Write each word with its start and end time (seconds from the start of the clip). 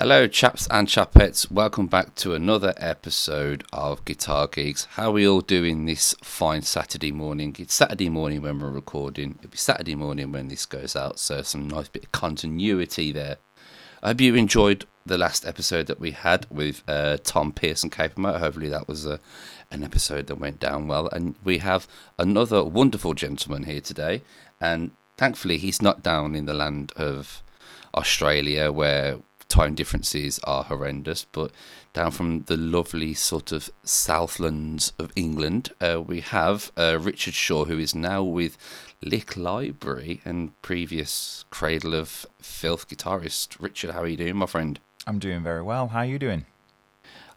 Hello, 0.00 0.26
chaps 0.26 0.66
and 0.70 0.88
chapettes. 0.88 1.50
Welcome 1.50 1.86
back 1.86 2.14
to 2.14 2.32
another 2.32 2.72
episode 2.78 3.64
of 3.70 4.02
Guitar 4.06 4.46
Geeks. 4.46 4.86
How 4.92 5.10
are 5.10 5.12
we 5.12 5.28
all 5.28 5.42
doing 5.42 5.84
this 5.84 6.14
fine 6.22 6.62
Saturday 6.62 7.12
morning? 7.12 7.54
It's 7.58 7.74
Saturday 7.74 8.08
morning 8.08 8.40
when 8.40 8.60
we're 8.60 8.70
recording. 8.70 9.34
It'll 9.40 9.50
be 9.50 9.58
Saturday 9.58 9.94
morning 9.94 10.32
when 10.32 10.48
this 10.48 10.64
goes 10.64 10.96
out, 10.96 11.18
so 11.18 11.42
some 11.42 11.68
nice 11.68 11.88
bit 11.88 12.04
of 12.04 12.12
continuity 12.12 13.12
there. 13.12 13.36
I 14.02 14.08
hope 14.08 14.22
you 14.22 14.34
enjoyed 14.36 14.86
the 15.04 15.18
last 15.18 15.44
episode 15.44 15.86
that 15.88 16.00
we 16.00 16.12
had 16.12 16.46
with 16.48 16.82
uh, 16.88 17.18
Tom 17.22 17.52
Pearson 17.52 17.90
Capermotor. 17.90 18.38
Hopefully, 18.38 18.70
that 18.70 18.88
was 18.88 19.04
a, 19.04 19.20
an 19.70 19.84
episode 19.84 20.28
that 20.28 20.36
went 20.36 20.60
down 20.60 20.88
well. 20.88 21.08
And 21.08 21.34
we 21.44 21.58
have 21.58 21.86
another 22.18 22.64
wonderful 22.64 23.12
gentleman 23.12 23.64
here 23.64 23.82
today, 23.82 24.22
and 24.62 24.92
thankfully, 25.18 25.58
he's 25.58 25.82
not 25.82 26.02
down 26.02 26.34
in 26.34 26.46
the 26.46 26.54
land 26.54 26.90
of 26.96 27.42
Australia 27.94 28.72
where 28.72 29.18
time 29.50 29.74
differences 29.74 30.38
are 30.44 30.64
horrendous, 30.64 31.26
but 31.30 31.50
down 31.92 32.10
from 32.12 32.42
the 32.44 32.56
lovely 32.56 33.12
sort 33.14 33.52
of 33.52 33.70
southlands 33.82 34.92
of 34.98 35.12
England, 35.16 35.70
uh, 35.80 36.00
we 36.00 36.20
have 36.20 36.72
uh, 36.76 36.98
Richard 36.98 37.34
Shaw, 37.34 37.66
who 37.66 37.78
is 37.78 37.94
now 37.94 38.22
with 38.22 38.56
Lick 39.02 39.36
Library 39.36 40.20
and 40.24 40.60
previous 40.62 41.44
Cradle 41.50 41.94
of 41.94 42.24
Filth 42.40 42.88
guitarist. 42.88 43.60
Richard, 43.60 43.90
how 43.90 44.02
are 44.02 44.06
you 44.06 44.16
doing, 44.16 44.36
my 44.36 44.46
friend? 44.46 44.80
I'm 45.06 45.18
doing 45.18 45.42
very 45.42 45.62
well. 45.62 45.88
How 45.88 46.00
are 46.00 46.06
you 46.06 46.18
doing? 46.18 46.46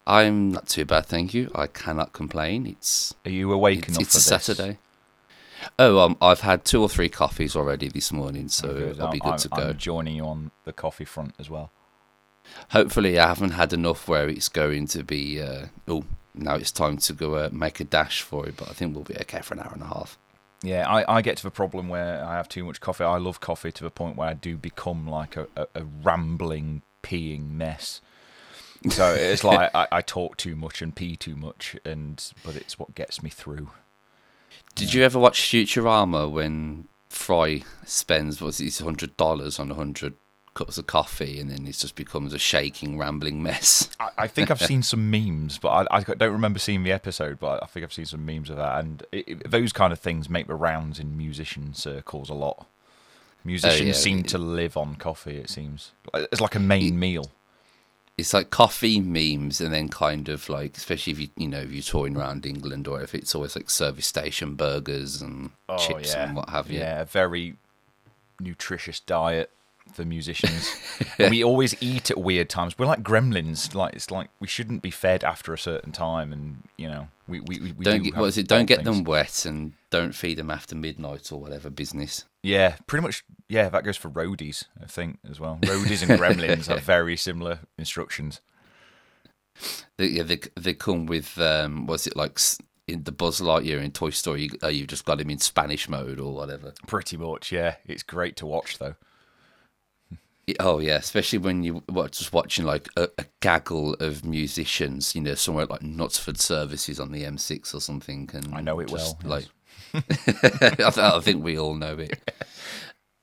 I'm 0.06 0.52
not 0.52 0.68
too 0.68 0.86
bad, 0.86 1.06
thank 1.06 1.34
you. 1.34 1.50
I 1.56 1.68
cannot 1.68 2.14
complain. 2.14 2.68
It's 2.68 3.14
Are 3.26 3.32
you 3.32 3.52
awake 3.52 3.80
it's, 3.80 3.88
enough 3.90 4.02
it's 4.02 4.12
for 4.28 4.34
a 4.34 4.38
this? 4.38 4.46
Saturday. 4.46 4.78
Oh, 5.80 6.00
um, 6.00 6.18
I've 6.22 6.42
had 6.42 6.66
two 6.66 6.82
or 6.82 6.90
three 6.90 7.08
coffees 7.08 7.56
already 7.56 7.88
this 7.88 8.12
morning, 8.12 8.50
so 8.50 8.94
Oh. 9.00 9.04
I'll 9.06 9.12
be 9.12 9.20
good 9.20 9.32
I'm, 9.34 9.38
to 9.40 9.48
go. 9.50 9.62
I'm 9.70 9.78
joining 9.78 10.18
you 10.18 10.26
on 10.26 10.52
the 10.66 10.74
coffee 10.74 11.06
front 11.06 11.34
as 11.40 11.50
well. 11.50 11.72
Hopefully, 12.72 13.20
I 13.20 13.28
haven't 13.28 13.52
had 13.52 13.74
enough 13.74 14.08
where 14.08 14.28
it's 14.30 14.50
going 14.50 14.88
to 14.88 15.04
be. 15.04 15.42
Uh, 15.42 15.68
oh, 15.88 16.04
now 16.36 16.56
it's 16.56 16.72
time 16.72 16.98
to 16.98 17.14
go 17.14 17.36
uh, 17.36 17.50
make 17.52 17.80
a 17.80 17.84
dash 17.84 18.22
for 18.22 18.48
it, 18.48 18.58
but 18.58 18.70
I 18.70 18.74
think 18.74 18.96
we'll 18.96 19.04
be 19.04 19.16
okay 19.18 19.42
for 19.42 19.54
an 19.54 19.62
hour 19.62 19.72
and 19.74 19.84
a 19.84 19.88
half. 19.88 20.18
Yeah, 20.64 20.88
I, 20.88 21.18
I 21.18 21.22
get 21.22 21.38
to 21.38 21.44
the 21.44 21.52
problem 21.52 21.90
where 21.90 22.24
I 22.24 22.36
have 22.36 22.48
too 22.48 22.64
much 22.64 22.80
coffee. 22.80 23.04
I 23.04 23.18
love 23.18 23.42
coffee 23.42 23.72
to 23.74 23.84
the 23.84 23.90
point 23.90 24.16
where 24.16 24.30
I 24.30 24.34
do 24.34 24.56
become 24.58 25.08
like 25.08 25.36
a, 25.36 25.48
a, 25.58 25.68
a 25.76 25.84
rambling, 25.84 26.84
peeing 27.04 27.52
mess. 27.52 28.00
So 28.90 29.14
it's 29.14 29.44
like 29.44 29.72
I, 29.76 29.88
I 29.92 30.02
talk 30.02 30.38
too 30.38 30.56
much 30.56 30.82
and 30.82 30.96
pee 30.96 31.16
too 31.16 31.36
much, 31.36 31.76
and 31.86 32.24
but 32.46 32.56
it's 32.56 32.80
what 32.80 32.96
gets 32.96 33.22
me 33.22 33.30
through. 33.30 33.70
Did 34.76 34.94
you 34.94 35.04
ever 35.04 35.20
watch 35.20 35.42
Futurama 35.42 36.32
when 36.32 36.88
Fry 37.10 37.64
spends 37.86 38.42
what's 38.42 38.60
it, 38.60 38.78
hundred 38.80 39.16
dollars 39.18 39.60
on 39.60 39.70
a 39.70 39.76
hundred 39.76 40.14
cups 40.54 40.78
of 40.78 40.88
coffee, 40.88 41.40
and 41.40 41.50
then 41.50 41.66
it 41.66 41.74
just 41.74 41.96
becomes 41.96 42.34
a 42.34 42.40
shaking, 42.40 42.98
rambling 42.98 43.42
mess? 43.42 43.90
I, 44.00 44.10
I 44.20 44.28
think 44.28 44.52
I've 44.52 44.62
seen 44.62 44.84
some 44.84 45.10
memes, 45.10 45.58
but 45.58 45.88
I, 45.92 45.98
I 45.98 46.02
don't 46.02 46.32
remember 46.32 46.60
seeing 46.60 46.84
the 46.84 46.92
episode. 46.92 47.40
But 47.40 47.64
I 47.64 47.66
think 47.66 47.84
I've 47.84 47.94
seen 47.94 48.06
some 48.06 48.26
memes 48.26 48.50
of 48.50 48.58
that, 48.58 48.80
and 48.84 49.04
it, 49.12 49.28
it- 49.28 49.52
those 49.52 49.74
kind 49.74 49.92
of 49.94 50.00
things 50.00 50.30
make 50.30 50.48
the 50.48 50.56
rounds 50.56 51.00
in 51.00 51.18
musician 51.18 51.74
circles 51.74 52.30
a 52.30 52.34
lot. 52.34 52.68
Musicians 53.44 53.82
oh, 53.82 53.86
yeah. 53.86 53.94
seem 53.94 54.24
to 54.24 54.38
live 54.38 54.78
on 54.78 54.96
coffee. 54.96 55.36
It 55.38 55.50
seems 55.50 55.92
it's 56.14 56.40
like 56.42 56.56
a 56.56 56.60
main 56.60 56.98
meal. 56.98 57.30
It's 58.18 58.34
like 58.34 58.52
coffee 58.52 59.02
memes, 59.02 59.60
and 59.60 59.74
then 59.74 59.90
kind 59.90 60.30
of 60.30 60.48
like, 60.48 60.78
especially 60.78 61.12
if 61.14 61.20
you 61.20 61.28
you 61.36 61.48
know 61.48 61.60
if 61.60 61.72
you're 61.72 61.82
touring 61.82 62.16
around 62.16 62.46
England, 62.46 62.88
or 62.88 63.02
if 63.02 63.14
it's 63.14 63.36
always 63.36 63.56
like 63.56 63.70
service 63.70 64.06
station 64.08 64.56
burgers 64.56 65.22
and 65.22 65.50
oh, 65.68 65.78
chips 65.78 66.14
and 66.14 66.36
what 66.36 66.50
have 66.50 66.70
you. 66.70 66.80
Oh, 66.80 66.84
Yeah, 66.84 67.02
a 67.02 67.06
very 67.06 67.56
nutritious 68.40 69.00
diet 69.00 69.50
for 69.94 70.06
musicians. 70.06 70.70
We 71.20 71.44
always 71.44 71.76
eat 71.82 72.10
at 72.10 72.18
weird 72.18 72.50
times. 72.50 72.78
We're 72.78 72.88
like 72.88 73.04
gremlins. 73.04 73.76
Like 73.76 73.94
it's 73.94 74.10
like 74.10 74.30
we 74.40 74.48
shouldn't 74.48 74.82
be 74.82 74.90
fed 74.90 75.24
after 75.24 75.54
a 75.54 75.58
certain 75.58 75.92
time, 75.92 76.34
and 76.34 76.64
you 76.78 76.88
know 76.88 77.08
we 77.28 77.40
we, 77.40 77.60
we 77.60 77.84
don't 77.84 78.04
do 78.04 78.12
get 78.12 78.16
what 78.16 78.26
is 78.26 78.38
it? 78.38 78.48
Don't 78.48 78.66
get 78.66 78.84
things. 78.84 78.98
them 78.98 79.04
wet 79.04 79.46
and 79.46 79.74
don't 79.90 80.14
feed 80.14 80.38
them 80.38 80.50
after 80.50 80.76
midnight 80.76 81.32
or 81.32 81.40
whatever 81.40 81.70
business. 81.70 82.26
Yeah, 82.42 82.78
pretty 82.88 83.04
much. 83.04 83.24
Yeah, 83.48 83.70
that 83.70 83.84
goes 83.84 83.98
for 83.98 84.10
roadies, 84.10 84.66
I 84.82 84.88
think, 84.88 85.20
as 85.30 85.40
well. 85.40 85.60
Roadies 85.62 86.08
and 86.08 86.20
gremlins 86.20 86.68
have 86.68 86.80
very 86.84 87.16
similar 87.16 87.60
instructions. 87.78 88.42
They, 89.98 90.08
yeah, 90.08 90.24
they 90.24 90.40
they 90.60 90.74
come 90.74 91.06
with 91.06 91.38
um, 91.40 91.86
was 91.86 92.08
it 92.08 92.16
like 92.16 92.40
in 92.88 93.04
the 93.04 93.12
Buzz 93.12 93.40
Lightyear 93.40 93.82
in 93.84 93.92
Toy 93.92 94.10
Story? 94.10 94.50
Uh, 94.62 94.68
you've 94.68 94.88
just 94.88 95.06
got 95.06 95.22
him 95.22 95.30
in 95.30 95.40
Spanish 95.40 95.88
mode 95.88 96.20
or 96.20 96.34
whatever. 96.34 96.74
Pretty 96.88 97.18
much, 97.18 97.52
yeah. 97.52 97.76
It's 97.86 98.04
great 98.04 98.36
to 98.38 98.46
watch, 98.46 98.80
though. 98.80 98.96
Oh 100.60 100.80
yeah, 100.80 100.98
especially 100.98 101.40
when 101.40 101.64
you 101.64 101.84
were 101.90 102.10
just 102.10 102.34
watching 102.34 102.66
like 102.66 102.90
a, 102.98 103.10
a 103.18 103.26
gaggle 103.42 103.94
of 103.96 104.26
musicians, 104.26 105.16
you 105.16 105.22
know, 105.22 105.36
somewhere 105.36 105.66
like 105.66 105.82
Knutsford 105.82 106.38
Services 106.38 107.00
on 107.00 107.12
the 107.12 107.24
M6 107.24 107.74
or 107.74 107.80
something. 107.80 108.30
And 108.34 108.54
I 108.54 108.62
know 108.62 108.80
it 108.80 108.90
just, 108.90 109.24
well, 109.24 109.32
Like, 109.32 109.48
I, 109.94 111.16
I 111.16 111.20
think 111.22 111.44
we 111.44 111.58
all 111.58 111.76
know 111.76 111.98
it. 111.98 112.20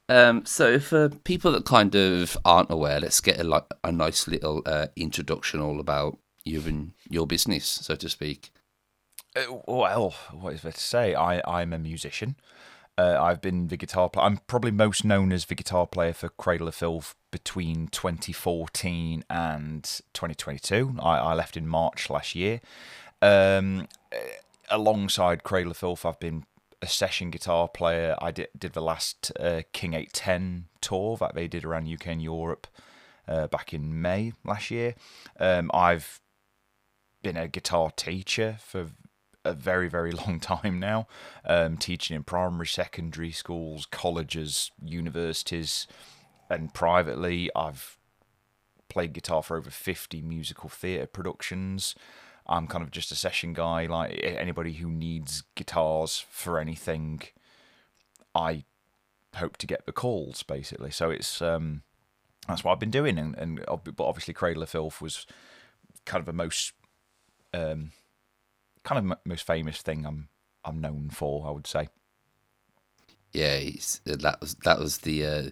Um, 0.08 0.44
so 0.44 0.80
for 0.80 1.08
people 1.08 1.52
that 1.52 1.64
kind 1.64 1.94
of 1.94 2.36
aren't 2.44 2.72
aware, 2.72 2.98
let's 2.98 3.20
get 3.20 3.38
a 3.38 3.44
like 3.44 3.62
a 3.84 3.92
nice 3.92 4.26
little 4.26 4.60
uh, 4.66 4.88
introduction 4.96 5.60
all 5.60 5.78
about 5.78 6.18
you 6.44 6.60
and 6.66 6.94
your 7.08 7.28
business, 7.28 7.64
so 7.64 7.94
to 7.94 8.08
speak. 8.08 8.50
Uh, 9.36 9.42
well, 9.68 10.12
what 10.32 10.54
is 10.54 10.62
there 10.62 10.72
to 10.72 10.80
say? 10.80 11.14
I, 11.14 11.40
I'm 11.46 11.72
a 11.72 11.78
musician. 11.78 12.34
Uh, 13.00 13.18
I've 13.18 13.40
been 13.40 13.68
the 13.68 13.78
guitar 13.78 14.10
player. 14.10 14.26
I'm 14.26 14.40
probably 14.46 14.72
most 14.72 15.06
known 15.06 15.32
as 15.32 15.46
the 15.46 15.54
guitar 15.54 15.86
player 15.86 16.12
for 16.12 16.28
Cradle 16.28 16.68
of 16.68 16.74
Filth 16.74 17.14
between 17.30 17.88
2014 17.88 19.24
and 19.30 19.84
2022. 20.12 20.96
I, 21.00 21.16
I 21.16 21.34
left 21.34 21.56
in 21.56 21.66
March 21.66 22.10
last 22.10 22.34
year. 22.34 22.60
Um, 23.22 23.88
uh, 24.12 24.18
alongside 24.70 25.44
Cradle 25.44 25.70
of 25.70 25.78
Filth, 25.78 26.04
I've 26.04 26.20
been 26.20 26.44
a 26.82 26.86
session 26.86 27.30
guitar 27.30 27.68
player. 27.68 28.16
I 28.20 28.32
did, 28.32 28.48
did 28.58 28.74
the 28.74 28.82
last 28.82 29.32
uh, 29.40 29.62
King 29.72 29.94
810 29.94 30.66
tour 30.82 31.16
that 31.16 31.34
they 31.34 31.48
did 31.48 31.64
around 31.64 31.88
UK 31.88 32.08
and 32.08 32.22
Europe 32.22 32.66
uh, 33.26 33.46
back 33.46 33.72
in 33.72 34.02
May 34.02 34.34
last 34.44 34.70
year. 34.70 34.94
Um, 35.38 35.70
I've 35.72 36.20
been 37.22 37.38
a 37.38 37.48
guitar 37.48 37.92
teacher 37.96 38.58
for 38.60 38.88
a 39.44 39.52
very 39.52 39.88
very 39.88 40.12
long 40.26 40.40
time 40.40 40.78
now. 40.78 41.06
Um, 41.44 41.76
teaching 41.76 42.16
in 42.16 42.24
primary 42.24 42.66
secondary 42.66 43.32
schools 43.32 43.86
colleges 43.86 44.70
universities 44.82 45.86
and 46.48 46.74
privately 46.74 47.48
i've 47.54 47.96
played 48.88 49.12
guitar 49.12 49.42
for 49.42 49.56
over 49.56 49.70
50 49.70 50.20
musical 50.22 50.68
theatre 50.68 51.06
productions. 51.06 51.94
I'm 52.46 52.66
kind 52.66 52.82
of 52.82 52.90
just 52.90 53.12
a 53.12 53.14
session 53.14 53.52
guy 53.52 53.86
like 53.86 54.18
anybody 54.22 54.72
who 54.72 54.90
needs 54.90 55.44
guitars 55.54 56.24
for 56.28 56.58
anything 56.58 57.22
i 58.34 58.64
hope 59.36 59.56
to 59.58 59.66
get 59.66 59.86
the 59.86 59.92
calls 59.92 60.42
basically. 60.42 60.90
So 60.90 61.10
it's 61.10 61.40
um 61.40 61.82
that's 62.48 62.64
what 62.64 62.72
i've 62.72 62.80
been 62.80 62.90
doing 62.90 63.18
and, 63.18 63.36
and 63.36 63.64
but 63.66 64.04
obviously 64.04 64.34
cradle 64.34 64.62
of 64.62 64.68
filth 64.68 65.00
was 65.00 65.26
kind 66.04 66.20
of 66.20 66.26
the 66.26 66.32
most 66.32 66.72
um 67.54 67.92
kind 68.84 68.98
of 68.98 69.10
m- 69.12 69.18
most 69.24 69.46
famous 69.46 69.82
thing 69.82 70.04
I'm 70.06 70.28
I'm 70.64 70.80
known 70.80 71.10
for, 71.10 71.46
I 71.46 71.50
would 71.50 71.66
say. 71.66 71.88
Yeah, 73.32 73.54
it's, 73.54 74.00
that 74.04 74.40
was 74.40 74.54
that 74.64 74.78
was 74.80 74.98
the 74.98 75.24
uh, 75.24 75.50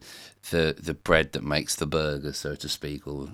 the 0.51 0.75
the 0.79 0.95
bread 0.95 1.33
that 1.33 1.45
makes 1.45 1.77
the 1.77 1.87
burger, 1.87 2.33
so 2.33 2.55
to 2.57 2.69
speak, 2.69 3.07
or 3.07 3.29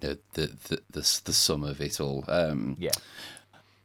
the, 0.00 0.18
the 0.32 0.46
the 0.68 0.80
the 0.92 1.20
the 1.24 1.32
sum 1.32 1.62
of 1.62 1.80
it 1.80 2.00
all. 2.00 2.24
Um, 2.26 2.76
Yeah. 2.78 2.92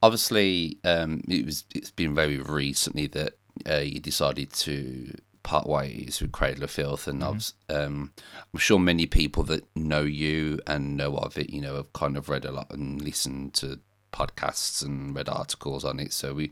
obviously, 0.02 0.78
um, 0.84 1.22
it 1.28 1.46
was 1.46 1.66
it's 1.76 1.92
been 1.92 2.16
very 2.16 2.38
recently 2.38 3.08
that 3.08 3.34
uh, 3.70 3.80
you 3.80 4.00
decided 4.00 4.54
to 4.54 5.14
part 5.44 5.68
ways 5.68 6.20
with 6.22 6.32
Cradle 6.32 6.64
of 6.64 6.72
Filth, 6.72 7.08
and 7.08 7.22
obs- 7.24 7.54
um, 7.70 8.14
I'm 8.54 8.60
sure 8.60 8.80
many 8.80 9.08
people 9.08 9.44
that 9.44 9.66
know 9.76 10.04
you 10.04 10.60
and 10.68 10.96
know 10.96 11.18
of 11.18 11.38
it, 11.38 11.50
you 11.50 11.60
know, 11.62 11.76
have 11.76 11.92
kind 11.94 12.16
of 12.16 12.30
read 12.30 12.46
a 12.46 12.52
lot 12.52 12.72
and 12.72 13.02
listened 13.02 13.56
to 13.56 13.80
podcasts 14.12 14.84
and 14.84 15.16
read 15.16 15.30
articles 15.30 15.86
on 15.86 16.00
it. 16.00 16.14
So 16.14 16.34
we, 16.34 16.44
you 16.44 16.52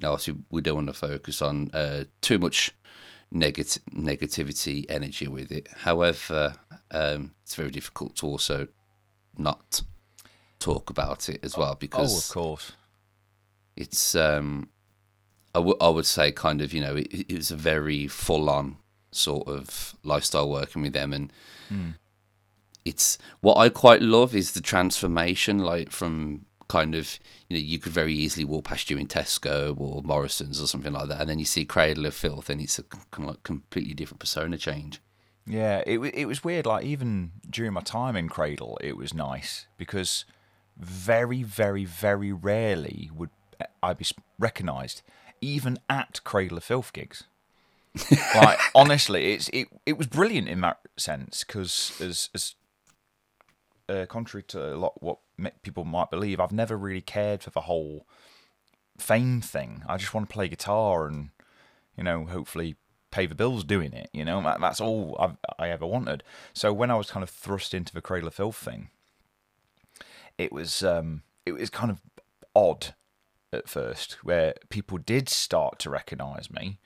know, 0.00 0.12
obviously 0.12 0.42
we 0.50 0.60
don't 0.60 0.76
want 0.76 0.86
to 0.88 0.92
focus 0.92 1.42
on 1.42 1.70
uh, 1.72 2.04
too 2.20 2.38
much 2.38 2.72
negative 3.30 3.82
negativity 3.94 4.84
energy 4.88 5.26
with 5.26 5.50
it. 5.50 5.68
However, 5.78 6.54
um, 6.90 7.34
it's 7.42 7.54
very 7.54 7.70
difficult 7.70 8.16
to 8.16 8.26
also 8.26 8.68
not 9.36 9.82
talk 10.58 10.90
about 10.90 11.28
it 11.28 11.44
as 11.44 11.56
well 11.56 11.74
because 11.74 12.14
oh, 12.14 12.18
of 12.18 12.34
course. 12.44 12.72
it's 13.76 14.14
um 14.14 14.68
I 15.54 15.58
would 15.58 16.06
say 16.06 16.32
kind 16.32 16.62
of 16.62 16.72
you 16.72 16.80
know 16.80 16.96
it, 16.96 17.08
it 17.28 17.36
was 17.36 17.50
a 17.50 17.56
very 17.56 18.06
full 18.06 18.48
on 18.48 18.76
sort 19.10 19.48
of 19.48 19.94
lifestyle 20.02 20.48
working 20.48 20.82
with 20.82 20.92
them 20.92 21.12
and 21.12 21.32
it's 22.84 23.18
what 23.40 23.56
I 23.56 23.68
quite 23.68 24.02
love 24.02 24.34
is 24.34 24.52
the 24.52 24.60
transformation 24.60 25.58
like 25.58 25.90
from 25.90 26.46
kind 26.72 26.94
of 26.94 27.18
you 27.48 27.56
know 27.56 27.62
you 27.62 27.78
could 27.78 27.92
very 27.92 28.14
easily 28.14 28.46
walk 28.46 28.64
past 28.64 28.88
you 28.90 28.96
in 28.96 29.06
Tesco 29.06 29.78
or 29.78 30.02
Morrison's 30.02 30.60
or 30.60 30.66
something 30.66 30.94
like 30.94 31.08
that 31.08 31.20
and 31.20 31.28
then 31.28 31.38
you 31.38 31.44
see 31.44 31.66
Cradle 31.66 32.06
of 32.06 32.14
Filth 32.14 32.48
and 32.48 32.62
it's 32.62 32.78
a 32.78 32.82
kind 32.82 33.28
of 33.28 33.34
like 33.34 33.42
completely 33.42 33.92
different 33.92 34.20
persona 34.20 34.56
change 34.56 35.00
Yeah, 35.46 35.82
it 35.86 35.98
it 35.98 36.26
was 36.26 36.44
weird. 36.44 36.66
Like 36.66 36.84
even 36.84 37.32
during 37.48 37.72
my 37.72 37.80
time 37.80 38.16
in 38.16 38.28
Cradle, 38.28 38.78
it 38.80 38.96
was 38.96 39.12
nice 39.12 39.66
because 39.76 40.24
very, 40.76 41.42
very, 41.42 41.84
very 41.84 42.32
rarely 42.32 43.10
would 43.14 43.30
eh, 43.60 43.66
I 43.82 43.92
be 43.94 44.06
recognised, 44.38 45.02
even 45.40 45.78
at 45.88 46.22
Cradle 46.24 46.58
of 46.58 46.64
Filth 46.64 46.92
gigs. 46.92 47.24
like 48.34 48.58
honestly, 48.74 49.32
it's 49.34 49.48
it 49.52 49.68
it 49.84 49.98
was 49.98 50.06
brilliant 50.06 50.48
in 50.48 50.60
that 50.62 50.78
sense 50.96 51.44
because 51.44 51.92
as 52.00 52.30
as 52.34 52.54
uh, 53.92 54.06
contrary 54.06 54.42
to 54.44 54.74
a 54.74 54.76
lot 54.76 55.02
what 55.02 55.18
people 55.62 55.84
might 55.84 56.10
believe, 56.10 56.40
I've 56.40 56.52
never 56.52 56.76
really 56.76 57.00
cared 57.00 57.42
for 57.42 57.50
the 57.50 57.62
whole 57.62 58.06
fame 58.98 59.40
thing. 59.40 59.82
I 59.88 59.96
just 59.96 60.14
want 60.14 60.28
to 60.28 60.32
play 60.32 60.48
guitar 60.48 61.06
and 61.06 61.30
you 61.96 62.04
know 62.04 62.24
hopefully 62.24 62.76
pay 63.10 63.26
the 63.26 63.34
bills 63.34 63.64
doing 63.64 63.92
it. 63.92 64.10
You 64.12 64.24
know 64.24 64.42
that, 64.42 64.60
that's 64.60 64.80
all 64.80 65.16
I've, 65.18 65.36
I 65.58 65.68
ever 65.70 65.86
wanted. 65.86 66.22
So 66.52 66.72
when 66.72 66.90
I 66.90 66.96
was 66.96 67.10
kind 67.10 67.22
of 67.22 67.30
thrust 67.30 67.74
into 67.74 67.92
the 67.92 68.02
Cradle 68.02 68.28
of 68.28 68.34
Filth 68.34 68.56
thing, 68.56 68.88
it 70.38 70.52
was 70.52 70.82
um, 70.82 71.22
it 71.44 71.52
was 71.52 71.70
kind 71.70 71.90
of 71.90 72.00
odd 72.54 72.94
at 73.52 73.68
first, 73.68 74.14
where 74.22 74.54
people 74.70 74.98
did 74.98 75.28
start 75.28 75.78
to 75.80 75.90
recognise 75.90 76.50
me, 76.50 76.78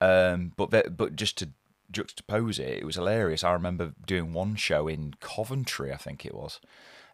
um, 0.00 0.52
but 0.56 0.96
but 0.96 1.16
just 1.16 1.36
to 1.38 1.50
juxtapose 1.92 2.58
it, 2.58 2.78
it 2.78 2.84
was 2.84 2.96
hilarious. 2.96 3.44
I 3.44 3.52
remember 3.52 3.94
doing 4.06 4.32
one 4.32 4.56
show 4.56 4.88
in 4.88 5.14
Coventry, 5.20 5.92
I 5.92 5.96
think 5.96 6.24
it 6.24 6.34
was, 6.34 6.60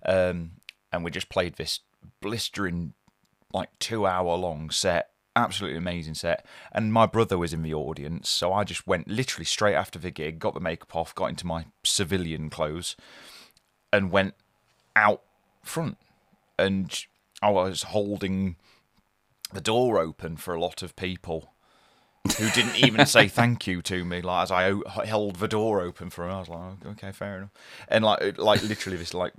um, 0.05 0.53
and 0.93 1.05
we 1.05 1.11
just 1.11 1.29
played 1.29 1.57
this 1.57 1.81
blistering, 2.21 2.95
like 3.53 3.71
two 3.79 4.07
hour 4.07 4.37
long 4.37 4.71
set. 4.71 5.11
Absolutely 5.37 5.79
amazing 5.79 6.15
set, 6.15 6.45
and 6.73 6.93
my 6.93 7.07
brother 7.07 7.39
was 7.39 7.53
in 7.53 7.63
the 7.63 7.73
audience, 7.73 8.29
so 8.29 8.53
I 8.53 8.65
just 8.65 8.87
went 8.87 9.09
literally 9.09 9.45
straight 9.45 9.77
after 9.77 9.99
the 9.99 10.11
gig, 10.11 10.41
got 10.41 10.55
the 10.55 10.61
makeup 10.61 10.95
off, 10.97 11.15
got 11.15 11.27
into 11.27 11.47
my 11.47 11.67
civilian 11.85 12.51
clothes, 12.51 12.97
and 13.93 14.11
went 14.11 14.35
out 14.97 15.23
front 15.63 15.97
and 16.61 17.07
I 17.43 17.51
was 17.51 17.85
holding 17.85 18.57
the 19.53 19.61
door 19.61 19.99
open 19.99 20.37
for 20.37 20.55
a 20.55 20.61
lot 20.61 20.83
of 20.83 20.95
people 20.95 21.55
who 22.39 22.51
didn't 22.51 22.77
even 22.77 23.07
say 23.07 23.29
thank 23.29 23.67
you 23.67 23.83
to 23.83 24.05
me. 24.05 24.21
Like 24.21 24.45
as 24.45 24.51
I 24.51 24.71
o- 24.71 24.83
held 25.05 25.37
the 25.37 25.49
door 25.49 25.81
open 25.81 26.11
for 26.11 26.25
them, 26.27 26.35
I 26.35 26.41
was 26.41 26.49
like, 26.49 26.61
"Oh, 26.85 26.91
okay, 26.91 27.13
fair 27.13 27.37
enough. 27.39 27.51
And 27.89 28.05
like, 28.05 28.39
like 28.39 28.63
literally 28.63 28.99
this 28.99 29.15
like 29.15 29.33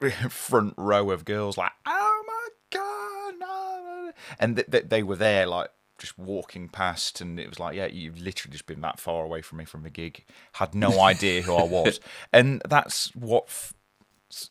front 0.28 0.74
row 0.76 1.10
of 1.10 1.24
girls, 1.24 1.56
like, 1.56 1.72
oh 1.86 2.22
my 2.26 2.48
god, 2.78 3.34
no, 3.38 4.12
and 4.38 4.56
th- 4.56 4.70
th- 4.70 4.84
they 4.88 5.02
were 5.02 5.16
there 5.16 5.46
like 5.46 5.70
just 5.98 6.18
walking 6.18 6.68
past, 6.68 7.20
and 7.20 7.38
it 7.38 7.48
was 7.48 7.60
like, 7.60 7.76
yeah, 7.76 7.86
you've 7.86 8.20
literally 8.20 8.52
just 8.52 8.66
been 8.66 8.80
that 8.80 8.98
far 8.98 9.24
away 9.24 9.40
from 9.40 9.58
me 9.58 9.64
from 9.64 9.82
the 9.82 9.90
gig, 9.90 10.24
had 10.54 10.74
no 10.74 11.00
idea 11.00 11.42
who 11.42 11.54
I 11.54 11.64
was, 11.64 12.00
and 12.32 12.62
that's 12.68 13.14
what. 13.14 13.44
F- 13.46 13.74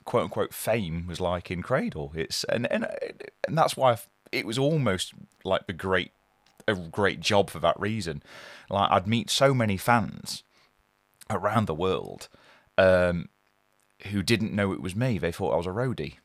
quote 0.06 0.22
unquote 0.26 0.54
fame 0.54 1.08
was 1.08 1.20
like 1.20 1.50
in 1.50 1.64
Cradle. 1.64 2.12
It's 2.16 2.44
and 2.44 2.72
and 2.72 2.86
and 3.48 3.58
that's 3.58 3.76
why 3.76 3.98
it 4.32 4.46
was 4.46 4.60
almost 4.60 5.12
like 5.44 5.66
the 5.66 5.74
great 5.74 6.12
a 6.72 6.90
great 6.90 7.20
job 7.20 7.50
for 7.50 7.60
that 7.60 7.80
reason. 7.80 8.22
Like 8.70 8.92
I'd 8.92 9.08
meet 9.08 9.30
so 9.30 9.54
many 9.54 9.78
fans 9.78 10.44
around 11.30 11.68
the 11.68 11.74
world 11.76 12.28
um, 12.78 13.30
who 14.08 14.24
didn't 14.24 14.54
know 14.54 14.72
it 14.74 14.82
was 14.82 14.96
me. 14.96 15.18
They 15.18 15.32
thought 15.32 15.54
I 15.54 15.58
was 15.58 15.68
a 15.68 15.70
roadie, 15.70 16.16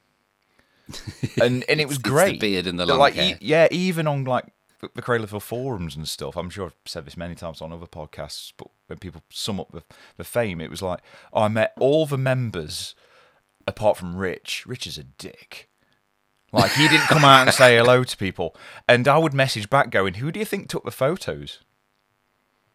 and 1.43 1.65
and 1.69 1.81
it 1.81 1.89
was 1.89 1.99
great. 1.99 2.41
beard 2.41 2.67
and 2.67 2.79
the 2.79 2.87
long 2.87 2.99
like 2.99 3.15
hair. 3.15 3.39
yeah, 3.41 3.69
even 3.71 4.07
on 4.07 4.25
like 4.25 4.47
the- 4.81 5.03
Cradlefield 5.03 5.43
forums 5.43 5.97
and 5.97 6.07
stuff. 6.09 6.37
I'm 6.37 6.51
sure 6.51 6.67
I've 6.67 6.77
said 6.85 7.07
this 7.07 7.17
many 7.17 7.35
times 7.35 7.61
on 7.61 7.73
other 7.73 7.87
podcasts, 7.87 8.53
but 8.57 8.69
when 8.87 8.99
people 8.99 9.23
sum 9.31 9.59
up 9.59 9.73
the, 9.73 9.83
the 10.17 10.25
fame, 10.25 10.61
it 10.61 10.71
was 10.71 10.83
like 10.83 11.01
I 11.35 11.49
met 11.49 11.73
all 11.81 12.07
the 12.07 12.19
members 12.19 12.95
apart 13.67 13.97
from 13.97 14.17
Rich. 14.17 14.65
Rich 14.67 14.87
is 14.87 14.99
a 14.99 15.03
dick. 15.05 15.69
Like 16.53 16.73
he 16.73 16.89
didn't 16.89 17.07
come 17.09 17.25
out 17.25 17.47
and 17.47 17.55
say 17.55 17.77
hello 17.77 18.05
to 18.05 18.17
people, 18.17 18.55
and 18.89 19.07
I 19.09 19.19
would 19.19 19.35
message 19.35 19.69
back 19.69 19.91
going, 19.91 20.15
"Who 20.15 20.31
do 20.31 20.39
you 20.39 20.47
think 20.47 20.69
took 20.69 20.85
the 20.85 20.91
photos?" 20.91 21.61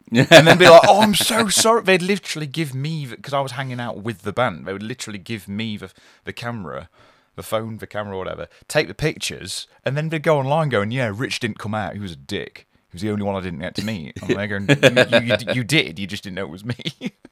and 0.12 0.46
then 0.46 0.58
be 0.58 0.68
like, 0.68 0.82
"Oh, 0.86 1.00
I'm 1.00 1.14
so 1.14 1.48
sorry." 1.48 1.82
They'd 1.82 2.02
literally 2.02 2.46
give 2.46 2.74
me 2.74 3.06
because 3.06 3.32
I 3.32 3.40
was 3.40 3.52
hanging 3.52 3.80
out 3.80 4.02
with 4.02 4.22
the 4.22 4.32
band. 4.32 4.66
They 4.66 4.72
would 4.72 4.82
literally 4.82 5.18
give 5.18 5.48
me 5.48 5.76
the 5.76 5.90
the 6.24 6.32
camera, 6.34 6.90
the 7.34 7.42
phone, 7.42 7.78
the 7.78 7.86
camera, 7.86 8.18
whatever, 8.18 8.48
take 8.68 8.88
the 8.88 8.94
pictures, 8.94 9.66
and 9.84 9.96
then 9.96 10.10
they'd 10.10 10.22
go 10.22 10.38
online 10.38 10.68
going, 10.68 10.90
"Yeah, 10.90 11.10
Rich 11.14 11.40
didn't 11.40 11.58
come 11.58 11.74
out. 11.74 11.94
He 11.94 12.00
was 12.00 12.12
a 12.12 12.16
dick. 12.16 12.68
He 12.90 12.96
was 12.96 13.02
the 13.02 13.10
only 13.10 13.22
one 13.22 13.36
I 13.36 13.40
didn't 13.40 13.60
get 13.60 13.74
to 13.76 13.84
meet." 13.84 14.18
I'm 14.22 14.28
there 14.28 14.46
going, 14.46 14.68
you, 14.68 15.18
you, 15.18 15.36
you, 15.38 15.54
"You 15.54 15.64
did. 15.64 15.98
You 15.98 16.06
just 16.06 16.24
didn't 16.24 16.36
know 16.36 16.44
it 16.44 16.50
was 16.50 16.64
me." 16.64 16.76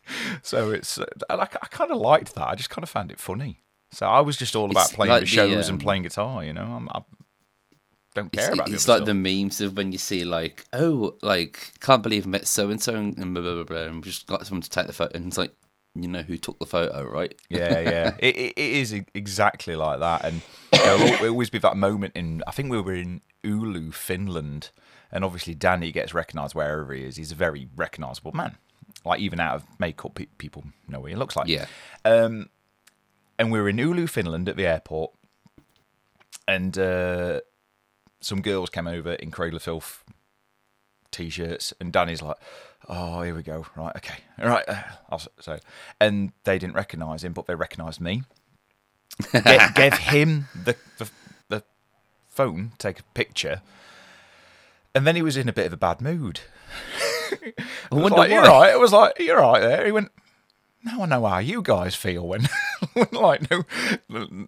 so 0.43 0.71
it's 0.71 0.97
uh, 0.97 1.05
I, 1.29 1.35
I 1.35 1.47
kind 1.47 1.91
of 1.91 1.99
liked 1.99 2.35
that. 2.35 2.49
I 2.49 2.55
just 2.55 2.71
kind 2.71 2.83
of 2.83 2.89
found 2.89 3.11
it 3.11 3.21
funny. 3.21 3.63
So 3.93 4.07
I 4.07 4.21
was 4.21 4.37
just 4.37 4.55
all 4.57 4.71
about 4.71 4.87
It's 4.87 4.93
playing 4.95 5.11
like 5.13 5.21
the 5.23 5.27
shows 5.27 5.69
um, 5.69 5.75
and 5.75 5.83
playing 5.83 6.03
guitar. 6.03 6.45
You 6.45 6.53
know, 6.53 6.63
I'm, 6.63 6.89
I 6.91 7.03
don't 8.15 8.29
It's, 8.33 8.45
care 8.45 8.53
about 8.55 8.67
the 8.69 8.75
it's 8.75 8.89
like 8.89 8.99
stuff. 8.99 9.07
the 9.07 9.15
memes 9.15 9.61
of 9.61 9.77
when 9.77 9.93
you 9.93 9.99
see 9.99 10.25
like, 10.25 10.65
oh, 10.73 11.17
like 11.23 11.73
can't 11.81 12.03
believe 12.03 12.27
I 12.27 12.31
met 12.31 12.47
so 12.47 12.71
and 12.71 12.83
so 12.83 12.95
and 12.95 13.17
blah, 13.17 13.43
blah, 13.43 13.55
blah, 13.55 13.65
blah, 13.65 13.83
and 13.85 13.97
we 13.97 14.03
just 14.03 14.27
got 14.27 14.47
someone 14.47 14.63
to 14.63 14.71
take 14.71 14.87
the 14.87 14.93
photo, 14.93 15.17
and 15.17 15.27
it's 15.27 15.39
like, 15.39 15.53
you 15.95 16.07
know 16.09 16.23
who 16.23 16.37
took 16.37 16.59
the 16.61 16.67
photo, 16.67 17.05
right? 17.05 17.35
yeah, 17.49 17.81
yeah. 17.81 18.15
It, 18.21 18.37
it, 18.37 18.53
it 18.57 18.71
is 18.73 18.93
exactly 19.15 19.75
like 19.75 19.99
that. 20.01 20.25
And 20.25 20.41
there'll 20.71 21.29
always 21.33 21.51
be 21.51 21.59
that 21.59 21.77
moment 21.77 22.13
in, 22.15 22.45
I 22.47 22.53
think 22.53 22.71
we 22.71 22.81
were 22.81 22.95
in 22.95 23.23
Oulu, 23.45 23.93
Finland, 23.93 24.71
and 25.11 25.25
obviously 25.25 25.57
Danny 25.57 25.91
gets 25.91 26.15
recognised 26.15 26.55
wherever 26.55 26.93
he 26.93 27.03
is. 27.05 27.17
He's 27.17 27.33
a 27.33 27.35
very 27.37 27.69
recognisable 27.75 28.31
man. 28.33 28.57
Like, 29.05 29.19
even 29.19 29.41
out 29.41 29.57
of 29.57 29.65
makeup, 29.81 30.15
pe- 30.15 30.27
people 30.39 30.63
know 30.87 31.01
what 31.01 31.11
he 31.11 31.17
looks 31.17 31.35
like. 31.35 31.49
Yeah. 31.49 31.67
Um, 32.05 32.51
and 33.41 33.51
we 33.51 33.59
were 33.59 33.71
in 33.71 33.79
Oulu, 33.79 34.07
Finland 34.09 34.51
at 34.51 34.57
the 34.57 34.67
airport, 34.67 35.13
and 36.47 36.77
uh, 36.77 37.41
some 38.21 38.43
girls 38.43 38.69
came 38.69 38.87
over 38.87 39.15
in 39.15 39.31
Cradle 39.31 39.57
of 39.57 39.63
Filth 39.63 40.05
t-shirts, 41.11 41.73
and 41.81 41.91
Danny's 41.91 42.21
like, 42.21 42.37
"Oh, 42.87 43.23
here 43.23 43.35
we 43.35 43.43
go. 43.43 43.65
Right, 43.75 43.97
okay, 43.97 44.19
all 44.39 44.49
right." 44.51 44.69
uh, 44.69 44.83
I'll, 45.09 45.23
so, 45.41 45.59
and 45.99 46.33
they 46.45 46.59
didn't 46.59 46.75
recognise 46.75 47.25
him, 47.25 47.33
but 47.33 47.47
they 47.47 47.55
recognised 47.55 47.99
me. 47.99 48.25
Ga- 49.33 49.71
gave 49.75 49.95
him 49.95 50.49
the, 50.55 50.77
the 50.99 51.11
the 51.49 51.63
phone, 52.29 52.73
take 52.77 53.01
a 53.01 53.05
picture, 53.15 53.63
and 54.95 55.07
then 55.07 55.17
he 55.17 55.23
was 55.23 55.39
in 55.39 55.49
a 55.49 55.53
bit 55.55 55.67
of 55.67 55.73
a 55.73 55.79
bad 55.79 56.03
mood. 56.03 56.41
I 57.33 57.55
was 57.91 58.03
wonder 58.03 58.19
like, 58.19 58.31
You're 58.31 58.43
right. 58.43 58.75
It 58.75 58.79
was 58.79 58.93
like, 58.93 59.19
"You're 59.19 59.41
right." 59.41 59.61
There, 59.61 59.87
he 59.87 59.93
went. 59.93 60.13
Now 60.85 61.03
I 61.03 61.07
know 61.07 61.27
how 61.27 61.39
you 61.39 61.63
guys 61.63 61.95
feel 61.95 62.27
when, 62.27 62.49
when 62.93 63.09
like 63.13 63.51
no, 63.51 63.65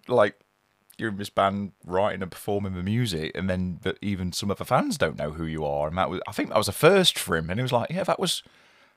like 0.09 0.39
you're 0.99 1.11
in 1.11 1.17
this 1.17 1.31
band 1.31 1.73
writing 1.85 2.23
and 2.23 2.31
performing 2.31 2.75
the 2.75 2.83
music, 2.83 3.33
and 3.35 3.49
then 3.51 3.81
that 3.83 3.99
even 4.01 4.33
some 4.33 4.51
of 4.51 4.59
the 4.59 4.65
fans 4.65 4.97
don't 4.99 5.19
know 5.19 5.33
who 5.33 5.45
you 5.45 5.65
are, 5.65 5.89
and 5.89 5.99
that 5.99 6.11
was 6.11 6.21
I 6.27 6.33
think 6.33 6.49
that 6.49 6.59
was 6.59 6.69
a 6.69 6.73
first 6.73 7.19
for 7.19 7.37
him, 7.37 7.51
and 7.51 7.59
he 7.59 7.63
was 7.63 7.73
like, 7.73 7.91
yeah, 7.91 8.05
that 8.05 8.21
was 8.21 8.43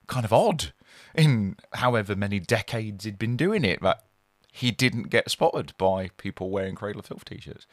kind 0.08 0.26
of 0.26 0.34
odd 0.34 0.72
in 1.16 1.56
however 1.74 2.16
many 2.16 2.40
decades 2.40 3.06
he'd 3.06 3.18
been 3.18 3.38
doing 3.38 3.66
it 3.66 3.82
that 3.82 4.04
he 4.52 4.72
didn't 4.72 5.10
get 5.10 5.30
spotted 5.30 5.74
by 5.78 6.10
people 6.18 6.50
wearing 6.50 6.76
Cradle 6.76 7.00
of 7.00 7.06
Filth 7.06 7.26
t-shirts. 7.26 7.66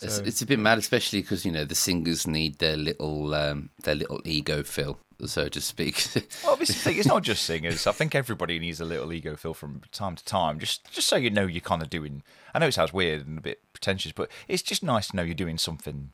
It's, 0.00 0.18
it's 0.18 0.42
a 0.42 0.46
bit 0.46 0.58
mad, 0.58 0.78
especially 0.78 1.20
because 1.20 1.46
you 1.46 1.52
know 1.52 1.64
the 1.64 1.76
singers 1.76 2.26
need 2.26 2.58
their 2.58 2.76
little 2.76 3.34
um, 3.34 3.70
their 3.84 3.94
little 3.94 4.20
ego 4.24 4.62
fill, 4.62 4.98
so 5.26 5.48
to 5.48 5.60
speak. 5.60 6.06
Well, 6.44 6.56
this 6.56 6.70
is 6.70 6.86
it's 6.86 7.06
not 7.06 7.22
just 7.22 7.42
singers. 7.46 7.86
I 7.86 7.92
think 7.92 8.14
everybody 8.14 8.58
needs 8.58 8.80
a 8.80 8.84
little 8.84 9.12
ego 9.12 9.36
fill 9.36 9.54
from 9.54 9.82
time 9.92 10.16
to 10.16 10.24
time, 10.24 10.58
just 10.58 10.90
just 10.92 11.08
so 11.08 11.16
you 11.16 11.30
know 11.30 11.46
you're 11.46 11.60
kind 11.60 11.82
of 11.82 11.90
doing. 11.90 12.22
I 12.54 12.58
know 12.58 12.66
it 12.66 12.74
sounds 12.74 12.92
weird 12.92 13.26
and 13.26 13.38
a 13.38 13.42
bit 13.42 13.60
pretentious, 13.72 14.12
but 14.12 14.30
it's 14.48 14.62
just 14.62 14.82
nice 14.82 15.08
to 15.08 15.16
know 15.16 15.22
you're 15.22 15.34
doing 15.34 15.58
something 15.58 16.10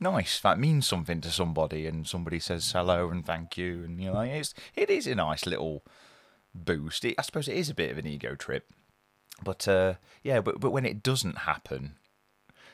nice 0.00 0.40
that 0.40 0.58
means 0.58 0.86
something 0.86 1.20
to 1.20 1.30
somebody, 1.30 1.86
and 1.86 2.06
somebody 2.06 2.38
says 2.38 2.72
hello 2.72 3.10
and 3.10 3.24
thank 3.24 3.56
you, 3.56 3.84
and 3.84 4.00
you 4.00 4.12
know 4.12 4.20
it's 4.20 4.54
it 4.74 4.90
is 4.90 5.06
a 5.06 5.14
nice 5.14 5.46
little 5.46 5.84
boost. 6.54 7.04
It, 7.04 7.14
I 7.18 7.22
suppose 7.22 7.48
it 7.48 7.56
is 7.56 7.70
a 7.70 7.74
bit 7.74 7.90
of 7.90 7.98
an 7.98 8.06
ego 8.06 8.34
trip, 8.34 8.70
but 9.42 9.66
uh, 9.66 9.94
yeah, 10.22 10.40
but 10.40 10.60
but 10.60 10.70
when 10.70 10.86
it 10.86 11.02
doesn't 11.02 11.38
happen, 11.38 11.96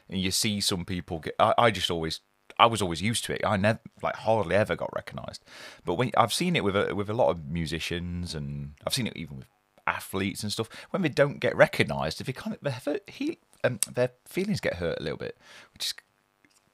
and 0.08 0.20
you 0.20 0.30
see 0.30 0.60
some 0.60 0.84
people 0.84 1.20
get, 1.20 1.34
I, 1.38 1.54
I 1.58 1.70
just 1.70 1.90
always. 1.90 2.20
I 2.58 2.66
was 2.66 2.80
always 2.82 3.02
used 3.02 3.24
to 3.26 3.32
it. 3.34 3.40
I 3.44 3.56
never, 3.56 3.80
like, 4.02 4.16
hardly 4.16 4.54
ever 4.56 4.76
got 4.76 4.90
recognised. 4.94 5.42
But 5.84 5.94
when 5.94 6.10
I've 6.16 6.32
seen 6.32 6.54
it 6.56 6.64
with 6.64 6.76
a, 6.76 6.94
with 6.94 7.10
a 7.10 7.14
lot 7.14 7.30
of 7.30 7.46
musicians, 7.48 8.34
and 8.34 8.74
I've 8.86 8.94
seen 8.94 9.06
it 9.06 9.16
even 9.16 9.38
with 9.38 9.46
athletes 9.86 10.42
and 10.42 10.50
stuff. 10.52 10.68
When 10.90 11.02
they 11.02 11.08
don't 11.08 11.40
get 11.40 11.54
recognised, 11.56 12.20
if 12.20 12.28
it 12.28 12.34
kind 12.36 12.56
of 12.56 12.84
their, 12.84 13.00
he, 13.06 13.38
um, 13.62 13.80
their 13.92 14.10
feelings 14.26 14.60
get 14.60 14.74
hurt 14.76 14.98
a 14.98 15.02
little 15.02 15.18
bit, 15.18 15.36
which 15.72 15.86
is 15.86 15.94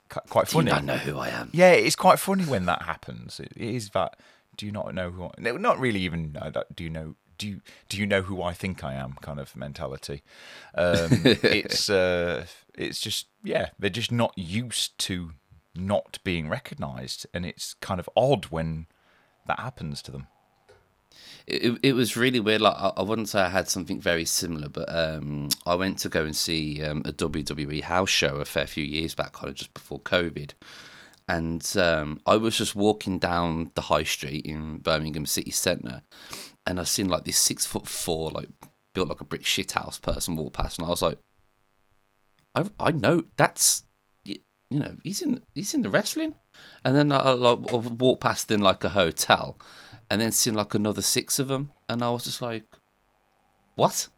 quite 0.08 0.48
Do 0.48 0.58
you 0.58 0.62
funny. 0.62 0.70
not 0.70 0.84
know 0.84 0.96
who 0.96 1.18
I 1.18 1.28
am? 1.28 1.50
Yeah, 1.52 1.72
it's 1.72 1.96
quite 1.96 2.18
funny 2.18 2.44
when 2.44 2.66
that 2.66 2.82
happens. 2.82 3.40
It 3.40 3.52
it 3.56 3.74
is 3.74 3.90
that. 3.90 4.18
Do 4.56 4.66
you 4.66 4.72
not 4.72 4.94
know 4.94 5.10
who? 5.10 5.24
I, 5.24 5.30
no, 5.38 5.56
not 5.56 5.78
really. 5.78 6.00
Even 6.00 6.36
uh, 6.40 6.50
that- 6.50 6.74
do 6.76 6.84
you 6.84 6.90
know? 6.90 7.16
Do 7.38 7.48
you 7.48 7.60
do 7.88 7.96
you 7.96 8.06
know 8.06 8.22
who 8.22 8.42
I 8.42 8.52
think 8.52 8.84
I 8.84 8.94
am? 8.94 9.14
Kind 9.22 9.40
of 9.40 9.56
mentality. 9.56 10.22
Um, 10.74 11.08
it's 11.24 11.88
uh, 11.88 12.44
it's 12.76 13.00
just 13.00 13.28
yeah. 13.42 13.70
They're 13.78 13.88
just 13.90 14.12
not 14.12 14.36
used 14.36 14.98
to 15.06 15.32
not 15.80 16.18
being 16.24 16.48
recognised, 16.48 17.26
and 17.34 17.44
it's 17.46 17.74
kind 17.74 18.00
of 18.00 18.08
odd 18.16 18.46
when 18.46 18.86
that 19.46 19.60
happens 19.60 20.02
to 20.02 20.12
them. 20.12 20.26
it, 21.46 21.78
it 21.82 21.92
was 21.94 22.16
really 22.16 22.40
weird. 22.40 22.60
Like 22.60 22.76
I, 22.76 22.92
I 22.96 23.02
wouldn't 23.02 23.28
say 23.28 23.40
I 23.40 23.48
had 23.48 23.68
something 23.68 24.00
very 24.00 24.24
similar, 24.24 24.68
but 24.68 24.94
um, 24.94 25.48
I 25.66 25.74
went 25.74 25.98
to 25.98 26.08
go 26.08 26.24
and 26.24 26.36
see 26.36 26.82
um, 26.84 27.02
a 27.04 27.12
WWE 27.12 27.82
house 27.82 28.10
show 28.10 28.36
a 28.36 28.44
fair 28.44 28.66
few 28.66 28.84
years 28.84 29.14
back, 29.14 29.32
kind 29.32 29.48
of 29.48 29.56
just 29.56 29.74
before 29.74 30.00
COVID. 30.00 30.52
And 31.28 31.76
um, 31.76 32.20
I 32.26 32.36
was 32.36 32.56
just 32.56 32.74
walking 32.74 33.18
down 33.18 33.70
the 33.74 33.82
high 33.82 34.02
street 34.02 34.44
in 34.44 34.78
Birmingham 34.78 35.26
city 35.26 35.52
centre, 35.52 36.02
and 36.66 36.80
I 36.80 36.84
seen 36.84 37.08
like 37.08 37.24
this 37.24 37.38
six 37.38 37.66
foot 37.66 37.86
four, 37.86 38.30
like 38.30 38.48
built 38.94 39.08
like 39.08 39.20
a 39.20 39.24
brick 39.24 39.46
shit 39.46 39.72
house 39.72 39.98
person 39.98 40.36
walk 40.36 40.54
past, 40.54 40.78
and 40.78 40.86
I 40.86 40.90
was 40.90 41.02
like, 41.02 41.18
I, 42.54 42.64
I 42.78 42.90
know 42.90 43.24
that's 43.36 43.84
you 44.70 44.78
know 44.78 44.96
he's 45.02 45.20
in 45.20 45.42
he's 45.54 45.74
in 45.74 45.82
the 45.82 45.90
wrestling, 45.90 46.34
and 46.84 46.96
then 46.96 47.12
I, 47.12 47.32
I 47.32 47.54
walked 47.54 48.22
past 48.22 48.50
in 48.50 48.60
like 48.60 48.84
a 48.84 48.90
hotel, 48.90 49.58
and 50.10 50.20
then 50.20 50.32
seen 50.32 50.54
like 50.54 50.74
another 50.74 51.02
six 51.02 51.38
of 51.38 51.48
them, 51.48 51.72
and 51.88 52.02
I 52.02 52.10
was 52.10 52.24
just 52.24 52.40
like, 52.40 52.64
what? 53.74 54.08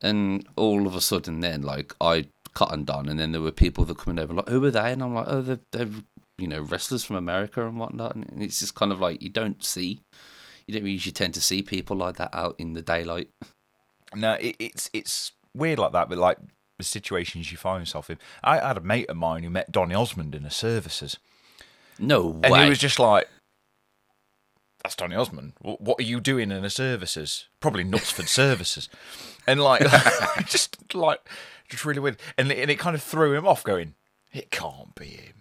And 0.00 0.46
all 0.56 0.86
of 0.86 0.94
a 0.94 1.00
sudden, 1.00 1.40
then 1.40 1.62
like 1.62 1.94
I 2.00 2.26
cut 2.54 2.72
and 2.72 2.86
done, 2.86 3.08
and 3.08 3.20
then 3.20 3.32
there 3.32 3.42
were 3.42 3.52
people 3.52 3.84
that 3.84 3.98
coming 3.98 4.18
over 4.18 4.32
like, 4.32 4.48
who 4.48 4.64
are 4.64 4.70
they? 4.70 4.92
And 4.92 5.02
I'm 5.02 5.14
like, 5.14 5.26
oh, 5.28 5.42
they're, 5.42 5.60
they're 5.72 5.88
you 6.38 6.48
know 6.48 6.62
wrestlers 6.62 7.04
from 7.04 7.16
America 7.16 7.66
and 7.66 7.78
whatnot, 7.78 8.14
and 8.14 8.42
it's 8.42 8.60
just 8.60 8.74
kind 8.74 8.90
of 8.90 9.00
like 9.00 9.22
you 9.22 9.28
don't 9.28 9.62
see, 9.62 10.00
you 10.66 10.74
don't 10.74 10.88
usually 10.88 11.12
tend 11.12 11.34
to 11.34 11.42
see 11.42 11.62
people 11.62 11.96
like 11.96 12.16
that 12.16 12.34
out 12.34 12.54
in 12.58 12.72
the 12.72 12.82
daylight. 12.82 13.28
No, 14.14 14.32
it, 14.34 14.56
it's 14.58 14.88
it's 14.94 15.32
weird 15.54 15.78
like 15.78 15.92
that, 15.92 16.08
but 16.08 16.16
like 16.16 16.38
the 16.78 16.84
situations 16.84 17.50
you 17.50 17.58
find 17.58 17.82
yourself 17.82 18.08
in. 18.08 18.18
I 18.42 18.58
had 18.58 18.76
a 18.76 18.80
mate 18.80 19.10
of 19.10 19.16
mine 19.16 19.42
who 19.42 19.50
met 19.50 19.70
Donny 19.70 19.94
Osmond 19.94 20.34
in 20.34 20.44
the 20.44 20.50
services. 20.50 21.18
No 21.98 22.26
way. 22.26 22.40
And 22.44 22.56
he 22.62 22.68
was 22.68 22.78
just 22.78 22.98
like, 22.98 23.28
that's 24.82 24.94
Donny 24.94 25.16
Osmond. 25.16 25.54
What 25.60 26.00
are 26.00 26.04
you 26.04 26.20
doing 26.20 26.50
in 26.50 26.62
the 26.62 26.70
services? 26.70 27.48
Probably 27.60 27.84
Knutsford 27.84 28.28
services. 28.28 28.88
And 29.46 29.60
like, 29.60 29.82
just 30.46 30.94
like, 30.94 31.20
just 31.68 31.84
really 31.84 32.00
weird. 32.00 32.18
And, 32.38 32.50
and 32.50 32.70
it 32.70 32.78
kind 32.78 32.94
of 32.94 33.02
threw 33.02 33.34
him 33.34 33.46
off 33.46 33.64
going, 33.64 33.94
it 34.32 34.50
can't 34.50 34.94
be 34.94 35.06
him. 35.06 35.34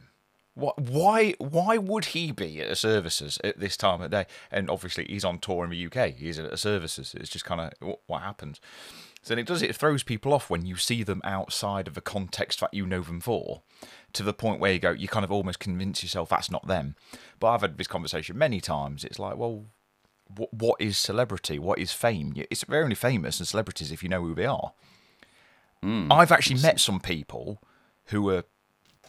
What, 0.55 0.79
why 0.79 1.35
why 1.37 1.77
would 1.77 2.05
he 2.05 2.31
be 2.31 2.59
at 2.61 2.71
a 2.71 2.75
services 2.75 3.37
at 3.43 3.59
this 3.59 3.77
time 3.77 4.01
of 4.01 4.09
day? 4.09 4.25
And 4.51 4.71
obviously 4.71 5.05
he's 5.07 5.23
on 5.23 5.37
tour 5.37 5.63
in 5.63 5.69
the 5.69 5.85
UK. 5.85 6.15
He's 6.15 6.39
at 6.39 6.51
a 6.51 6.57
services. 6.57 7.13
It's 7.15 7.29
just 7.29 7.45
kind 7.45 7.61
of 7.61 7.73
what, 7.79 7.99
what 8.07 8.23
happens. 8.23 8.59
So 9.27 9.33
it 9.33 9.45
does 9.45 9.61
it 9.61 9.75
throws 9.75 10.03
people 10.03 10.33
off 10.33 10.49
when 10.49 10.65
you 10.65 10.77
see 10.77 11.03
them 11.03 11.19
outside 11.25 11.89
of 11.89 11.95
the 11.95 12.01
context 12.01 12.61
that 12.61 12.73
you 12.73 12.85
know 12.85 13.01
them 13.01 13.19
for, 13.19 13.61
to 14.13 14.23
the 14.23 14.31
point 14.31 14.61
where 14.61 14.71
you 14.71 14.79
go, 14.79 14.91
you 14.91 15.09
kind 15.09 15.25
of 15.25 15.31
almost 15.33 15.59
convince 15.59 16.01
yourself 16.01 16.29
that's 16.29 16.49
not 16.49 16.65
them. 16.65 16.95
But 17.37 17.49
I've 17.49 17.59
had 17.59 17.77
this 17.77 17.87
conversation 17.87 18.37
many 18.37 18.61
times. 18.61 19.03
It's 19.03 19.19
like, 19.19 19.35
well, 19.35 19.65
what 20.33 20.53
what 20.53 20.79
is 20.79 20.97
celebrity? 20.97 21.59
What 21.59 21.77
is 21.77 21.91
fame? 21.91 22.35
It's 22.49 22.63
very 22.63 22.83
only 22.83 22.95
famous 22.95 23.39
and 23.39 23.45
celebrities 23.45 23.91
if 23.91 24.01
you 24.01 24.07
know 24.07 24.21
who 24.21 24.33
they 24.33 24.45
are. 24.45 24.71
Mm. 25.83 26.07
I've 26.09 26.31
actually 26.31 26.61
met 26.61 26.79
some 26.79 27.01
people 27.01 27.61
who 28.05 28.21
were 28.21 28.45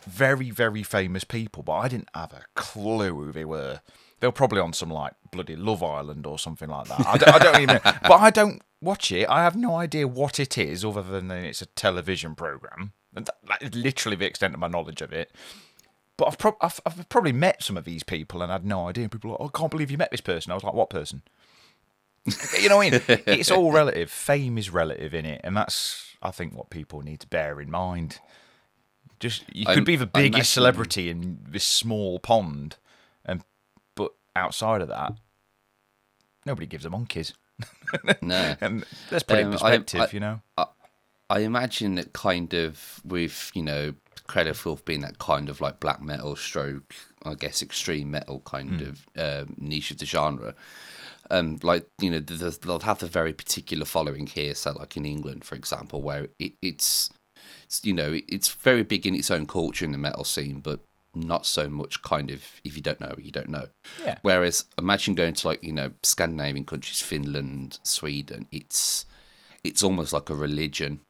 very, 0.04 0.50
very 0.50 0.82
famous 0.82 1.22
people, 1.22 1.62
but 1.62 1.75
I 1.75 1.87
didn't 1.87 2.08
have 2.12 2.32
a 2.32 2.42
clue 2.56 3.14
who 3.14 3.30
they 3.30 3.44
were. 3.44 3.82
They 4.20 4.26
were 4.26 4.32
probably 4.32 4.60
on 4.60 4.72
some 4.72 4.90
like 4.90 5.14
bloody 5.30 5.56
Love 5.56 5.82
Island 5.82 6.26
or 6.26 6.38
something 6.38 6.68
like 6.68 6.88
that. 6.88 7.06
I 7.06 7.16
don't, 7.16 7.34
I 7.34 7.38
don't 7.38 7.60
even, 7.60 7.80
but 7.82 8.20
I 8.20 8.30
don't 8.30 8.62
watch 8.80 9.12
it. 9.12 9.28
I 9.28 9.42
have 9.44 9.56
no 9.56 9.76
idea 9.76 10.08
what 10.08 10.40
it 10.40 10.58
is, 10.58 10.84
other 10.84 11.02
than 11.02 11.30
it's 11.30 11.62
a 11.62 11.66
television 11.66 12.34
program, 12.34 12.92
and 13.14 13.26
that, 13.26 13.37
that 13.48 13.62
is 13.62 13.75
literally 13.75 14.16
the 14.16 14.26
extent 14.26 14.54
of 14.54 14.60
my 14.60 14.68
knowledge 14.68 15.02
of 15.02 15.12
it. 15.12 15.30
But 16.16 16.28
I've, 16.28 16.38
pro- 16.38 16.56
I've, 16.60 16.80
I've, 16.84 17.08
probably 17.08 17.32
met 17.32 17.62
some 17.62 17.76
of 17.76 17.84
these 17.84 18.02
people 18.02 18.42
and 18.42 18.50
had 18.50 18.64
no 18.64 18.88
idea. 18.88 19.08
People 19.08 19.30
are 19.30 19.32
like, 19.34 19.40
oh, 19.40 19.50
I 19.54 19.56
can't 19.56 19.70
believe 19.70 19.88
you 19.88 19.98
met 19.98 20.10
this 20.10 20.20
person. 20.20 20.50
I 20.50 20.56
was 20.56 20.64
like, 20.64 20.75
what 20.75 20.90
person? 20.90 21.22
you 22.60 22.68
know 22.68 22.78
what 22.78 22.92
I 22.92 22.98
mean? 23.08 23.20
It's 23.26 23.52
all 23.52 23.70
relative. 23.70 24.10
Fame 24.10 24.58
is 24.58 24.70
relative 24.70 25.14
in 25.14 25.25
it, 25.25 25.40
and 25.44 25.56
that's 25.56 26.16
I 26.20 26.30
think 26.30 26.54
what 26.54 26.70
people 26.70 27.02
need 27.02 27.20
to 27.20 27.26
bear 27.28 27.60
in 27.60 27.70
mind. 27.70 28.18
Just 29.20 29.44
you 29.52 29.66
could 29.66 29.78
I'm, 29.78 29.84
be 29.84 29.96
the 29.96 30.06
biggest 30.06 30.52
celebrity 30.52 31.08
in 31.08 31.38
this 31.48 31.64
small 31.64 32.18
pond, 32.18 32.76
outside 34.38 34.80
of 34.80 34.88
that, 34.88 35.12
nobody 36.47 36.66
gives 36.66 36.85
a 36.85 36.90
monkeys. 36.90 37.35
no, 38.23 38.54
and 38.61 38.85
that's 39.11 39.25
pretty 39.25 39.42
um, 39.42 39.52
perspective, 39.52 40.00
I, 40.00 40.04
I, 40.04 40.09
you 40.12 40.21
know. 40.21 40.40
I, 40.57 40.66
I 41.30 41.38
imagine 41.40 41.97
that 41.97 42.12
kind 42.12 42.54
of 42.54 43.00
with 43.04 43.50
you 43.54 43.62
know 43.62 43.95
Cradle 44.28 44.73
of 44.73 44.85
being 44.85 45.00
that 45.00 45.18
kind 45.18 45.49
of 45.49 45.62
like 45.62 45.80
black 45.80 46.02
metal 46.02 46.37
stroke, 46.37 46.95
I 47.25 47.35
guess 47.35 47.62
extreme 47.62 48.11
metal 48.11 48.40
kind 48.40 48.80
mm. 48.80 48.88
of 48.88 49.07
uh, 49.16 49.45
niche 49.57 49.90
of 49.90 49.99
the 49.99 50.04
genre. 50.04 50.54
Um, 51.30 51.59
like 51.62 51.87
you 51.99 52.11
know, 52.11 52.21
they'll 52.21 52.80
have 52.80 53.02
a 53.02 53.07
very 53.07 53.33
particular 53.33 53.87
following 53.87 54.26
here. 54.26 54.54
So, 54.54 54.73
like 54.73 54.99
in 54.99 55.07
England, 55.07 55.45
for 55.45 55.54
example, 55.54 56.02
where 56.02 56.28
it, 56.38 56.52
it's 56.61 57.09
you 57.83 57.95
know, 57.95 58.18
it's 58.28 58.50
very 58.50 58.83
big 58.83 59.07
in 59.07 59.14
its 59.14 59.30
own 59.30 59.47
culture 59.47 59.85
in 59.87 59.92
the 59.92 59.99
metal 59.99 60.25
scene, 60.25 60.61
but 60.61 60.80
not 61.15 61.47
so 61.47 61.69
much 61.69 62.03
kind 62.03 62.31
of 62.31 62.45
if 62.65 62.77
you 62.77 62.83
don't 62.83 63.00
know, 63.00 63.15
you 63.19 63.31
don't 63.31 63.49
know. 63.49 63.69
Yeah. 64.05 64.19
Whereas 64.23 64.65
imagine 64.77 65.15
going 65.15 65.35
to 65.35 65.49
like, 65.49 65.62
you 65.62 65.73
know, 65.73 65.93
Scandinavian 66.03 66.65
countries, 66.65 67.00
Finland, 67.00 67.79
Sweden, 67.83 68.47
it's 68.53 69.07
it's 69.65 69.83
almost 69.83 70.12
like 70.12 70.31
a 70.31 70.35
religion 70.35 71.00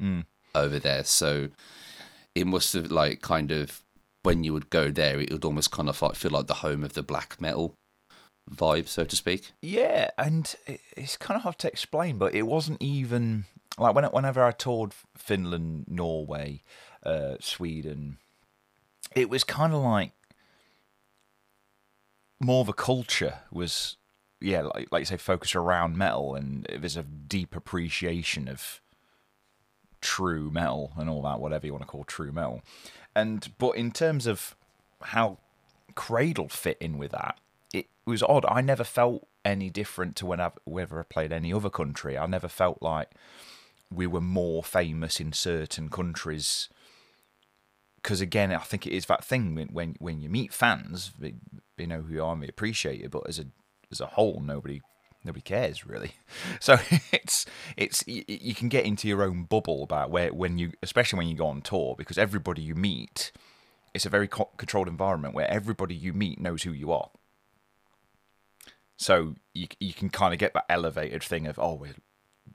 mm. 0.00 0.24
over 0.54 0.78
there. 0.78 1.04
So 1.04 1.48
it 2.34 2.46
must 2.46 2.72
have 2.74 2.90
like 2.90 3.22
kind 3.22 3.50
of 3.50 3.82
when 4.22 4.44
you 4.44 4.52
would 4.52 4.70
go 4.70 4.90
there, 4.90 5.20
it 5.20 5.32
would 5.32 5.44
almost 5.44 5.70
kind 5.70 5.88
of 5.88 6.00
like 6.02 6.16
feel 6.16 6.32
like 6.32 6.46
the 6.46 6.54
home 6.54 6.84
of 6.84 6.94
the 6.94 7.02
black 7.02 7.40
metal 7.40 7.74
vibe, 8.50 8.88
so 8.88 9.04
to 9.04 9.16
speak. 9.16 9.52
Yeah, 9.62 10.10
and 10.18 10.54
it's 10.96 11.16
kind 11.16 11.36
of 11.36 11.42
hard 11.42 11.58
to 11.58 11.68
explain, 11.68 12.18
but 12.18 12.34
it 12.34 12.42
wasn't 12.42 12.82
even 12.82 13.44
like 13.78 13.94
when, 13.94 14.04
whenever 14.04 14.42
I 14.42 14.52
toured 14.52 14.92
Finland, 15.16 15.86
Norway, 15.88 16.62
uh, 17.04 17.36
Sweden, 17.40 18.18
it 19.14 19.28
was 19.28 19.44
kind 19.44 19.72
of 19.72 19.82
like 19.82 20.12
more 22.40 22.60
of 22.60 22.68
a 22.68 22.72
culture 22.72 23.40
was 23.50 23.96
yeah 24.40 24.62
like 24.62 24.88
like 24.92 25.00
you 25.00 25.04
say 25.04 25.16
focused 25.16 25.56
around 25.56 25.96
metal 25.96 26.34
and 26.34 26.66
there's 26.78 26.96
a 26.96 27.02
deep 27.02 27.56
appreciation 27.56 28.48
of 28.48 28.80
true 30.00 30.50
metal 30.50 30.92
and 30.96 31.10
all 31.10 31.22
that 31.22 31.40
whatever 31.40 31.66
you 31.66 31.72
want 31.72 31.82
to 31.82 31.88
call 31.88 32.04
true 32.04 32.32
metal. 32.32 32.62
And 33.14 33.52
but 33.58 33.72
in 33.72 33.90
terms 33.90 34.26
of 34.26 34.54
how 35.02 35.38
cradle 35.94 36.48
fit 36.48 36.78
in 36.80 36.98
with 36.98 37.10
that 37.10 37.38
it 37.74 37.86
was 38.06 38.22
odd. 38.22 38.44
I 38.48 38.60
never 38.60 38.84
felt 38.84 39.26
any 39.44 39.70
different 39.70 40.16
to 40.16 40.26
when 40.26 40.40
i 40.40 40.50
whenever 40.64 41.00
i 41.00 41.02
played 41.02 41.32
any 41.32 41.52
other 41.52 41.70
country. 41.70 42.16
I 42.16 42.26
never 42.26 42.48
felt 42.48 42.80
like 42.80 43.10
we 43.92 44.06
were 44.06 44.20
more 44.20 44.62
famous 44.62 45.18
in 45.18 45.32
certain 45.32 45.88
countries 45.88 46.68
because 48.02 48.20
again, 48.20 48.52
I 48.52 48.58
think 48.58 48.86
it 48.86 48.92
is 48.92 49.06
that 49.06 49.24
thing 49.24 49.54
when 49.54 49.68
when, 49.68 49.96
when 49.98 50.20
you 50.20 50.28
meet 50.28 50.52
fans, 50.52 51.12
they, 51.18 51.34
they 51.76 51.86
know 51.86 52.02
who 52.02 52.14
you 52.14 52.24
are 52.24 52.32
and 52.32 52.42
they 52.42 52.48
appreciate 52.48 53.00
it, 53.00 53.10
but 53.10 53.28
as 53.28 53.38
a 53.38 53.46
as 53.90 54.00
a 54.00 54.06
whole, 54.06 54.40
nobody 54.40 54.80
nobody 55.24 55.42
cares 55.42 55.86
really. 55.86 56.12
So 56.60 56.78
it's 57.12 57.46
it's 57.76 58.04
you, 58.06 58.24
you, 58.26 58.54
can 58.54 58.68
get 58.68 58.84
into 58.84 59.08
your 59.08 59.22
own 59.22 59.44
bubble 59.44 59.82
about 59.82 60.10
where 60.10 60.32
when 60.32 60.58
you, 60.58 60.72
especially 60.82 61.18
when 61.18 61.28
you 61.28 61.36
go 61.36 61.46
on 61.46 61.62
tour, 61.62 61.94
because 61.96 62.18
everybody 62.18 62.62
you 62.62 62.74
meet, 62.74 63.32
it's 63.94 64.06
a 64.06 64.10
very 64.10 64.28
co- 64.28 64.50
controlled 64.56 64.88
environment 64.88 65.34
where 65.34 65.50
everybody 65.50 65.94
you 65.94 66.12
meet 66.12 66.40
knows 66.40 66.62
who 66.62 66.72
you 66.72 66.92
are. 66.92 67.10
So 68.96 69.34
you 69.54 69.68
you 69.78 69.92
can 69.92 70.10
kind 70.10 70.32
of 70.32 70.40
get 70.40 70.54
that 70.54 70.66
elevated 70.68 71.22
thing 71.22 71.46
of 71.46 71.58
oh 71.58 71.74
we're 71.74 71.94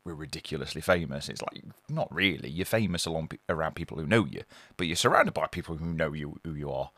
we're 0.05 0.13
ridiculously 0.13 0.81
famous. 0.81 1.29
It's 1.29 1.41
like 1.41 1.63
not 1.89 2.13
really. 2.13 2.49
You're 2.49 2.65
famous 2.65 3.05
along 3.05 3.31
around 3.47 3.75
people 3.75 3.97
who 3.97 4.05
know 4.05 4.25
you, 4.25 4.43
but 4.77 4.87
you're 4.87 4.95
surrounded 4.95 5.33
by 5.33 5.47
people 5.47 5.77
who 5.77 5.93
know 5.93 6.13
you 6.13 6.39
who 6.43 6.53
you 6.53 6.71
are. 6.71 6.91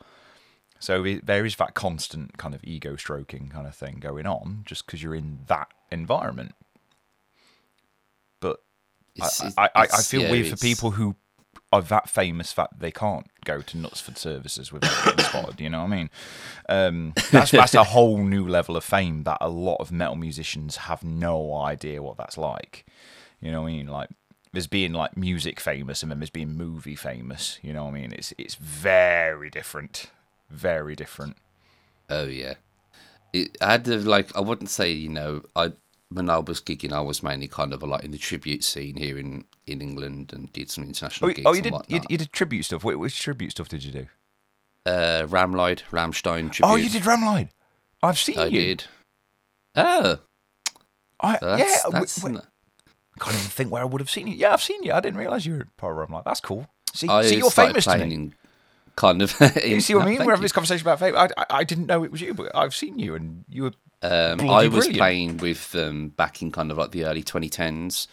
So 0.78 1.04
it, 1.04 1.26
there 1.26 1.46
is 1.46 1.56
that 1.56 1.74
constant 1.74 2.36
kind 2.36 2.54
of 2.54 2.62
ego 2.64 2.96
stroking 2.96 3.48
kind 3.48 3.66
of 3.66 3.74
thing 3.74 3.98
going 4.00 4.26
on, 4.26 4.62
just 4.64 4.86
because 4.86 5.02
you're 5.02 5.14
in 5.14 5.40
that 5.46 5.68
environment. 5.90 6.54
But 8.40 8.60
it's, 9.14 9.42
I, 9.56 9.66
I, 9.66 9.70
I, 9.74 9.86
feel 10.02 10.22
yeah, 10.22 10.30
weird 10.30 10.48
for 10.48 10.56
people 10.56 10.90
who 10.90 11.16
are 11.72 11.82
that 11.82 12.08
famous 12.08 12.52
that 12.52 12.70
they 12.78 12.90
can't 12.90 13.26
go 13.44 13.60
to 13.60 13.76
Knutsford 13.76 14.16
services 14.16 14.72
without 14.72 15.04
getting 15.04 15.24
spotted. 15.24 15.60
You 15.60 15.70
know 15.70 15.80
what 15.82 15.92
I 15.92 15.96
mean? 15.96 16.10
Um, 16.68 17.12
that's 17.30 17.50
that's 17.50 17.74
a 17.74 17.84
whole 17.84 18.18
new 18.18 18.46
level 18.46 18.76
of 18.76 18.84
fame 18.84 19.24
that 19.24 19.38
a 19.40 19.48
lot 19.48 19.76
of 19.76 19.90
metal 19.90 20.16
musicians 20.16 20.76
have 20.76 21.02
no 21.02 21.54
idea 21.54 22.02
what 22.02 22.16
that's 22.16 22.38
like. 22.38 22.86
You 23.40 23.50
know 23.50 23.62
what 23.62 23.68
I 23.68 23.72
mean? 23.72 23.88
Like 23.88 24.10
there's 24.52 24.66
being 24.66 24.92
like 24.92 25.16
music 25.16 25.60
famous 25.60 26.02
and 26.02 26.10
then 26.10 26.20
there's 26.20 26.30
being 26.30 26.56
movie 26.56 26.96
famous. 26.96 27.58
You 27.62 27.72
know 27.72 27.84
what 27.84 27.94
I 27.94 28.00
mean? 28.00 28.12
It's 28.12 28.32
it's 28.38 28.54
very 28.54 29.50
different, 29.50 30.10
very 30.48 30.94
different. 30.94 31.36
Oh 32.08 32.26
yeah, 32.26 32.54
it, 33.32 33.56
I 33.60 33.72
had 33.72 33.84
to 33.86 33.98
like 33.98 34.34
I 34.36 34.40
wouldn't 34.40 34.70
say 34.70 34.92
you 34.92 35.08
know 35.08 35.42
I 35.54 35.72
when 36.10 36.30
I 36.30 36.38
was 36.38 36.60
gigging, 36.60 36.92
I 36.92 37.00
was 37.00 37.22
mainly 37.22 37.48
kind 37.48 37.72
of 37.72 37.82
like 37.82 38.04
in 38.04 38.12
the 38.12 38.18
tribute 38.18 38.62
scene 38.64 38.96
here 38.96 39.18
in, 39.18 39.44
in 39.66 39.82
England 39.82 40.32
and 40.32 40.52
did 40.52 40.70
some 40.70 40.84
international 40.84 41.30
oh, 41.30 41.32
gigs. 41.32 41.46
Oh, 41.46 41.52
you 41.52 41.62
did 41.62 41.74
you, 41.88 42.00
you, 42.08 42.18
did 42.18 42.32
tribute 42.32 42.64
stuff. 42.64 42.84
Wait, 42.84 42.96
which 42.96 43.18
tribute 43.20 43.50
stuff 43.50 43.68
did 43.68 43.84
you 43.84 43.92
do? 43.92 44.06
Uh, 44.84 45.26
Ramlide, 45.26 45.82
Rammstein 45.90 46.52
tribute. 46.52 46.72
Oh, 46.72 46.76
you 46.76 46.88
did 46.88 47.02
Ramlide. 47.02 47.48
I've 48.02 48.18
seen 48.18 48.38
I 48.38 48.46
you. 48.46 48.60
did. 48.60 48.84
Oh, 49.74 50.18
I, 51.20 51.38
So 51.38 51.46
that's, 51.46 51.60
yeah, 51.62 51.90
that's 51.90 52.16
w- 52.16 52.38
I 52.38 53.24
can't 53.24 53.36
even 53.36 53.48
think 53.48 53.72
where 53.72 53.82
I 53.82 53.84
would 53.84 54.00
have 54.00 54.10
seen 54.10 54.26
you. 54.26 54.34
Yeah, 54.34 54.52
I've 54.52 54.62
seen 54.62 54.82
you. 54.82 54.92
I 54.92 55.00
didn't 55.00 55.18
realise 55.18 55.44
you 55.44 55.54
were 55.54 55.60
a 55.60 55.66
pro. 55.76 56.02
I'm 56.02 56.22
that's 56.24 56.40
cool. 56.40 56.66
See, 56.94 57.08
I 57.08 57.22
see 57.22 57.38
you're 57.38 57.50
famous 57.50 57.84
to 57.86 57.98
me. 57.98 58.14
in 58.14 58.34
kind 58.96 59.22
of. 59.22 59.34
You 59.64 59.80
see 59.80 59.94
what 59.94 60.04
I 60.04 60.10
mean? 60.10 60.18
We're 60.18 60.32
having 60.32 60.36
you. 60.36 60.42
this 60.42 60.52
conversation 60.52 60.86
about 60.86 60.98
fame. 60.98 61.16
I, 61.16 61.28
I, 61.36 61.46
I 61.50 61.64
didn't 61.64 61.86
know 61.86 62.04
it 62.04 62.12
was 62.12 62.20
you, 62.20 62.34
but 62.34 62.54
I've 62.54 62.74
seen 62.74 62.98
you, 62.98 63.14
and 63.14 63.44
you 63.48 63.64
were. 63.64 63.72
Um, 64.02 64.40
I 64.42 64.68
was 64.68 64.86
brilliant. 64.86 64.96
playing 64.98 65.36
with 65.38 65.72
them 65.72 66.10
back 66.10 66.42
in 66.42 66.52
kind 66.52 66.70
of 66.70 66.78
like 66.78 66.90
the 66.90 67.06
early 67.06 67.22
2010s, 67.22 68.06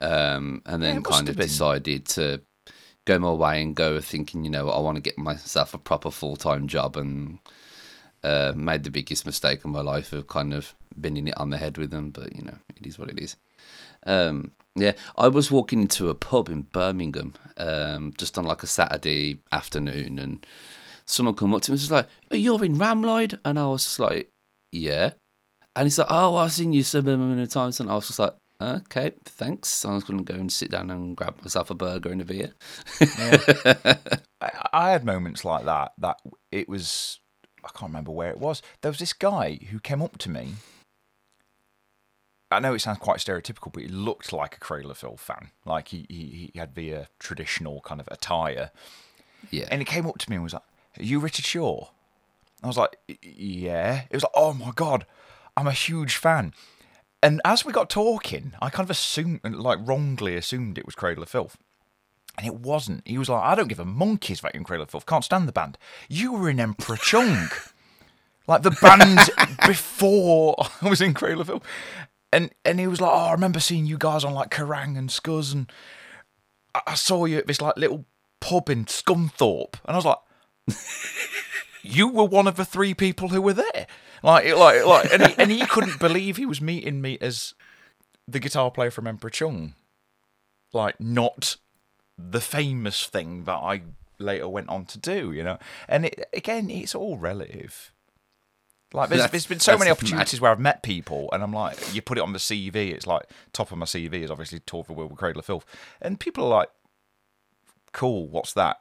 um, 0.00 0.62
and 0.66 0.82
then 0.82 0.96
must 0.96 1.10
kind 1.10 1.28
of 1.28 1.36
decided 1.36 2.06
to 2.06 2.40
go 3.06 3.18
my 3.18 3.32
way 3.32 3.62
and 3.62 3.74
go 3.74 4.00
thinking, 4.00 4.44
you 4.44 4.50
know, 4.50 4.70
I 4.70 4.80
want 4.80 4.96
to 4.96 5.02
get 5.02 5.18
myself 5.18 5.74
a 5.74 5.78
proper 5.78 6.10
full 6.10 6.36
time 6.36 6.68
job, 6.68 6.96
and 6.96 7.38
uh, 8.22 8.52
made 8.54 8.84
the 8.84 8.90
biggest 8.90 9.26
mistake 9.26 9.64
of 9.64 9.70
my 9.70 9.80
life 9.80 10.12
of 10.12 10.26
kind 10.26 10.52
of 10.52 10.74
bending 10.96 11.28
it 11.28 11.36
on 11.38 11.50
the 11.50 11.58
head 11.58 11.78
with 11.78 11.90
them. 11.90 12.10
But 12.10 12.36
you 12.36 12.42
know, 12.42 12.58
it 12.76 12.86
is 12.86 12.98
what 12.98 13.10
it 13.10 13.18
is. 13.18 13.36
Um, 14.06 14.52
yeah, 14.76 14.92
I 15.16 15.28
was 15.28 15.50
walking 15.50 15.82
into 15.82 16.08
a 16.08 16.14
pub 16.14 16.48
in 16.48 16.62
Birmingham 16.62 17.34
um, 17.56 18.12
just 18.16 18.38
on 18.38 18.44
like 18.44 18.62
a 18.62 18.66
Saturday 18.66 19.40
afternoon, 19.52 20.18
and 20.18 20.46
someone 21.06 21.34
come 21.34 21.54
up 21.54 21.62
to 21.62 21.72
me 21.72 21.74
and 21.74 21.80
was 21.80 21.90
like, 21.90 22.08
oh, 22.30 22.36
"You're 22.36 22.64
in 22.64 22.76
Ramlide," 22.76 23.38
and 23.44 23.58
I 23.58 23.66
was 23.66 23.84
just 23.84 23.98
like, 23.98 24.30
"Yeah." 24.72 25.12
And 25.76 25.86
he's 25.86 25.98
like, 25.98 26.08
"Oh, 26.10 26.36
I've 26.36 26.52
seen 26.52 26.72
you 26.72 26.82
so 26.82 27.02
many 27.02 27.46
times," 27.46 27.80
and 27.80 27.90
I 27.90 27.94
was 27.94 28.06
just 28.06 28.18
like, 28.18 28.34
"Okay, 28.60 29.12
thanks." 29.24 29.84
I 29.84 29.94
was 29.94 30.04
going 30.04 30.24
to 30.24 30.32
go 30.32 30.38
and 30.38 30.52
sit 30.52 30.70
down 30.70 30.90
and 30.90 31.16
grab 31.16 31.40
myself 31.42 31.70
a 31.70 31.74
burger 31.74 32.10
and 32.10 32.20
a 32.20 32.24
beer. 32.24 32.52
I, 33.00 34.50
I 34.72 34.90
had 34.90 35.04
moments 35.04 35.44
like 35.44 35.64
that. 35.64 35.92
That 35.98 36.18
it 36.50 36.68
was. 36.68 37.20
I 37.64 37.68
can't 37.68 37.90
remember 37.90 38.10
where 38.12 38.30
it 38.30 38.38
was. 38.38 38.62
There 38.80 38.90
was 38.90 38.98
this 38.98 39.12
guy 39.12 39.58
who 39.70 39.80
came 39.80 40.00
up 40.00 40.16
to 40.18 40.30
me. 40.30 40.54
I 42.50 42.58
know 42.58 42.74
it 42.74 42.80
sounds 42.80 42.98
quite 42.98 43.18
stereotypical, 43.18 43.72
but 43.72 43.82
he 43.82 43.88
looked 43.88 44.32
like 44.32 44.56
a 44.56 44.60
Cradle 44.60 44.90
of 44.90 44.98
Filth 44.98 45.20
fan. 45.20 45.50
Like 45.64 45.88
he, 45.88 46.06
he, 46.08 46.50
he 46.52 46.58
had 46.58 46.74
the 46.74 46.94
uh, 46.94 47.04
traditional 47.20 47.80
kind 47.82 48.00
of 48.00 48.08
attire. 48.10 48.70
Yeah, 49.50 49.68
And 49.70 49.80
he 49.80 49.84
came 49.84 50.06
up 50.06 50.18
to 50.18 50.28
me 50.30 50.36
and 50.36 50.42
was 50.42 50.54
like, 50.54 50.64
Are 50.98 51.02
you 51.02 51.20
Richard 51.20 51.44
Shaw? 51.44 51.86
I 52.62 52.66
was 52.66 52.76
like, 52.76 52.96
Yeah. 53.22 54.02
It 54.10 54.14
was 54.14 54.24
like, 54.24 54.32
Oh 54.34 54.52
my 54.52 54.72
God, 54.74 55.06
I'm 55.56 55.68
a 55.68 55.72
huge 55.72 56.16
fan. 56.16 56.52
And 57.22 57.40
as 57.44 57.64
we 57.64 57.72
got 57.72 57.90
talking, 57.90 58.52
I 58.62 58.70
kind 58.70 58.86
of 58.86 58.90
assumed, 58.90 59.40
like 59.44 59.78
wrongly 59.82 60.36
assumed 60.36 60.78
it 60.78 60.86
was 60.86 60.94
Cradle 60.94 61.22
of 61.22 61.28
Filth. 61.28 61.56
And 62.38 62.46
it 62.46 62.54
wasn't. 62.54 63.06
He 63.06 63.18
was 63.18 63.28
like, 63.28 63.42
I 63.42 63.54
don't 63.54 63.68
give 63.68 63.80
a 63.80 63.84
monkey's 63.84 64.40
about 64.40 64.54
you 64.54 64.62
Cradle 64.64 64.84
of 64.84 64.90
Filth. 64.90 65.04
Can't 65.06 65.24
stand 65.24 65.46
the 65.46 65.52
band. 65.52 65.76
You 66.08 66.32
were 66.32 66.48
in 66.48 66.58
Emperor 66.60 66.96
Chung. 66.96 67.48
like 68.46 68.62
the 68.62 68.70
band 68.70 69.58
before 69.66 70.54
I 70.80 70.88
was 70.88 71.00
in 71.02 71.12
Cradle 71.12 71.42
of 71.42 71.48
Filth. 71.48 71.62
And 72.32 72.50
and 72.64 72.80
he 72.80 72.86
was 72.86 73.00
like, 73.00 73.10
Oh, 73.12 73.26
I 73.26 73.32
remember 73.32 73.60
seeing 73.60 73.84
you 73.86 73.98
guys 73.98 74.24
on 74.24 74.32
like 74.32 74.50
Kerrang 74.50 74.96
and 74.96 75.10
Scuzz 75.10 75.52
and 75.52 75.70
I- 76.74 76.82
I 76.86 76.94
saw 76.94 77.24
you 77.26 77.38
at 77.38 77.46
this 77.48 77.60
like 77.60 77.76
little 77.76 78.06
pub 78.40 78.70
in 78.70 78.86
Scunthorpe. 78.86 79.74
And 79.84 79.94
I 79.94 79.96
was 79.96 80.04
like, 80.06 80.18
You 81.90 82.08
were 82.08 82.24
one 82.24 82.46
of 82.46 82.56
the 82.56 82.64
three 82.64 82.94
people 82.94 83.28
who 83.28 83.42
were 83.42 83.52
there. 83.54 83.86
Like 84.22 84.54
like 84.54 84.84
like 84.84 85.12
and 85.12 85.26
he, 85.26 85.34
and 85.38 85.50
he 85.50 85.66
couldn't 85.66 85.98
believe 85.98 86.36
he 86.36 86.46
was 86.46 86.60
meeting 86.60 87.00
me 87.00 87.18
as 87.20 87.54
the 88.28 88.38
guitar 88.40 88.70
player 88.70 88.90
from 88.90 89.06
Emperor 89.06 89.30
Chung. 89.30 89.74
Like 90.72 91.00
not 91.00 91.56
the 92.16 92.40
famous 92.40 93.06
thing 93.06 93.44
that 93.44 93.56
I 93.56 93.82
later 94.18 94.48
went 94.48 94.68
on 94.68 94.84
to 94.86 94.98
do, 94.98 95.32
you 95.32 95.42
know. 95.42 95.58
And 95.88 96.06
it, 96.06 96.28
again, 96.32 96.70
it's 96.70 96.94
all 96.94 97.16
relative. 97.16 97.92
Like 98.92 99.08
there's, 99.08 99.20
That's- 99.20 99.30
there's 99.30 99.46
been 99.46 99.60
so 99.60 99.78
many 99.78 99.90
opportunities 99.90 100.40
where 100.40 100.50
I've 100.50 100.58
met 100.60 100.82
people, 100.82 101.28
and 101.32 101.42
I'm 101.42 101.52
like, 101.52 101.94
you 101.94 102.02
put 102.02 102.18
it 102.18 102.22
on 102.22 102.32
the 102.32 102.38
CV. 102.40 102.92
It's 102.92 103.06
like 103.06 103.24
top 103.52 103.70
of 103.72 103.78
my 103.78 103.86
CV 103.86 104.14
is 104.22 104.30
obviously 104.30 104.60
tour 104.60 104.82
for 104.84 104.92
Wilbur 104.94 105.14
Cradle 105.14 105.38
of 105.40 105.46
Filth, 105.46 105.64
and 106.02 106.18
people 106.20 106.44
are 106.44 106.58
like, 106.58 106.70
"Cool, 107.92 108.28
what's 108.28 108.52
that?" 108.54 108.78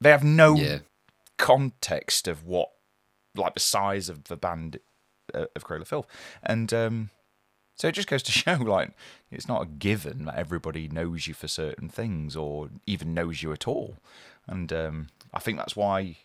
They 0.00 0.10
have 0.10 0.22
no 0.22 0.54
yeah, 0.56 0.78
context 1.38 2.28
of 2.28 2.44
what, 2.44 2.70
like 3.34 3.54
the 3.54 3.60
size 3.60 4.08
of 4.08 4.24
the 4.24 4.36
band 4.36 4.78
uh, 5.34 5.46
of 5.56 5.64
of 5.70 5.88
Filth, 5.88 6.06
and 6.42 6.72
um, 6.74 7.10
so 7.76 7.88
it 7.88 7.92
just 7.92 8.08
goes 8.08 8.22
to 8.24 8.32
show, 8.44 8.54
like, 8.54 8.92
it's 9.30 9.48
not 9.48 9.62
a 9.62 9.66
given 9.66 10.24
that 10.26 10.36
everybody 10.36 10.88
knows 10.88 11.26
you 11.26 11.34
for 11.34 11.48
certain 11.48 11.88
things 11.88 12.36
or 12.36 12.68
even 12.86 13.14
knows 13.14 13.42
you 13.42 13.52
at 13.52 13.66
all, 13.66 13.96
and 14.46 14.72
um, 14.72 15.08
I 15.32 15.38
think 15.38 15.58
that's 15.58 15.76
why, 15.76 16.16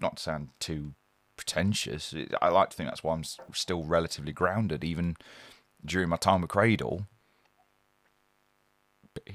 not 0.00 0.16
to 0.16 0.22
sound 0.22 0.48
too 0.58 0.94
pretentious, 1.36 2.14
I 2.40 2.48
like 2.48 2.70
to 2.70 2.76
think 2.76 2.88
that's 2.88 3.02
why 3.04 3.14
I'm 3.14 3.24
still 3.52 3.84
relatively 3.84 4.32
grounded, 4.32 4.84
even 4.84 5.16
during 5.84 6.08
my 6.08 6.16
time 6.16 6.40
with 6.42 6.50
Cradle. 6.50 7.06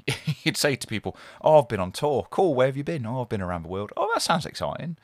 You'd 0.43 0.57
say 0.57 0.75
to 0.75 0.87
people, 0.87 1.15
"Oh, 1.41 1.59
I've 1.59 1.67
been 1.67 1.79
on 1.79 1.91
tour. 1.91 2.27
Cool. 2.29 2.55
Where 2.55 2.67
have 2.67 2.77
you 2.77 2.83
been? 2.83 3.05
Oh, 3.05 3.21
I've 3.21 3.29
been 3.29 3.41
around 3.41 3.63
the 3.63 3.69
world. 3.69 3.91
Oh, 3.95 4.09
that 4.13 4.21
sounds 4.21 4.45
exciting. 4.45 4.97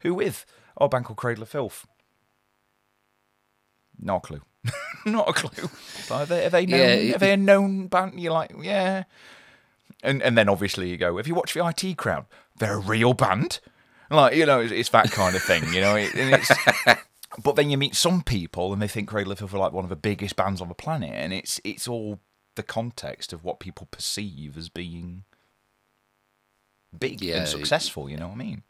Who 0.00 0.14
with? 0.14 0.44
Oh, 0.80 0.86
a 0.86 0.88
band 0.88 1.06
called 1.06 1.18
Cradle 1.18 1.42
of 1.42 1.48
Filth. 1.48 1.86
Not 4.00 4.16
a 4.16 4.20
clue. 4.20 4.42
Not 5.06 5.28
a 5.28 5.32
clue. 5.32 5.68
Are 6.10 6.26
they, 6.26 6.46
are 6.46 6.50
they 6.50 6.66
known? 6.66 6.80
Yeah, 6.80 7.14
are 7.14 7.18
they 7.18 7.32
a 7.32 7.36
known 7.36 7.88
band? 7.88 8.20
You're 8.20 8.32
like, 8.32 8.52
yeah. 8.60 9.04
And 10.02 10.22
and 10.22 10.38
then 10.38 10.48
obviously 10.48 10.88
you 10.90 10.96
go, 10.96 11.16
have 11.16 11.26
you 11.26 11.34
watched 11.34 11.54
the 11.54 11.66
IT 11.66 11.96
crowd? 11.96 12.26
They're 12.58 12.74
a 12.74 12.78
real 12.78 13.14
band. 13.14 13.60
Like 14.10 14.36
you 14.36 14.46
know, 14.46 14.60
it's, 14.60 14.72
it's 14.72 14.88
that 14.90 15.10
kind 15.10 15.34
of 15.34 15.42
thing. 15.42 15.64
You 15.72 15.80
know, 15.80 15.96
it, 15.96 16.14
and 16.14 16.34
it's. 16.34 16.50
But 17.42 17.56
then 17.56 17.68
you 17.68 17.76
meet 17.76 17.94
some 17.94 18.22
people 18.22 18.72
and 18.72 18.80
they 18.80 18.88
think 18.88 19.08
Cradle 19.08 19.32
of 19.32 19.38
Filth 19.38 19.52
are 19.52 19.58
like 19.58 19.72
one 19.72 19.84
of 19.84 19.90
the 19.90 19.96
biggest 19.96 20.34
bands 20.34 20.60
on 20.62 20.68
the 20.68 20.74
planet, 20.74 21.12
and 21.12 21.32
it's 21.32 21.60
it's 21.62 21.86
all 21.86 22.20
the 22.56 22.62
context 22.62 23.32
of 23.32 23.44
what 23.44 23.60
people 23.60 23.86
perceive 23.90 24.56
as 24.56 24.68
being 24.70 25.24
big 26.98 27.20
Yeah, 27.20 27.40
and 27.40 27.48
successful. 27.48 28.08
You 28.08 28.16
know 28.16 28.28
what 28.28 28.34
I 28.34 28.38
mean? 28.38 28.62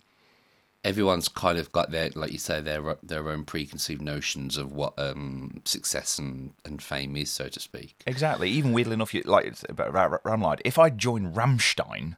Everyone's 0.85 1.29
kind 1.29 1.59
of 1.59 1.73
got 1.73 1.91
their, 1.91 2.11
like 2.14 2.33
you 2.33 2.38
say, 2.38 2.61
their 2.61 2.97
their 3.03 3.29
own 3.29 3.45
preconceived 3.45 4.01
notions 4.01 4.57
of 4.57 4.73
what 4.73 4.95
um, 4.99 5.61
success 5.64 6.19
and, 6.19 6.53
and 6.64 6.83
fame 6.83 7.17
is, 7.17 7.31
so 7.31 7.49
to 7.49 7.61
speak. 7.61 7.97
Exactly. 8.07 8.49
Even 8.49 8.73
weirdly 8.73 8.95
enough, 8.95 9.12
you, 9.12 9.23
like 9.25 9.45
it's 9.47 9.64
about 9.69 9.93
Ramlide. 10.23 10.61
If 10.64 10.79
I 10.79 10.91
joined 10.91 11.35
Rammstein, 11.35 12.17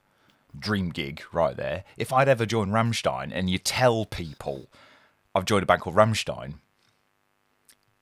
dream 0.58 0.90
gig 0.90 1.22
right 1.32 1.56
there. 1.56 1.84
If 1.96 2.12
I'd 2.12 2.28
ever 2.28 2.46
joined 2.46 2.72
Rammstein, 2.72 3.30
and 3.32 3.48
you 3.48 3.58
tell 3.58 4.04
people 4.04 4.68
I've 5.34 5.44
joined 5.44 5.62
a 5.62 5.66
band 5.66 5.80
called 5.80 5.96
Rammstein, 5.96 6.54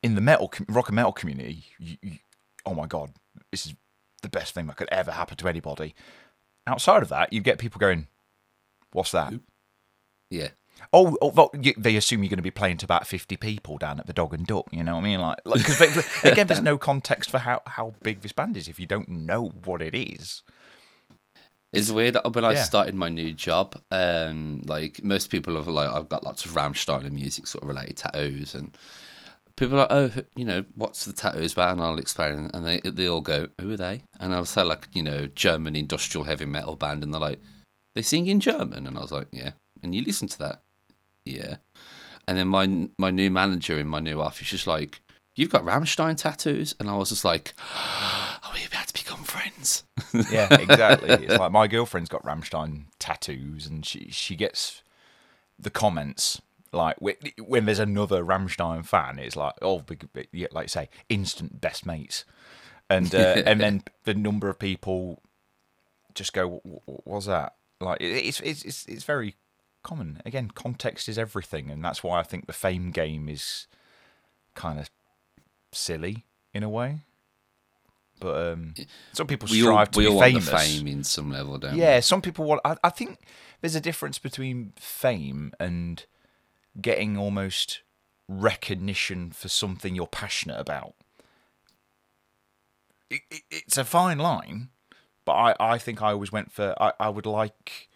in 0.02 0.14
the 0.14 0.20
metal 0.20 0.52
rock 0.68 0.88
and 0.88 0.96
metal 0.96 1.12
community, 1.12 1.64
you, 1.78 1.96
you, 2.02 2.18
oh 2.66 2.74
my 2.74 2.86
god, 2.86 3.12
this 3.50 3.66
is 3.66 3.74
the 4.22 4.28
best 4.28 4.54
thing 4.54 4.66
that 4.66 4.76
could 4.76 4.88
ever 4.90 5.12
happen 5.12 5.36
to 5.36 5.48
anybody. 5.48 5.94
Outside 6.66 7.02
of 7.02 7.08
that, 7.10 7.32
you 7.32 7.40
get 7.40 7.58
people 7.58 7.78
going, 7.78 8.08
"What's 8.92 9.12
that?" 9.12 9.32
Yeah, 10.30 10.48
Oh, 10.92 11.16
oh 11.20 11.50
they 11.76 11.96
assume 11.96 12.22
you're 12.22 12.30
going 12.30 12.38
to 12.38 12.42
be 12.42 12.50
playing 12.50 12.78
to 12.78 12.86
about 12.86 13.06
50 13.06 13.36
people 13.36 13.78
down 13.78 14.00
at 14.00 14.06
the 14.06 14.12
Dog 14.12 14.32
and 14.34 14.46
Duck. 14.46 14.66
You 14.70 14.84
know 14.84 14.94
what 14.94 15.02
I 15.02 15.04
mean? 15.04 15.20
Like, 15.20 15.38
because 15.44 15.80
again, 16.24 16.46
there's 16.46 16.62
no 16.62 16.78
context 16.78 17.30
for 17.30 17.38
how, 17.38 17.62
how 17.66 17.94
big 18.02 18.20
this 18.20 18.32
band 18.32 18.56
is 18.56 18.68
if 18.68 18.78
you 18.80 18.86
don't 18.86 19.08
know 19.08 19.52
what 19.64 19.82
it 19.82 19.94
is. 19.94 20.42
it's 21.72 21.90
weird. 21.90 22.16
When 22.32 22.44
I 22.44 22.52
yeah. 22.52 22.62
started 22.62 22.94
my 22.94 23.08
new 23.08 23.32
job, 23.32 23.80
um, 23.90 24.62
like 24.66 25.02
most 25.04 25.30
people 25.30 25.56
have 25.56 25.68
like, 25.68 25.90
I've 25.90 26.08
got 26.08 26.24
lots 26.24 26.44
of 26.44 26.52
Rammstein 26.52 27.04
and 27.04 27.14
music 27.14 27.46
sort 27.46 27.64
of 27.64 27.68
related 27.68 27.96
tattoos, 27.96 28.54
and 28.54 28.76
people 29.56 29.78
are 29.78 29.80
like, 29.80 29.90
oh, 29.90 30.22
you 30.36 30.44
know, 30.44 30.64
what's 30.74 31.04
the 31.04 31.12
tattoos 31.12 31.52
about? 31.52 31.72
And 31.72 31.82
I'll 31.82 31.98
explain, 31.98 32.50
and 32.54 32.64
they 32.64 32.80
they 32.80 33.08
all 33.08 33.20
go, 33.20 33.48
who 33.60 33.72
are 33.72 33.76
they? 33.76 34.02
And 34.18 34.32
I'll 34.32 34.46
say 34.46 34.62
like, 34.62 34.88
you 34.94 35.02
know, 35.02 35.26
German 35.26 35.76
industrial 35.76 36.24
heavy 36.24 36.46
metal 36.46 36.76
band, 36.76 37.02
and 37.02 37.12
they're 37.12 37.20
like, 37.20 37.40
they 37.94 38.02
sing 38.02 38.26
in 38.26 38.40
German, 38.40 38.86
and 38.86 38.96
I 38.96 39.00
was 39.00 39.12
like, 39.12 39.28
yeah, 39.32 39.50
and 39.82 39.94
you 39.94 40.02
listen 40.02 40.28
to 40.28 40.38
that, 40.38 40.62
yeah. 41.24 41.56
And 42.26 42.36
then 42.36 42.48
my 42.48 42.88
my 42.98 43.10
new 43.10 43.30
manager 43.30 43.78
in 43.78 43.86
my 43.86 44.00
new 44.00 44.20
office 44.20 44.52
is 44.52 44.66
like, 44.66 45.00
you've 45.34 45.50
got 45.50 45.64
Rammstein 45.64 46.16
tattoos, 46.16 46.74
and 46.78 46.90
I 46.90 46.96
was 46.96 47.08
just 47.10 47.24
like, 47.24 47.54
are 48.42 48.52
we 48.54 48.66
about 48.66 48.88
to 48.88 48.92
become 48.92 49.24
friends? 49.24 49.84
Yeah, 50.30 50.48
exactly. 50.58 51.10
it's 51.10 51.38
like 51.38 51.52
my 51.52 51.66
girlfriend's 51.66 52.08
got 52.08 52.24
Rammstein 52.24 52.84
tattoos, 52.98 53.66
and 53.66 53.84
she 53.84 54.08
she 54.10 54.36
gets 54.36 54.82
the 55.58 55.70
comments 55.70 56.40
like 56.72 56.96
when 57.00 57.64
there's 57.64 57.78
another 57.78 58.22
Rammstein 58.22 58.84
fan, 58.84 59.18
it's 59.18 59.36
like 59.36 59.54
oh, 59.62 59.80
big, 59.80 60.12
big, 60.12 60.28
yeah, 60.32 60.48
like 60.52 60.64
you 60.64 60.68
say, 60.68 60.88
instant 61.08 61.60
best 61.60 61.86
mates, 61.86 62.24
and 62.90 63.14
uh, 63.14 63.42
and 63.46 63.60
then 63.60 63.82
the 64.04 64.14
number 64.14 64.48
of 64.48 64.58
people 64.58 65.22
just 66.14 66.32
go, 66.32 66.60
"Wh- 66.64 66.90
wh- 66.90 67.06
"What's 67.06 67.26
that?" 67.26 67.54
Like 67.80 67.98
it's 68.00 68.40
it's 68.40 68.62
it's 68.62 68.86
it's 68.86 69.04
very 69.04 69.34
common. 69.88 70.20
Again, 70.26 70.50
context 70.54 71.08
is 71.08 71.18
everything, 71.18 71.70
and 71.70 71.84
that's 71.84 72.02
why 72.02 72.20
I 72.20 72.22
think 72.22 72.46
the 72.46 72.52
fame 72.52 72.90
game 72.90 73.28
is 73.28 73.66
kind 74.54 74.78
of 74.78 74.90
silly 75.72 76.24
in 76.52 76.62
a 76.62 76.68
way. 76.68 77.00
But 78.20 78.52
um, 78.52 78.74
some 79.12 79.26
people 79.28 79.48
We 79.50 79.60
strive 79.60 79.88
all 79.88 79.92
to 79.92 79.98
we 80.00 80.06
be 80.06 80.18
famous. 80.40 80.48
fame 80.50 80.86
in 80.88 81.04
some 81.04 81.30
level, 81.30 81.56
don't 81.58 81.74
we? 81.74 81.80
Yeah, 81.80 82.00
some 82.00 82.20
people 82.20 82.44
want. 82.44 82.60
I, 82.64 82.76
I 82.82 82.90
think 82.90 83.18
there's 83.60 83.76
a 83.76 83.80
difference 83.80 84.18
between 84.18 84.72
fame 84.76 85.52
and 85.60 86.04
getting 86.80 87.16
almost 87.16 87.80
recognition 88.28 89.30
for 89.30 89.48
something 89.48 89.94
you're 89.94 90.06
passionate 90.08 90.58
about. 90.60 90.94
it, 93.10 93.20
it, 93.30 93.42
it's 93.50 93.78
a 93.78 93.84
fine 93.84 94.18
line, 94.18 94.68
but 95.24 95.32
I, 95.32 95.54
I 95.60 95.78
think 95.78 96.02
I 96.02 96.10
always 96.12 96.32
went 96.32 96.52
for 96.52 96.74
I, 96.80 96.92
I 97.00 97.08
would 97.08 97.24
like 97.26 97.87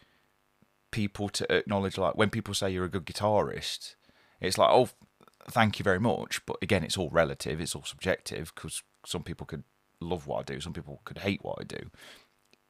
people 0.93 1.29
to 1.31 1.53
acknowledge 1.53 1.99
like 1.99 2.17
when 2.17 2.31
people 2.31 2.55
say 2.55 2.71
you're 2.71 2.85
a 2.85 2.89
good 2.91 3.07
guitarist, 3.07 3.97
it's 4.41 4.57
like 4.59 4.71
oh 4.71 4.89
thank 5.51 5.81
you 5.81 5.83
very 5.83 5.99
much, 6.01 6.41
but 6.47 6.57
again 6.63 6.85
it's 6.85 6.97
all 6.97 7.11
relative, 7.11 7.61
it's 7.61 7.75
all 7.75 7.83
subjective 7.85 8.53
because 8.55 8.83
some 9.05 9.25
people 9.25 9.45
could 9.47 9.65
love 10.01 10.29
what 10.29 10.39
I 10.41 10.55
do, 10.55 10.61
some 10.61 10.73
people 10.73 11.01
could 11.05 11.19
hate 11.19 11.43
what 11.43 11.59
I 11.61 11.65
do, 11.65 11.91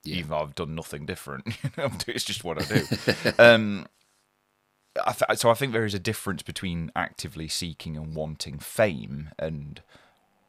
Yeah. 0.05 0.17
even 0.17 0.31
though 0.31 0.39
I've 0.39 0.55
done 0.55 0.75
nothing 0.75 1.05
different. 1.05 1.47
it's 2.09 2.25
just 2.25 2.45
what 2.45 2.63
I 2.63 2.65
do. 2.65 2.87
um, 3.39 3.87
I 5.05 5.13
th- 5.13 5.39
so 5.39 5.51
I 5.51 5.55
think 5.55 5.73
there 5.73 5.85
is 5.87 5.95
a 5.95 5.99
difference 5.99 6.43
between 6.43 6.93
actively 6.95 7.49
seeking 7.49 7.97
and 7.97 8.15
wanting 8.15 8.59
fame 8.59 9.31
and 9.39 9.83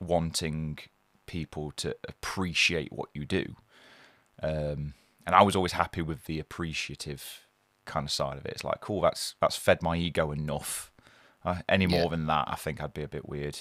wanting 0.02 0.80
people 1.26 1.72
to 1.78 1.96
appreciate 2.08 2.92
what 2.92 3.10
you 3.14 3.26
do. 3.26 3.56
Um, 4.42 4.94
and 5.26 5.34
I 5.34 5.42
was 5.44 5.56
always 5.56 5.72
happy 5.74 6.02
with 6.02 6.26
the 6.26 6.40
appreciative 6.40 7.48
kind 7.86 8.06
of 8.06 8.12
side 8.12 8.38
of 8.38 8.46
it. 8.46 8.52
It's 8.54 8.64
like, 8.64 8.82
cool, 8.82 9.02
that's 9.02 9.36
that's 9.42 9.56
fed 9.56 9.82
my 9.82 9.96
ego 9.96 10.32
enough. 10.32 10.92
Uh, 11.46 11.58
any 11.68 11.86
more 11.88 12.04
Yeah. 12.04 12.10
than 12.10 12.26
that, 12.28 12.46
I 12.48 12.56
think 12.56 12.82
I'd 12.82 12.94
be 12.94 13.04
a 13.04 13.08
bit 13.08 13.28
weird. 13.28 13.60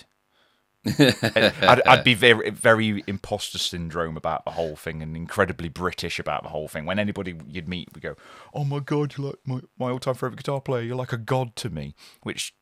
I'd, 0.99 1.81
I'd 1.87 2.03
be 2.05 2.15
very, 2.15 2.51
very 2.51 3.05
imposter 3.07 3.59
syndrome 3.59 4.17
about 4.17 4.45
the 4.45 4.51
whole 4.53 4.75
thing 4.75 5.01
and 5.01 5.17
incredibly 5.17 5.69
British 5.69 6.19
about 6.19 6.43
the 6.43 6.49
whole 6.49 6.67
thing. 6.67 6.87
When 6.87 6.99
anybody 6.99 7.37
you'd 7.47 7.69
meet 7.69 7.89
would 7.95 8.03
go, 8.03 8.17
"Oh 8.53 8.65
my 8.65 8.81
god, 8.81 9.15
you're 9.17 9.29
like 9.29 9.39
my, 9.47 9.61
my 9.79 9.91
all-time 9.91 10.15
favorite 10.15 10.37
guitar 10.37 10.61
player. 10.61 10.83
You're 10.83 10.97
like 10.97 11.13
a 11.13 11.17
god 11.19 11.55
to 11.57 11.71
me," 11.71 11.95
which 12.25 12.53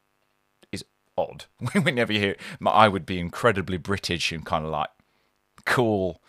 is 0.71 0.85
odd. 1.17 1.47
Whenever 1.83 2.13
you 2.13 2.19
hear, 2.19 2.31
it, 2.33 2.41
I 2.67 2.89
would 2.89 3.07
be 3.07 3.19
incredibly 3.19 3.79
British 3.79 4.33
and 4.33 4.45
kind 4.45 4.67
of 4.67 4.71
like, 4.71 4.91
"Cool, 5.65 6.21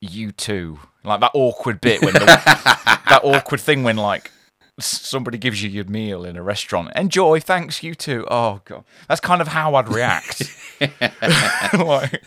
you 0.00 0.32
too." 0.32 0.80
Like 1.04 1.20
that 1.20 1.30
awkward 1.34 1.80
bit 1.80 2.02
when 2.02 2.14
the, 2.14 2.20
that 3.08 3.20
awkward 3.22 3.60
thing 3.60 3.84
when 3.84 3.96
like 3.96 4.32
somebody 4.78 5.38
gives 5.38 5.62
you 5.62 5.70
your 5.70 5.84
meal 5.86 6.24
in 6.24 6.36
a 6.36 6.42
restaurant. 6.42 6.90
Enjoy, 6.96 7.40
thanks, 7.40 7.82
you 7.82 7.94
too. 7.94 8.26
Oh 8.30 8.60
god, 8.64 8.84
that's 9.08 9.20
kind 9.20 9.40
of 9.40 9.48
how 9.48 9.74
I'd 9.74 9.88
react. 9.88 10.42
like, 10.80 12.22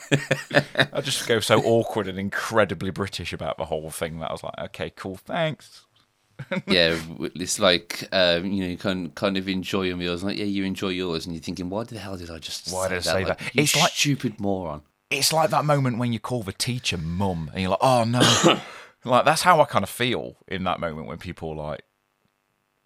I 0.93 1.01
just 1.01 1.27
go 1.27 1.39
so 1.39 1.61
awkward 1.61 2.07
and 2.07 2.17
incredibly 2.19 2.89
British 2.89 3.33
about 3.33 3.57
the 3.57 3.65
whole 3.65 3.91
thing 3.91 4.19
that 4.19 4.29
I 4.29 4.33
was 4.33 4.43
like, 4.43 4.57
okay, 4.65 4.89
cool, 4.95 5.15
thanks. 5.17 5.85
yeah, 6.67 6.97
it's 7.35 7.59
like 7.59 8.07
um, 8.13 8.45
you 8.45 8.63
know, 8.63 8.69
you 8.69 8.77
kind 8.77 9.13
kind 9.13 9.35
of 9.37 9.47
enjoy 9.49 9.83
your 9.83 9.97
meals. 9.97 10.23
Like, 10.23 10.37
yeah, 10.37 10.45
you 10.45 10.63
enjoy 10.63 10.89
yours, 10.89 11.25
and 11.25 11.35
you're 11.35 11.43
thinking, 11.43 11.69
why 11.69 11.83
the 11.83 11.99
hell 11.99 12.15
did 12.17 12.29
I 12.29 12.39
just 12.39 12.71
Why 12.71 12.87
say 12.87 12.89
did 12.89 12.97
I 12.97 13.01
say 13.01 13.25
Like, 13.25 13.37
that? 13.39 13.55
You 13.55 13.63
It's 13.63 13.75
like- 13.75 13.91
stupid 13.91 14.39
moron. 14.39 14.81
It's 15.11 15.33
like 15.33 15.49
that 15.49 15.65
moment 15.65 15.97
when 15.97 16.13
you 16.13 16.19
call 16.19 16.43
the 16.43 16.53
teacher 16.53 16.95
mum 16.95 17.49
and 17.53 17.61
you're 17.63 17.71
like, 17.71 17.79
oh 17.81 18.03
no. 18.03 18.61
like 19.05 19.25
that's 19.25 19.41
how 19.41 19.59
I 19.59 19.65
kind 19.65 19.81
of 19.83 19.89
feel 19.89 20.35
in 20.47 20.63
that 20.65 20.79
moment 20.79 21.07
when 21.07 21.17
people 21.17 21.55
like 21.55 21.81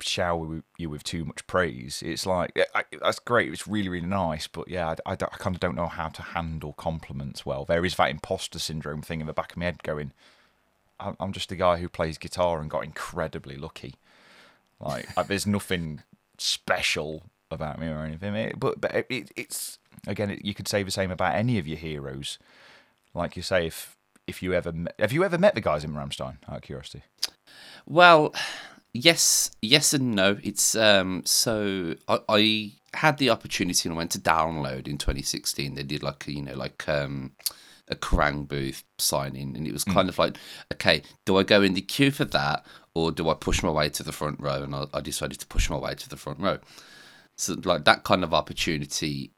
shower 0.08 0.62
you 0.78 0.90
with 0.90 1.04
too 1.04 1.26
much 1.26 1.46
praise. 1.48 2.02
It's 2.06 2.26
like 2.26 2.58
I, 2.76 2.84
that's 3.02 3.20
great. 3.20 3.52
It's 3.52 3.68
really 3.68 3.90
really 3.90 4.06
nice, 4.08 4.48
but 4.48 4.68
yeah, 4.68 4.90
I, 5.06 5.12
I, 5.12 5.14
I 5.14 5.16
kind 5.16 5.56
of 5.56 5.60
don't 5.60 5.76
know 5.76 5.88
how 5.88 6.10
to 6.10 6.22
handle 6.22 6.74
compliments 6.74 7.46
well. 7.46 7.66
There 7.66 7.86
is 7.86 7.96
that 7.96 8.10
imposter 8.10 8.60
syndrome 8.60 9.02
thing 9.02 9.22
in 9.22 9.28
the 9.28 9.34
back 9.34 9.52
of 9.52 9.58
my 9.58 9.66
head 9.66 9.84
going. 9.84 10.12
I'm 11.00 11.34
just 11.34 11.52
a 11.52 11.56
guy 11.58 11.78
who 11.78 11.90
plays 11.90 12.18
guitar 12.18 12.62
and 12.62 12.70
got 12.70 12.84
incredibly 12.86 13.58
lucky. 13.58 13.96
Like 14.80 15.08
there's 15.28 15.48
nothing 15.48 16.02
special 16.38 17.24
about 17.52 17.80
me 17.80 17.88
or 17.88 18.04
anything. 18.04 18.36
It- 18.36 18.60
but 18.60 18.80
but 18.80 18.94
it, 18.96 19.06
it, 19.10 19.32
it's 19.36 19.80
again, 20.08 20.30
it, 20.32 20.46
you 20.46 20.54
could 20.54 20.68
say 20.68 20.84
the 20.84 20.92
same 20.92 21.12
about 21.12 21.36
any 21.36 21.58
of 21.58 21.68
your 21.68 21.78
heroes. 21.78 22.38
Like 23.14 23.36
you 23.36 23.42
say, 23.42 23.68
if 23.68 23.98
if 24.28 24.42
you 24.42 24.54
ever 24.54 24.74
have 25.00 25.12
you 25.12 25.24
ever 25.26 25.38
met 25.38 25.56
the 25.56 25.62
guys 25.62 25.84
in 25.84 25.94
Rammstein? 25.94 26.38
Out 26.50 26.58
of 26.58 26.62
curiosity. 26.62 27.04
Well, 27.86 28.34
yes, 28.94 29.52
yes 29.62 29.94
and 29.94 30.16
no. 30.16 30.38
It's 30.44 30.76
um. 30.76 31.24
So 31.26 31.96
I, 32.08 32.20
I 32.30 32.72
had 32.94 33.18
the 33.18 33.30
opportunity 33.30 33.90
and 33.90 33.96
I 33.96 33.98
went 33.98 34.12
to 34.12 34.20
download 34.20 34.88
in 34.88 34.98
2016. 34.98 35.76
They 35.76 35.84
did 35.84 36.04
like 36.04 36.28
a, 36.28 36.34
you 36.34 36.42
know 36.44 36.56
like 36.56 36.88
um 36.88 37.32
a 37.90 37.96
Kerrang 37.96 38.48
booth 38.48 38.84
signing, 38.98 39.56
and 39.56 39.68
it 39.68 39.74
was 39.74 39.84
kind 39.84 40.10
of 40.10 40.18
like, 40.18 40.38
okay, 40.74 41.02
do 41.26 41.38
I 41.38 41.44
go 41.44 41.62
in 41.62 41.74
the 41.74 41.82
queue 41.82 42.12
for 42.12 42.26
that, 42.26 42.66
or 42.96 43.12
do 43.12 43.30
I 43.30 43.34
push 43.34 43.62
my 43.62 43.72
way 43.72 43.90
to 43.90 44.04
the 44.04 44.12
front 44.12 44.40
row? 44.40 44.64
And 44.64 44.74
I, 44.74 44.86
I 44.94 45.02
decided 45.02 45.40
to 45.40 45.48
push 45.48 45.70
my 45.70 45.78
way 45.78 45.96
to 45.96 46.10
the 46.10 46.18
front 46.18 46.40
row. 46.40 46.60
So 47.38 47.56
like 47.64 47.86
that 47.86 48.04
kind 48.04 48.24
of 48.24 48.34
opportunity 48.34 49.32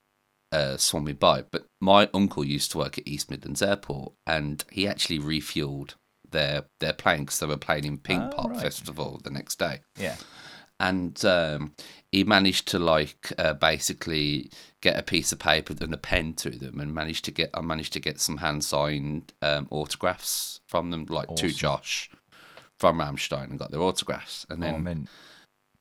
uh, 0.52 0.78
swung 0.78 1.06
me 1.06 1.14
by. 1.14 1.44
But 1.44 1.66
my 1.82 2.10
uncle 2.14 2.44
used 2.44 2.72
to 2.72 2.78
work 2.78 2.98
at 2.98 3.08
East 3.08 3.30
Midlands 3.32 3.62
Airport, 3.62 4.14
and 4.28 4.64
he 4.72 4.88
actually 4.88 5.20
refueled 5.20 5.96
their 6.36 6.66
their 6.80 6.94
plane 6.94 7.22
because 7.22 7.40
they 7.40 7.48
were 7.48 7.58
playing 7.58 7.86
in 7.86 7.98
Pink 7.98 8.24
Oh, 8.26 8.36
Pop 8.36 8.52
right. 8.52 8.62
Festival 8.62 9.20
the 9.24 9.32
next 9.32 9.58
day, 9.60 9.80
Yeah. 9.98 10.18
and 10.80 11.24
um, 11.26 11.74
he 12.12 12.24
managed 12.24 12.68
to 12.70 12.80
like 12.80 13.32
uh, 13.38 13.54
basically 13.54 14.50
get 14.82 15.00
a 15.00 15.04
piece 15.04 15.32
of 15.32 15.40
paper 15.40 15.74
and 15.80 15.94
a 15.94 15.98
pen 15.98 16.34
to 16.36 16.50
them, 16.50 16.80
and 16.80 16.94
managed 16.94 17.26
to 17.26 17.32
get 17.32 17.50
I 17.54 17.62
managed 17.62 17.94
to 17.94 18.00
get 18.00 18.20
some 18.20 18.38
hand 18.38 18.64
signed 18.64 19.34
um, 19.42 19.68
autographs 19.72 20.60
from 20.68 20.92
them, 20.92 21.06
like 21.10 21.36
to 21.38 21.48
Josh 21.52 22.10
from 22.80 23.00
Rammstein, 23.00 23.50
and 23.52 23.60
got 23.60 23.72
their 23.72 23.82
autographs, 23.82 24.46
and 24.50 24.62
Oh, 24.64 24.68
then 24.68 24.84
mint. 24.84 25.10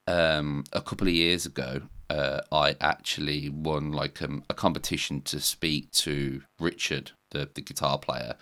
um, 0.07 0.65
a 0.73 0.81
couple 0.81 1.09
of 1.09 1.15
years 1.15 1.47
ago, 1.47 1.83
uh, 2.11 2.41
I 2.53 2.77
actually 2.81 3.49
won 3.49 3.91
like 3.93 4.23
um, 4.23 4.45
a 4.49 4.55
competition 4.55 5.23
to 5.23 5.41
speak 5.41 5.91
to 6.07 6.43
Richard, 6.61 7.13
the 7.33 7.49
the 7.55 7.63
guitar 7.63 7.99
player, 7.99 8.35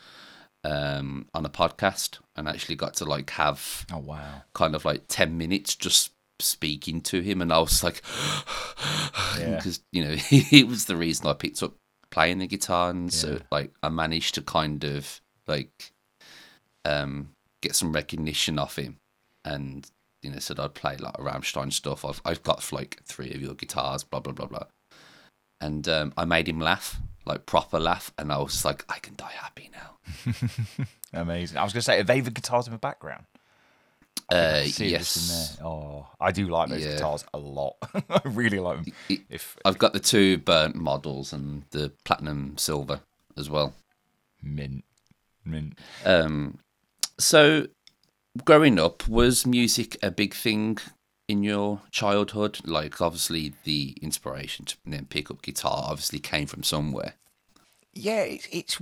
um, 0.65 1.27
on 1.35 1.45
a 1.45 1.51
podcast, 1.51 2.19
and 2.37 2.49
actually 2.49 2.77
got 2.77 2.95
to 2.95 3.05
like 3.05 3.31
have 3.31 3.87
Oh 3.93 3.99
wow. 3.99 4.43
kind 4.55 4.75
of 4.75 4.85
like 4.85 5.03
ten 5.09 5.37
minutes 5.39 5.75
just 5.77 6.13
speaking 6.41 7.01
to 7.03 7.21
him, 7.21 7.41
and 7.43 7.53
I 7.53 7.59
was 7.59 7.83
like, 7.85 8.03
Yeah. 9.39 9.57
because 9.57 9.81
you 9.93 10.05
know 10.05 10.15
he 10.17 10.65
was 10.65 10.85
the 10.87 10.97
reason 10.97 11.27
I 11.27 11.33
picked 11.35 11.63
up 11.63 11.75
playing 12.11 12.39
the 12.39 12.47
guitar, 12.47 12.91
and 12.91 13.13
so 13.13 13.41
like 13.51 13.73
I 13.83 13.89
managed 13.89 14.35
to 14.37 14.43
kind 14.43 14.85
of 14.85 15.21
like 15.47 15.93
um 16.85 17.31
get 17.63 17.75
some 17.75 17.93
recognition 17.93 18.59
off 18.59 18.77
him, 18.77 18.99
and 19.45 19.89
you 20.23 20.31
know 20.31 20.39
said 20.39 20.61
I'd 20.61 20.75
play 20.75 20.97
like 20.97 21.15
a 21.19 21.23
Rammstein 21.23 21.73
stuff. 21.73 22.05
I've 22.05 22.21
I've 22.25 22.43
got 22.43 22.73
like 22.73 23.01
three 23.05 23.33
of 23.33 23.41
your 23.41 23.55
guitars, 23.55 24.05
blah 24.05 24.21
blah 24.21 24.33
blah 24.33 24.47
blah, 24.47 24.65
and 25.61 25.89
um, 25.89 26.13
I 26.17 26.25
made 26.25 26.49
him 26.49 26.61
laugh, 26.61 27.01
like 27.25 27.47
proper 27.47 27.79
laugh, 27.79 28.13
and 28.19 28.33
I 28.33 28.39
was 28.39 28.65
like, 28.65 28.85
I 28.89 28.99
can 28.99 29.15
die 29.17 29.33
happy 29.35 29.71
now. 29.73 30.35
Amazing. 31.13 31.59
I 31.59 31.65
was 31.65 31.73
gonna 31.73 31.83
say, 31.83 32.01
are 32.01 32.05
they 32.05 32.21
the 32.21 32.31
guitars 32.31 32.67
in 32.67 32.73
the 32.73 32.79
background? 32.79 33.25
Uh, 34.31 34.61
I 34.63 34.67
see 34.67 34.85
this 34.91 34.93
yes, 34.93 35.57
in 35.59 35.65
there. 35.65 35.67
Oh, 35.71 36.07
I 36.21 36.33
do 36.33 36.47
like 36.49 36.71
those 36.71 36.83
Yeah. 36.85 36.93
guitars 36.93 37.25
a 37.35 37.39
lot. 37.39 37.77
I 38.11 38.21
really 38.25 38.59
like 38.61 38.85
them. 38.85 38.95
It- 39.09 39.21
If 39.29 39.57
I've 39.65 39.79
got 39.79 39.93
the 39.93 40.01
two 40.01 40.39
burnt 40.39 40.75
models 40.75 41.33
and 41.33 41.65
the 41.71 41.93
platinum 42.05 42.57
silver 42.57 43.01
as 43.37 43.51
well. 43.51 43.75
mint, 44.43 44.85
mint. 45.45 45.79
Um, 46.05 46.59
so, 47.19 47.67
growing 48.45 48.79
up, 48.79 49.07
was 49.07 49.45
music 49.47 49.97
a 50.03 50.11
big 50.11 50.35
thing 50.35 50.79
in 51.33 51.43
your 51.43 51.81
childhood? 51.91 52.61
Like, 52.65 53.01
obviously, 53.01 53.55
the 53.65 53.97
inspiration 54.01 54.67
to 54.67 54.77
then 54.87 55.07
pick 55.07 55.31
up 55.31 55.43
guitar 55.43 55.87
obviously 55.89 56.21
came 56.21 56.47
from 56.47 56.63
somewhere. 56.63 57.15
Yeah, 57.93 58.21
it's, 58.21 58.49
it's 58.53 58.81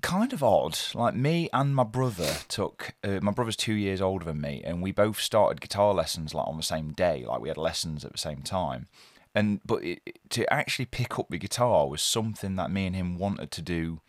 kind 0.00 0.32
of 0.32 0.42
odd. 0.42 0.78
Like 0.94 1.14
me 1.14 1.48
and 1.52 1.74
my 1.74 1.84
brother 1.84 2.36
took. 2.48 2.94
Uh, 3.02 3.18
my 3.22 3.32
brother's 3.32 3.56
two 3.56 3.74
years 3.74 4.00
older 4.00 4.24
than 4.24 4.40
me, 4.40 4.62
and 4.64 4.82
we 4.82 4.92
both 4.92 5.20
started 5.20 5.60
guitar 5.60 5.92
lessons 5.94 6.34
like 6.34 6.46
on 6.46 6.56
the 6.56 6.62
same 6.62 6.92
day. 6.92 7.24
Like 7.26 7.40
we 7.40 7.48
had 7.48 7.58
lessons 7.58 8.04
at 8.04 8.12
the 8.12 8.18
same 8.18 8.42
time. 8.42 8.86
And 9.34 9.60
but 9.64 9.84
it, 9.84 10.00
to 10.30 10.52
actually 10.52 10.86
pick 10.86 11.18
up 11.18 11.28
the 11.28 11.38
guitar 11.38 11.88
was 11.88 12.02
something 12.02 12.56
that 12.56 12.70
me 12.70 12.86
and 12.86 12.96
him 12.96 13.18
wanted 13.18 13.50
to 13.52 13.62
do 13.62 14.00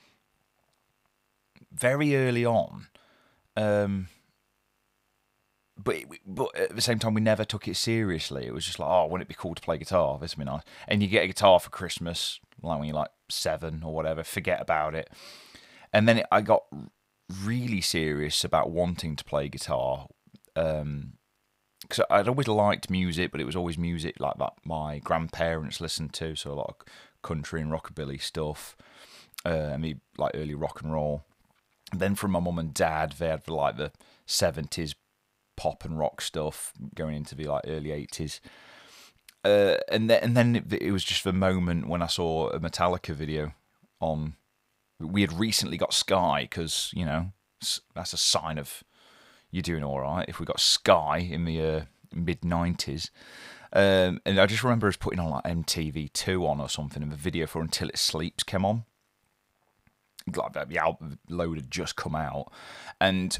very 1.71 2.15
early 2.15 2.45
on. 2.45 2.87
Um, 3.55 4.07
but 5.83 5.95
it, 5.95 6.07
but 6.25 6.55
at 6.55 6.75
the 6.75 6.81
same 6.81 6.99
time, 6.99 7.13
we 7.13 7.21
never 7.21 7.45
took 7.45 7.67
it 7.67 7.77
seriously. 7.77 8.45
It 8.45 8.53
was 8.53 8.65
just 8.65 8.79
like, 8.79 8.89
oh, 8.89 9.05
wouldn't 9.05 9.27
it 9.27 9.29
be 9.29 9.37
cool 9.39 9.55
to 9.55 9.61
play 9.61 9.77
guitar? 9.77 10.17
This 10.19 10.35
would 10.35 10.45
be 10.45 10.51
nice. 10.51 10.63
And 10.87 11.01
you 11.01 11.07
get 11.07 11.23
a 11.23 11.27
guitar 11.27 11.59
for 11.59 11.69
Christmas, 11.69 12.39
like 12.61 12.79
when 12.79 12.87
you're 12.87 12.95
like 12.95 13.11
seven 13.29 13.83
or 13.83 13.93
whatever. 13.93 14.23
Forget 14.23 14.61
about 14.61 14.95
it. 14.95 15.09
And 15.93 16.07
then 16.07 16.19
it, 16.19 16.25
I 16.31 16.41
got 16.41 16.63
really 17.43 17.81
serious 17.81 18.43
about 18.43 18.71
wanting 18.71 19.15
to 19.15 19.23
play 19.23 19.47
guitar. 19.47 20.07
Um, 20.55 21.13
because 21.81 22.05
I'd 22.09 22.27
always 22.27 22.47
liked 22.47 22.89
music, 22.89 23.31
but 23.31 23.39
it 23.39 23.45
was 23.45 23.55
always 23.55 23.77
music 23.77 24.19
like 24.19 24.37
that 24.37 24.53
my 24.65 24.99
grandparents 24.99 25.79
listened 25.79 26.13
to, 26.15 26.35
so 26.35 26.51
a 26.51 26.53
lot 26.53 26.75
of 26.77 26.87
country 27.23 27.61
and 27.61 27.71
rockabilly 27.71 28.21
stuff. 28.21 28.75
Uh, 29.45 29.71
I 29.73 29.77
mean, 29.77 30.01
like 30.17 30.31
early 30.35 30.53
rock 30.53 30.81
and 30.81 30.91
roll. 30.93 31.23
then 31.93 32.15
from 32.15 32.31
my 32.31 32.39
mum 32.39 32.59
and 32.59 32.73
dad, 32.73 33.13
they 33.13 33.29
had 33.29 33.47
like 33.49 33.77
the 33.77 33.91
seventies 34.25 34.93
pop 35.60 35.84
and 35.84 36.00
rock 36.00 36.22
stuff 36.22 36.72
going 36.95 37.15
into 37.15 37.36
the 37.36 37.45
like 37.45 37.65
early 37.67 37.91
eighties. 37.91 38.39
Uh, 39.43 39.76
and 39.89 40.10
then 40.10 40.24
and 40.24 40.38
then 40.38 40.56
it, 40.56 40.74
it 40.82 40.91
was 40.91 41.04
just 41.04 41.26
the 41.26 41.34
moment 41.34 41.88
when 41.88 42.02
I 42.02 42.08
saw 42.08 42.48
a 42.48 42.60
Metallica 42.60 43.13
video 43.13 43.54
on 44.00 44.36
we 45.00 45.22
had 45.22 45.38
recently 45.38 45.78
got 45.78 45.93
Sky 45.93 46.43
because 46.50 46.91
you 46.93 47.06
know 47.06 47.32
that's 47.93 48.13
a 48.13 48.17
sign 48.17 48.58
of 48.58 48.84
you're 49.52 49.62
doing 49.62 49.84
all 49.84 50.00
right. 50.00 50.26
If 50.30 50.39
we 50.39 50.45
got 50.45 50.60
Sky 50.60 51.17
in 51.17 51.45
the 51.45 51.62
uh, 51.62 51.82
mid 52.13 52.41
'90s, 52.41 53.10
um, 53.74 54.22
and 54.26 54.39
I 54.39 54.45
just 54.45 54.63
remember 54.63 54.88
us 54.88 54.95
putting 54.95 55.19
on 55.19 55.30
like 55.30 55.43
MTV 55.43 56.13
Two 56.13 56.45
on 56.48 56.62
or 56.62 56.69
something, 56.69 57.04
and 57.04 57.12
the 57.12 57.17
video 57.17 57.48
for 57.48 57.62
Until 57.62 57.89
It 57.89 57.98
Sleeps 57.98 58.43
came 58.43 58.65
on. 58.65 58.86
Like 60.36 60.69
the 60.69 60.78
album 60.78 61.19
load 61.28 61.58
had 61.58 61.72
just 61.72 61.95
come 61.95 62.15
out, 62.15 62.52
and 63.02 63.39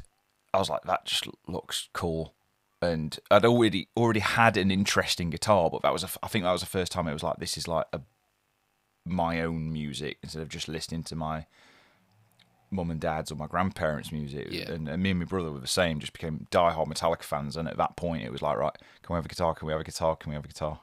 I 0.54 0.60
was 0.60 0.70
like, 0.70 0.84
that 0.84 1.06
just 1.06 1.28
looks 1.48 1.90
cool. 1.94 2.34
And 2.82 3.18
I'd 3.30 3.46
already 3.46 3.90
already 3.98 4.22
had 4.22 4.56
an 4.56 4.72
interesting 4.72 5.30
guitar, 5.30 5.70
but 5.70 5.82
that 5.82 5.94
was 5.94 6.04
a, 6.04 6.10
I 6.24 6.28
think 6.28 6.46
that 6.46 6.52
was 6.52 6.62
the 6.62 6.68
first 6.68 6.92
time 6.92 7.08
it 7.08 7.14
was 7.14 7.24
like 7.24 7.38
this 7.38 7.58
is 7.58 7.68
like 7.68 7.86
a 7.92 8.02
my 9.06 9.42
own 9.42 9.72
music 9.72 10.18
instead 10.24 10.42
of 10.42 10.50
just 10.50 10.68
listening 10.68 11.04
to 11.04 11.16
my 11.16 11.46
mum 12.72 12.92
and 12.92 13.02
dad's 13.02 13.32
or 13.32 13.36
my 13.36 13.48
grandparents' 13.48 14.12
music. 14.12 14.48
Yeah. 14.52 14.72
And, 14.72 14.88
and 14.88 15.02
me 15.02 15.10
and 15.10 15.20
my 15.20 15.26
brother 15.26 15.52
were 15.52 15.60
the 15.60 15.68
same, 15.68 16.00
just 16.00 16.14
became 16.14 16.48
diehard 16.52 16.88
Metallica 16.88 17.24
fans. 17.24 17.58
And 17.58 17.68
at 17.68 17.78
that 17.78 17.96
point, 17.96 18.24
it 18.24 18.32
was 18.32 18.42
like, 18.42 18.58
right, 18.58 18.76
can 19.02 19.14
we 19.14 19.18
have 19.18 19.26
a 19.26 19.30
guitar? 19.30 19.56
Can 19.56 19.68
we 19.68 19.74
have 19.74 19.82
a 19.82 19.86
guitar? 19.86 20.16
Can 20.16 20.30
we 20.30 20.36
have 20.36 20.46
a 20.46 20.48
guitar? 20.48 20.80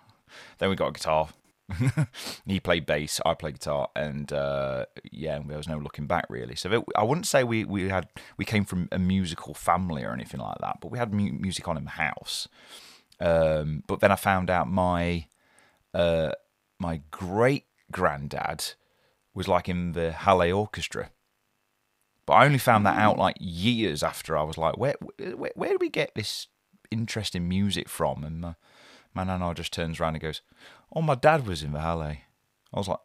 Then 0.59 0.71
we 0.71 0.77
got 0.77 0.89
a 0.89 0.93
guitar. 0.93 1.29
he 2.47 2.61
played 2.61 2.87
bass, 2.87 3.21
I 3.27 3.35
played 3.35 3.55
guitar, 3.55 3.89
and 3.97 4.33
uh, 4.33 4.87
yeah, 5.11 5.39
there 5.45 5.57
was 5.57 5.69
no 5.69 5.79
looking 5.79 6.07
back 6.07 6.27
really. 6.29 6.55
So 6.55 6.85
I 6.95 7.03
wouldn't 7.03 7.27
say 7.27 7.45
we, 7.45 7.65
we 7.65 7.89
had 7.89 8.09
we 8.37 8.45
came 8.45 8.65
from 8.65 8.89
a 8.93 8.99
musical 8.99 9.53
family 9.55 10.05
or 10.05 10.13
anything 10.13 10.41
like 10.41 10.59
that, 10.61 10.79
but 10.81 10.91
we 10.91 10.99
had 10.99 11.13
mu- 11.13 11.33
music 11.33 11.67
on 11.67 11.77
in 11.77 11.85
the 11.85 11.91
house. 11.91 12.49
Um, 13.21 13.83
but 13.87 14.01
then 14.01 14.13
I 14.13 14.17
found 14.17 14.51
out 14.51 14.69
my 14.69 15.27
uh, 15.93 16.33
my 16.79 17.01
great 17.11 17.65
granddad 17.91 18.75
was 19.35 19.49
like 19.49 19.69
in 19.69 19.93
the 19.93 20.13
Halle 20.13 20.53
Orchestra. 20.53 21.11
But 22.27 22.35
I 22.35 22.45
only 22.45 22.59
found 22.59 22.85
that 22.87 22.99
out 22.99 23.19
like 23.19 23.37
years 23.39 24.03
after 24.03 24.37
I 24.37 24.43
was 24.43 24.59
like, 24.59 24.77
where 24.77 24.95
where, 25.35 25.53
where 25.55 25.71
do 25.71 25.79
we 25.81 25.91
get 25.91 26.15
this 26.15 26.49
interesting 26.91 27.49
music 27.49 27.89
from? 27.89 28.25
And 28.25 28.41
my, 28.41 28.55
my 29.15 29.25
nana 29.25 29.55
just 29.55 29.73
turns 29.73 30.01
around 30.01 30.15
and 30.15 30.23
goes, 30.23 30.43
oh, 30.95 31.03
my 31.03 31.15
dad 31.15 31.47
was 31.47 31.63
in 31.63 31.73
the 31.73 31.81
Halle. 31.81 32.23
I 32.73 32.79
was 32.79 32.89
like, 32.89 32.99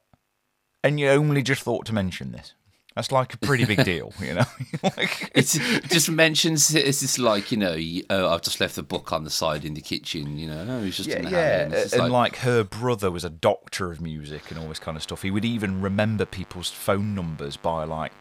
and 0.83 0.99
you 0.99 1.09
only 1.09 1.43
just 1.43 1.61
thought 1.61 1.85
to 1.87 1.93
mention 1.93 2.31
this. 2.31 2.53
That's 2.95 3.11
like 3.11 3.33
a 3.33 3.37
pretty 3.37 3.63
big 3.63 3.85
deal, 3.85 4.13
you 4.19 4.33
know. 4.33 4.45
like, 4.83 5.31
It's, 5.33 5.55
it 5.55 5.89
just 5.89 6.09
mentions 6.09 6.73
it. 6.75 6.85
It's 6.85 6.99
just 6.99 7.19
like 7.19 7.51
you 7.51 7.57
know, 7.57 7.77
oh, 8.09 8.29
I've 8.29 8.41
just 8.41 8.59
left 8.59 8.75
the 8.75 8.83
book 8.83 9.13
on 9.13 9.23
the 9.23 9.29
side 9.29 9.63
in 9.63 9.75
the 9.75 9.81
kitchen. 9.81 10.37
You 10.37 10.47
know, 10.47 10.65
no, 10.65 10.81
he's 10.81 10.97
just 10.97 11.09
yeah, 11.09 11.17
in 11.17 11.25
the 11.25 11.31
yeah. 11.31 11.61
and 11.63 11.73
And 11.73 12.11
like, 12.11 12.37
her 12.37 12.63
brother 12.63 13.09
was 13.09 13.23
a 13.23 13.29
doctor 13.29 13.91
of 13.91 14.01
music 14.01 14.51
and 14.51 14.59
all 14.59 14.67
this 14.67 14.79
kind 14.79 14.97
of 14.97 15.03
stuff. 15.03 15.21
He 15.21 15.31
would 15.31 15.45
even 15.45 15.81
remember 15.81 16.25
people's 16.25 16.69
phone 16.69 17.15
numbers 17.15 17.55
by 17.55 17.85
like 17.85 18.11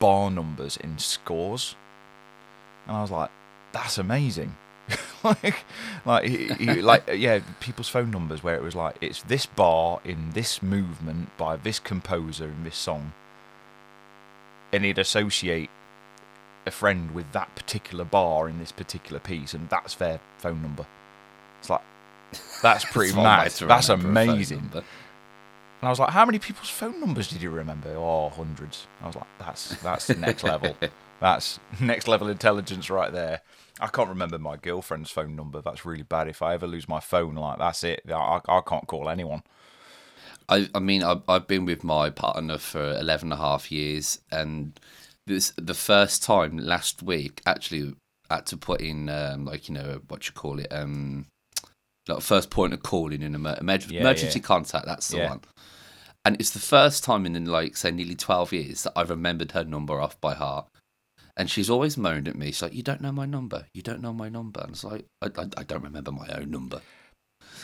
bar 0.00 0.30
numbers 0.30 0.76
in 0.76 0.98
scores. 0.98 1.76
And 2.88 2.96
I 2.96 3.02
was 3.02 3.12
like, 3.12 3.30
that's 3.72 3.98
amazing. 3.98 4.56
like, 5.24 5.64
like, 6.04 6.28
he, 6.28 6.48
he, 6.54 6.82
like, 6.82 7.08
yeah, 7.14 7.40
people's 7.60 7.88
phone 7.88 8.10
numbers 8.10 8.42
where 8.42 8.54
it 8.54 8.62
was 8.62 8.74
like, 8.74 8.96
it's 9.00 9.22
this 9.22 9.46
bar 9.46 10.00
in 10.04 10.30
this 10.30 10.62
movement 10.62 11.36
by 11.36 11.56
this 11.56 11.78
composer 11.78 12.44
in 12.44 12.64
this 12.64 12.76
song. 12.76 13.12
And 14.72 14.84
he'd 14.84 14.98
associate 14.98 15.70
a 16.66 16.70
friend 16.70 17.12
with 17.12 17.32
that 17.32 17.54
particular 17.54 18.04
bar 18.04 18.48
in 18.48 18.58
this 18.58 18.72
particular 18.72 19.18
piece, 19.18 19.54
and 19.54 19.68
that's 19.68 19.94
their 19.94 20.20
phone 20.38 20.62
number. 20.62 20.86
It's 21.58 21.70
like, 21.70 21.82
that's 22.62 22.84
pretty 22.92 23.14
mad. 23.14 23.50
That's 23.50 23.88
amazing. 23.88 24.70
And 24.72 25.86
I 25.86 25.90
was 25.90 25.98
like, 25.98 26.10
how 26.10 26.26
many 26.26 26.38
people's 26.38 26.68
phone 26.68 27.00
numbers 27.00 27.28
did 27.28 27.40
you 27.40 27.50
remember? 27.50 27.94
Oh, 27.96 28.28
hundreds. 28.28 28.86
I 29.02 29.06
was 29.06 29.16
like, 29.16 29.26
that's 29.38 29.80
that's 29.80 30.06
the 30.08 30.14
next 30.14 30.44
level. 30.44 30.76
That's 31.20 31.58
next 31.80 32.06
level 32.06 32.28
intelligence 32.28 32.90
right 32.90 33.12
there. 33.12 33.40
I 33.80 33.88
can't 33.88 34.08
remember 34.08 34.38
my 34.38 34.56
girlfriend's 34.56 35.10
phone 35.10 35.34
number. 35.36 35.60
That's 35.62 35.84
really 35.84 36.02
bad. 36.02 36.28
If 36.28 36.42
I 36.42 36.54
ever 36.54 36.66
lose 36.66 36.88
my 36.88 37.00
phone, 37.00 37.34
like 37.34 37.58
that's 37.58 37.82
it. 37.84 38.02
I, 38.10 38.40
I 38.46 38.60
can't 38.60 38.86
call 38.86 39.08
anyone. 39.08 39.42
I, 40.48 40.68
I 40.74 40.78
mean, 40.80 41.02
I've, 41.02 41.22
I've 41.28 41.46
been 41.46 41.64
with 41.64 41.84
my 41.84 42.10
partner 42.10 42.58
for 42.58 42.96
11 42.98 43.26
and 43.26 43.40
a 43.40 43.42
half 43.42 43.70
years, 43.70 44.20
and 44.32 44.78
this 45.26 45.52
the 45.56 45.74
first 45.74 46.22
time 46.22 46.58
last 46.58 47.02
week 47.02 47.40
actually 47.46 47.94
had 48.28 48.46
to 48.46 48.56
put 48.56 48.80
in 48.80 49.08
um, 49.08 49.44
like 49.44 49.68
you 49.68 49.74
know 49.74 50.00
what 50.08 50.26
you 50.26 50.32
call 50.32 50.58
it 50.60 50.68
um 50.72 51.26
like 52.08 52.20
first 52.22 52.50
point 52.50 52.72
of 52.72 52.82
calling 52.82 53.22
in 53.22 53.34
emer- 53.34 53.58
emer- 53.60 53.78
Yeah, 53.88 54.00
emergency 54.00 54.38
yeah. 54.40 54.44
contact. 54.44 54.86
That's 54.86 55.08
the 55.08 55.18
Yeah. 55.18 55.28
one. 55.30 55.40
And 56.24 56.36
it's 56.40 56.50
the 56.50 56.58
first 56.58 57.04
time 57.04 57.24
in 57.26 57.44
like 57.46 57.76
say 57.76 57.90
nearly 57.90 58.14
12 58.14 58.52
years 58.52 58.82
that 58.82 58.92
I've 58.96 59.10
remembered 59.10 59.52
her 59.52 59.64
number 59.64 60.00
off 60.00 60.20
by 60.20 60.34
heart. 60.34 60.66
And 61.36 61.50
she's 61.50 61.70
always 61.70 61.96
moaned 61.96 62.28
at 62.28 62.36
me. 62.36 62.46
She's 62.46 62.62
like, 62.62 62.74
"You 62.74 62.82
don't 62.82 63.00
know 63.00 63.12
my 63.12 63.26
number. 63.26 63.66
You 63.72 63.82
don't 63.82 64.00
know 64.02 64.12
my 64.12 64.28
number." 64.28 64.60
And 64.60 64.70
it's 64.70 64.84
like, 64.84 65.06
I, 65.22 65.26
I, 65.26 65.48
I 65.58 65.62
don't 65.62 65.82
remember 65.82 66.12
my 66.12 66.28
own 66.28 66.50
number. 66.50 66.80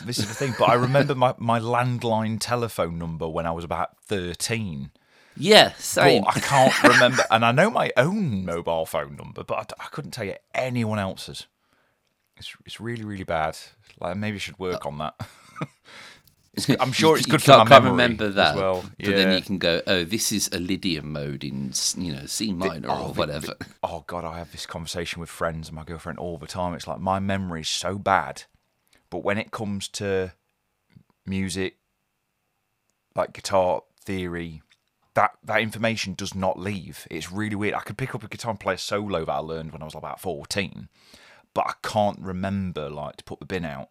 This 0.05 0.19
is 0.19 0.27
the 0.27 0.33
thing. 0.33 0.53
But 0.57 0.69
I 0.69 0.75
remember 0.75 1.15
my, 1.15 1.33
my 1.37 1.59
landline 1.59 2.37
telephone 2.39 2.97
number 2.97 3.27
when 3.27 3.45
I 3.45 3.51
was 3.51 3.63
about 3.63 3.97
13. 4.03 4.91
Yeah, 5.35 5.73
same. 5.73 6.23
But 6.23 6.37
I 6.37 6.39
can't 6.39 6.83
remember. 6.83 7.23
and 7.29 7.45
I 7.45 7.51
know 7.51 7.69
my 7.69 7.91
own 7.97 8.45
mobile 8.45 8.85
phone 8.85 9.15
number, 9.15 9.43
but 9.43 9.73
I 9.79 9.85
couldn't 9.85 10.11
tell 10.11 10.25
you 10.25 10.35
anyone 10.53 10.99
else's. 10.99 11.47
It's, 12.37 12.55
it's 12.65 12.79
really, 12.79 13.03
really 13.03 13.23
bad. 13.23 13.57
Like 13.99 14.17
maybe 14.17 14.35
I 14.35 14.39
should 14.39 14.59
work 14.59 14.85
uh, 14.85 14.89
on 14.89 14.97
that. 14.99 15.15
I'm 16.79 16.91
sure 16.91 17.17
it's 17.17 17.25
good 17.25 17.41
for 17.41 17.51
can't, 17.51 17.69
my 17.69 17.75
can't 17.75 17.83
memory 17.85 18.03
remember 18.03 18.25
as 18.25 18.35
that, 18.35 18.55
well. 18.55 18.83
but 18.99 19.15
then 19.15 19.33
you 19.33 19.41
can 19.41 19.57
go, 19.57 19.81
oh, 19.85 20.03
this 20.03 20.31
is 20.31 20.49
a 20.51 20.59
Lydian 20.59 21.11
mode 21.11 21.43
in 21.43 21.71
you 21.97 22.13
know 22.13 22.25
C 22.25 22.53
minor 22.53 22.87
oh, 22.89 23.07
or 23.07 23.13
whatever. 23.13 23.53
oh 23.83 24.03
god, 24.07 24.25
I 24.25 24.37
have 24.39 24.51
this 24.51 24.65
conversation 24.65 25.19
with 25.19 25.29
friends 25.29 25.69
and 25.69 25.75
my 25.75 25.83
girlfriend 25.83 26.19
all 26.19 26.37
the 26.37 26.47
time. 26.47 26.73
It's 26.73 26.87
like 26.87 26.99
my 26.99 27.19
memory 27.19 27.61
is 27.61 27.69
so 27.69 27.97
bad, 27.97 28.43
but 29.09 29.23
when 29.23 29.37
it 29.37 29.51
comes 29.51 29.87
to 29.89 30.33
music, 31.25 31.77
like 33.15 33.33
guitar 33.33 33.83
theory, 34.01 34.61
that 35.13 35.31
that 35.43 35.61
information 35.61 36.13
does 36.13 36.33
not 36.33 36.59
leave. 36.59 37.07
It's 37.11 37.31
really 37.31 37.55
weird. 37.55 37.75
I 37.75 37.81
could 37.81 37.97
pick 37.97 38.15
up 38.15 38.23
a 38.23 38.27
guitar 38.27 38.51
and 38.51 38.59
play 38.59 38.75
a 38.75 38.77
solo 38.79 39.25
that 39.25 39.31
I 39.31 39.39
learned 39.39 39.73
when 39.73 39.81
I 39.81 39.85
was 39.85 39.95
about 39.95 40.21
fourteen, 40.21 40.89
but 41.53 41.65
I 41.67 41.73
can't 41.83 42.19
remember 42.19 42.89
like 42.89 43.17
to 43.17 43.23
put 43.23 43.39
the 43.39 43.45
bin 43.45 43.65
out. 43.65 43.89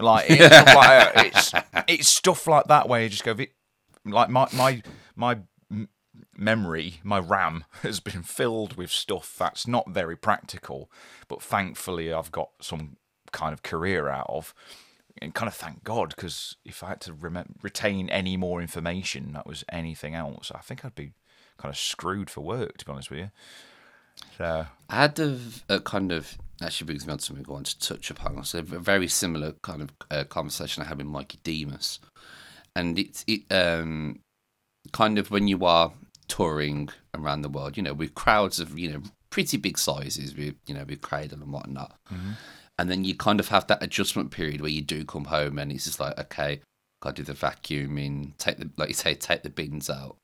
Like 0.00 0.30
it's, 0.30 0.44
stuff 0.54 0.74
like 0.74 1.14
that. 1.14 1.26
it's 1.26 1.52
it's 1.88 2.08
stuff 2.08 2.46
like 2.46 2.66
that 2.66 2.88
where 2.88 3.02
you 3.02 3.08
just 3.08 3.24
go. 3.24 3.36
Like 4.04 4.30
my 4.30 4.48
my 4.52 4.82
my 5.16 5.38
memory, 6.36 7.00
my 7.02 7.18
RAM 7.18 7.64
has 7.82 8.00
been 8.00 8.22
filled 8.22 8.76
with 8.76 8.90
stuff 8.90 9.34
that's 9.38 9.66
not 9.66 9.90
very 9.90 10.16
practical, 10.16 10.90
but 11.28 11.42
thankfully 11.42 12.12
I've 12.12 12.32
got 12.32 12.50
some 12.60 12.96
kind 13.32 13.52
of 13.52 13.62
career 13.62 14.08
out 14.08 14.26
of. 14.28 14.54
And 15.20 15.34
kind 15.34 15.48
of 15.48 15.54
thank 15.54 15.84
God, 15.84 16.14
because 16.16 16.56
if 16.64 16.82
I 16.82 16.90
had 16.90 17.00
to 17.02 17.12
remem- 17.12 17.56
retain 17.62 18.08
any 18.08 18.38
more 18.38 18.62
information 18.62 19.32
that 19.34 19.46
was 19.46 19.64
anything 19.68 20.14
else, 20.14 20.50
I 20.54 20.60
think 20.60 20.82
I'd 20.84 20.94
be 20.94 21.12
kind 21.58 21.70
of 21.70 21.76
screwed 21.76 22.30
for 22.30 22.40
work, 22.40 22.78
to 22.78 22.86
be 22.86 22.92
honest 22.92 23.10
with 23.10 23.18
you. 23.18 23.30
So, 24.38 24.66
I 24.88 24.94
had 24.94 25.18
a, 25.18 25.38
a 25.68 25.80
kind 25.80 26.10
of 26.12 26.38
actually 26.62 26.86
brings 26.86 27.06
me 27.06 27.12
on 27.12 27.18
to 27.18 27.24
something 27.24 27.44
I 27.48 27.52
want 27.52 27.66
to 27.66 27.78
touch 27.78 28.10
upon. 28.10 28.42
So 28.44 28.58
a 28.58 28.62
very 28.62 29.08
similar 29.08 29.54
kind 29.62 29.82
of 29.82 29.90
uh, 30.10 30.24
conversation 30.24 30.82
I 30.82 30.86
had 30.86 30.98
with 30.98 31.06
Mikey 31.06 31.38
Demus, 31.42 32.00
and 32.76 32.98
it's 32.98 33.24
it 33.26 33.42
um 33.50 34.20
kind 34.92 35.18
of 35.18 35.30
when 35.30 35.48
you 35.48 35.64
are 35.64 35.92
touring 36.28 36.88
around 37.14 37.42
the 37.42 37.48
world, 37.48 37.76
you 37.76 37.82
know, 37.82 37.94
with 37.94 38.14
crowds 38.14 38.60
of 38.60 38.78
you 38.78 38.92
know 38.92 39.02
pretty 39.30 39.56
big 39.56 39.78
sizes, 39.78 40.34
with 40.34 40.54
you 40.66 40.74
know 40.74 40.84
with 40.84 41.00
Cradle 41.00 41.42
and 41.42 41.52
whatnot, 41.52 41.96
and 42.78 42.90
then 42.90 43.04
you 43.04 43.14
kind 43.14 43.40
of 43.40 43.48
have 43.48 43.66
that 43.66 43.82
adjustment 43.82 44.30
period 44.30 44.60
where 44.60 44.70
you 44.70 44.82
do 44.82 45.04
come 45.04 45.24
home 45.26 45.58
and 45.58 45.70
it's 45.72 45.84
just 45.84 46.00
like 46.00 46.18
okay, 46.18 46.60
got 47.02 47.16
to 47.16 47.22
do 47.22 47.32
the 47.32 47.38
vacuuming, 47.38 48.36
take 48.38 48.58
the 48.58 48.70
like 48.76 48.88
you 48.88 48.94
say, 48.94 49.14
take 49.14 49.42
the 49.42 49.50
bins 49.50 49.90
out. 49.90 50.16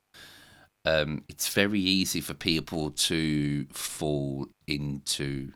Um, 0.85 1.25
it's 1.29 1.49
very 1.49 1.81
easy 1.81 2.21
for 2.21 2.35
people 2.35 2.93
to 2.93 3.67
fall 3.73 4.47
into, 4.69 5.53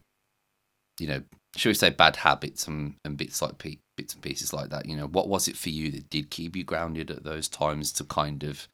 you 1.00 1.08
know, 1.08 1.22
should 1.56 1.70
we 1.70 1.74
say 1.74 1.90
bad 1.90 2.16
habits 2.16 2.66
and, 2.66 2.94
and 3.04 3.16
bits 3.16 3.42
like 3.42 3.58
pe- 3.58 3.78
bits 3.96 4.14
and 4.14 4.22
pieces 4.22 4.52
like 4.52 4.70
that. 4.70 4.86
You 4.86 4.96
know, 4.96 5.06
what 5.06 5.28
was 5.28 5.48
it 5.48 5.56
for 5.56 5.70
you 5.70 5.90
that 5.92 6.10
did 6.10 6.30
keep 6.30 6.54
you 6.54 6.64
grounded 6.64 7.10
at 7.10 7.24
those 7.24 7.48
times 7.48 7.92
to 7.92 8.04
kind 8.04 8.44
of 8.44 8.68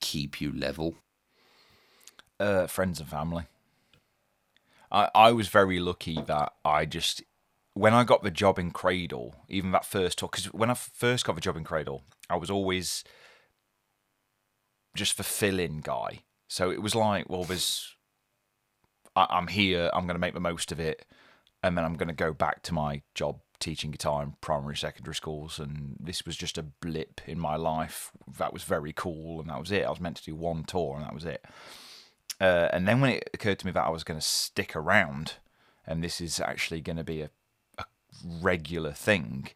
keep 0.00 0.40
you 0.40 0.52
level? 0.52 0.96
uh, 2.40 2.66
friends 2.66 2.98
and 2.98 3.08
family. 3.08 3.44
I, 4.90 5.10
I 5.14 5.32
was 5.32 5.48
very 5.48 5.78
lucky 5.78 6.20
that 6.22 6.54
I 6.64 6.86
just, 6.86 7.22
when 7.74 7.94
I 7.94 8.02
got 8.02 8.24
the 8.24 8.30
job 8.30 8.58
in 8.58 8.72
Cradle, 8.72 9.36
even 9.48 9.70
that 9.72 9.84
first 9.84 10.18
talk, 10.18 10.32
because 10.32 10.46
when 10.46 10.70
I 10.70 10.74
first 10.74 11.24
got 11.24 11.36
the 11.36 11.40
job 11.40 11.56
in 11.56 11.62
Cradle, 11.62 12.02
I 12.28 12.36
was 12.36 12.50
always 12.50 13.04
just 14.96 15.16
the 15.16 15.22
fill-in 15.22 15.80
guy. 15.82 16.20
So 16.48 16.70
it 16.70 16.82
was 16.82 16.96
like, 16.96 17.28
well, 17.28 17.44
there's, 17.44 17.94
I'm 19.14 19.46
here, 19.46 19.90
I'm 19.92 20.06
going 20.06 20.16
to 20.16 20.20
make 20.20 20.34
the 20.34 20.40
most 20.40 20.72
of 20.72 20.80
it. 20.80 21.04
And 21.62 21.76
then 21.76 21.84
I'm 21.84 21.94
going 21.94 22.08
to 22.08 22.14
go 22.14 22.32
back 22.32 22.62
to 22.64 22.74
my 22.74 23.02
job 23.14 23.40
teaching 23.58 23.90
guitar 23.90 24.22
in 24.22 24.32
primary, 24.40 24.76
secondary 24.76 25.14
schools, 25.14 25.58
and 25.58 25.96
this 26.00 26.24
was 26.24 26.36
just 26.36 26.58
a 26.58 26.62
blip 26.62 27.20
in 27.26 27.38
my 27.38 27.56
life. 27.56 28.10
That 28.38 28.52
was 28.52 28.64
very 28.64 28.92
cool, 28.92 29.40
and 29.40 29.50
that 29.50 29.60
was 29.60 29.70
it. 29.70 29.84
I 29.84 29.90
was 29.90 30.00
meant 30.00 30.16
to 30.16 30.24
do 30.24 30.34
one 30.34 30.64
tour, 30.64 30.96
and 30.96 31.04
that 31.04 31.14
was 31.14 31.24
it. 31.24 31.44
Uh, 32.40 32.68
and 32.72 32.88
then 32.88 33.00
when 33.00 33.10
it 33.10 33.30
occurred 33.34 33.58
to 33.58 33.66
me 33.66 33.72
that 33.72 33.86
I 33.86 33.90
was 33.90 34.04
going 34.04 34.18
to 34.18 34.26
stick 34.26 34.74
around, 34.74 35.34
and 35.86 36.02
this 36.02 36.20
is 36.20 36.40
actually 36.40 36.80
going 36.80 36.96
to 36.96 37.04
be 37.04 37.20
a, 37.20 37.30
a 37.78 37.84
regular 38.40 38.92
thing, 38.92 39.50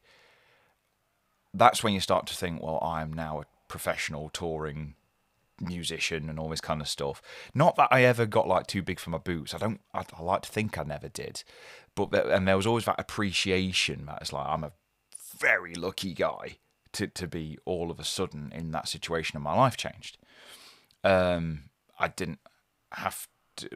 that's 1.55 1.83
when 1.83 1.95
you 1.95 2.01
start 2.01 2.27
to 2.27 2.35
think, 2.35 2.63
well, 2.63 2.79
I 2.83 3.01
am 3.01 3.13
now 3.13 3.41
a 3.41 3.47
professional 3.69 4.29
touring 4.29 4.95
musician 5.61 6.29
and 6.29 6.39
all 6.39 6.49
this 6.49 6.61
kind 6.61 6.81
of 6.81 6.89
stuff. 6.89 7.23
Not 7.55 7.77
that 7.77 7.89
I 7.91 8.03
ever 8.05 8.27
got 8.27 8.49
like 8.49 8.67
too 8.67 8.83
big 8.83 8.99
for 8.99 9.11
my 9.11 9.19
boots. 9.19 9.55
I 9.55 9.59
don't. 9.59 9.81
I, 9.93 10.05
I 10.17 10.23
like 10.23 10.43
to 10.43 10.51
think 10.51 10.79
I 10.79 10.83
never 10.83 11.09
did, 11.09 11.43
but 11.95 12.15
and 12.15 12.47
there 12.47 12.57
was 12.57 12.67
always 12.67 12.85
that 12.87 12.99
appreciation 13.01 14.07
that 14.07 14.19
it's 14.21 14.33
like 14.33 14.47
I'm 14.47 14.65
a 14.65 14.73
very 15.39 15.75
lucky 15.75 16.15
guy 16.15 16.59
to 16.93 17.07
to 17.07 17.27
be 17.27 17.59
all 17.65 17.91
of 17.91 18.01
a 18.01 18.05
sudden 18.05 18.53
in 18.55 18.71
that 18.73 18.89
situation 18.89 19.37
and 19.37 19.45
my 19.45 19.55
life 19.55 19.77
changed. 19.77 20.19
Um, 21.03 21.65
I 21.99 22.09
didn't 22.09 22.41
have 22.93 23.29
to. 23.57 23.69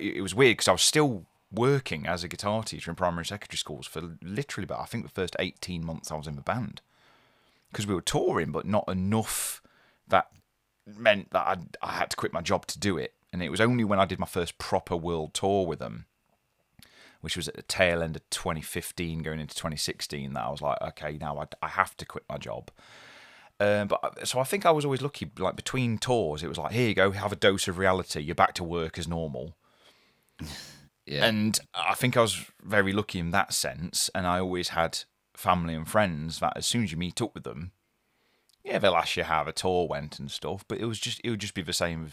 It 0.00 0.22
was 0.22 0.34
weird 0.34 0.52
because 0.52 0.68
I 0.68 0.72
was 0.72 0.82
still 0.82 1.26
working 1.52 2.06
as 2.06 2.24
a 2.24 2.28
guitar 2.28 2.64
teacher 2.64 2.90
in 2.90 2.96
primary 2.96 3.20
and 3.20 3.28
secondary 3.28 3.58
schools 3.58 3.86
for 3.86 4.16
literally 4.20 4.64
about 4.64 4.80
I 4.80 4.86
think 4.86 5.04
the 5.04 5.10
first 5.10 5.36
eighteen 5.38 5.84
months 5.84 6.10
I 6.10 6.16
was 6.16 6.26
in 6.26 6.36
the 6.36 6.42
band 6.42 6.80
because 7.70 7.86
we 7.86 7.94
were 7.94 8.00
touring, 8.00 8.52
but 8.52 8.66
not 8.66 8.88
enough 8.88 9.62
that 10.08 10.28
meant 10.86 11.30
that 11.30 11.46
I, 11.46 11.56
I 11.86 11.92
had 11.92 12.10
to 12.10 12.16
quit 12.16 12.32
my 12.32 12.40
job 12.40 12.66
to 12.66 12.78
do 12.78 12.96
it. 12.98 13.14
And 13.32 13.42
it 13.42 13.50
was 13.50 13.60
only 13.60 13.84
when 13.84 13.98
I 13.98 14.04
did 14.04 14.18
my 14.18 14.26
first 14.26 14.58
proper 14.58 14.96
world 14.96 15.34
tour 15.34 15.66
with 15.66 15.80
them, 15.80 16.06
which 17.20 17.36
was 17.36 17.48
at 17.48 17.56
the 17.56 17.62
tail 17.62 18.02
end 18.02 18.16
of 18.16 18.28
2015, 18.30 19.22
going 19.22 19.40
into 19.40 19.54
2016, 19.54 20.32
that 20.32 20.44
I 20.44 20.50
was 20.50 20.62
like, 20.62 20.80
okay, 20.80 21.18
now 21.20 21.38
I, 21.38 21.46
I 21.60 21.68
have 21.68 21.96
to 21.96 22.06
quit 22.06 22.24
my 22.28 22.38
job. 22.38 22.70
Um, 23.60 23.88
but 23.88 24.26
so 24.26 24.40
I 24.40 24.44
think 24.44 24.66
I 24.66 24.70
was 24.70 24.84
always 24.84 25.02
lucky. 25.02 25.30
Like 25.38 25.56
between 25.56 25.98
tours, 25.98 26.42
it 26.42 26.48
was 26.48 26.58
like, 26.58 26.72
here 26.72 26.88
you 26.88 26.94
go, 26.94 27.10
have 27.12 27.32
a 27.32 27.36
dose 27.36 27.66
of 27.66 27.78
reality. 27.78 28.20
You're 28.20 28.34
back 28.34 28.54
to 28.54 28.64
work 28.64 28.98
as 28.98 29.08
normal. 29.08 29.56
Yeah. 31.06 31.26
And 31.26 31.58
I 31.74 31.94
think 31.94 32.16
I 32.16 32.22
was 32.22 32.46
very 32.62 32.92
lucky 32.92 33.18
in 33.18 33.30
that 33.32 33.52
sense. 33.52 34.08
And 34.14 34.26
I 34.26 34.40
always 34.40 34.70
had 34.70 35.00
family 35.34 35.74
and 35.74 35.86
friends 35.86 36.38
that 36.40 36.56
as 36.56 36.66
soon 36.66 36.84
as 36.84 36.92
you 36.92 36.98
meet 36.98 37.20
up 37.20 37.34
with 37.34 37.44
them, 37.44 37.72
yeah, 38.64 38.78
they'll 38.78 38.96
ask 38.96 39.16
you 39.16 39.24
how 39.24 39.44
the 39.44 39.52
tour 39.52 39.86
went 39.86 40.18
and 40.18 40.30
stuff, 40.30 40.64
but 40.66 40.78
it 40.78 40.86
was 40.86 40.98
just 40.98 41.20
it 41.22 41.30
would 41.30 41.40
just 41.40 41.54
be 41.54 41.62
the 41.62 41.72
same 41.72 42.06
as 42.06 42.12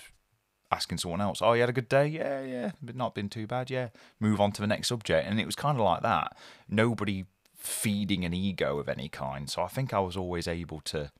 asking 0.71 0.97
someone 0.97 1.21
else, 1.21 1.41
"Oh, 1.41 1.53
you 1.53 1.61
had 1.61 1.69
a 1.69 1.73
good 1.73 1.89
day? 1.89 2.07
Yeah, 2.07 2.41
yeah, 2.41 2.71
but 2.81 2.95
not 2.95 3.15
been 3.15 3.29
too 3.29 3.47
bad. 3.47 3.69
Yeah, 3.69 3.89
move 4.19 4.41
on 4.41 4.51
to 4.53 4.61
the 4.61 4.67
next 4.67 4.89
subject." 4.89 5.27
And 5.27 5.39
it 5.39 5.45
was 5.45 5.55
kind 5.55 5.77
of 5.77 5.85
like 5.85 6.01
that. 6.01 6.37
Nobody 6.67 7.25
feeding 7.55 8.25
an 8.25 8.33
ego 8.33 8.79
of 8.79 8.89
any 8.89 9.07
kind. 9.07 9.49
So 9.49 9.61
I 9.61 9.67
think 9.67 9.93
I 9.93 9.99
was 9.99 10.17
always 10.17 10.47
able 10.47 10.81
to, 10.81 11.11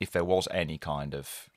if 0.00 0.10
there 0.10 0.24
was 0.24 0.48
any 0.50 0.78
kind 0.78 1.14
of 1.14 1.48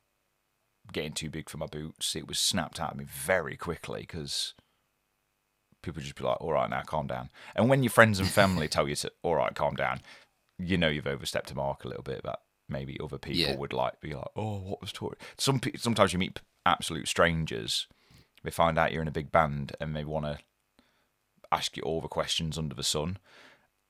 getting 0.92 1.14
too 1.14 1.30
big 1.30 1.50
for 1.50 1.58
my 1.58 1.68
boots, 1.68 2.16
it 2.16 2.28
was 2.28 2.38
snapped 2.40 2.80
at 2.80 2.96
me 2.96 3.06
very 3.06 3.56
quickly 3.56 4.02
because 4.02 4.54
people 5.82 6.02
just 6.02 6.16
be 6.16 6.24
like, 6.24 6.40
"All 6.42 6.54
right, 6.54 6.70
now 6.70 6.84
calm 6.84 7.08
down." 7.08 7.30
And 7.56 7.70
when 7.70 7.82
your 7.82 7.92
friends 7.92 8.20
and 8.20 8.30
family 8.30 8.68
tell 8.68 8.88
you 8.88 8.96
to, 8.98 9.12
"All 9.24 9.36
right, 9.36 9.56
calm 9.56 9.76
down," 9.76 10.02
you 10.60 10.78
know 10.78 10.90
you've 10.90 11.08
overstepped 11.08 11.52
a 11.52 11.56
mark 11.56 11.84
a 11.86 11.88
little 11.88 12.04
bit. 12.04 12.22
But 12.24 12.42
maybe 12.72 12.98
other 13.04 13.18
people 13.18 13.42
yeah. 13.42 13.56
would 13.56 13.74
like 13.74 14.00
be 14.00 14.14
like, 14.14 14.30
oh, 14.36 14.60
what 14.60 14.82
was 14.82 14.92
Tori? 14.92 15.18
Some 15.38 15.62
sometimes 15.78 16.14
you 16.14 16.20
meet 16.20 16.40
absolute 16.66 17.08
strangers. 17.08 17.88
They 18.44 18.52
find 18.52 18.80
out 18.80 18.92
you're 18.92 19.02
in 19.02 19.08
a 19.08 19.12
big 19.12 19.32
band 19.32 19.76
and 19.80 19.96
they 19.96 20.04
want 20.04 20.26
to 20.26 20.40
ask 21.52 21.78
you 21.78 21.84
all 21.84 22.02
the 22.02 22.08
questions 22.08 22.58
under 22.58 22.74
the 22.74 22.84
sun. 22.84 23.18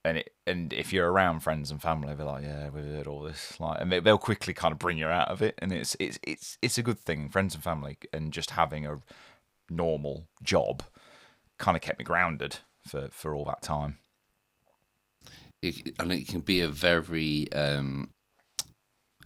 And 0.04 0.18
it, 0.18 0.34
and 0.48 0.74
if 0.74 0.92
you're 0.92 1.12
around 1.12 1.42
friends 1.42 1.70
and 1.70 1.80
family, 1.80 2.16
they're 2.16 2.26
like, 2.26 2.44
yeah, 2.44 2.70
we've 2.70 2.84
heard 2.84 3.06
all 3.06 3.22
this, 3.22 3.60
like, 3.60 3.80
and 3.80 3.92
they, 3.92 4.00
they'll 4.00 4.18
quickly 4.18 4.54
kind 4.54 4.72
of 4.72 4.80
bring 4.80 4.98
you 4.98 5.06
out 5.06 5.28
of 5.28 5.44
it. 5.44 5.54
And 5.60 5.72
it's 5.72 5.96
it's 6.00 6.18
it's 6.24 6.58
it's 6.62 6.80
a 6.80 6.84
good 6.84 7.00
thing, 7.00 7.30
friends 7.30 7.54
and 7.54 7.64
family, 7.64 7.98
and 8.12 8.34
just 8.34 8.52
having 8.52 8.88
a 8.88 8.98
normal 9.70 10.28
job 10.44 10.84
kind 11.60 11.78
of 11.78 11.84
kept 11.84 12.00
me 12.00 12.06
grounded 12.06 12.58
for 12.86 13.10
for 13.12 13.36
all 13.36 13.46
that 13.46 13.62
time. 13.62 14.00
It, 15.62 15.94
and 16.00 16.12
it 16.12 16.28
can 16.28 16.40
be 16.40 16.62
a 16.62 16.68
very 16.68 17.52
um, 17.54 18.10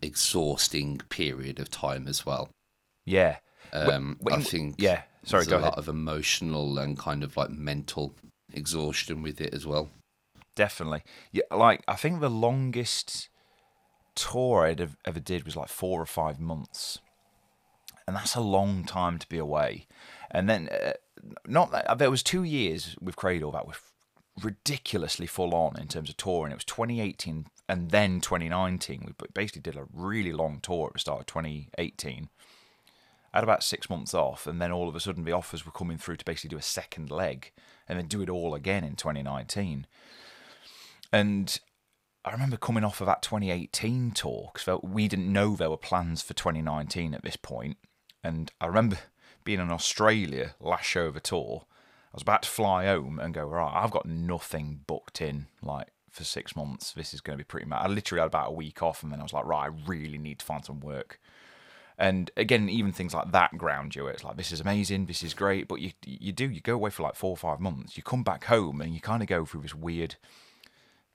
exhausting 0.02 1.00
period 1.10 1.60
of 1.60 1.70
time 1.70 2.08
as 2.08 2.26
well. 2.26 2.50
Yeah. 3.06 3.38
Um, 3.74 4.18
when, 4.20 4.36
I 4.36 4.42
think 4.42 4.76
yeah. 4.78 5.04
Sorry, 5.24 5.42
there's 5.42 5.48
go 5.48 5.56
a 5.56 5.60
ahead. 5.60 5.72
lot 5.72 5.78
of 5.78 5.88
emotional 5.88 6.78
and 6.78 6.98
kind 6.98 7.24
of 7.24 7.36
like 7.36 7.50
mental 7.50 8.14
exhaustion 8.54 9.22
with 9.22 9.42
it 9.42 9.54
as 9.54 9.66
well. 9.66 9.90
Definitely. 10.56 11.04
Yeah, 11.32 11.44
like 11.52 11.84
I 11.88 11.96
think 11.96 12.22
the 12.22 12.30
longest 12.30 13.30
tour 14.16 14.66
I'd 14.66 14.90
ever 15.06 15.20
did 15.20 15.44
was 15.44 15.56
like 15.56 15.68
four 15.68 16.02
or 16.02 16.06
five 16.06 16.40
months, 16.40 17.00
and 18.08 18.16
that's 18.16 18.36
a 18.36 18.42
long 18.42 18.86
time 18.86 19.20
to 19.20 19.28
be 19.28 19.38
away. 19.38 19.88
And 20.32 20.50
then, 20.50 20.70
uh, 20.70 20.94
not 21.48 21.72
that 21.72 21.98
there 21.98 22.12
was 22.12 22.24
two 22.24 22.44
years 22.44 22.96
with 23.02 23.16
Cradle 23.16 23.52
that 23.52 23.68
were 23.68 23.74
ridiculously 24.42 25.28
full 25.28 25.54
on 25.54 25.80
in 25.80 25.88
terms 25.88 26.10
of 26.10 26.18
touring. 26.18 26.52
It 26.52 26.56
was 26.56 26.66
2018 26.66 27.48
and 27.68 27.92
then 27.92 28.22
2019. 28.22 29.04
We 29.06 29.14
basically 29.34 29.62
did 29.62 29.76
a 29.76 29.88
really 29.94 30.32
long 30.32 30.60
tour 30.62 30.88
at 30.88 30.94
the 30.94 31.00
start 31.00 31.22
of 31.22 31.26
2018. 31.28 32.30
I 33.34 33.38
had 33.38 33.44
about 33.44 33.64
six 33.64 33.90
months 33.90 34.14
off, 34.14 34.48
and 34.48 34.62
then 34.62 34.72
all 34.72 34.88
of 34.88 34.96
a 34.96 35.00
sudden 35.00 35.26
the 35.26 35.34
offers 35.34 35.66
were 35.66 35.72
coming 35.72 35.98
through 35.98 36.18
to 36.18 36.26
basically 36.26 36.50
do 36.50 36.58
a 36.58 36.64
second 36.64 37.12
leg 37.12 37.52
and 37.88 38.00
then 38.00 38.08
do 38.08 38.22
it 38.22 38.30
all 38.30 38.56
again 38.56 38.84
in 38.84 38.96
2019. 38.96 39.88
And 41.12 41.60
I 42.24 42.32
remember 42.32 42.58
coming 42.58 42.84
off 42.84 43.02
of 43.02 43.08
that 43.08 43.22
2018 43.22 44.12
tour 44.12 44.52
because 44.54 44.80
we 44.84 45.08
didn't 45.08 45.32
know 45.32 45.56
there 45.56 45.70
were 45.70 45.78
plans 45.78 46.22
for 46.22 46.34
2019 46.34 47.14
at 47.14 47.24
this 47.24 47.36
point. 47.36 47.78
And 48.24 48.52
I 48.60 48.68
remember 48.68 48.98
being 49.44 49.60
in 49.60 49.70
Australia 49.70 50.56
last 50.60 50.86
show 50.86 51.06
of 51.06 51.14
the 51.14 51.20
tour 51.20 51.66
I 52.16 52.18
was 52.18 52.22
about 52.22 52.44
to 52.44 52.50
fly 52.50 52.86
home 52.86 53.20
and 53.20 53.34
go, 53.34 53.44
right, 53.44 53.74
I've 53.76 53.92
got 53.92 54.06
nothing 54.06 54.80
booked 54.88 55.20
in 55.20 55.48
like 55.62 55.90
for 56.16 56.24
six 56.24 56.56
months. 56.56 56.94
This 56.94 57.14
is 57.14 57.22
going 57.22 57.38
to 57.38 57.44
be 57.44 57.48
pretty 57.48 57.68
mad. 57.68 57.82
I 57.84 57.88
literally 57.88 58.22
had 58.22 58.28
about 58.28 58.50
a 58.50 58.54
week 58.54 58.82
off 58.82 59.04
and 59.04 59.12
then 59.12 59.20
I 59.20 59.24
was 59.24 59.34
like, 59.34 59.46
right, 59.46 59.66
I 59.66 59.90
really 59.90 60.18
need 60.18 60.40
to 60.40 60.46
find 60.46 60.64
some 60.64 60.80
work. 60.80 61.20
And 61.98 62.32
again, 62.36 62.70
even 62.70 62.92
things 62.92 63.14
like 63.14 63.32
that 63.32 63.58
ground 63.58 63.96
you. 63.96 64.08
It's 64.08 64.24
like 64.24 64.38
this 64.38 64.52
is 64.52 64.60
amazing, 64.60 65.06
this 65.06 65.24
is 65.24 65.34
great, 65.34 65.68
but 65.68 65.80
you 65.80 65.92
you 66.06 66.34
do 66.34 66.50
you 66.50 66.60
go 66.60 66.74
away 66.76 66.90
for 66.90 67.04
like 67.04 67.16
four 67.16 67.32
or 67.32 67.38
five 67.38 67.60
months. 67.60 67.96
You 67.96 68.04
come 68.04 68.24
back 68.24 68.46
home 68.46 68.82
and 68.82 68.94
you 68.94 69.00
kind 69.00 69.22
of 69.22 69.30
go 69.30 69.46
through 69.46 69.62
this 69.62 69.76
weird 69.76 70.16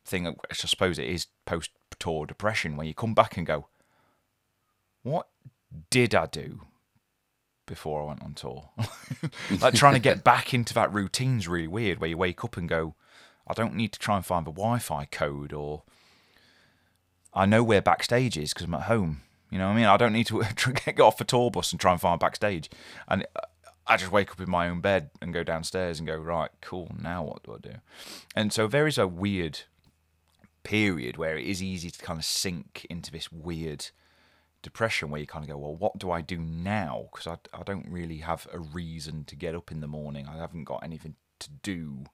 thing. 0.04 0.26
I 0.26 0.34
suppose 0.52 0.98
it 0.98 1.06
is 1.06 1.26
post 1.44 1.70
tour 1.98 2.24
depression 2.24 2.76
where 2.76 2.86
you 2.86 2.94
come 2.94 3.14
back 3.14 3.36
and 3.36 3.46
go, 3.46 3.68
what 5.02 5.28
did 5.90 6.14
I 6.14 6.26
do? 6.26 6.60
before 7.70 8.02
I 8.02 8.06
went 8.06 8.22
on 8.22 8.34
tour. 8.34 8.68
like 9.60 9.74
trying 9.74 9.94
to 9.94 10.00
get 10.00 10.24
back 10.24 10.52
into 10.52 10.74
that 10.74 10.92
routine's 10.92 11.46
really 11.46 11.68
weird 11.68 12.00
where 12.00 12.10
you 12.10 12.18
wake 12.18 12.44
up 12.44 12.56
and 12.56 12.68
go, 12.68 12.96
I 13.50 13.52
don't 13.52 13.74
need 13.74 13.92
to 13.92 13.98
try 13.98 14.16
and 14.16 14.24
find 14.24 14.46
the 14.46 14.52
Wi 14.52 14.78
Fi 14.78 15.06
code 15.06 15.52
or 15.52 15.82
I 17.34 17.46
know 17.46 17.62
where 17.64 17.82
backstage 17.82 18.38
is 18.38 18.52
because 18.52 18.66
I'm 18.66 18.74
at 18.74 18.82
home. 18.82 19.22
You 19.50 19.58
know 19.58 19.66
what 19.66 19.72
I 19.72 19.76
mean? 19.76 19.86
I 19.86 19.96
don't 19.96 20.12
need 20.12 20.28
to 20.28 20.42
get 20.84 21.00
off 21.00 21.20
a 21.20 21.24
tour 21.24 21.50
bus 21.50 21.72
and 21.72 21.80
try 21.80 21.92
and 21.92 22.00
find 22.00 22.20
backstage. 22.20 22.70
And 23.08 23.26
uh, 23.34 23.40
I 23.86 23.96
just 23.96 24.12
wake 24.12 24.30
up 24.30 24.40
in 24.40 24.48
my 24.48 24.68
own 24.68 24.80
bed 24.80 25.10
and 25.20 25.34
go 25.34 25.42
downstairs 25.42 25.98
and 25.98 26.06
go, 26.06 26.16
right, 26.16 26.50
cool, 26.60 26.92
now 27.02 27.24
what 27.24 27.42
do 27.42 27.54
I 27.54 27.58
do? 27.58 27.74
And 28.36 28.52
so 28.52 28.68
there 28.68 28.86
is 28.86 28.98
a 28.98 29.08
weird 29.08 29.60
period 30.62 31.16
where 31.16 31.36
it 31.36 31.46
is 31.46 31.62
easy 31.62 31.90
to 31.90 31.98
kind 31.98 32.20
of 32.20 32.24
sink 32.24 32.86
into 32.88 33.10
this 33.10 33.32
weird 33.32 33.86
depression 34.62 35.10
where 35.10 35.20
you 35.20 35.26
kind 35.26 35.44
of 35.44 35.50
go, 35.50 35.58
well, 35.58 35.74
what 35.74 35.98
do 35.98 36.12
I 36.12 36.20
do 36.20 36.38
now? 36.38 37.08
Because 37.10 37.26
I, 37.26 37.58
I 37.58 37.64
don't 37.64 37.86
really 37.88 38.18
have 38.18 38.46
a 38.52 38.60
reason 38.60 39.24
to 39.24 39.34
get 39.34 39.56
up 39.56 39.72
in 39.72 39.80
the 39.80 39.88
morning. 39.88 40.28
I 40.28 40.36
haven't 40.36 40.64
got 40.64 40.84
anything 40.84 41.16
to 41.40 41.50
do. 41.62 42.04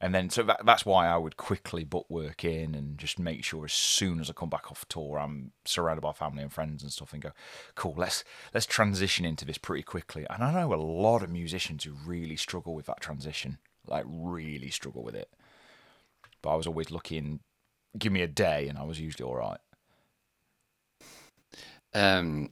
And 0.00 0.14
then, 0.14 0.30
so 0.30 0.44
that, 0.44 0.64
that's 0.64 0.86
why 0.86 1.08
I 1.08 1.16
would 1.16 1.36
quickly 1.36 1.82
book 1.82 2.06
work 2.08 2.44
in 2.44 2.74
and 2.74 2.96
just 2.98 3.18
make 3.18 3.44
sure 3.44 3.64
as 3.64 3.72
soon 3.72 4.20
as 4.20 4.30
I 4.30 4.32
come 4.32 4.48
back 4.48 4.70
off 4.70 4.86
tour, 4.88 5.18
I'm 5.18 5.50
surrounded 5.64 6.02
by 6.02 6.12
family 6.12 6.42
and 6.42 6.52
friends 6.52 6.82
and 6.82 6.92
stuff, 6.92 7.12
and 7.12 7.22
go, 7.22 7.32
cool, 7.74 7.94
let's 7.96 8.22
let's 8.54 8.66
transition 8.66 9.24
into 9.24 9.44
this 9.44 9.58
pretty 9.58 9.82
quickly. 9.82 10.24
And 10.30 10.44
I 10.44 10.52
know 10.52 10.72
a 10.72 10.76
lot 10.76 11.22
of 11.24 11.30
musicians 11.30 11.82
who 11.82 11.94
really 12.06 12.36
struggle 12.36 12.74
with 12.74 12.86
that 12.86 13.00
transition, 13.00 13.58
like 13.86 14.04
really 14.08 14.70
struggle 14.70 15.02
with 15.02 15.16
it. 15.16 15.30
But 16.42 16.50
I 16.50 16.54
was 16.54 16.68
always 16.68 16.92
looking, 16.92 17.40
give 17.98 18.12
me 18.12 18.22
a 18.22 18.28
day, 18.28 18.68
and 18.68 18.78
I 18.78 18.84
was 18.84 19.00
usually 19.00 19.28
all 19.28 19.36
right 19.36 19.58
um, 21.94 22.50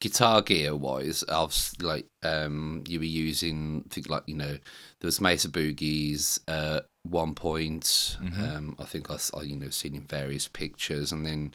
guitar 0.00 0.42
gear 0.42 0.74
wise, 0.74 1.24
I've 1.28 1.72
like 1.80 2.06
um, 2.22 2.84
you 2.86 2.98
were 2.98 3.04
using 3.04 3.84
I 3.86 3.94
think 3.94 4.08
like 4.08 4.24
you 4.26 4.36
know 4.36 4.58
there 5.00 5.06
was 5.06 5.20
Mesa 5.20 5.48
Boogies 5.48 6.38
uh, 6.48 6.80
one 7.02 7.34
point. 7.34 8.16
Mm-hmm. 8.22 8.44
Um, 8.44 8.76
I 8.78 8.84
think 8.84 9.10
I, 9.10 9.16
I 9.36 9.42
you 9.42 9.56
know 9.56 9.70
seen 9.70 9.94
in 9.94 10.02
various 10.02 10.48
pictures, 10.48 11.12
and 11.12 11.24
then 11.24 11.54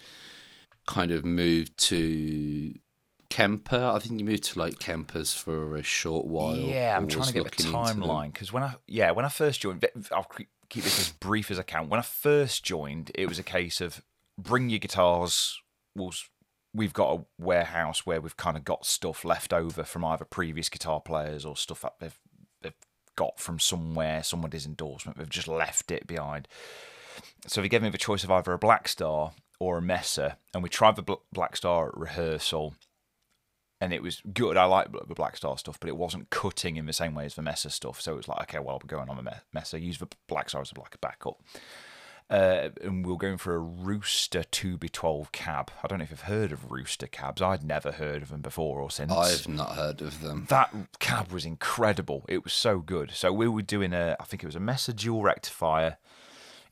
kind 0.86 1.12
of 1.12 1.24
moved 1.24 1.78
to 1.78 2.74
Kemper. 3.30 3.92
I 3.94 4.00
think 4.00 4.20
you 4.20 4.26
moved 4.26 4.44
to 4.46 4.60
like 4.60 4.80
Kemper's 4.80 5.34
for 5.34 5.76
a 5.76 5.84
short 5.84 6.26
while. 6.26 6.56
Yeah, 6.56 6.96
I'm 6.96 7.08
trying 7.08 7.28
to 7.28 7.34
get 7.34 7.40
the 7.40 7.46
looking 7.46 7.66
into 7.68 8.00
them. 8.00 8.04
timeline 8.04 8.34
because 8.34 8.54
when 8.54 8.64
I 8.64 8.76
yeah 8.88 9.12
when 9.12 9.26
I 9.26 9.30
first 9.30 9.62
joined, 9.62 9.86
I'll 10.12 10.24
keep 10.24 10.50
keep 10.70 10.84
this 10.84 11.00
as 11.00 11.12
brief 11.12 11.52
as 11.52 11.60
I 11.60 11.64
can. 11.64 11.90
When 11.90 12.00
I 12.00 12.04
first 12.04 12.64
joined, 12.64 13.12
it 13.16 13.28
was 13.28 13.40
a 13.40 13.44
case 13.44 13.82
of 13.82 14.04
bring 14.40 14.70
your 14.70 14.80
guitars. 14.80 15.60
We'll, 15.96 16.14
we've 16.74 16.94
got 16.94 17.20
a 17.20 17.26
warehouse 17.38 18.06
where 18.06 18.22
we've 18.22 18.38
kind 18.38 18.58
of 18.58 18.64
got 18.64 18.86
stuff 18.86 19.24
left 19.24 19.54
over 19.54 19.84
from 19.84 20.04
either 20.06 20.26
previous 20.26 20.70
guitar 20.70 21.00
players 21.00 21.46
or 21.46 21.56
stuff 21.56 21.82
that 21.82 21.94
they've 22.00 22.20
they've 22.62 22.74
got 23.16 23.40
from 23.40 23.60
somewhere, 23.60 24.24
somebody's 24.24 24.66
endorsement. 24.66 25.18
They've 25.18 25.30
just 25.30 25.48
left 25.48 25.92
it 25.92 26.08
behind. 26.08 26.48
So 27.48 27.62
they 27.62 27.70
gave 27.70 27.84
me 27.84 27.90
the 27.90 27.98
choice 27.98 28.24
of 28.24 28.32
either 28.32 28.54
a 28.54 28.58
Black 28.58 28.88
Star 28.88 29.34
or 29.60 29.78
a 29.78 29.82
Mesa, 29.82 30.38
and 30.54 30.64
we 30.64 30.70
tried 30.70 30.96
the 30.96 31.04
Bl- 31.04 31.14
Black 31.32 31.56
Star 31.56 31.90
at 31.90 31.98
rehearsal 31.98 32.74
and 33.84 33.92
it 33.92 34.02
was 34.02 34.22
good. 34.34 34.56
I 34.56 34.64
like 34.64 34.94
the 34.94 35.14
Black 35.14 35.36
Star 35.36 35.58
stuff, 35.58 35.78
but 35.78 35.90
it 35.90 35.98
wasn't 35.98 36.30
cutting 36.30 36.78
in 36.78 36.86
the 36.86 36.94
same 36.94 37.16
way 37.16 37.26
as 37.26 37.36
the 37.36 37.42
Mesa 37.42 37.70
stuff. 37.70 38.00
So 38.00 38.14
it 38.14 38.16
was 38.16 38.28
like, 38.30 38.42
okay, 38.44 38.60
well, 38.60 38.80
we're 38.82 38.88
going 38.88 39.10
on 39.10 39.18
the 39.18 39.24
Me- 39.24 39.32
Mesa. 39.52 39.78
Use 39.78 39.98
the 39.98 40.08
Black 40.30 40.48
Star 40.48 40.62
as 40.62 40.72
a 40.72 40.80
like 40.80 40.96
a 40.96 41.00
backup. 41.00 41.42
Uh, 42.30 42.70
and 42.82 43.06
we 43.06 43.12
were 43.12 43.18
going 43.18 43.38
for 43.38 43.54
a 43.54 43.60
Rooster 43.60 44.44
2B12 44.44 45.32
cab. 45.32 45.72
I 45.84 45.88
don't 45.88 46.00
know 46.00 46.04
if 46.04 46.10
you've 46.10 46.22
heard 46.22 46.52
of 46.52 46.72
Rooster 46.72 47.08
cabs. 47.08 47.42
I'd 47.42 47.64
never 47.64 47.92
heard 47.92 48.24
of 48.24 48.30
them 48.30 48.42
before 48.42 48.82
or 48.82 48.90
since. 48.90 49.12
I've 49.12 49.48
not 49.48 49.76
heard 49.76 50.02
of 50.02 50.22
them. 50.22 50.48
That 50.50 50.74
cab 51.00 51.32
was 51.32 51.46
incredible. 51.46 52.26
It 52.28 52.44
was 52.44 52.54
so 52.54 52.80
good. 52.80 53.12
So 53.12 53.32
we 53.32 53.48
were 53.48 53.62
doing 53.62 53.94
a, 53.94 54.16
I 54.20 54.24
think 54.24 54.44
it 54.44 54.48
was 54.48 54.56
a 54.56 54.62
Mesa 54.62 54.94
dual 54.94 55.22
rectifier 55.22 55.98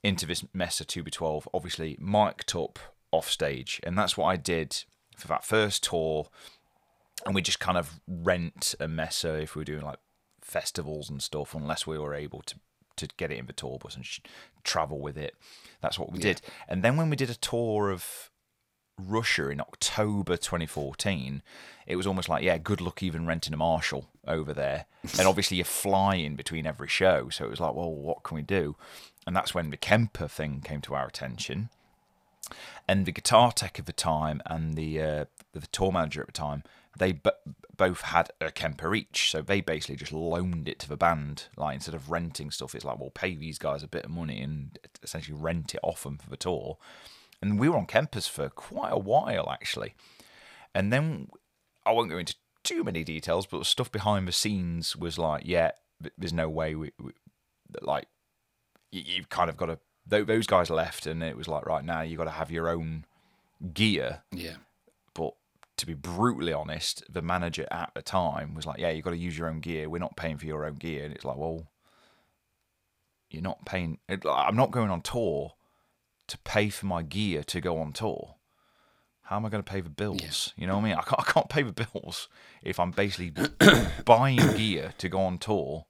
into 0.04 0.26
this 0.26 0.44
Mesa 0.54 0.84
2B12, 0.84 1.48
obviously 1.54 1.98
mic'd 2.00 2.56
up 2.56 2.80
off 3.12 3.30
stage. 3.30 3.80
And 3.84 3.98
that's 3.98 4.18
what 4.18 4.26
I 4.26 4.38
did 4.38 4.84
for 5.16 5.28
that 5.28 5.44
first 5.46 5.84
tour. 5.84 6.28
And 7.26 7.36
we 7.36 7.42
just 7.42 7.60
kind 7.60 7.78
of 7.78 8.00
rent 8.08 8.74
a 8.80 8.88
Mesa 8.88 9.36
if 9.36 9.56
we 9.56 9.60
were 9.60 9.66
doing 9.66 9.84
like 9.84 10.00
festivals 10.42 11.10
and 11.10 11.22
stuff, 11.22 11.54
unless 11.54 11.86
we 11.86 12.00
were 12.00 12.16
able 12.16 12.42
to 12.44 12.56
to 13.10 13.16
get 13.18 13.32
it 13.32 13.38
in 13.38 13.46
the 13.46 13.54
tour 13.54 13.80
bus 13.80 13.96
and 13.96 14.06
sh- 14.06 14.20
travel 14.64 15.00
with 15.00 15.18
it. 15.18 15.36
That's 15.82 15.98
what 15.98 16.12
we 16.12 16.20
did. 16.20 16.42
And 16.68 16.84
then 16.84 16.98
when 16.98 17.10
we 17.10 17.16
did 17.16 17.30
a 17.30 17.36
tour 17.36 17.90
of 17.90 18.30
Russia 18.98 19.50
in 19.50 19.60
October 19.60 20.38
2014, 20.38 21.42
it 21.88 21.96
was 21.96 22.08
almost 22.08 22.30
like, 22.30 22.44
yeah, 22.44 22.58
good 22.58 22.82
luck 22.82 23.02
even 23.02 23.26
renting 23.26 23.54
a 23.54 23.58
Marshall 23.58 24.10
over 24.28 24.54
there. 24.54 24.86
and 25.18 25.28
obviously 25.28 25.58
you're 25.58 25.66
flying 25.66 26.36
between 26.36 26.66
every 26.66 26.88
show, 26.88 27.30
so 27.30 27.46
it 27.46 27.50
was 27.50 27.60
like, 27.60 27.74
well, 27.74 27.92
what 27.92 28.24
can 28.24 28.36
we 28.36 28.42
do? 28.42 28.76
And 29.26 29.36
that's 29.36 29.54
when 29.54 29.70
the 29.70 29.78
Kemper 29.78 30.28
thing 30.28 30.62
came 30.64 30.82
to 30.82 30.96
our 30.96 31.08
attention. 31.08 31.70
And 32.88 33.06
the 33.06 33.12
guitar 33.12 33.52
tech 33.52 33.80
of 33.80 33.86
the 33.86 33.94
time 33.94 34.42
and 34.46 34.76
the 34.76 35.02
uh, 35.02 35.26
the 35.54 35.62
tour 35.68 35.92
manager 35.92 36.22
at 36.22 36.28
the 36.28 36.34
time, 36.34 36.64
they 36.98 37.14
b- 37.14 37.32
both 37.76 38.02
had 38.02 38.30
a 38.40 38.52
Kemper 38.52 38.94
each, 38.94 39.32
so 39.32 39.42
they 39.42 39.62
basically 39.62 39.96
just 39.96 40.12
loaned 40.12 40.68
it 40.68 40.80
to 40.80 40.90
the 40.90 40.98
band. 40.98 41.46
Like 41.56 41.76
instead 41.76 41.96
of 41.96 42.12
renting 42.12 42.52
stuff, 42.52 42.76
it's 42.76 42.86
like, 42.86 43.00
well, 43.00 43.12
pay 43.12 43.36
these 43.36 43.58
guys 43.58 43.84
a 43.84 43.88
bit 43.88 44.06
of 44.06 44.12
money 44.12 44.42
and 44.42 44.78
essentially 45.04 45.38
rent 45.38 45.74
it 45.74 45.80
off 45.84 46.04
them 46.04 46.18
for 46.18 46.30
the 46.30 46.38
tour. 46.38 46.78
And 47.42 47.60
we 47.60 47.70
were 47.70 47.78
on 47.78 47.88
Kempers 47.88 48.30
for 48.30 48.50
quite 48.50 48.92
a 48.92 49.00
while 49.00 49.50
actually. 49.52 49.96
And 50.76 50.92
then 50.94 51.28
I 51.86 51.92
won't 51.92 52.10
go 52.10 52.18
into 52.18 52.36
too 52.64 52.84
many 52.84 53.04
details, 53.04 53.46
but 53.46 53.60
the 53.60 53.66
stuff 53.66 53.92
behind 53.92 54.28
the 54.28 54.32
scenes 54.32 54.96
was 54.96 55.18
like, 55.18 55.44
yeah, 55.46 55.72
there's 56.18 56.34
no 56.34 56.50
way 56.50 56.76
we, 56.76 56.92
we 57.00 57.12
like 57.82 58.08
you, 58.92 59.02
you've 59.06 59.30
kind 59.30 59.50
of 59.50 59.58
got 59.58 59.68
to. 59.68 59.80
Those 60.08 60.48
guys 60.48 60.70
left, 60.70 61.06
and 61.06 61.24
it 61.24 61.38
was 61.38 61.48
like, 61.48 61.66
right 61.66 61.86
now 61.86 62.02
you've 62.02 62.18
got 62.18 62.26
to 62.26 62.32
have 62.32 62.52
your 62.52 62.68
own 62.68 63.06
gear. 63.74 64.24
Yeah. 64.32 64.56
To 65.82 65.88
be 65.88 65.96
brutally 65.96 66.54
honest, 66.54 67.04
the 67.12 67.24
manager 67.24 67.66
at 67.72 67.90
the 67.96 68.04
time 68.04 68.54
was 68.54 68.68
like, 68.68 68.80
yeah, 68.80 68.92
you've 68.92 69.04
got 69.04 69.12
to 69.12 69.18
use 69.18 69.36
your 69.36 69.50
own 69.50 69.62
gear. 69.62 69.90
We're 69.90 69.98
not 69.98 70.16
paying 70.16 70.38
for 70.38 70.46
your 70.46 70.64
own 70.64 70.76
gear, 70.76 71.04
and 71.06 71.12
it's 71.12 71.26
like, 71.26 71.38
well, 71.38 71.72
you're 73.32 73.42
not 73.42 73.66
paying. 73.66 73.98
I'm 74.08 74.56
not 74.56 74.70
going 74.70 74.92
on 74.92 75.02
tour 75.02 75.54
to 76.28 76.38
pay 76.38 76.70
for 76.70 76.86
my 76.86 77.02
gear 77.02 77.44
to 77.46 77.60
go 77.60 77.80
on 77.80 77.94
tour. 77.94 78.36
How 79.24 79.38
am 79.38 79.46
I 79.48 79.50
going 79.50 79.64
to 79.64 79.72
pay 79.72 79.82
the 79.82 79.90
bills? 79.90 80.54
You 80.56 80.68
know 80.68 80.76
what 80.76 80.82
I 80.82 80.90
mean? 80.90 80.94
I 80.94 81.02
can't, 81.02 81.20
I 81.20 81.24
can't 81.24 81.50
pay 81.50 81.64
the 81.64 81.88
bills 81.94 82.30
if 82.62 82.80
I'm 82.80 82.92
basically 82.92 83.34
buying 84.06 84.38
gear 84.56 84.94
to 85.00 85.10
go 85.10 85.22
on 85.22 85.40
tour 85.40 85.88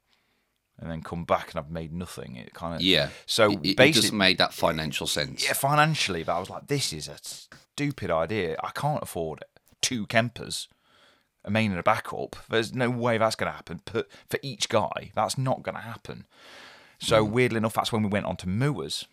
and 0.79 0.89
then 0.89 1.01
come 1.01 1.25
back 1.25 1.51
and 1.51 1.59
I've 1.59 1.69
made 1.69 1.91
nothing. 1.91 2.37
It 2.37 2.53
kind 2.53 2.75
of 2.75 2.81
Yeah. 2.81 3.09
So 3.25 3.51
it, 3.51 3.59
it 3.63 3.77
basically, 3.77 3.91
doesn't 3.91 4.17
make 4.17 4.37
that 4.37 4.53
financial 4.53 5.05
sense. 5.05 5.43
yeah, 5.43 5.51
financially, 5.51 6.23
but 6.23 6.37
I 6.37 6.39
was 6.39 6.49
like, 6.49 6.67
this 6.67 6.93
is 6.93 7.09
a 7.09 7.17
stupid 7.21 8.09
idea. 8.09 8.55
I 8.63 8.69
can't 8.71 9.03
afford 9.03 9.43
two 9.81 10.05
Kempers, 10.07 10.67
a 11.43 11.49
main 11.51 11.71
and 11.71 11.79
a 11.79 11.83
backup. 11.83 12.35
There's 12.49 12.73
no 12.73 12.89
way 12.89 13.17
that's 13.17 13.35
going 13.35 13.51
to 13.51 13.55
happen. 13.55 13.81
But 13.91 14.07
for 14.29 14.39
each 14.41 14.69
guy, 14.69 15.11
that's 15.15 15.37
not 15.37 15.63
going 15.63 15.75
to 15.75 15.81
happen. 15.81 16.25
So 16.99 17.23
Hmm. 17.25 17.31
weirdly 17.31 17.57
enough, 17.57 17.73
that's 17.73 17.91
when 17.91 18.03
we 18.03 18.09
went 18.09 18.25
on 18.27 18.37
to 18.37 18.47
Mooers. 18.47 19.05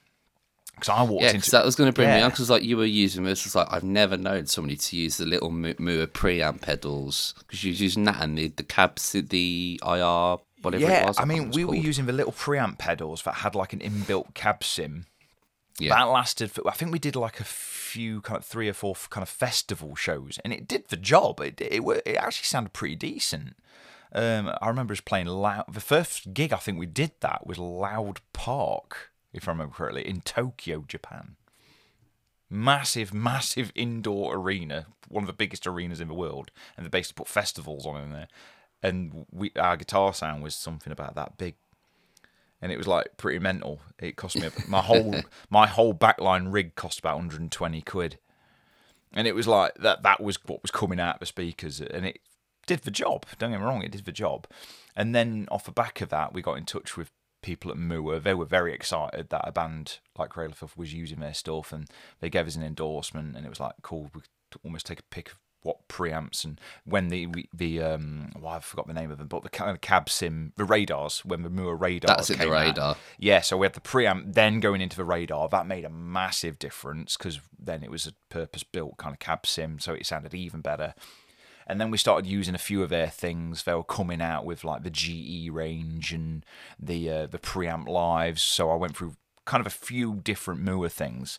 Because 0.75 0.91
I 0.91 1.03
walked 1.03 1.25
Yeah, 1.25 1.31
into 1.33 1.51
that 1.51 1.64
was 1.64 1.75
going 1.75 1.89
to 1.91 1.93
bring 1.95 2.09
me 2.09 2.19
Yeah. 2.19 2.25
on. 2.27 2.31
Because 2.31 2.51
like 2.51 2.62
you 2.62 2.77
were 2.77 2.85
using 2.85 3.25
this, 3.25 3.45
it's 3.45 3.55
like 3.57 3.66
I've 3.71 3.83
never 3.83 4.16
known 4.16 4.47
somebody 4.47 4.77
to 4.77 4.97
use 4.97 5.16
the 5.16 5.27
little 5.27 5.51
Mu- 5.51 5.75
Mooer 5.79 6.07
preamp 6.07 6.61
pedals 6.61 7.35
because 7.39 7.64
you 7.64 7.73
was 7.73 7.81
using 7.81 8.05
that 8.05 8.23
and 8.23 8.39
the 8.39 8.49
the 8.49 8.62
cabs, 8.62 9.11
the 9.12 9.81
IR, 9.85 10.37
whatever 10.62 10.85
it 10.85 10.89
yeah, 10.89 11.07
was. 11.07 11.19
I 11.19 11.25
mean, 11.25 11.51
we 11.51 11.64
what 11.64 11.77
were 11.77 11.83
using 11.83 12.07
the 12.07 12.12
little 12.12 12.33
preamp 12.33 12.79
pedals 12.79 13.23
that 13.23 13.37
had 13.37 13.57
like 13.57 13.73
an 13.73 13.81
inbuilt 13.81 14.35
cab 14.35 14.62
sim. 14.62 15.07
Yeah. 15.79 15.95
That 15.95 16.11
lasted 16.11 16.51
for, 16.51 16.66
I 16.68 16.72
think 16.72 16.91
we 16.91 16.99
did 16.99 17.14
like 17.14 17.41
a 17.41 17.45
few, 17.45 18.20
kind 18.20 18.39
of 18.39 18.45
three 18.45 18.68
or 18.68 18.72
four 18.72 18.97
kind 19.11 19.22
of 19.22 19.29
festival 19.29 19.95
shows, 19.95 20.39
and 20.45 20.53
it 20.53 20.66
did 20.66 20.89
the 20.89 20.97
job. 20.97 21.41
It 21.41 21.61
it, 21.61 21.83
it 22.05 22.16
actually 22.16 22.45
sounded 22.45 22.72
pretty 22.72 22.97
decent. 22.97 23.57
Um, 24.12 24.51
I 24.61 24.68
remember 24.68 24.93
us 24.93 25.01
playing 25.01 25.26
loud. 25.26 25.66
The 25.72 25.81
first 25.81 26.33
gig 26.35 26.53
I 26.53 26.57
think 26.57 26.79
we 26.79 26.87
did 26.87 27.12
that 27.20 27.47
was 27.47 27.59
Loud 27.59 28.20
Park, 28.33 29.11
if 29.33 29.47
I 29.47 29.53
remember 29.53 29.74
correctly, 29.74 30.09
in 30.09 30.22
Tokyo, 30.22 30.85
Japan. 30.89 31.37
Massive, 32.51 33.12
massive 33.12 33.70
indoor 33.74 34.35
arena, 34.35 34.87
one 35.09 35.22
of 35.22 35.26
the 35.26 35.35
biggest 35.35 35.66
arenas 35.66 36.01
in 36.01 36.09
the 36.09 36.14
world, 36.14 36.51
and 36.76 36.87
they 36.87 36.91
basically 36.91 37.22
put 37.22 37.29
festivals 37.29 37.85
on 37.87 38.03
in 38.03 38.12
there. 38.12 38.29
And 38.83 39.26
we, 39.31 39.53
our 39.57 39.76
guitar 39.76 40.14
sound 40.14 40.43
was 40.43 40.55
something 40.55 40.93
about 40.93 41.14
that 41.16 41.37
big 41.37 41.57
and 42.61 42.73
it 42.73 42.77
was 42.77 42.87
like 42.87 43.17
pretty 43.17 43.39
mental. 43.39 43.81
It 43.99 44.17
cost 44.17 44.37
me 44.37 44.49
my 44.69 44.81
whole 44.81 45.15
my 45.51 45.67
whole 45.67 45.95
backline 45.95 46.53
rig 46.53 46.75
cost 46.75 46.99
about 46.99 47.17
120 47.17 47.83
quid, 47.83 48.19
and 49.13 49.27
it 49.27 49.35
was 49.35 49.47
like 49.47 49.75
that. 49.77 50.03
That 50.03 50.23
was 50.23 50.39
what 50.47 50.63
was 50.63 50.71
coming 50.71 51.01
out 51.01 51.17
of 51.17 51.21
the 51.21 51.27
speakers, 51.27 51.81
and 51.81 52.07
it 52.07 52.21
did 52.67 52.83
the 52.83 52.91
job. 52.91 53.25
Don't 53.39 53.51
get 53.51 53.61
me 53.61 53.67
wrong, 53.67 53.83
it 53.83 53.93
did 53.93 54.05
the 54.05 54.13
job. 54.13 54.47
And 54.95 55.15
then 55.15 55.49
off 55.51 55.65
the 55.65 55.73
back 55.73 56.01
of 56.01 56.09
that, 56.11 56.33
we 56.33 56.43
got 56.43 56.59
in 56.59 56.65
touch 56.65 56.97
with 56.97 57.11
people 57.43 57.71
at 57.71 57.77
Mooer. 57.77 58.19
They 58.19 58.35
were 58.35 58.45
very 58.45 58.75
excited 58.75 59.31
that 59.31 59.49
a 59.49 59.53
band 59.53 59.99
like 60.19 60.35
Filth 60.35 60.77
was 60.77 60.93
using 60.93 61.21
their 61.21 61.35
stuff, 61.35 61.73
and 61.73 61.89
they 62.21 62.31
gave 62.31 62.47
us 62.47 62.57
an 62.57 62.63
endorsement, 62.63 63.37
and 63.37 63.47
it 63.47 63.49
was 63.49 63.61
like 63.61 63.75
cool. 63.83 64.11
We 64.15 64.21
could 64.21 64.61
almost 64.65 64.87
take 64.87 65.01
a 65.01 65.05
pick 65.11 65.31
of 65.31 65.39
what 65.69 65.87
preamps 65.89 66.45
and 66.45 66.61
when 66.85 67.09
the 67.09 67.29
the 67.53 67.83
um 67.83 68.33
well 68.41 68.55
I 68.55 68.61
forgot 68.61 68.87
the 68.87 68.95
name 68.95 69.11
of 69.11 69.19
them 69.19 69.29
but 69.29 69.43
the 69.43 69.51
kind 69.51 69.71
of 69.71 69.81
cab 69.81 70.09
sim 70.09 70.53
the 70.57 70.64
radars 70.64 71.25
when 71.25 71.43
the 71.43 71.51
Mooer 71.51 71.77
radars 71.77 72.09
That's 72.09 72.31
it, 72.31 72.39
the 72.39 72.45
came 72.45 72.53
out. 72.53 72.62
radar. 72.62 72.97
Yeah, 73.19 73.41
so 73.43 73.57
we 73.59 73.66
had 73.66 73.75
the 73.75 73.81
preamp, 73.81 74.35
then 74.35 74.61
going 74.61 74.81
into 74.81 74.97
the 74.97 75.05
radar. 75.05 75.49
That 75.49 75.66
made 75.66 75.85
a 75.85 75.91
massive 75.91 76.59
difference 76.59 77.16
because 77.16 77.41
then 77.59 77.83
it 77.83 77.91
was 77.91 78.07
a 78.07 78.12
purpose 78.31 78.62
built 78.62 78.97
kind 78.97 79.12
of 79.12 79.19
cab 79.19 79.47
sim, 79.47 79.79
so 79.79 79.93
it 79.93 80.07
sounded 80.07 80.35
even 80.35 80.61
better. 80.62 80.95
And 81.66 81.79
then 81.79 81.91
we 81.91 81.99
started 81.99 82.27
using 82.27 82.55
a 82.55 82.59
few 82.59 82.83
of 82.83 82.89
their 82.89 83.09
things. 83.11 83.64
They 83.64 83.75
were 83.75 83.85
coming 83.85 84.23
out 84.23 84.47
with 84.47 84.64
like 84.64 84.85
the 84.85 84.91
GE 84.91 85.51
range 85.51 86.14
and 86.14 86.45
the 86.81 87.11
uh, 87.11 87.27
the 87.27 87.39
preamp 87.39 87.87
lives. 87.87 88.43
So 88.43 88.71
I 88.71 88.75
went 88.77 88.97
through 88.97 89.16
kind 89.45 89.61
of 89.61 89.66
a 89.66 89.71
few 89.71 90.16
different 90.16 90.62
Mooer 90.62 90.89
things, 90.89 91.39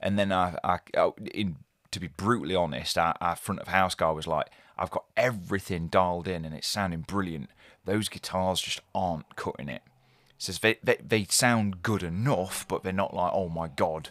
and 0.00 0.16
then 0.18 0.30
I, 0.30 0.56
I 0.62 0.78
oh, 0.96 1.14
in 1.34 1.56
to 1.96 2.00
be 2.00 2.08
brutally 2.08 2.54
honest, 2.54 2.98
our, 2.98 3.14
our 3.20 3.36
front 3.36 3.60
of 3.60 3.68
house 3.68 3.94
guy 3.94 4.10
was 4.10 4.26
like, 4.26 4.48
"I've 4.78 4.90
got 4.90 5.04
everything 5.16 5.88
dialed 5.88 6.28
in 6.28 6.44
and 6.44 6.54
it's 6.54 6.68
sounding 6.68 7.00
brilliant. 7.00 7.50
Those 7.84 8.08
guitars 8.08 8.60
just 8.60 8.80
aren't 8.94 9.34
cutting 9.36 9.68
it." 9.68 9.82
says 10.38 10.58
they, 10.58 10.76
they 10.82 10.96
they 10.96 11.24
sound 11.24 11.82
good 11.82 12.02
enough, 12.02 12.66
but 12.68 12.82
they're 12.82 12.92
not 12.92 13.14
like, 13.14 13.32
oh 13.34 13.48
my 13.48 13.68
god. 13.68 14.10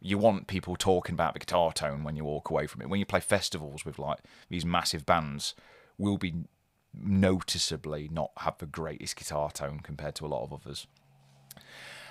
You 0.00 0.18
want 0.18 0.48
people 0.48 0.76
talking 0.76 1.14
about 1.14 1.32
the 1.32 1.40
guitar 1.40 1.72
tone 1.72 2.04
when 2.04 2.14
you 2.14 2.24
walk 2.24 2.50
away 2.50 2.66
from 2.66 2.82
it. 2.82 2.90
When 2.90 3.00
you 3.00 3.06
play 3.06 3.20
festivals 3.20 3.86
with 3.86 3.98
like 3.98 4.18
these 4.50 4.64
massive 4.64 5.06
bands, 5.06 5.54
will 5.96 6.18
be 6.18 6.44
noticeably 6.92 8.08
not 8.12 8.30
have 8.38 8.58
the 8.58 8.66
greatest 8.66 9.16
guitar 9.16 9.50
tone 9.50 9.80
compared 9.82 10.14
to 10.16 10.26
a 10.26 10.28
lot 10.28 10.44
of 10.44 10.52
others. 10.52 10.86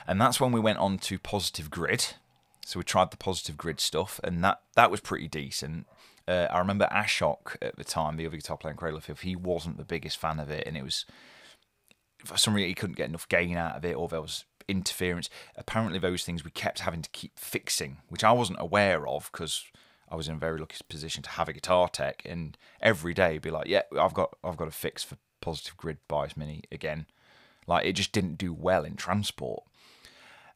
And 0.08 0.20
that's 0.20 0.40
when 0.40 0.52
we 0.52 0.60
went 0.60 0.80
on 0.80 0.98
to 1.00 1.20
Positive 1.20 1.70
Grid. 1.70 2.16
So 2.66 2.80
we 2.80 2.84
tried 2.84 3.12
the 3.12 3.18
Positive 3.18 3.58
Grid 3.58 3.80
stuff, 3.80 4.20
and 4.24 4.44
that 4.44 4.62
that 4.76 4.92
was 4.92 5.02
pretty 5.02 5.28
decent. 5.28 5.88
Uh, 6.28 6.48
I 6.50 6.60
remember 6.60 6.88
Ashok 6.92 7.58
at 7.62 7.76
the 7.76 7.84
time, 7.84 8.16
the 8.16 8.26
other 8.26 8.38
guitar 8.38 8.58
player 8.58 8.72
in 8.72 8.78
Cradle 8.78 8.98
of 8.98 9.04
Filth, 9.04 9.22
he 9.22 9.36
wasn't 9.36 9.78
the 9.78 9.84
biggest 9.84 10.18
fan 10.18 10.40
of 10.40 10.50
it, 10.50 10.66
and 10.66 10.78
it 10.78 10.84
was 10.84 11.06
for 12.24 12.38
some 12.38 12.54
reason 12.54 12.70
he 12.70 12.76
couldn't 12.76 12.96
get 12.96 13.10
enough 13.10 13.28
gain 13.28 13.58
out 13.58 13.76
of 13.76 13.84
it, 13.84 13.96
or 13.96 14.08
there 14.08 14.22
was 14.22 14.46
interference. 14.68 15.30
Apparently, 15.58 16.00
those 16.00 16.24
things 16.24 16.44
we 16.44 16.52
kept 16.52 16.80
having 16.80 17.02
to 17.02 17.10
keep 17.10 17.38
fixing, 17.38 17.98
which 18.08 18.24
I 18.24 18.32
wasn't 18.32 18.62
aware 18.62 19.08
of 19.08 19.30
because 19.32 19.66
I 20.10 20.16
was 20.16 20.28
in 20.28 20.36
a 20.36 20.40
very 20.40 20.60
lucky 20.60 20.78
position 20.88 21.24
to 21.24 21.30
have 21.32 21.50
a 21.50 21.54
guitar 21.54 21.90
tech, 21.90 22.22
and 22.26 22.58
every 22.82 23.14
day 23.14 23.38
be 23.38 23.52
like, 23.52 23.68
yeah, 23.68 23.82
I've 24.00 24.14
got 24.14 24.36
I've 24.44 24.58
got 24.58 24.68
a 24.68 24.72
fix 24.72 25.04
for 25.04 25.18
Positive 25.42 25.76
Grid 25.76 25.98
Bias 26.08 26.38
Mini 26.38 26.64
again. 26.72 27.08
Like 27.68 27.86
it 27.86 27.94
just 27.94 28.12
didn't 28.12 28.38
do 28.38 28.54
well 28.54 28.86
in 28.86 28.96
transport. 28.96 29.64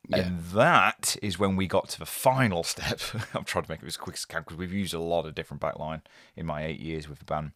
Yeah. 0.08 0.18
And 0.20 0.40
that 0.54 1.18
is 1.22 1.38
when 1.38 1.56
we 1.56 1.68
got 1.68 1.90
to 1.90 2.00
the 2.00 2.06
final 2.06 2.64
step. 2.64 3.00
I'm 3.34 3.44
trying 3.44 3.66
to 3.66 3.72
make 3.72 3.84
it 3.84 3.88
as 3.88 3.98
quick 3.98 4.16
as 4.16 4.26
I 4.30 4.34
can 4.34 4.44
because 4.44 4.58
we've 4.58 4.74
used 4.74 4.94
a 4.94 5.00
lot 5.00 5.26
of 5.26 5.36
different 5.36 5.62
backline 5.62 6.02
in 6.36 6.46
my 6.46 6.66
eight 6.66 6.80
years 6.80 7.10
with 7.10 7.20
the 7.20 7.26
band. 7.26 7.52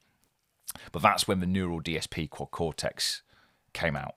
But 0.91 1.02
that's 1.02 1.28
when 1.28 1.39
the 1.39 1.45
Neural 1.45 1.82
DSP 1.82 2.30
Quad 2.30 2.52
Cortex 2.52 3.24
came 3.74 3.95
out. 3.95 4.16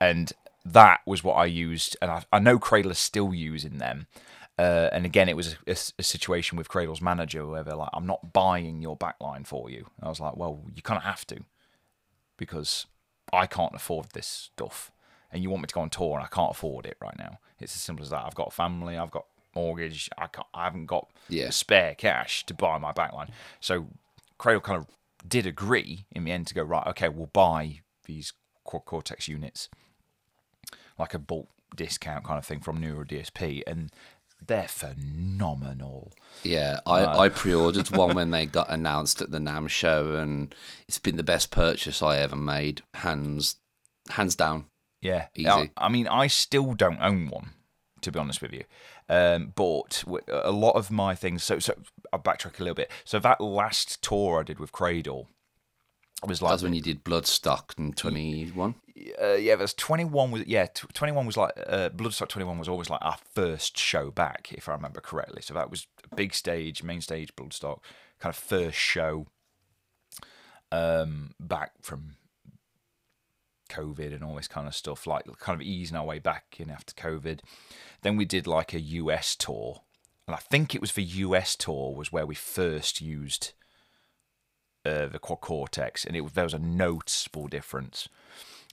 And 0.00 0.32
that 0.64 1.00
was 1.06 1.22
what 1.22 1.34
I 1.34 1.46
used. 1.46 1.96
And 2.02 2.10
I, 2.10 2.24
I 2.32 2.38
know 2.38 2.58
Cradle 2.58 2.90
is 2.90 2.98
still 2.98 3.32
using 3.34 3.78
them. 3.78 4.06
Uh, 4.58 4.88
and 4.92 5.06
again, 5.06 5.28
it 5.28 5.36
was 5.36 5.56
a, 5.66 5.76
a, 5.98 6.02
situation 6.02 6.58
with 6.58 6.68
Cradle's 6.68 7.00
manager 7.00 7.46
where 7.46 7.62
they're 7.62 7.74
like, 7.74 7.88
I'm 7.94 8.06
not 8.06 8.34
buying 8.34 8.82
your 8.82 8.96
backline 8.96 9.46
for 9.46 9.70
you. 9.70 9.86
And 9.96 10.04
I 10.04 10.08
was 10.08 10.20
like, 10.20 10.36
well, 10.36 10.60
you 10.74 10.82
kind 10.82 10.98
of 10.98 11.04
have 11.04 11.26
to 11.28 11.44
because 12.36 12.86
I 13.32 13.46
can't 13.46 13.74
afford 13.74 14.10
this 14.10 14.26
stuff. 14.26 14.92
And 15.32 15.42
you 15.42 15.50
want 15.50 15.62
me 15.62 15.66
to 15.66 15.74
go 15.74 15.80
on 15.80 15.90
tour 15.90 16.16
and 16.16 16.24
I 16.24 16.28
can't 16.28 16.50
afford 16.50 16.86
it 16.86 16.96
right 17.00 17.16
now. 17.18 17.38
It's 17.58 17.74
as 17.74 17.80
simple 17.80 18.02
as 18.02 18.10
that. 18.10 18.24
I've 18.24 18.34
got 18.34 18.48
a 18.48 18.50
family, 18.52 18.98
I've 18.98 19.10
got 19.10 19.24
mortgage, 19.54 20.08
I, 20.18 20.26
can't, 20.26 20.46
I 20.52 20.64
haven't 20.64 20.86
got 20.86 21.08
Yeah. 21.28 21.50
spare 21.50 21.94
cash 21.94 22.44
to 22.46 22.54
buy 22.54 22.78
my 22.78 22.92
backline. 22.92 23.30
So 23.60 23.86
Cradle 24.38 24.60
kind 24.60 24.78
of 24.78 24.86
did 25.26 25.46
agree 25.46 26.04
in 26.12 26.24
the 26.24 26.32
end 26.32 26.46
to 26.48 26.54
go, 26.54 26.62
right, 26.62 26.86
okay, 26.88 27.08
we'll 27.08 27.26
buy 27.32 27.80
these 28.04 28.32
Quad 28.64 28.84
Cortex 28.84 29.26
units 29.28 29.68
like 30.98 31.14
a 31.14 31.18
bulk 31.18 31.48
discount 31.74 32.24
kind 32.24 32.38
of 32.38 32.44
thing 32.44 32.60
from 32.60 32.78
Neural 32.80 33.04
DSP. 33.04 33.62
And 33.66 33.90
they're 34.44 34.68
phenomenal. 34.68 36.12
Yeah, 36.42 36.80
I, 36.86 37.04
I 37.04 37.28
pre-ordered 37.28 37.90
one 37.90 38.14
when 38.14 38.30
they 38.30 38.46
got 38.46 38.70
announced 38.70 39.22
at 39.22 39.30
the 39.30 39.38
NAMM 39.38 39.68
show, 39.68 40.16
and 40.16 40.54
it's 40.88 40.98
been 40.98 41.16
the 41.16 41.22
best 41.22 41.50
purchase 41.50 42.02
I 42.02 42.18
ever 42.18 42.36
made, 42.36 42.82
hands 42.94 43.56
hands 44.10 44.34
down. 44.34 44.64
Yeah, 45.02 45.26
Easy. 45.34 45.48
I, 45.48 45.70
I 45.76 45.88
mean, 45.88 46.06
I 46.08 46.28
still 46.28 46.72
don't 46.74 47.00
own 47.02 47.28
one, 47.28 47.50
to 48.00 48.10
be 48.12 48.18
honest 48.18 48.40
with 48.40 48.52
you. 48.52 48.64
Um, 49.08 49.52
but 49.54 50.04
a 50.28 50.52
lot 50.52 50.76
of 50.76 50.90
my 50.90 51.14
things. 51.14 51.42
So, 51.42 51.58
so 51.58 51.74
I'll 52.12 52.20
backtrack 52.20 52.58
a 52.60 52.62
little 52.62 52.76
bit. 52.76 52.90
So 53.04 53.18
that 53.18 53.40
last 53.40 54.00
tour 54.02 54.40
I 54.40 54.42
did 54.44 54.58
with 54.60 54.72
Cradle 54.72 55.28
was 56.26 56.40
like 56.40 56.52
That's 56.52 56.62
when 56.62 56.72
you 56.72 56.80
did 56.80 57.04
Bloodstock 57.04 57.76
in 57.78 57.92
twenty 57.94 58.46
one. 58.54 58.76
uh, 59.20 59.32
yeah, 59.34 59.56
that's 59.56 59.74
21 59.74 60.30
was 60.30 60.44
yeah, 60.46 60.66
t- 60.66 60.86
21 60.94 61.26
was 61.26 61.36
like 61.36 61.52
uh, 61.66 61.88
Bloodstock 61.88 62.28
21 62.28 62.58
was 62.58 62.68
always 62.68 62.88
like 62.88 63.00
our 63.02 63.18
first 63.34 63.76
show 63.76 64.12
back, 64.12 64.52
if 64.52 64.68
I 64.68 64.72
remember 64.72 65.00
correctly. 65.00 65.42
So 65.42 65.52
that 65.54 65.68
was 65.68 65.88
big 66.14 66.32
stage, 66.32 66.84
main 66.84 67.00
stage 67.00 67.34
Bloodstock, 67.34 67.80
kind 68.20 68.32
of 68.32 68.36
first 68.36 68.78
show 68.78 69.26
um, 70.70 71.32
back 71.40 71.72
from 71.82 72.14
COVID 73.72 74.14
and 74.14 74.22
all 74.22 74.36
this 74.36 74.48
kind 74.48 74.66
of 74.66 74.74
stuff, 74.74 75.06
like 75.06 75.24
kind 75.38 75.60
of 75.60 75.66
easing 75.66 75.96
our 75.96 76.04
way 76.04 76.18
back 76.18 76.56
in 76.58 76.70
after 76.70 76.92
COVID. 76.94 77.40
Then 78.02 78.16
we 78.16 78.24
did 78.24 78.46
like 78.46 78.74
a 78.74 78.80
US 78.80 79.36
tour, 79.36 79.82
and 80.26 80.34
I 80.34 80.38
think 80.38 80.74
it 80.74 80.80
was 80.80 80.92
the 80.92 81.02
US 81.02 81.56
tour 81.56 81.94
was 81.94 82.12
where 82.12 82.26
we 82.26 82.34
first 82.34 83.00
used 83.00 83.52
uh, 84.84 85.06
the 85.06 85.18
Quad 85.18 85.40
Cortex, 85.40 86.04
and 86.04 86.16
it 86.16 86.22
was, 86.22 86.32
there 86.32 86.44
was 86.44 86.54
a 86.54 86.58
noticeable 86.58 87.48
difference 87.48 88.08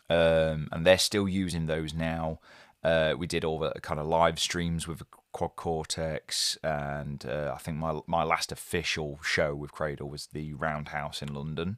um, 0.10 0.68
and 0.72 0.86
they're 0.86 0.98
still 0.98 1.30
using 1.30 1.68
those 1.68 1.94
now. 1.94 2.40
Uh, 2.84 3.14
we 3.18 3.28
did 3.28 3.44
all 3.44 3.60
the 3.60 3.74
kind 3.82 4.00
of 4.00 4.08
live 4.08 4.40
streams 4.40 4.88
with 4.88 5.00
the 5.00 5.06
Quad 5.32 5.56
Cortex, 5.56 6.58
and 6.64 7.26
uh, 7.26 7.52
I 7.54 7.60
think 7.60 7.78
my 7.78 8.00
my 8.08 8.24
last 8.24 8.52
official 8.52 9.20
show 9.22 9.54
with 9.54 9.72
Cradle 9.72 10.10
was 10.10 10.28
the 10.28 10.54
Roundhouse 10.54 11.22
in 11.22 11.34
London. 11.34 11.78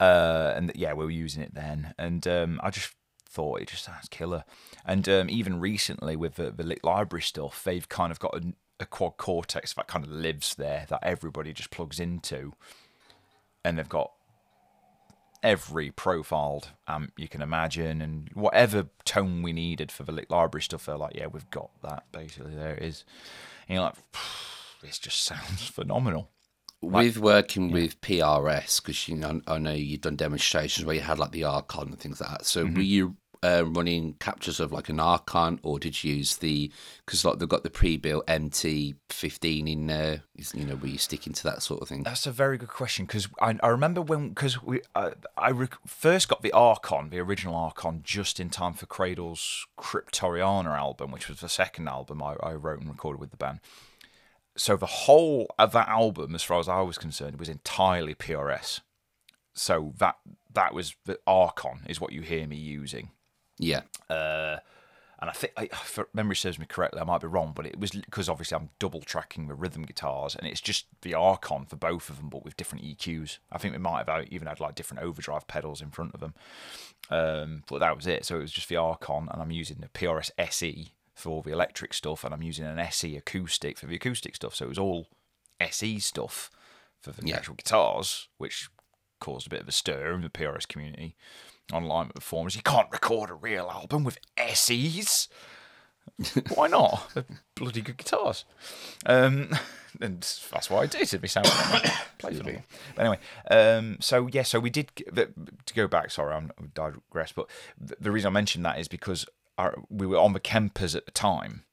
Uh, 0.00 0.52
and 0.56 0.72
yeah, 0.74 0.92
we 0.92 1.04
were 1.04 1.10
using 1.10 1.42
it 1.42 1.54
then, 1.54 1.94
and 1.98 2.26
um, 2.26 2.60
I 2.62 2.70
just 2.70 2.94
thought 3.28 3.60
it 3.60 3.68
just 3.68 3.84
sounds 3.84 4.08
killer. 4.08 4.44
And 4.84 5.08
um, 5.08 5.30
even 5.30 5.60
recently 5.60 6.16
with 6.16 6.36
the, 6.36 6.50
the 6.50 6.64
Lick 6.64 6.84
Library 6.84 7.22
stuff, 7.22 7.62
they've 7.64 7.88
kind 7.88 8.12
of 8.12 8.18
got 8.18 8.36
a, 8.36 8.52
a 8.80 8.86
Quad 8.86 9.16
Cortex 9.16 9.74
that 9.74 9.88
kind 9.88 10.04
of 10.04 10.10
lives 10.10 10.54
there 10.54 10.86
that 10.88 11.00
everybody 11.02 11.52
just 11.52 11.70
plugs 11.70 12.00
into, 12.00 12.52
and 13.64 13.78
they've 13.78 13.88
got 13.88 14.12
every 15.44 15.90
profiled 15.90 16.70
amp 16.88 17.12
you 17.18 17.28
can 17.28 17.42
imagine. 17.42 18.00
And 18.00 18.30
whatever 18.34 18.88
tone 19.04 19.42
we 19.42 19.52
needed 19.52 19.92
for 19.92 20.02
the 20.02 20.12
Lick 20.12 20.30
library 20.30 20.62
stuff 20.62 20.86
they're 20.86 20.96
like 20.96 21.14
yeah 21.14 21.26
we've 21.26 21.50
got 21.50 21.70
that 21.82 22.04
basically. 22.12 22.54
There 22.54 22.74
it 22.74 22.82
is. 22.82 23.04
And 23.68 23.76
you're 23.76 23.84
like 23.84 23.96
this 24.82 24.98
just 24.98 25.22
sounds 25.24 25.66
phenomenal 25.68 26.30
with 26.90 27.18
working 27.18 27.70
with 27.70 28.00
PRS, 28.00 28.80
because 28.82 29.08
you 29.08 29.16
know 29.16 29.40
I 29.46 29.58
know 29.58 29.72
you've 29.72 30.02
done 30.02 30.16
demonstrations 30.16 30.84
where 30.86 30.94
you 30.96 31.02
had 31.02 31.18
like 31.18 31.32
the 31.32 31.44
Archon 31.44 31.88
and 31.88 31.98
things 31.98 32.20
like 32.20 32.30
that. 32.30 32.46
So 32.46 32.64
Mm-hmm. 32.64 32.74
were 32.76 32.82
you 32.82 33.16
uh, 33.42 33.62
running 33.66 34.14
captures 34.20 34.58
of 34.58 34.72
like 34.72 34.88
an 34.88 34.98
Archon, 34.98 35.60
or 35.62 35.78
did 35.78 36.02
you 36.02 36.14
use 36.14 36.38
the 36.38 36.72
because 37.04 37.24
like 37.26 37.38
they've 37.38 37.48
got 37.48 37.62
the 37.62 37.68
pre-built 37.68 38.26
MT15 38.26 39.70
in 39.70 39.86
there? 39.86 40.22
Is, 40.36 40.52
you 40.54 40.64
know, 40.64 40.76
were 40.76 40.86
you 40.86 40.98
sticking 40.98 41.32
to 41.34 41.42
that 41.44 41.62
sort 41.62 41.82
of 41.82 41.88
thing? 41.88 42.02
That's 42.04 42.26
a 42.26 42.32
very 42.32 42.56
good 42.58 42.68
question 42.70 43.04
because 43.06 43.28
I, 43.40 43.56
I 43.62 43.68
remember 43.68 44.00
when 44.00 44.30
because 44.30 44.62
we 44.62 44.80
uh, 44.94 45.10
I 45.36 45.50
rec- 45.50 45.76
first 45.86 46.28
got 46.28 46.42
the 46.42 46.52
Archon, 46.52 47.10
the 47.10 47.18
original 47.20 47.54
Archon, 47.54 48.00
just 48.02 48.40
in 48.40 48.48
time 48.50 48.72
for 48.72 48.86
Cradle's 48.86 49.66
Cryptoriana 49.78 50.76
album, 50.76 51.10
which 51.10 51.28
was 51.28 51.40
the 51.40 51.48
second 51.48 51.88
album 51.88 52.22
I, 52.22 52.36
I 52.42 52.52
wrote 52.54 52.80
and 52.80 52.88
recorded 52.88 53.20
with 53.20 53.30
the 53.30 53.36
band. 53.36 53.60
So 54.56 54.76
the 54.76 54.86
whole 54.86 55.52
of 55.58 55.72
that 55.72 55.88
album, 55.88 56.34
as 56.34 56.42
far 56.42 56.60
as 56.60 56.68
I 56.68 56.80
was 56.82 56.98
concerned, 56.98 57.38
was 57.38 57.48
entirely 57.48 58.14
PRS. 58.14 58.80
So 59.54 59.94
that 59.98 60.16
that 60.52 60.74
was 60.74 60.94
the 61.04 61.18
Archon 61.26 61.80
is 61.88 62.00
what 62.00 62.12
you 62.12 62.22
hear 62.22 62.46
me 62.46 62.56
using. 62.56 63.10
Yeah, 63.58 63.82
Uh, 64.10 64.58
and 65.20 65.30
I 65.30 65.32
think, 65.32 65.52
I, 65.56 65.62
if 65.64 65.98
memory 66.12 66.36
serves 66.36 66.58
me 66.58 66.66
correctly, 66.66 67.00
I 67.00 67.04
might 67.04 67.20
be 67.20 67.28
wrong, 67.28 67.52
but 67.54 67.64
it 67.64 67.78
was 67.78 67.92
because 67.92 68.28
obviously 68.28 68.56
I'm 68.56 68.70
double 68.78 69.00
tracking 69.00 69.46
the 69.46 69.54
rhythm 69.54 69.84
guitars, 69.84 70.34
and 70.34 70.46
it's 70.46 70.60
just 70.60 70.86
the 71.02 71.14
Archon 71.14 71.64
for 71.64 71.76
both 71.76 72.10
of 72.10 72.18
them, 72.18 72.28
but 72.28 72.44
with 72.44 72.56
different 72.56 72.84
EQs. 72.84 73.38
I 73.50 73.58
think 73.58 73.72
we 73.72 73.78
might 73.78 74.06
have 74.06 74.26
even 74.28 74.48
had 74.48 74.60
like 74.60 74.74
different 74.74 75.02
overdrive 75.02 75.46
pedals 75.46 75.80
in 75.80 75.90
front 75.90 76.14
of 76.14 76.20
them, 76.20 76.34
um, 77.10 77.62
but 77.68 77.78
that 77.78 77.96
was 77.96 78.06
it. 78.06 78.24
So 78.24 78.36
it 78.36 78.40
was 78.40 78.52
just 78.52 78.68
the 78.68 78.76
Archon, 78.76 79.28
and 79.30 79.40
I'm 79.40 79.50
using 79.50 79.78
the 79.80 79.88
PRS 79.88 80.30
SE 80.36 80.92
for 81.14 81.30
all 81.30 81.42
the 81.42 81.52
electric 81.52 81.94
stuff, 81.94 82.24
and 82.24 82.34
I'm 82.34 82.42
using 82.42 82.64
an 82.66 82.78
SE 82.78 83.16
acoustic 83.16 83.78
for 83.78 83.86
the 83.86 83.94
acoustic 83.96 84.34
stuff. 84.36 84.54
So 84.54 84.64
it 84.66 84.68
was 84.68 84.78
all 84.78 85.06
SE 85.60 85.98
stuff 86.00 86.50
for 87.00 87.12
the 87.12 87.26
Yeah. 87.26 87.36
actual 87.36 87.54
guitars, 87.54 88.28
which 88.38 88.68
caused 89.20 89.46
a 89.46 89.50
bit 89.50 89.60
of 89.60 89.68
a 89.68 89.72
stir 89.72 90.12
in 90.12 90.20
the 90.22 90.28
PRS 90.28 90.66
community 90.66 91.14
online 91.72 92.08
with 92.08 92.16
the 92.16 92.20
forums. 92.20 92.56
You 92.56 92.62
can't 92.62 92.90
record 92.90 93.30
a 93.30 93.34
real 93.34 93.70
album 93.70 94.04
with 94.04 94.18
SEs. 94.36 95.28
Why 96.54 96.66
not? 96.68 97.10
They're 97.14 97.24
bloody 97.54 97.80
good 97.80 97.96
guitars. 97.96 98.44
Um, 99.06 99.50
and 100.00 100.20
that's 100.50 100.68
why 100.68 100.80
I 100.82 100.86
did. 100.86 101.12
It 101.14 101.30
sound 101.30 101.46
play 102.18 102.34
for 102.34 102.44
me. 102.44 102.58
Anyway, 102.98 103.18
um, 103.50 103.96
so 104.00 104.28
yeah, 104.30 104.42
so 104.42 104.60
we 104.60 104.68
did 104.70 104.90
to 104.96 105.74
go 105.74 105.86
back. 105.88 106.10
Sorry, 106.10 106.34
I'm 106.34 106.50
I 106.58 106.64
digress, 106.74 107.32
but 107.32 107.48
the 107.78 108.10
reason 108.10 108.28
I 108.28 108.32
mentioned 108.32 108.64
that 108.66 108.78
is 108.78 108.88
because 108.88 109.24
our, 109.58 109.76
we 109.88 110.06
were 110.06 110.18
on 110.18 110.32
the 110.32 110.40
Kempers 110.40 110.94
at 110.96 111.06
the 111.06 111.12
time, 111.12 111.64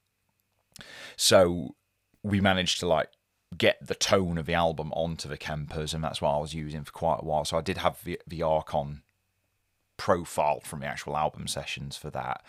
so 1.16 1.74
we 2.22 2.40
managed 2.40 2.80
to 2.80 2.86
like 2.86 3.08
get 3.56 3.86
the 3.86 3.94
tone 3.94 4.38
of 4.38 4.46
the 4.46 4.54
album 4.54 4.92
onto 4.92 5.28
the 5.28 5.38
Kempers, 5.38 5.94
and 5.94 6.02
that's 6.02 6.20
what 6.20 6.34
I 6.34 6.38
was 6.38 6.54
using 6.54 6.84
for 6.84 6.92
quite 6.92 7.20
a 7.20 7.24
while. 7.24 7.44
So 7.44 7.58
I 7.58 7.62
did 7.62 7.78
have 7.78 8.02
the, 8.04 8.20
the 8.26 8.42
Archon 8.42 9.02
profile 9.96 10.60
from 10.60 10.80
the 10.80 10.86
actual 10.86 11.16
album 11.16 11.46
sessions 11.46 11.96
for 11.96 12.10
that. 12.10 12.44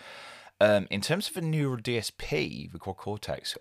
Um, 0.61 0.87
in 0.89 1.01
terms 1.01 1.27
of 1.27 1.33
the 1.33 1.41
Neural 1.41 1.77
DSP, 1.77 2.71
the 2.71 2.79
Quad 2.79 2.97
Cortex, 2.97 3.57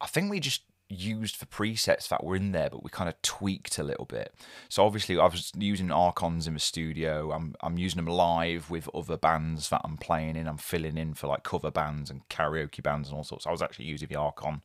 I 0.00 0.06
think 0.06 0.30
we 0.30 0.40
just 0.40 0.62
used 0.88 1.40
the 1.40 1.46
presets 1.46 2.08
that 2.08 2.22
were 2.22 2.36
in 2.36 2.52
there, 2.52 2.70
but 2.70 2.84
we 2.84 2.90
kind 2.90 3.08
of 3.08 3.20
tweaked 3.22 3.78
a 3.78 3.82
little 3.82 4.04
bit. 4.04 4.34
So 4.68 4.84
obviously, 4.84 5.18
I 5.18 5.24
was 5.24 5.50
using 5.56 5.90
Archons 5.90 6.46
in 6.46 6.54
the 6.54 6.60
studio. 6.60 7.32
I'm 7.32 7.54
I'm 7.62 7.78
using 7.78 8.04
them 8.04 8.12
live 8.12 8.70
with 8.70 8.88
other 8.94 9.16
bands 9.16 9.70
that 9.70 9.82
I'm 9.84 9.96
playing 9.96 10.36
in. 10.36 10.46
I'm 10.46 10.58
filling 10.58 10.98
in 10.98 11.14
for 11.14 11.26
like 11.26 11.42
cover 11.42 11.70
bands 11.70 12.10
and 12.10 12.28
karaoke 12.28 12.82
bands 12.82 13.08
and 13.08 13.16
all 13.16 13.24
sorts. 13.24 13.46
I 13.46 13.50
was 13.50 13.62
actually 13.62 13.86
using 13.86 14.08
the 14.08 14.16
Archon 14.16 14.62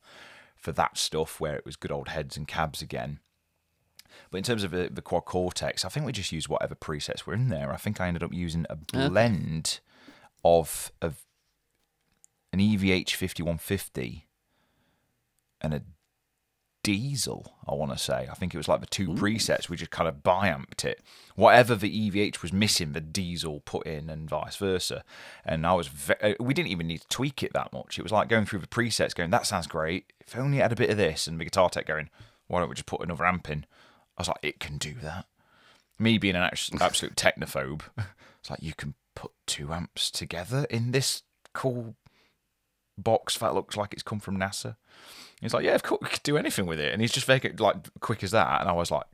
for 0.55 0.71
that 0.73 0.97
stuff 0.97 1.39
where 1.39 1.55
it 1.55 1.65
was 1.65 1.75
good 1.75 1.91
old 1.91 2.09
heads 2.09 2.35
and 2.35 2.47
cabs 2.47 2.81
again. 2.81 3.19
But 4.31 4.39
in 4.39 4.43
terms 4.43 4.63
of 4.63 4.71
the, 4.71 4.89
the 4.91 5.01
Quad 5.01 5.25
Cortex, 5.25 5.85
I 5.85 5.89
think 5.89 6.05
we 6.05 6.11
just 6.11 6.31
used 6.31 6.49
whatever 6.49 6.75
presets 6.75 7.25
were 7.25 7.33
in 7.33 7.49
there. 7.49 7.71
I 7.71 7.77
think 7.77 8.01
I 8.01 8.07
ended 8.07 8.23
up 8.23 8.33
using 8.33 8.65
a 8.69 8.75
blend 8.75 9.79
of 10.43 10.91
of 11.01 11.25
an 12.51 12.59
EVH 12.59 13.11
5150 13.11 14.25
and 15.61 15.73
a 15.73 15.81
Diezel, 16.83 17.45
I 17.67 17.73
want 17.73 17.91
to 17.91 17.97
say. 17.97 18.27
I 18.31 18.33
think 18.35 18.53
it 18.53 18.57
was 18.57 18.67
like 18.67 18.79
the 18.79 18.85
two 18.85 19.11
Ooh. 19.11 19.15
presets. 19.15 19.69
We 19.69 19.75
just 19.77 19.91
kind 19.91 20.07
of 20.07 20.23
biamped 20.23 20.85
it. 20.85 21.01
Whatever 21.35 21.75
the 21.75 22.09
EVH 22.11 22.41
was 22.41 22.53
missing, 22.53 22.93
the 22.93 23.01
Diezel 23.01 23.63
put 23.65 23.85
in, 23.85 24.09
and 24.09 24.29
vice 24.29 24.55
versa. 24.55 25.03
And 25.43 25.67
I 25.67 25.73
was, 25.73 25.87
ve- 25.87 26.13
uh, 26.21 26.33
we 26.39 26.53
didn't 26.53 26.69
even 26.69 26.87
need 26.87 27.01
to 27.01 27.07
tweak 27.07 27.43
it 27.43 27.53
that 27.53 27.73
much. 27.73 27.99
It 27.99 28.03
was 28.03 28.11
like 28.11 28.29
going 28.29 28.45
through 28.45 28.59
the 28.59 28.67
presets, 28.67 29.13
going, 29.13 29.31
"That 29.31 29.45
sounds 29.45 29.67
great. 29.67 30.13
If 30.19 30.37
only 30.37 30.59
it 30.59 30.61
had 30.61 30.71
a 30.71 30.77
bit 30.77 30.89
of 30.89 30.97
this," 30.97 31.27
and 31.27 31.39
the 31.39 31.45
guitar 31.45 31.69
tech 31.69 31.85
going, 31.85 32.09
"Why 32.47 32.59
don't 32.59 32.69
we 32.69 32.75
just 32.75 32.85
put 32.85 33.01
another 33.01 33.25
amp 33.25 33.49
in?" 33.49 33.65
I 34.17 34.21
was 34.21 34.27
like, 34.29 34.39
"It 34.41 34.59
can 34.59 34.77
do 34.77 34.93
that." 35.01 35.25
Me 35.97 36.17
being 36.17 36.35
an 36.35 36.43
absolute 36.81 37.15
technophobe, 37.15 37.81
it's 38.39 38.49
like 38.49 38.63
you 38.63 38.73
can 38.73 38.93
put 39.15 39.31
two 39.45 39.73
amps 39.73 40.09
together 40.09 40.65
in 40.69 40.91
this 40.91 41.23
cool 41.53 41.95
box 42.97 43.37
that 43.37 43.53
looks 43.53 43.75
like 43.77 43.93
it's 43.93 44.03
come 44.03 44.19
from 44.19 44.37
NASA. 44.37 44.75
He's 45.41 45.53
like, 45.53 45.63
yeah, 45.63 45.75
of 45.75 45.83
course, 45.83 46.01
we 46.01 46.09
could 46.09 46.23
do 46.23 46.37
anything 46.37 46.65
with 46.65 46.79
it. 46.79 46.91
And 46.91 47.01
he's 47.01 47.11
just 47.11 47.25
very 47.25 47.39
like 47.57 47.77
quick 48.01 48.23
as 48.23 48.31
that. 48.31 48.61
And 48.61 48.69
I 48.69 48.73
was 48.73 48.91
like, 48.91 49.05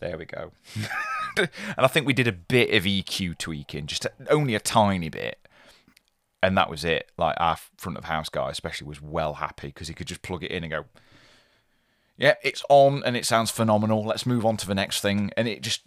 there 0.00 0.18
we 0.18 0.26
go. 0.26 0.52
and 1.36 1.48
I 1.78 1.86
think 1.86 2.06
we 2.06 2.12
did 2.12 2.28
a 2.28 2.32
bit 2.32 2.74
of 2.74 2.84
EQ 2.84 3.38
tweaking, 3.38 3.86
just 3.86 4.06
only 4.28 4.54
a 4.54 4.60
tiny 4.60 5.08
bit. 5.08 5.38
And 6.42 6.58
that 6.58 6.68
was 6.68 6.84
it. 6.84 7.10
Like 7.16 7.36
our 7.38 7.56
front 7.78 7.96
of 7.96 8.04
house 8.04 8.28
guy, 8.28 8.50
especially, 8.50 8.88
was 8.88 9.00
well 9.00 9.34
happy 9.34 9.68
because 9.68 9.88
he 9.88 9.94
could 9.94 10.08
just 10.08 10.22
plug 10.22 10.42
it 10.42 10.50
in 10.50 10.64
and 10.64 10.70
go, 10.70 10.84
yeah, 12.18 12.34
it's 12.42 12.62
on 12.68 13.02
and 13.04 13.16
it 13.16 13.24
sounds 13.24 13.50
phenomenal. 13.50 14.04
Let's 14.04 14.26
move 14.26 14.44
on 14.44 14.56
to 14.58 14.66
the 14.66 14.74
next 14.74 15.00
thing. 15.00 15.30
And 15.36 15.48
it 15.48 15.62
just 15.62 15.82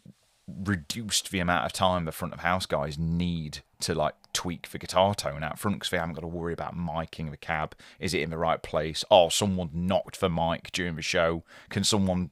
reduced 0.48 1.32
the 1.32 1.40
amount 1.40 1.66
of 1.66 1.74
time 1.74 2.06
the 2.06 2.12
front 2.12 2.34
of 2.34 2.40
house 2.40 2.66
guys 2.66 2.98
need 2.98 3.60
to 3.82 3.96
like 3.96 4.16
tweak 4.34 4.70
the 4.70 4.78
guitar 4.78 5.16
tone 5.16 5.44
out 5.44 5.60
front 5.60 5.78
because 5.78 5.90
they 5.90 5.98
haven't 5.98 6.16
got 6.16 6.22
to 6.22 6.28
worry 6.28 6.54
about 6.54 6.76
miking 6.76 7.32
the 7.32 7.38
cab. 7.38 7.76
Is 8.00 8.14
it 8.14 8.22
in 8.22 8.30
the 8.30 8.38
right 8.38 8.62
place? 8.62 9.04
Oh, 9.10 9.30
someone 9.30 9.70
knocked 9.74 10.20
the 10.20 10.30
mic 10.30 10.72
during 10.72 10.96
the 10.96 11.02
show. 11.02 11.44
Can 11.70 11.84
someone 11.84 12.32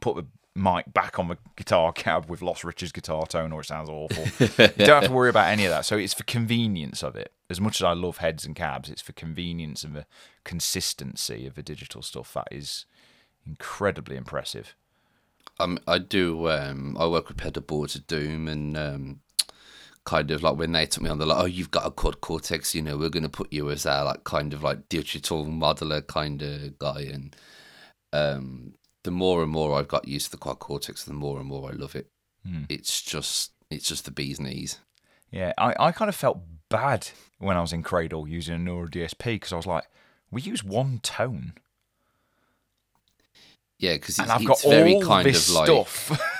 put 0.00 0.16
the 0.16 0.26
mic 0.54 0.92
back 0.92 1.18
on 1.18 1.28
the 1.28 1.36
guitar 1.54 1.92
cab 1.92 2.28
with 2.28 2.42
Lost 2.42 2.64
Richard's 2.64 2.92
guitar 2.92 3.26
tone 3.26 3.52
or 3.52 3.60
it 3.60 3.66
sounds 3.66 3.88
awful? 3.88 4.24
you 4.40 4.86
don't 4.86 5.02
have 5.02 5.04
to 5.04 5.12
worry 5.12 5.30
about 5.30 5.48
any 5.48 5.64
of 5.64 5.70
that. 5.70 5.84
So 5.84 5.96
it's 5.96 6.14
for 6.14 6.24
convenience 6.24 7.02
of 7.02 7.14
it. 7.14 7.32
As 7.48 7.60
much 7.60 7.80
as 7.80 7.84
I 7.84 7.92
love 7.92 8.18
heads 8.18 8.44
and 8.44 8.56
cabs, 8.56 8.88
it's 8.88 9.02
for 9.02 9.12
convenience 9.12 9.84
and 9.84 9.94
the 9.94 10.06
consistency 10.44 11.46
of 11.46 11.54
the 11.54 11.62
digital 11.62 12.02
stuff 12.02 12.32
that 12.34 12.48
is 12.50 12.86
incredibly 13.46 14.16
impressive. 14.16 14.74
Um, 15.58 15.78
I 15.86 15.98
do. 15.98 16.50
Um, 16.50 16.96
I 16.98 17.06
work 17.06 17.28
with 17.28 17.36
pedal 17.36 17.62
boards 17.62 17.96
at 17.96 18.06
Doom, 18.06 18.48
and 18.48 18.76
um, 18.76 19.20
kind 20.06 20.30
of 20.30 20.42
like 20.42 20.56
when 20.56 20.72
they 20.72 20.86
took 20.86 21.02
me 21.02 21.10
on, 21.10 21.18
they're 21.18 21.26
like, 21.26 21.42
"Oh, 21.42 21.46
you've 21.46 21.70
got 21.70 21.86
a 21.86 21.90
quad 21.90 22.22
cortex. 22.22 22.74
You 22.74 22.80
know, 22.80 22.96
we're 22.96 23.10
going 23.10 23.22
to 23.24 23.28
put 23.28 23.52
you 23.52 23.70
as 23.70 23.84
our 23.84 24.04
like 24.04 24.24
kind 24.24 24.54
of 24.54 24.62
like 24.62 24.88
digital 24.88 25.44
modeler 25.44 26.06
kind 26.06 26.40
of 26.40 26.78
guy." 26.78 27.00
And 27.12 27.36
um, 28.14 28.74
the 29.02 29.10
more 29.10 29.42
and 29.42 29.52
more 29.52 29.78
I've 29.78 29.88
got 29.88 30.08
used 30.08 30.26
to 30.26 30.30
the 30.30 30.36
quad 30.38 30.60
cortex, 30.60 31.04
the 31.04 31.12
more 31.12 31.38
and 31.38 31.46
more 31.46 31.70
I 31.70 31.74
love 31.74 31.94
it. 31.94 32.08
Mm. 32.48 32.66
It's 32.70 33.02
just, 33.02 33.52
it's 33.70 33.86
just 33.86 34.04
the 34.04 34.10
bee's 34.10 34.40
knees. 34.40 34.78
Yeah, 35.30 35.52
I, 35.58 35.74
I 35.78 35.92
kind 35.92 36.08
of 36.08 36.14
felt 36.14 36.40
bad 36.68 37.08
when 37.38 37.56
I 37.56 37.60
was 37.60 37.72
in 37.72 37.82
Cradle 37.82 38.26
using 38.26 38.54
a 38.54 38.58
Neural 38.58 38.88
DSP 38.88 39.24
because 39.24 39.52
I 39.52 39.56
was 39.56 39.66
like, 39.66 39.84
we 40.30 40.40
use 40.40 40.64
one 40.64 41.00
tone. 41.02 41.54
Yeah, 43.78 43.94
because 43.94 44.18
it's, 44.18 44.30
it's 44.30 44.64
very 44.64 45.00
kind 45.00 45.26
of 45.26 45.50
like 45.50 45.66
stuff. 45.66 46.32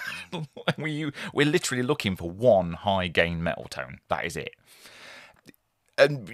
we 0.78 1.10
we're 1.32 1.46
literally 1.46 1.82
looking 1.82 2.16
for 2.16 2.30
one 2.30 2.74
high 2.74 3.08
gain 3.08 3.42
metal 3.42 3.66
tone. 3.68 3.98
That 4.08 4.24
is 4.24 4.36
it. 4.36 4.54
And 5.98 6.30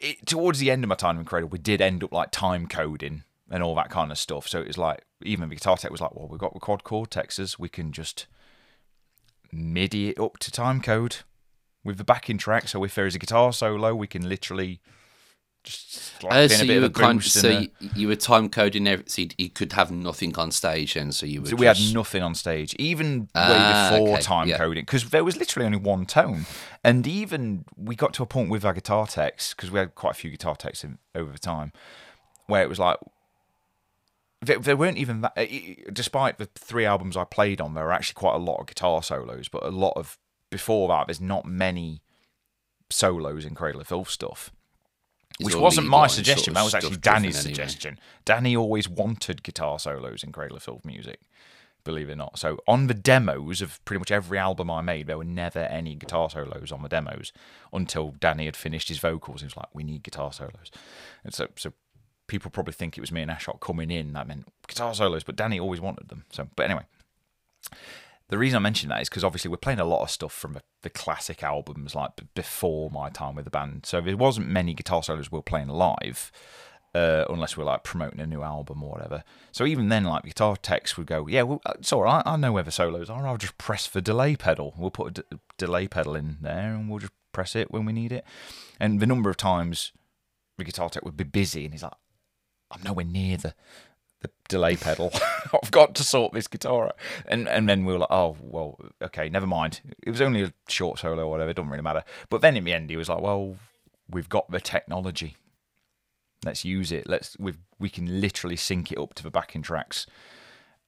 it, 0.00 0.26
towards 0.26 0.58
the 0.58 0.70
end 0.70 0.84
of 0.84 0.88
my 0.88 0.94
time 0.94 1.18
in 1.18 1.24
Cradle, 1.24 1.48
we 1.48 1.58
did 1.58 1.80
end 1.80 2.02
up 2.02 2.12
like 2.12 2.30
time 2.30 2.66
coding 2.66 3.24
and 3.50 3.62
all 3.62 3.74
that 3.74 3.90
kind 3.90 4.10
of 4.10 4.18
stuff. 4.18 4.48
So 4.48 4.60
it 4.60 4.66
was 4.66 4.78
like 4.78 5.04
even 5.22 5.48
the 5.48 5.54
guitar 5.54 5.76
tech 5.76 5.90
was 5.90 6.00
like, 6.00 6.14
well, 6.14 6.28
we've 6.28 6.38
got 6.38 6.58
quad 6.60 6.84
cortexes, 6.84 7.58
we 7.58 7.68
can 7.68 7.92
just 7.92 8.26
MIDI 9.52 10.10
it 10.10 10.20
up 10.20 10.38
to 10.38 10.50
time 10.50 10.80
code 10.80 11.18
with 11.84 11.98
the 11.98 12.04
backing 12.04 12.38
track. 12.38 12.68
So 12.68 12.84
if 12.84 12.94
there 12.94 13.06
is 13.06 13.14
a 13.14 13.18
guitar 13.18 13.52
solo, 13.52 13.94
we 13.94 14.06
can 14.06 14.28
literally 14.28 14.80
just 15.62 16.22
like 16.22 16.32
uh, 16.32 16.48
so 16.48 16.64
you 16.64 16.80
were 16.80 16.88
kind 16.88 17.18
of, 17.18 17.24
so 17.24 17.64
you, 17.94 18.08
were 18.08 18.16
time 18.16 18.48
coding 18.48 18.86
everything. 18.86 19.30
So 19.30 19.34
you 19.36 19.50
could 19.50 19.72
have 19.74 19.90
nothing 19.90 20.36
on 20.38 20.50
stage, 20.50 20.96
and 20.96 21.14
so 21.14 21.26
you 21.26 21.40
were. 21.40 21.46
So 21.46 21.56
just... 21.56 21.60
we 21.60 21.66
had 21.66 21.94
nothing 21.94 22.22
on 22.22 22.34
stage, 22.34 22.74
even 22.78 23.28
ah, 23.34 23.90
way 23.90 23.98
before 23.98 24.14
okay. 24.14 24.22
time 24.22 24.48
yeah. 24.48 24.56
coding, 24.56 24.82
because 24.84 25.10
there 25.10 25.24
was 25.24 25.36
literally 25.36 25.66
only 25.66 25.78
one 25.78 26.06
tone, 26.06 26.46
and 26.82 27.06
even 27.06 27.64
we 27.76 27.94
got 27.94 28.14
to 28.14 28.22
a 28.22 28.26
point 28.26 28.50
with 28.50 28.64
our 28.64 28.72
guitar 28.72 29.06
techs 29.06 29.54
because 29.54 29.70
we 29.70 29.78
had 29.78 29.94
quite 29.94 30.12
a 30.12 30.14
few 30.14 30.30
guitar 30.30 30.56
techs 30.56 30.82
in, 30.82 30.98
over 31.14 31.30
the 31.30 31.38
time, 31.38 31.72
where 32.46 32.62
it 32.62 32.68
was 32.68 32.78
like 32.78 32.96
there, 34.40 34.58
there 34.58 34.76
weren't 34.76 34.98
even 34.98 35.20
that. 35.20 35.36
Despite 35.92 36.38
the 36.38 36.46
three 36.54 36.86
albums 36.86 37.16
I 37.16 37.24
played 37.24 37.60
on, 37.60 37.74
there 37.74 37.84
were 37.84 37.92
actually 37.92 38.14
quite 38.14 38.34
a 38.34 38.38
lot 38.38 38.60
of 38.60 38.66
guitar 38.66 39.02
solos, 39.02 39.48
but 39.48 39.62
a 39.62 39.70
lot 39.70 39.92
of 39.96 40.18
before 40.48 40.88
that, 40.88 41.06
there's 41.06 41.20
not 41.20 41.44
many 41.44 42.00
solos 42.88 43.44
in 43.44 43.54
Cradle 43.54 43.82
of 43.82 43.88
Filth 43.88 44.10
stuff 44.10 44.50
which 45.38 45.54
wasn't 45.54 45.86
my 45.86 46.06
suggestion. 46.06 46.54
Sort 46.54 46.66
of 46.66 46.72
that 46.72 46.82
was 46.82 47.02
actually 47.02 47.28
Dani's 47.30 47.38
suggestion. 47.40 47.98
Dani 48.26 48.58
always 48.58 48.88
wanted 48.88 49.42
guitar 49.42 49.78
solos 49.78 50.22
in 50.22 50.32
Cradle 50.32 50.56
of 50.56 50.62
Filth 50.62 50.84
music, 50.84 51.20
believe 51.84 52.08
it 52.08 52.12
or 52.12 52.16
not. 52.16 52.38
So 52.38 52.58
on 52.66 52.86
the 52.86 52.94
demos 52.94 53.62
of 53.62 53.82
pretty 53.84 53.98
much 53.98 54.10
every 54.10 54.38
album 54.38 54.70
I 54.70 54.80
made, 54.82 55.06
there 55.06 55.18
were 55.18 55.24
never 55.24 55.60
any 55.60 55.94
guitar 55.94 56.28
solos 56.30 56.72
on 56.72 56.82
the 56.82 56.88
demos 56.88 57.32
until 57.72 58.12
Dani 58.12 58.44
had 58.44 58.56
finished 58.56 58.88
his 58.88 58.98
vocals. 58.98 59.40
He 59.40 59.46
was 59.46 59.56
like, 59.56 59.68
"We 59.72 59.84
need 59.84 60.02
guitar 60.02 60.32
solos," 60.32 60.70
and 61.24 61.32
so 61.32 61.48
so 61.56 61.72
people 62.26 62.50
probably 62.50 62.72
think 62.72 62.96
it 62.96 63.00
was 63.00 63.10
me 63.10 63.22
and 63.22 63.30
Ashok 63.30 63.60
coming 63.60 63.90
in 63.90 64.12
that 64.12 64.28
meant 64.28 64.46
guitar 64.68 64.94
solos, 64.94 65.24
but 65.24 65.36
Dani 65.36 65.60
always 65.60 65.80
wanted 65.80 66.08
them. 66.08 66.24
So, 66.30 66.48
but 66.56 66.64
anyway. 66.64 66.84
The 68.30 68.38
reason 68.38 68.56
I 68.56 68.60
mention 68.60 68.88
that 68.90 69.02
is 69.02 69.08
because 69.08 69.24
obviously 69.24 69.50
we're 69.50 69.56
playing 69.56 69.80
a 69.80 69.84
lot 69.84 70.02
of 70.02 70.10
stuff 70.10 70.32
from 70.32 70.56
the 70.82 70.90
classic 70.90 71.42
albums, 71.42 71.96
like 71.96 72.12
before 72.34 72.88
my 72.90 73.10
time 73.10 73.34
with 73.34 73.44
the 73.44 73.50
band. 73.50 73.84
So 73.84 74.00
there 74.00 74.16
wasn't 74.16 74.48
many 74.48 74.72
guitar 74.72 75.02
solos 75.02 75.32
we 75.32 75.38
were 75.38 75.42
playing 75.42 75.68
live, 75.68 76.30
uh, 76.94 77.24
unless 77.28 77.56
we're 77.56 77.64
like 77.64 77.82
promoting 77.82 78.20
a 78.20 78.26
new 78.26 78.42
album 78.42 78.84
or 78.84 78.90
whatever. 78.90 79.24
So 79.50 79.66
even 79.66 79.88
then, 79.88 80.04
like 80.04 80.22
guitar 80.22 80.56
techs 80.56 80.96
would 80.96 81.08
go, 81.08 81.26
"Yeah, 81.26 81.42
well, 81.42 81.60
uh, 81.66 81.96
right. 81.96 82.22
I 82.24 82.36
know 82.36 82.52
where 82.52 82.62
the 82.62 82.70
solos 82.70 83.10
are. 83.10 83.26
I'll 83.26 83.36
just 83.36 83.58
press 83.58 83.88
the 83.88 84.00
delay 84.00 84.36
pedal. 84.36 84.74
We'll 84.78 84.90
put 84.92 85.18
a 85.18 85.22
d- 85.22 85.38
delay 85.58 85.88
pedal 85.88 86.14
in 86.14 86.38
there, 86.40 86.74
and 86.74 86.88
we'll 86.88 87.00
just 87.00 87.12
press 87.32 87.56
it 87.56 87.70
when 87.72 87.84
we 87.84 87.92
need 87.92 88.12
it." 88.12 88.24
And 88.78 89.00
the 89.00 89.06
number 89.06 89.28
of 89.28 89.36
times 89.36 89.92
the 90.56 90.64
guitar 90.64 90.88
tech 90.88 91.04
would 91.04 91.16
be 91.16 91.24
busy, 91.24 91.64
and 91.64 91.74
he's 91.74 91.82
like, 91.82 91.92
"I'm 92.70 92.82
nowhere 92.82 93.04
near 93.04 93.36
the 93.36 93.54
the 94.20 94.30
delay 94.48 94.76
pedal. 94.76 95.10
I've 95.62 95.70
got 95.70 95.94
to 95.96 96.04
sort 96.04 96.32
this 96.32 96.46
guitar 96.46 96.86
out. 96.86 96.96
And 97.26 97.48
and 97.48 97.68
then 97.68 97.84
we 97.84 97.92
were 97.92 98.00
like, 98.00 98.10
oh 98.10 98.36
well, 98.40 98.78
okay, 99.02 99.28
never 99.28 99.46
mind. 99.46 99.80
It 100.02 100.10
was 100.10 100.20
only 100.20 100.42
a 100.42 100.52
short 100.68 100.98
solo 100.98 101.24
or 101.24 101.30
whatever, 101.30 101.50
it 101.50 101.54
doesn't 101.54 101.70
really 101.70 101.82
matter. 101.82 102.04
But 102.28 102.40
then 102.40 102.56
in 102.56 102.64
the 102.64 102.72
end 102.72 102.90
he 102.90 102.96
was 102.96 103.08
like, 103.08 103.20
Well, 103.20 103.56
we've 104.08 104.28
got 104.28 104.50
the 104.50 104.60
technology. 104.60 105.36
Let's 106.44 106.64
use 106.64 106.92
it. 106.92 107.08
Let's 107.08 107.36
we 107.38 107.54
we 107.78 107.88
can 107.88 108.20
literally 108.20 108.56
sync 108.56 108.92
it 108.92 108.98
up 108.98 109.14
to 109.14 109.22
the 109.22 109.30
backing 109.30 109.62
tracks 109.62 110.06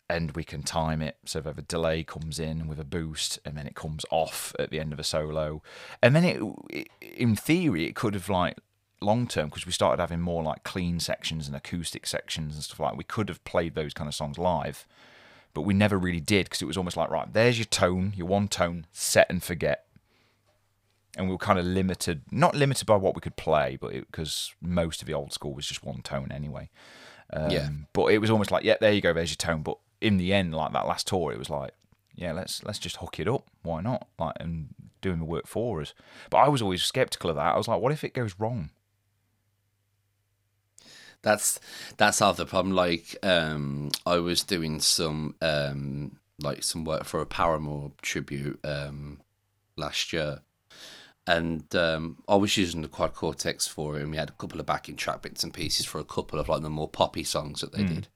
and 0.08 0.32
we 0.32 0.44
can 0.44 0.62
time 0.62 1.00
it 1.00 1.16
so 1.24 1.40
that 1.40 1.56
the 1.56 1.62
delay 1.62 2.04
comes 2.04 2.38
in 2.38 2.66
with 2.66 2.78
a 2.78 2.84
boost 2.84 3.38
and 3.46 3.56
then 3.56 3.66
it 3.66 3.74
comes 3.74 4.04
off 4.10 4.54
at 4.58 4.70
the 4.70 4.78
end 4.78 4.92
of 4.92 4.98
a 4.98 5.04
solo. 5.04 5.62
And 6.02 6.14
then 6.14 6.24
it, 6.24 6.42
it 6.70 6.88
in 7.00 7.34
theory 7.34 7.86
it 7.86 7.94
could 7.94 8.14
have 8.14 8.28
like 8.28 8.58
long 9.02 9.26
term 9.26 9.48
because 9.48 9.66
we 9.66 9.72
started 9.72 10.00
having 10.00 10.20
more 10.20 10.42
like 10.42 10.64
clean 10.64 11.00
sections 11.00 11.46
and 11.46 11.56
acoustic 11.56 12.06
sections 12.06 12.54
and 12.54 12.64
stuff 12.64 12.80
like. 12.80 12.92
That. 12.92 12.98
We 12.98 13.04
could 13.04 13.28
have 13.28 13.42
played 13.44 13.74
those 13.74 13.94
kind 13.94 14.08
of 14.08 14.14
songs 14.14 14.38
live, 14.38 14.86
but 15.54 15.62
we 15.62 15.74
never 15.74 15.98
really 15.98 16.20
did 16.20 16.46
because 16.46 16.62
it 16.62 16.66
was 16.66 16.76
almost 16.76 16.96
like 16.96 17.10
right, 17.10 17.32
there's 17.32 17.58
your 17.58 17.66
tone, 17.66 18.12
your 18.16 18.26
one 18.26 18.48
tone, 18.48 18.86
set 18.92 19.28
and 19.30 19.42
forget. 19.42 19.86
And 21.16 21.26
we 21.26 21.32
were 21.32 21.38
kind 21.38 21.58
of 21.58 21.66
limited, 21.66 22.22
not 22.30 22.54
limited 22.54 22.86
by 22.86 22.96
what 22.96 23.14
we 23.14 23.20
could 23.20 23.36
play, 23.36 23.76
but 23.78 23.92
because 23.92 24.54
most 24.62 25.02
of 25.02 25.06
the 25.06 25.12
old 25.12 25.32
school 25.32 25.52
was 25.52 25.66
just 25.66 25.84
one 25.84 26.00
tone 26.00 26.32
anyway. 26.32 26.70
Um, 27.30 27.50
yeah. 27.50 27.68
But 27.92 28.06
it 28.06 28.18
was 28.18 28.30
almost 28.30 28.50
like, 28.50 28.64
yeah, 28.64 28.76
there 28.80 28.92
you 28.92 29.02
go, 29.02 29.12
there's 29.12 29.30
your 29.30 29.36
tone. 29.36 29.62
But 29.62 29.76
in 30.00 30.16
the 30.16 30.32
end, 30.32 30.54
like 30.54 30.72
that 30.72 30.86
last 30.86 31.06
tour, 31.06 31.32
it 31.32 31.38
was 31.38 31.50
like, 31.50 31.72
yeah, 32.14 32.32
let's 32.32 32.62
let's 32.64 32.78
just 32.78 32.96
hook 32.96 33.18
it 33.20 33.28
up. 33.28 33.46
Why 33.62 33.80
not? 33.80 34.08
Like 34.18 34.36
and 34.40 34.68
doing 35.00 35.18
the 35.18 35.24
work 35.24 35.46
for 35.46 35.80
us. 35.80 35.94
But 36.30 36.38
I 36.38 36.48
was 36.48 36.62
always 36.62 36.82
skeptical 36.82 37.30
of 37.30 37.36
that. 37.36 37.54
I 37.54 37.58
was 37.58 37.68
like, 37.68 37.80
what 37.80 37.92
if 37.92 38.04
it 38.04 38.14
goes 38.14 38.36
wrong? 38.38 38.70
That's 41.22 41.60
that's 41.96 42.18
half 42.18 42.36
the 42.36 42.46
problem. 42.46 42.74
Like 42.74 43.16
um, 43.22 43.90
I 44.04 44.18
was 44.18 44.42
doing 44.42 44.80
some 44.80 45.36
um, 45.40 46.18
like 46.40 46.62
some 46.62 46.84
work 46.84 47.04
for 47.04 47.20
a 47.20 47.26
Paramore 47.26 47.92
tribute 48.02 48.60
um, 48.64 49.20
last 49.76 50.12
year, 50.12 50.40
and 51.26 51.74
um, 51.74 52.18
I 52.28 52.36
was 52.36 52.56
using 52.56 52.82
the 52.82 52.88
quad 52.88 53.14
cortex 53.14 53.66
for 53.66 53.98
it, 53.98 54.02
and 54.02 54.10
we 54.10 54.16
had 54.16 54.30
a 54.30 54.34
couple 54.34 54.60
of 54.60 54.66
backing 54.66 54.96
track 54.96 55.22
bits 55.22 55.44
and 55.44 55.54
pieces 55.54 55.86
for 55.86 55.98
a 55.98 56.04
couple 56.04 56.38
of 56.38 56.48
like 56.48 56.62
the 56.62 56.70
more 56.70 56.88
poppy 56.88 57.24
songs 57.24 57.60
that 57.60 57.72
they 57.72 57.84
mm. 57.84 57.88
did. 57.88 58.08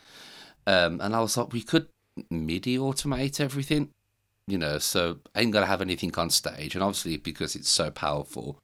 Um, 0.67 1.01
and 1.01 1.15
I 1.15 1.21
was 1.21 1.37
like, 1.37 1.53
we 1.53 1.63
could 1.63 1.87
MIDI 2.29 2.77
automate 2.77 3.41
everything, 3.41 3.91
you 4.49 4.59
know, 4.59 4.79
so 4.79 5.19
I 5.33 5.43
ain't 5.43 5.53
gonna 5.53 5.67
have 5.67 5.83
anything 5.83 6.13
on 6.17 6.31
stage, 6.31 6.75
and 6.75 6.83
obviously 6.83 7.19
because 7.19 7.55
it's 7.55 7.71
so 7.71 7.93
powerful, 7.93 8.61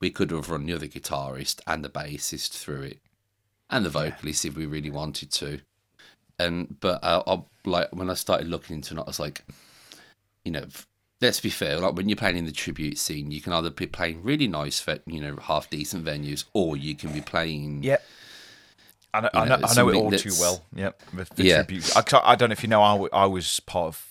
we 0.00 0.10
could 0.10 0.30
have 0.32 0.50
run 0.50 0.66
the 0.66 0.74
other 0.74 0.86
guitarist 0.86 1.60
and 1.66 1.82
the 1.82 1.88
bassist 1.88 2.50
through 2.50 2.82
it 2.82 3.00
and 3.70 3.84
the 3.84 3.90
vocalist 3.90 4.44
yeah. 4.44 4.50
if 4.50 4.56
we 4.56 4.66
really 4.66 4.90
wanted 4.90 5.30
to. 5.32 5.60
and 6.38 6.78
but 6.80 7.02
uh, 7.02 7.22
I, 7.26 7.42
like 7.64 7.88
when 7.94 8.10
I 8.10 8.14
started 8.14 8.48
looking 8.48 8.76
into 8.76 8.94
it, 8.96 9.00
I 9.00 9.04
was 9.04 9.18
like, 9.20 9.42
you 10.44 10.52
know, 10.52 10.64
let's 11.20 11.40
be 11.40 11.50
fair. 11.50 11.78
Like 11.78 11.94
when 11.94 12.08
you're 12.08 12.16
playing 12.16 12.36
in 12.36 12.44
the 12.46 12.52
tribute 12.52 12.98
scene, 12.98 13.30
you 13.30 13.40
can 13.40 13.52
either 13.52 13.70
be 13.70 13.86
playing 13.86 14.22
really 14.22 14.48
nice, 14.48 14.80
ve- 14.80 15.00
you 15.06 15.20
know, 15.20 15.36
half 15.36 15.68
decent 15.70 16.04
venues, 16.04 16.44
or 16.52 16.76
you 16.76 16.94
can 16.94 17.12
be 17.12 17.20
playing. 17.20 17.82
Yep. 17.82 18.02
I 19.14 19.20
know, 19.22 19.30
You 19.32 19.40
I 19.40 19.48
know, 19.48 19.56
know, 19.56 19.66
I 19.66 19.74
know 19.74 19.88
it 19.88 19.94
all 19.96 20.10
too 20.10 20.32
well. 20.38 20.64
Yep. 20.74 21.02
The, 21.14 21.26
the 21.36 21.44
Yeah. 21.44 21.62
tribute. 21.62 21.96
I, 21.96 22.20
I 22.22 22.34
don't 22.36 22.50
know 22.50 22.52
if 22.52 22.62
you 22.62 22.68
know, 22.68 22.82
I, 22.82 22.92
w- 22.92 23.10
I 23.12 23.24
was 23.26 23.60
part 23.60 23.86
of 23.88 24.06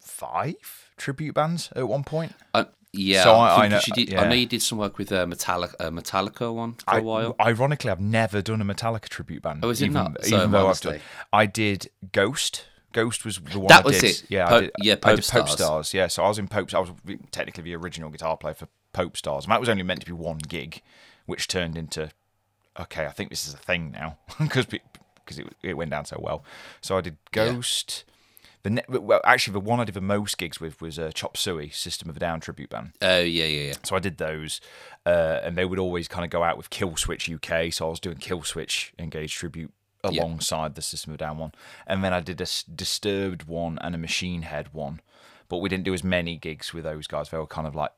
five 0.00 0.90
tribute 0.96 1.34
bands 1.34 1.70
at 1.74 1.88
one 1.88 2.04
point. 2.04 2.32
Uh, 2.54 2.64
yeah, 2.92 3.22
So 3.22 3.34
I, 3.34 3.48
I- 3.48 3.64
I 3.64 3.68
know- 3.68 3.80
you 3.86 3.92
did. 3.94 4.12
yeah. 4.12 4.22
I 4.22 4.28
know 4.28 4.34
you 4.34 4.46
did 4.46 4.62
some 4.62 4.78
work 4.78 4.98
with 4.98 5.12
uh, 5.12 5.26
Metallica, 5.26 5.74
uh, 5.80 5.90
Metallica 5.90 6.52
one 6.52 6.74
for 6.74 6.84
I, 6.88 6.98
a 6.98 7.02
while. 7.02 7.36
Ironically, 7.40 7.90
I've 7.90 8.00
never 8.00 8.42
done 8.42 8.60
a 8.60 8.64
Metallica 8.64 9.08
tribute 9.08 9.42
band. 9.42 9.60
Oh, 9.64 9.70
is 9.70 9.80
it 9.80 9.86
even, 9.86 9.94
not? 9.94 10.24
So 10.24 10.36
Even 10.36 10.50
though 10.50 10.68
I've 10.68 10.80
done, 10.80 11.00
I 11.32 11.46
did 11.46 11.90
Ghost. 12.12 12.66
Ghost 12.92 13.24
was 13.24 13.38
the 13.38 13.60
one 13.60 13.68
That 13.68 13.84
I 13.84 13.86
was 13.86 14.00
did. 14.00 14.10
it. 14.10 14.24
Yeah, 14.28 14.52
I 14.52 14.60
did. 14.62 14.70
yeah, 14.78 14.92
I 14.94 14.96
Pope 14.96 15.16
did 15.16 15.28
Pope 15.28 15.48
Stars. 15.48 15.52
Stars. 15.52 15.94
Yeah, 15.94 16.06
so 16.08 16.24
I 16.24 16.28
was 16.28 16.38
in 16.40 16.48
Pope. 16.48 16.74
I 16.74 16.80
was 16.80 16.90
technically 17.30 17.62
the 17.62 17.76
original 17.76 18.10
guitar 18.10 18.36
player 18.36 18.54
for 18.54 18.66
Pope 18.92 19.16
Stars. 19.16 19.44
And 19.44 19.52
that 19.52 19.60
was 19.60 19.68
only 19.68 19.84
meant 19.84 20.00
to 20.00 20.06
be 20.06 20.12
one 20.12 20.38
gig, 20.38 20.82
which 21.26 21.46
turned 21.46 21.76
into 21.76 22.10
okay. 22.80 23.06
I 23.06 23.10
think 23.10 23.30
this 23.30 23.46
is 23.46 23.54
a 23.54 23.58
thing 23.58 23.92
now 23.92 24.18
because 24.40 24.66
because 24.66 25.38
it, 25.38 25.46
it 25.62 25.74
went 25.74 25.92
down 25.92 26.04
so 26.04 26.18
well. 26.20 26.44
So 26.80 26.98
I 26.98 27.00
did 27.00 27.16
Ghost. 27.30 28.02
The 28.62 28.70
ne- 28.70 28.84
well, 28.88 29.20
actually, 29.24 29.52
the 29.54 29.60
one 29.60 29.80
I 29.80 29.84
did 29.84 29.94
the 29.94 30.00
most 30.02 30.36
gigs 30.36 30.60
with 30.60 30.80
was 30.82 30.98
uh, 30.98 31.10
Chop 31.14 31.36
Suey, 31.36 31.70
System 31.70 32.10
of 32.10 32.16
a 32.16 32.20
Down 32.20 32.40
tribute 32.40 32.68
band. 32.70 32.92
Oh 33.00 33.20
yeah, 33.20 33.46
yeah, 33.46 33.66
yeah. 33.68 33.74
So 33.84 33.96
I 33.96 34.00
did 34.00 34.18
those, 34.18 34.60
uh, 35.06 35.40
and 35.42 35.56
they 35.56 35.64
would 35.64 35.78
always 35.78 36.08
kind 36.08 36.24
of 36.24 36.30
go 36.30 36.42
out 36.42 36.56
with 36.58 36.68
Killswitch 36.68 37.32
UK. 37.34 37.72
So 37.72 37.86
I 37.86 37.90
was 37.90 38.00
doing 38.00 38.16
Killswitch 38.18 38.90
Engage 38.98 39.34
tribute 39.34 39.72
Yeah. 40.10 40.20
alongside 40.22 40.74
the 40.74 40.82
System 40.82 41.12
of 41.12 41.14
a 41.14 41.18
Down 41.18 41.38
one, 41.38 41.52
and 41.86 42.04
then 42.04 42.12
I 42.12 42.20
did 42.20 42.38
a 42.40 42.42
S- 42.42 42.62
Disturbed 42.64 43.44
one 43.44 43.78
and 43.80 43.94
a 43.94 43.98
Machine 43.98 44.42
Head 44.42 44.68
one, 44.74 45.00
but 45.48 45.58
we 45.58 45.68
didn't 45.70 45.84
do 45.84 45.94
as 45.94 46.04
many 46.04 46.36
gigs 46.36 46.74
with 46.74 46.84
those 46.84 47.06
guys. 47.06 47.30
They 47.30 47.38
were 47.38 47.46
kind 47.46 47.66
of 47.66 47.74
like 47.74 47.92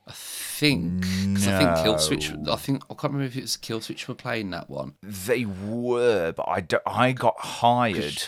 I 0.07 0.11
think. 0.13 1.01
'cause 1.03 1.47
I 1.49 1.57
think 1.57 1.69
Killswitch. 1.85 2.47
I 2.47 2.55
think 2.55 2.83
I 2.85 2.93
can't 2.93 3.11
remember 3.13 3.25
if 3.25 3.35
it 3.35 3.41
was 3.41 3.57
Killswitch 3.57 4.07
were 4.07 4.15
playing 4.15 4.51
that 4.51 4.69
one. 4.69 4.93
They 5.03 5.43
were, 5.43 6.31
but 6.31 6.47
I, 6.47 6.61
do, 6.61 6.79
I 6.85 7.11
got 7.11 7.37
hired 7.39 8.23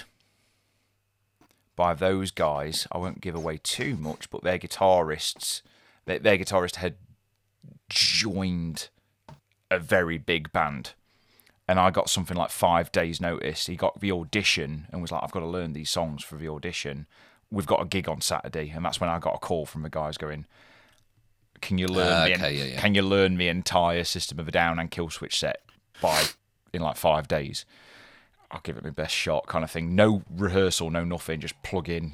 by 1.78 1.93
those 1.93 2.32
guys. 2.32 2.86
I 2.91 2.97
won't 2.97 3.22
give 3.22 3.36
away 3.36 3.62
too 3.64 3.95
much, 3.95 4.30
but 4.30 4.43
their 4.43 4.60
guitarists, 4.60 5.62
their, 6.03 6.20
their 6.20 6.38
guitarist 6.38 6.76
had 6.76 6.97
joined 7.89 8.89
a 9.72 9.80
very 9.80 10.18
big 10.18 10.51
band. 10.51 10.95
And 11.70 11.80
I 11.80 11.91
got 11.91 12.09
something 12.09 12.36
like 12.36 12.49
five 12.49 12.91
days' 12.91 13.22
notice. 13.22 13.67
He 13.67 13.76
got 13.76 13.99
the 13.99 14.11
audition 14.11 14.88
and 14.91 15.03
was 15.03 15.11
like, 15.11 15.22
I've 15.24 15.32
got 15.32 15.41
to 15.41 15.45
learn 15.45 15.74
these 15.74 15.91
songs 15.91 16.24
for 16.24 16.36
the 16.36 16.49
audition. 16.49 17.05
We've 17.51 17.67
got 17.67 17.80
a 17.80 17.86
gig 17.86 18.09
on 18.09 18.22
Saturday. 18.22 18.72
And 18.76 18.84
that's 18.84 18.99
when 18.99 19.07
I 19.07 19.20
got 19.20 19.36
a 19.36 19.38
call 19.38 19.67
from 19.67 19.84
the 19.84 19.89
guys 19.91 20.17
going, 20.17 20.47
Can 21.61 21.78
you 21.78 21.88
learn 21.88 22.11
ah, 22.11 22.26
the 22.26 22.34
okay, 22.34 22.55
yeah, 22.55 22.63
yeah. 22.63 22.82
Can 22.82 22.95
you 22.95 23.03
learn 23.03 23.38
the 23.38 23.49
entire 23.49 24.03
System 24.03 24.39
of 24.39 24.47
a 24.47 24.51
Down 24.51 24.80
and 24.80 24.89
Killswitch 24.89 25.34
set 25.34 25.61
by 26.01 26.24
in 26.74 26.82
like 26.82 26.97
five 26.97 27.28
days? 27.28 27.65
I'll 28.49 28.61
give 28.61 28.76
it 28.76 28.84
my 28.84 28.89
best 28.89 29.13
shot, 29.13 29.45
kind 29.45 29.63
of 29.63 29.70
thing. 29.70 29.95
No 29.95 30.24
rehearsal, 30.28 30.89
no 30.89 31.03
nothing. 31.05 31.39
Just 31.39 31.61
plug 31.61 31.88
in, 31.88 32.13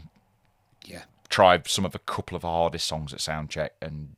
Yeah. 0.84 1.04
try 1.30 1.62
some 1.66 1.86
of 1.86 1.96
a 1.96 2.00
couple 2.00 2.36
of 2.36 2.42
the 2.42 2.50
hardest 2.50 2.88
songs 2.88 3.14
at 3.14 3.20
soundcheck, 3.20 3.70
and 3.82 4.18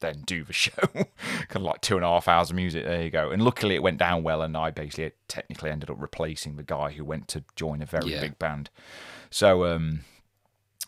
then 0.00 0.22
do 0.26 0.44
the 0.44 0.52
show. 0.64 0.72
kind 0.92 1.06
of 1.56 1.62
like 1.62 1.80
two 1.80 1.96
and 1.96 2.04
a 2.04 2.08
half 2.08 2.28
hours 2.28 2.50
of 2.50 2.56
music. 2.56 2.84
There 2.84 3.02
you 3.02 3.10
go. 3.10 3.30
And 3.30 3.42
luckily, 3.42 3.74
it 3.74 3.82
went 3.82 3.98
down 3.98 4.22
well, 4.22 4.42
and 4.42 4.56
I 4.56 4.70
basically 4.70 5.12
technically 5.28 5.70
ended 5.70 5.90
up 5.90 5.96
replacing 6.00 6.56
the 6.56 6.62
guy 6.62 6.90
who 6.92 7.04
went 7.04 7.28
to 7.28 7.44
join 7.56 7.82
a 7.82 7.86
very 7.86 8.12
Yeah. 8.12 8.20
big 8.20 8.38
band. 8.38 8.70
So, 9.30 9.64
um, 9.66 10.00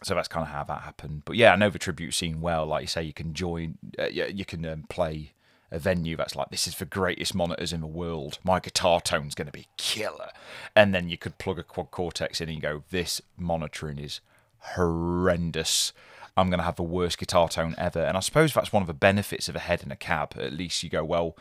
so 0.02 0.14
that's 0.14 0.28
kind 0.28 0.46
of 0.46 0.52
how 0.52 0.64
that 0.64 0.82
happened. 0.82 1.22
But 1.24 1.36
yeah, 1.36 1.52
I 1.52 1.56
know 1.56 1.70
the 1.70 1.78
tribute 1.78 2.14
scene 2.14 2.40
well. 2.40 2.64
Like 2.66 2.82
you 2.82 2.88
say, 2.88 3.02
you 3.02 3.12
can 3.12 3.34
join, 3.34 3.76
uh, 3.98 4.06
you 4.06 4.44
can 4.44 4.64
um, 4.64 4.84
play 4.88 5.32
a 5.72 5.78
venue 5.78 6.16
that's 6.16 6.34
like 6.34 6.48
this 6.50 6.66
is 6.66 6.76
the 6.76 6.84
greatest 6.84 7.32
monitors 7.34 7.72
in 7.72 7.80
the 7.80 7.86
world. 7.86 8.38
My 8.42 8.58
guitar 8.58 9.00
tone's 9.00 9.34
going 9.36 9.46
to 9.46 9.52
be 9.52 9.66
killer, 9.76 10.30
and 10.74 10.94
then 10.94 11.08
you 11.08 11.16
could 11.18 11.38
plug 11.38 11.58
a 11.58 11.62
quad 11.62 11.90
cortex 11.90 12.40
in 12.40 12.48
and 12.48 12.60
go, 12.62 12.82
this 12.90 13.20
monitoring 13.36 13.98
is 13.98 14.20
horrendous. 14.58 15.92
I'm 16.36 16.48
going 16.48 16.58
to 16.58 16.64
have 16.64 16.76
the 16.76 16.82
worst 16.82 17.18
guitar 17.18 17.48
tone 17.48 17.74
ever. 17.76 18.00
And 18.00 18.16
I 18.16 18.20
suppose 18.20 18.54
that's 18.54 18.72
one 18.72 18.82
of 18.82 18.86
the 18.86 18.94
benefits 18.94 19.48
of 19.48 19.56
a 19.56 19.60
head 19.60 19.82
in 19.82 19.90
a 19.92 19.96
cab. 19.96 20.34
At 20.38 20.52
least 20.52 20.82
you 20.82 20.88
go, 20.90 21.04
well, 21.04 21.36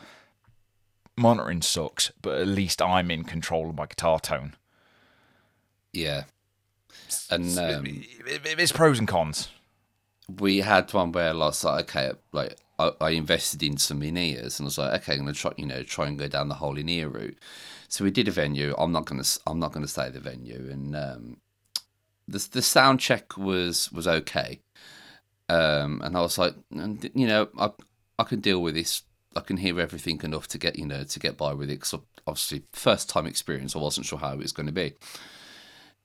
monitoring 1.16 1.62
sucks, 1.62 2.12
but 2.22 2.38
at 2.40 2.48
least 2.48 2.80
I'm 2.82 3.10
in 3.10 3.24
control 3.24 3.68
of 3.70 3.76
my 3.76 3.86
guitar 3.86 4.20
tone. 4.20 4.54
Yeah. 5.92 6.24
And 7.30 7.58
um, 7.58 7.86
It- 7.86 8.46
it- 8.46 8.60
It's 8.60 8.72
pros 8.72 8.98
and 8.98 9.08
cons. 9.08 9.48
we 10.38 10.58
had 10.58 10.92
one 10.94 11.10
where 11.12 11.30
I 11.30 11.34
was 11.34 11.64
like, 11.64 11.84
okay, 11.96 12.12
like 12.32 12.56
I, 12.78 12.92
I 13.00 13.10
invested 13.10 13.62
in 13.64 13.76
some 13.78 14.02
in-ears, 14.02 14.58
and 14.60 14.66
I 14.66 14.68
was 14.68 14.78
like, 14.78 15.02
okay, 15.02 15.14
I'm 15.14 15.20
gonna 15.20 15.32
try, 15.32 15.52
you 15.56 15.66
know, 15.66 15.82
try 15.82 16.06
and 16.06 16.18
go 16.18 16.28
down 16.28 16.48
the 16.48 16.54
whole 16.54 16.78
in-ear 16.78 17.08
route. 17.08 17.36
So 17.88 18.04
we 18.04 18.10
did 18.12 18.28
a 18.28 18.30
venue. 18.30 18.74
I'm 18.78 18.92
not 18.92 19.06
gonna, 19.06 19.24
I'm 19.46 19.58
not 19.58 19.72
gonna 19.72 19.88
say 19.88 20.08
the 20.08 20.20
venue, 20.20 20.68
and 20.70 20.94
um, 20.94 21.36
the 22.28 22.38
the 22.52 22.62
sound 22.62 23.00
check 23.00 23.36
was 23.36 23.90
was 23.90 24.06
okay. 24.06 24.60
Um, 25.50 26.00
and 26.04 26.16
I 26.16 26.20
was 26.20 26.38
like, 26.38 26.54
you 26.70 27.26
know, 27.26 27.48
I 27.58 27.70
I 28.20 28.22
can 28.22 28.40
deal 28.40 28.62
with 28.62 28.74
this. 28.74 29.02
I 29.34 29.40
can 29.40 29.56
hear 29.56 29.80
everything 29.80 30.20
enough 30.22 30.46
to 30.48 30.58
get, 30.58 30.78
you 30.78 30.86
know, 30.86 31.02
to 31.02 31.18
get 31.18 31.36
by 31.36 31.52
with 31.54 31.70
it. 31.70 31.80
Because 31.80 32.00
obviously, 32.26 32.62
first 32.72 33.08
time 33.10 33.26
experience, 33.26 33.74
I 33.74 33.80
wasn't 33.80 34.06
sure 34.06 34.18
how 34.18 34.32
it 34.32 34.38
was 34.38 34.52
going 34.52 34.66
to 34.66 34.72
be. 34.72 34.92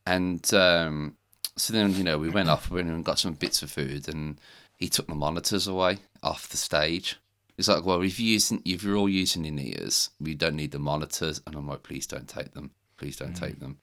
And 0.08 0.52
um, 0.54 1.18
so 1.56 1.74
then, 1.74 1.94
you 1.94 2.04
know, 2.04 2.18
we 2.18 2.30
went 2.30 2.50
off, 2.50 2.72
we 2.72 2.78
went 2.78 2.90
and 2.90 3.06
got 3.06 3.20
some 3.20 3.34
bits 3.34 3.62
of 3.62 3.70
food, 3.70 4.08
and 4.08 4.40
he 4.78 4.90
took 4.90 5.08
the 5.08 5.16
monitors 5.16 5.68
away 5.68 6.00
off 6.24 6.50
the 6.50 6.58
stage. 6.58 7.20
He's 7.56 7.70
like, 7.70 7.86
"Well, 7.86 8.02
if 8.02 8.20
you're 8.20 8.34
using, 8.34 8.64
if 8.66 8.84
you're 8.84 8.98
all 8.98 9.10
using 9.10 9.46
in 9.46 9.60
ears, 9.60 10.10
we 10.20 10.34
don't 10.34 10.56
need 10.56 10.72
the 10.72 10.80
monitors." 10.80 11.40
And 11.46 11.56
I'm 11.56 11.68
like, 11.68 11.84
"Please 11.84 12.08
don't 12.08 12.28
take 12.28 12.54
them. 12.54 12.72
Please 12.98 13.16
don't 13.18 13.36
take 13.36 13.60
them." 13.60 13.78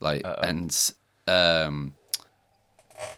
Like, 0.00 0.22
and 0.42 0.76
um, 1.28 1.94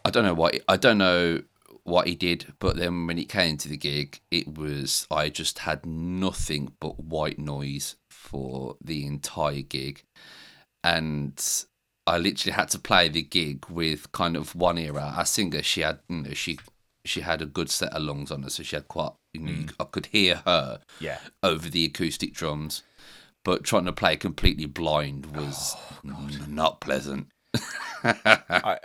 I 0.04 0.10
don't 0.10 0.24
know 0.24 0.34
why. 0.34 0.60
I 0.68 0.76
don't 0.76 0.98
know 0.98 1.42
what 1.90 2.06
he 2.06 2.14
did, 2.14 2.54
but 2.58 2.76
then 2.76 3.06
when 3.06 3.18
it 3.18 3.28
came 3.28 3.56
to 3.58 3.68
the 3.68 3.76
gig, 3.76 4.20
it 4.30 4.56
was 4.56 5.06
I 5.10 5.28
just 5.28 5.60
had 5.60 5.84
nothing 5.84 6.72
but 6.80 6.98
white 7.00 7.38
noise 7.38 7.96
for 8.08 8.76
the 8.82 9.04
entire 9.06 9.62
gig, 9.62 10.02
and 10.82 11.40
I 12.06 12.18
literally 12.18 12.54
had 12.54 12.68
to 12.70 12.78
play 12.78 13.08
the 13.08 13.22
gig 13.22 13.66
with 13.68 14.10
kind 14.12 14.36
of 14.36 14.54
one 14.54 14.78
ear 14.78 14.98
out. 14.98 15.16
Our 15.18 15.26
singer, 15.26 15.62
she 15.62 15.82
had, 15.82 15.98
you 16.08 16.22
know, 16.22 16.32
she 16.34 16.58
she 17.04 17.20
had 17.22 17.42
a 17.42 17.46
good 17.46 17.70
set 17.70 17.92
of 17.92 18.02
lungs 18.02 18.30
on 18.30 18.42
her, 18.42 18.50
so 18.50 18.62
she 18.62 18.76
had 18.76 18.88
quite, 18.88 19.12
you 19.32 19.40
know, 19.40 19.52
mm. 19.52 19.72
I 19.80 19.84
could 19.84 20.06
hear 20.06 20.42
her 20.46 20.80
Yeah. 21.00 21.18
over 21.42 21.68
the 21.68 21.84
acoustic 21.84 22.32
drums. 22.34 22.82
But 23.42 23.64
trying 23.64 23.86
to 23.86 23.92
play 23.92 24.16
completely 24.16 24.66
blind 24.66 25.34
was 25.34 25.74
oh, 25.78 25.98
n- 26.04 26.44
not 26.48 26.80
pleasant. 26.82 27.28
I, 28.04 28.78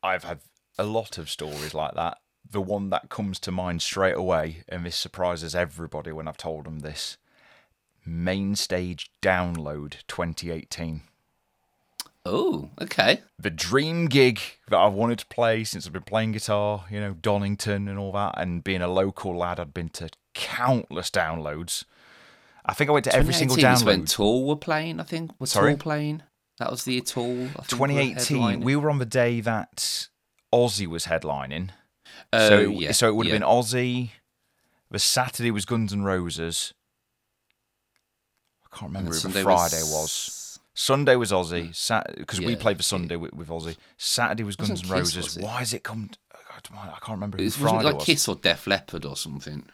I've 0.00 0.22
had 0.22 0.40
a 0.78 0.84
lot 0.84 1.18
of 1.18 1.30
stories 1.30 1.74
like 1.74 1.94
that. 1.94 2.18
The 2.48 2.60
one 2.60 2.90
that 2.90 3.08
comes 3.08 3.38
to 3.40 3.50
mind 3.50 3.82
straight 3.82 4.16
away, 4.16 4.64
and 4.68 4.84
this 4.84 4.96
surprises 4.96 5.54
everybody 5.54 6.12
when 6.12 6.28
I've 6.28 6.36
told 6.36 6.66
them 6.66 6.80
this 6.80 7.16
Main 8.04 8.56
Stage 8.56 9.10
Download 9.22 9.96
2018. 10.06 11.02
Oh, 12.24 12.70
okay. 12.80 13.20
The 13.38 13.50
dream 13.50 14.06
gig 14.06 14.40
that 14.68 14.78
I've 14.78 14.92
wanted 14.92 15.18
to 15.20 15.26
play 15.26 15.64
since 15.64 15.86
I've 15.86 15.92
been 15.92 16.02
playing 16.02 16.32
guitar, 16.32 16.84
you 16.90 17.00
know, 17.00 17.14
Donington 17.14 17.88
and 17.88 17.98
all 17.98 18.12
that, 18.12 18.34
and 18.36 18.62
being 18.62 18.82
a 18.82 18.88
local 18.88 19.36
lad, 19.36 19.58
I'd 19.58 19.74
been 19.74 19.88
to 19.90 20.10
countless 20.34 21.10
downloads. 21.10 21.84
I 22.64 22.74
think 22.74 22.90
I 22.90 22.92
went 22.92 23.04
to 23.06 23.14
every 23.14 23.34
single 23.34 23.56
2018 23.56 23.74
is 23.74 23.84
when 23.84 24.02
download. 24.02 24.14
Tool 24.14 24.46
were 24.46 24.56
playing, 24.56 25.00
I 25.00 25.02
think. 25.02 25.32
Was 25.40 25.50
Sorry? 25.50 25.72
Tool 25.72 25.78
playing? 25.78 26.22
That 26.58 26.70
was 26.70 26.84
the 26.84 27.00
Tool. 27.00 27.24
I 27.24 27.62
think, 27.62 27.80
were 27.80 27.88
2018, 27.88 28.38
headlining. 28.38 28.64
we 28.64 28.76
were 28.76 28.88
on 28.88 28.98
the 28.98 29.04
day 29.04 29.40
that 29.40 30.08
Ozzy 30.52 30.86
was 30.86 31.06
headlining. 31.06 31.70
Oh, 32.32 32.48
so, 32.48 32.58
it- 32.60 32.70
yeah, 32.72 32.92
so 32.92 33.08
it 33.08 33.14
would 33.14 33.26
have 33.26 33.32
yeah. 33.34 33.38
been 33.40 33.48
Ozzy. 33.48 34.10
The 34.90 34.98
Saturday 34.98 35.50
was 35.50 35.64
Guns 35.64 35.92
N' 35.92 36.02
Roses. 36.02 36.74
I 38.64 38.76
can't 38.76 38.90
remember 38.90 39.12
who 39.14 39.28
the 39.28 39.42
Friday 39.42 39.82
was. 39.82 40.58
Sunday 40.74 41.16
was 41.16 41.32
Ozzy. 41.32 41.68
because 42.16 42.40
we 42.40 42.52
Yeah, 42.52 42.58
played 42.58 42.78
the 42.78 42.82
Sunday 42.82 43.16
with, 43.16 43.32
with 43.34 43.48
Ozzy. 43.48 43.76
Saturday 43.96 44.42
was 44.44 44.56
Guns 44.56 44.82
N' 44.84 44.90
Roses. 44.90 45.36
was? 45.36 45.38
Why 45.38 45.60
is 45.62 45.72
it 45.74 45.82
come? 45.82 46.10
I 46.34 46.60
can't 47.00 47.08
remember 47.08 47.38
who 47.38 47.44
It 47.44 47.52
Friday 47.52 47.64
wasn't 47.76 47.82
it 47.82 47.84
like 47.86 47.94
was. 47.96 48.04
Kiss 48.04 48.28
or 48.28 48.36
Def 48.36 48.66
Leppard 48.66 49.04
or 49.04 49.16
something. 49.16 49.64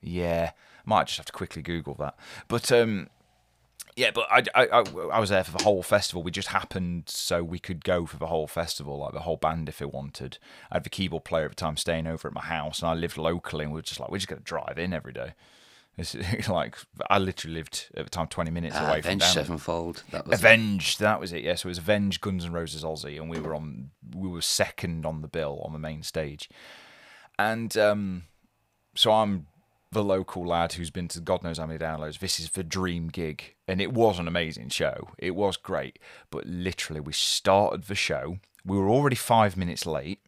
Yeah, 0.00 0.52
might 0.84 1.06
just 1.06 1.16
have 1.18 1.26
to 1.26 1.32
quickly 1.32 1.62
Google 1.62 1.94
that. 1.94 2.16
But 2.48 2.70
um, 2.72 3.08
Yeah, 4.00 4.12
but 4.12 4.26
I, 4.30 4.42
I, 4.54 4.66
I, 4.66 4.84
I 5.12 5.20
was 5.20 5.28
there 5.28 5.44
for 5.44 5.52
the 5.52 5.62
whole 5.62 5.82
festival. 5.82 6.22
We 6.22 6.30
just 6.30 6.48
happened 6.48 7.04
so 7.10 7.44
we 7.44 7.58
could 7.58 7.84
go 7.84 8.06
for 8.06 8.16
the 8.16 8.28
whole 8.28 8.46
festival, 8.46 8.96
like 8.96 9.12
the 9.12 9.20
whole 9.20 9.36
band 9.36 9.68
if 9.68 9.82
it 9.82 9.92
wanted. 9.92 10.38
I 10.70 10.76
had 10.76 10.84
the 10.84 10.90
keyboard 10.90 11.24
player 11.24 11.44
at 11.44 11.50
the 11.50 11.54
time 11.56 11.76
staying 11.76 12.06
over 12.06 12.26
at 12.26 12.32
my 12.32 12.40
house, 12.40 12.80
and 12.80 12.88
I 12.88 12.94
lived 12.94 13.18
locally, 13.18 13.64
and 13.64 13.74
we 13.74 13.78
were 13.78 13.82
just 13.82 14.00
like, 14.00 14.10
we're 14.10 14.16
just 14.16 14.28
going 14.28 14.40
to 14.40 14.44
drive 14.44 14.78
in 14.78 14.94
every 14.94 15.12
day. 15.12 15.34
It's 15.98 16.14
like 16.48 16.78
I 17.10 17.18
literally 17.18 17.56
lived 17.56 17.90
at 17.94 18.06
the 18.06 18.10
time 18.10 18.28
twenty 18.28 18.50
minutes 18.50 18.74
Ah, 18.78 18.88
away 18.88 19.02
from 19.02 19.08
Avenged 19.10 19.26
Sevenfold. 19.26 20.02
That 20.12 20.26
was 20.26 20.40
it. 20.40 20.44
Avenged, 20.44 21.00
that 21.00 21.20
was 21.20 21.34
it. 21.34 21.44
Yeah, 21.44 21.56
so 21.56 21.66
it 21.66 21.72
was 21.72 21.78
Avenged, 21.78 22.22
Guns 22.22 22.46
N' 22.46 22.52
Roses, 22.52 22.82
Ozzy, 22.82 23.20
and 23.20 23.28
we 23.28 23.38
were 23.38 23.54
on, 23.54 23.90
we 24.16 24.28
were 24.28 24.40
second 24.40 25.04
on 25.04 25.20
the 25.20 25.28
bill 25.28 25.60
on 25.62 25.74
the 25.74 25.78
main 25.78 26.02
stage, 26.02 26.48
and 27.38 27.76
um, 27.76 28.22
so 28.94 29.12
I'm 29.12 29.46
the 29.92 30.04
local 30.04 30.46
lad 30.46 30.74
who's 30.74 30.90
been 30.90 31.08
to 31.08 31.20
God 31.20 31.42
knows 31.42 31.58
how 31.58 31.66
many 31.66 31.78
downloads. 31.78 32.18
This 32.18 32.38
is 32.38 32.50
the 32.50 32.62
dream 32.62 33.08
gig, 33.08 33.54
and 33.66 33.80
it 33.80 33.92
was 33.92 34.18
an 34.18 34.28
amazing 34.28 34.68
show. 34.68 35.10
It 35.18 35.34
was 35.34 35.56
great, 35.56 35.98
but 36.30 36.46
literally 36.46 37.00
we 37.00 37.12
started 37.12 37.84
the 37.84 37.94
show. 37.94 38.38
We 38.64 38.76
were 38.76 38.88
already 38.88 39.16
five 39.16 39.56
minutes 39.56 39.86
late 39.86 40.20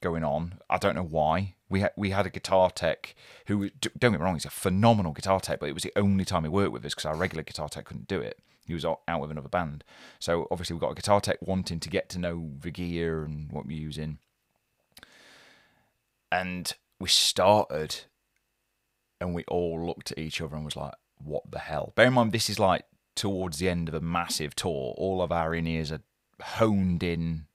going 0.00 0.24
on. 0.24 0.58
I 0.68 0.76
don't 0.76 0.94
know 0.94 1.02
why. 1.02 1.54
We 1.68 1.80
had 1.80 1.92
we 1.96 2.10
had 2.10 2.26
a 2.26 2.30
guitar 2.30 2.70
tech 2.70 3.14
who 3.46 3.70
don't 3.70 3.98
get 3.98 4.12
me 4.12 4.18
wrong, 4.18 4.34
he's 4.34 4.44
a 4.44 4.50
phenomenal 4.50 5.12
guitar 5.12 5.40
tech, 5.40 5.60
but 5.60 5.68
it 5.68 5.74
was 5.74 5.82
the 5.82 5.92
only 5.96 6.24
time 6.24 6.44
he 6.44 6.48
worked 6.48 6.72
with 6.72 6.84
us 6.84 6.94
because 6.94 7.06
our 7.06 7.16
regular 7.16 7.42
guitar 7.42 7.68
tech 7.68 7.86
couldn't 7.86 8.08
do 8.08 8.20
it. 8.20 8.38
He 8.66 8.74
was 8.74 8.84
out 8.84 9.20
with 9.20 9.30
another 9.30 9.48
band, 9.48 9.82
so 10.18 10.46
obviously 10.50 10.74
we 10.74 10.80
got 10.80 10.90
a 10.90 10.96
guitar 10.96 11.20
tech 11.20 11.38
wanting 11.40 11.80
to 11.80 11.88
get 11.88 12.08
to 12.10 12.18
know 12.18 12.50
the 12.60 12.70
gear 12.70 13.24
and 13.24 13.50
what 13.50 13.66
we're 13.66 13.78
using, 13.78 14.18
and 16.30 16.72
we 17.00 17.08
started, 17.08 18.00
and 19.20 19.34
we 19.34 19.44
all 19.48 19.84
looked 19.84 20.12
at 20.12 20.18
each 20.18 20.40
other 20.40 20.56
and 20.56 20.64
was 20.64 20.76
like, 20.76 20.94
"What 21.18 21.50
the 21.50 21.58
hell?" 21.58 21.92
Bear 21.96 22.06
in 22.06 22.14
mind, 22.14 22.32
this 22.32 22.50
is 22.50 22.58
like 22.58 22.84
towards 23.14 23.58
the 23.58 23.68
end 23.68 23.88
of 23.88 23.94
a 23.94 24.00
massive 24.00 24.54
tour. 24.54 24.94
All 24.96 25.22
of 25.22 25.32
our 25.32 25.54
in 25.54 25.66
ears 25.66 25.90
are 25.90 26.02
honed 26.40 27.02
in 27.02 27.46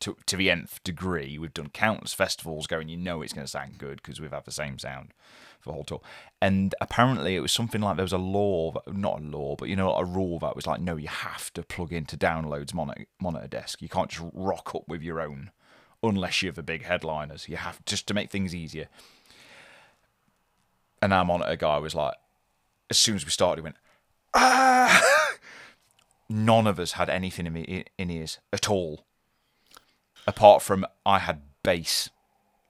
to, 0.00 0.16
to 0.26 0.36
the 0.36 0.50
nth 0.50 0.82
degree. 0.84 1.38
We've 1.38 1.54
done 1.54 1.70
countless 1.70 2.12
festivals 2.12 2.66
going, 2.66 2.88
you 2.88 2.96
know 2.96 3.22
it's 3.22 3.32
going 3.32 3.46
to 3.46 3.50
sound 3.50 3.78
good 3.78 4.02
because 4.02 4.20
we've 4.20 4.32
had 4.32 4.44
the 4.44 4.50
same 4.50 4.78
sound 4.78 5.14
for 5.60 5.70
the 5.70 5.72
whole 5.74 5.84
tour. 5.84 6.00
And 6.42 6.74
apparently 6.80 7.36
it 7.36 7.40
was 7.40 7.52
something 7.52 7.80
like 7.80 7.96
there 7.96 8.04
was 8.04 8.12
a 8.12 8.18
law, 8.18 8.72
that, 8.72 8.94
not 8.94 9.20
a 9.20 9.22
law, 9.22 9.56
but 9.56 9.68
you 9.68 9.76
know, 9.76 9.94
a 9.94 10.04
rule 10.04 10.38
that 10.40 10.56
was 10.56 10.66
like, 10.66 10.80
no, 10.80 10.96
you 10.96 11.08
have 11.08 11.52
to 11.54 11.62
plug 11.62 11.92
into 11.92 12.16
downloads 12.16 12.74
monitor, 12.74 13.06
monitor 13.20 13.48
desk. 13.48 13.80
You 13.80 13.88
can't 13.88 14.10
just 14.10 14.24
rock 14.34 14.74
up 14.74 14.88
with 14.88 15.02
your 15.02 15.20
own 15.20 15.50
unless 16.02 16.42
you're 16.42 16.52
the 16.52 16.62
big 16.62 16.84
headliners. 16.84 17.48
You 17.48 17.56
have 17.56 17.82
just 17.86 18.06
to 18.08 18.14
make 18.14 18.30
things 18.30 18.54
easier. 18.54 18.88
And 21.04 21.12
our 21.12 21.24
monitor 21.24 21.54
guy 21.54 21.76
was 21.76 21.94
like, 21.94 22.14
as 22.88 22.96
soon 22.96 23.14
as 23.14 23.24
we 23.24 23.30
started, 23.30 23.60
he 23.60 23.62
went, 23.62 23.76
ah! 24.32 25.02
None 26.30 26.66
of 26.66 26.80
us 26.80 26.92
had 26.92 27.10
anything 27.10 27.46
in, 27.46 27.52
me, 27.52 27.84
in 27.98 28.10
ears 28.10 28.38
at 28.52 28.70
all 28.70 29.04
apart 30.26 30.62
from 30.62 30.86
I 31.04 31.18
had 31.20 31.42
bass. 31.62 32.10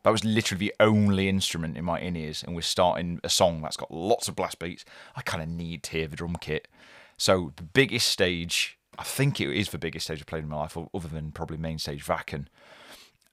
That 0.03 0.11
was 0.11 0.25
literally 0.25 0.59
the 0.59 0.75
only 0.81 1.29
instrument 1.29 1.77
in 1.77 1.85
my 1.85 1.99
in 1.99 2.17
ears, 2.17 2.43
and 2.43 2.55
we're 2.55 2.63
starting 2.63 3.21
a 3.25 3.31
song 3.31 3.63
that's 3.63 3.77
got 3.77 3.91
lots 3.91 4.29
of 4.29 4.37
blast 4.37 4.59
beats. 4.59 4.85
I 5.17 5.23
kind 5.23 5.43
of 5.43 5.49
need 5.49 5.83
to 5.85 5.91
hear 5.93 6.09
the 6.09 6.17
drum 6.17 6.37
kit. 6.41 6.69
So 7.17 7.53
the 7.57 7.63
biggest 7.63 8.09
stage, 8.09 8.79
I 8.99 9.03
think 9.03 9.41
it 9.41 9.51
is 9.51 9.71
the 9.71 9.79
biggest 9.79 10.07
stage 10.07 10.21
I've 10.21 10.27
played 10.27 10.43
in 10.43 10.51
my 10.51 10.57
life, 10.57 10.77
other 10.77 11.09
than 11.09 11.33
probably 11.33 11.57
main 11.57 11.79
stage 11.79 12.05
Wacken. 12.05 12.47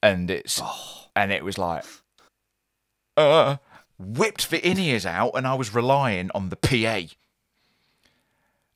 And 0.02 0.32
it's 0.32 0.62
and 1.16 1.32
it 1.32 1.43
was 1.43 1.58
like, 1.58 1.84
uh, 3.18 3.58
whipped 4.02 4.49
the 4.49 4.66
in 4.66 4.80
ears 4.80 5.06
out, 5.06 5.32
and 5.36 5.47
I 5.47 5.54
was 5.54 5.74
relying 5.74 6.32
on 6.34 6.49
the 6.49 6.56
PA. 6.56 7.14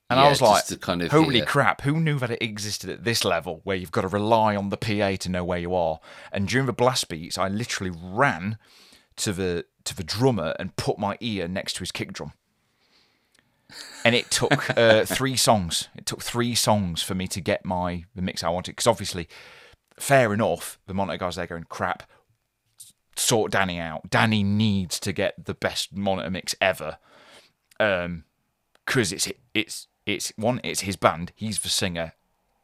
And 0.10 0.20
I 0.20 0.30
was 0.30 0.42
like, 0.42 0.80
kind 0.82 1.02
of 1.02 1.12
holy 1.12 1.38
hear. 1.38 1.46
crap, 1.46 1.82
who 1.82 2.00
knew 2.00 2.20
that 2.20 2.30
it 2.30 2.42
existed 2.42 2.92
at 2.92 3.04
this 3.04 3.26
level 3.26 3.62
where 3.64 3.76
you've 3.76 3.92
got 3.92 4.02
to 4.02 4.08
rely 4.08 4.56
on 4.56 4.70
the 4.70 4.78
PA 4.78 5.16
to 5.20 5.30
know 5.30 5.44
where 5.44 5.58
you 5.58 5.74
are? 5.74 6.00
And 6.32 6.48
during 6.48 6.68
the 6.68 6.74
blast 6.74 7.10
beats, 7.10 7.38
I 7.40 7.48
literally 7.48 7.92
ran 7.92 8.58
to 9.18 9.34
the 9.34 9.66
to 9.86 9.96
the 9.96 10.04
drummer 10.04 10.56
and 10.60 10.76
put 10.76 11.00
my 11.00 11.18
ear 11.22 11.48
next 11.48 11.74
to 11.74 11.80
his 11.80 11.92
kick 11.92 12.14
drum. 12.14 12.34
And 14.04 14.14
it 14.14 14.30
took 14.30 14.78
uh, 14.78 15.06
three 15.06 15.36
songs. 15.36 15.90
It 15.96 16.06
took 16.06 16.22
three 16.22 16.54
songs 16.54 17.02
for 17.02 17.16
me 17.16 17.28
to 17.30 17.42
get 17.42 17.66
my 17.66 18.06
the 18.16 18.22
mix 18.22 18.44
I 18.44 18.50
wanted. 18.50 18.74
Because 18.74 18.88
obviously, 18.88 19.28
fair 20.00 20.34
enough, 20.34 20.78
the 20.86 20.94
monitor 20.94 21.18
guys 21.18 21.36
there 21.36 21.48
going 21.48 21.66
crap. 21.66 22.04
Sort 23.18 23.52
Dani 23.52 23.80
out. 23.80 24.10
Dani 24.10 24.44
needs 24.44 25.00
to 25.02 25.14
get 25.14 25.46
the 25.46 25.54
best 25.54 25.96
monitor 25.96 26.30
mix 26.30 26.56
ever. 26.60 26.98
Um, 27.80 28.24
because 28.86 29.12
it's 29.12 29.32
it's 29.54 29.88
it's 30.06 30.32
one 30.36 30.62
it's 30.64 30.82
his 30.82 30.96
band. 30.96 31.32
He's 31.36 31.60
the 31.60 31.70
singer. 31.70 32.14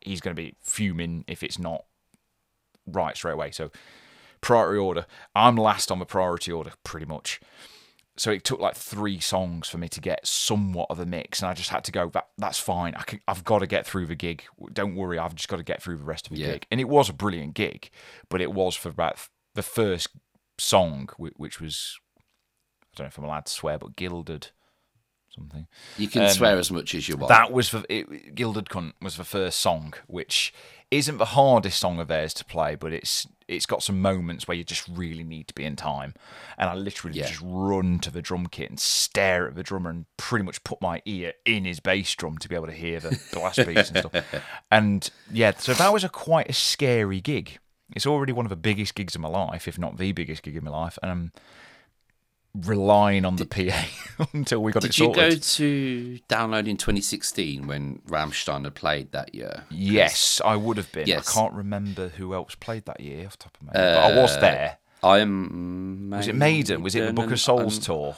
He's 0.01 0.21
going 0.21 0.35
to 0.35 0.41
be 0.41 0.55
fuming 0.61 1.23
if 1.27 1.43
it's 1.43 1.57
not 1.59 1.85
right 2.85 3.15
straight 3.15 3.33
away. 3.33 3.51
So 3.51 3.71
priority 4.41 4.79
order. 4.79 5.05
I'm 5.35 5.55
last 5.55 5.91
on 5.91 5.99
the 5.99 6.05
priority 6.05 6.51
order 6.51 6.71
pretty 6.83 7.05
much. 7.05 7.39
So 8.17 8.29
it 8.31 8.43
took 8.43 8.59
like 8.59 8.75
three 8.75 9.19
songs 9.19 9.67
for 9.69 9.77
me 9.77 9.87
to 9.89 10.01
get 10.01 10.27
somewhat 10.27 10.87
of 10.91 10.99
a 10.99 11.05
mix 11.05 11.41
and 11.41 11.49
i 11.49 11.53
just 11.53 11.69
had 11.69 11.83
to 11.85 11.91
go 11.91 12.09
that 12.09 12.27
that's 12.37 12.59
fine. 12.59 12.93
I 12.95 13.03
can, 13.03 13.21
i've 13.27 13.43
got 13.43 13.59
to 13.59 13.67
get 13.67 13.87
through 13.87 14.07
the 14.07 14.15
gig. 14.15 14.43
Don't 14.73 14.95
worry 14.95 15.17
i've 15.17 15.33
just 15.35 15.47
got 15.49 15.57
to 15.57 15.63
get 15.63 15.81
through 15.81 15.97
the 15.97 16.03
rest 16.03 16.27
of 16.27 16.33
the 16.35 16.41
Yeah. 16.41 16.51
gig. 16.53 16.67
And 16.69 16.79
it 16.81 16.89
was 16.89 17.09
a 17.09 17.13
brilliant 17.13 17.53
gig 17.55 17.89
but 18.29 18.41
it 18.41 18.51
was 18.53 18.75
for 18.75 18.89
about 18.89 19.17
the 19.55 19.63
first 19.63 20.09
song 20.61 21.09
which 21.17 21.59
was 21.59 21.99
i 22.17 22.87
don't 22.95 23.05
know 23.05 23.07
if 23.07 23.17
i'm 23.17 23.23
allowed 23.25 23.45
to 23.45 23.51
swear 23.53 23.77
but 23.77 23.95
gilded 23.95 24.49
something 25.33 25.65
You 25.97 26.09
can 26.09 26.23
Um, 26.23 26.27
swear 26.29 26.57
as 26.57 26.69
much 26.71 26.93
as 26.93 27.07
you 27.07 27.15
want. 27.15 27.29
that 27.29 27.51
was 27.53 27.71
the 27.71 27.85
it, 27.89 28.35
Gilded 28.35 28.65
Cunt 28.65 28.93
was 29.01 29.15
the 29.15 29.23
first 29.23 29.59
song, 29.61 29.93
which 30.07 30.53
isn't 30.91 31.19
the 31.19 31.25
hardest 31.39 31.79
song 31.79 32.01
of 32.01 32.09
theirs 32.09 32.33
to 32.33 32.43
play, 32.43 32.75
but 32.75 32.91
it's 32.91 33.25
it's 33.47 33.65
got 33.65 33.81
some 33.81 34.01
moments 34.01 34.45
where 34.45 34.57
you 34.57 34.65
just 34.65 34.85
really 34.89 35.23
need 35.23 35.47
to 35.47 35.53
be 35.53 35.63
in 35.63 35.77
time. 35.77 36.13
And 36.57 36.69
I 36.69 36.73
literally 36.73 37.17
Yeah. 37.17 37.27
just 37.29 37.39
run 37.41 37.99
to 37.99 38.11
the 38.11 38.21
drum 38.21 38.47
kit 38.47 38.69
and 38.69 38.77
stare 38.79 39.47
at 39.47 39.55
the 39.55 39.63
drummer 39.63 39.89
and 39.89 40.05
pretty 40.17 40.43
much 40.43 40.65
put 40.65 40.81
my 40.81 41.01
ear 41.05 41.31
in 41.45 41.63
his 41.63 41.79
bass 41.79 42.13
drum 42.13 42.37
to 42.39 42.49
be 42.49 42.55
able 42.55 42.67
to 42.67 42.73
hear 42.73 42.99
the 42.99 43.17
blast 43.31 43.65
beats 43.65 43.89
and 43.89 43.99
stuff. 43.99 44.11
And 44.69 45.09
yeah, 45.31 45.53
so 45.57 45.73
that 45.73 45.93
was 45.93 46.03
a 46.03 46.09
quite 46.09 46.49
a 46.49 46.53
scary 46.53 47.21
gig. 47.21 47.59
It's 47.95 48.05
already 48.05 48.31
one 48.33 48.45
of 48.45 48.49
the 48.49 48.55
biggest 48.55 48.95
gigs 48.95 49.15
of 49.15 49.21
my 49.21 49.29
life, 49.29 49.67
if 49.67 49.77
not 49.77 49.97
the 49.97 50.11
biggest 50.11 50.43
gig 50.43 50.57
of 50.57 50.63
my 50.63 50.71
life, 50.71 50.97
and 51.01 51.11
I'm 51.11 51.31
relying 52.53 53.23
on 53.25 53.37
the 53.37 53.45
PA 53.45 54.25
until 54.33 54.61
we 54.61 54.71
got 54.71 54.83
it 54.83 54.93
sorted. 54.93 55.15
Did 55.15 55.31
you 55.31 55.35
go 55.35 55.39
to 55.39 56.19
download 56.29 56.67
in 56.67 56.77
2016 56.77 57.67
when 57.67 57.99
Rammstein 58.07 58.65
had 58.65 58.75
played 58.75 59.11
that 59.11 59.33
year? 59.33 59.65
Yes, 59.69 60.41
I 60.43 60.55
would 60.55 60.77
have 60.77 60.91
been. 60.91 61.07
Yes. 61.07 61.29
I 61.29 61.39
can't 61.41 61.53
remember 61.53 62.09
who 62.09 62.33
else 62.33 62.55
played 62.55 62.85
that 62.85 62.99
year 62.99 63.25
off 63.25 63.37
the 63.37 63.43
top 63.45 63.57
of 63.59 63.67
my 63.67 63.79
head. 63.79 63.95
but 63.95 64.11
I 64.11 64.21
was 64.21 64.35
uh, 64.37 64.39
there. 64.41 64.77
I'm. 65.03 66.09
Was 66.11 66.27
it 66.27 66.35
Maiden? 66.35 66.83
Was 66.83 66.95
it 66.95 67.05
the 67.05 67.13
Book 67.13 67.31
of 67.31 67.39
Souls 67.39 67.77
and- 67.77 67.85
tour? 67.85 68.15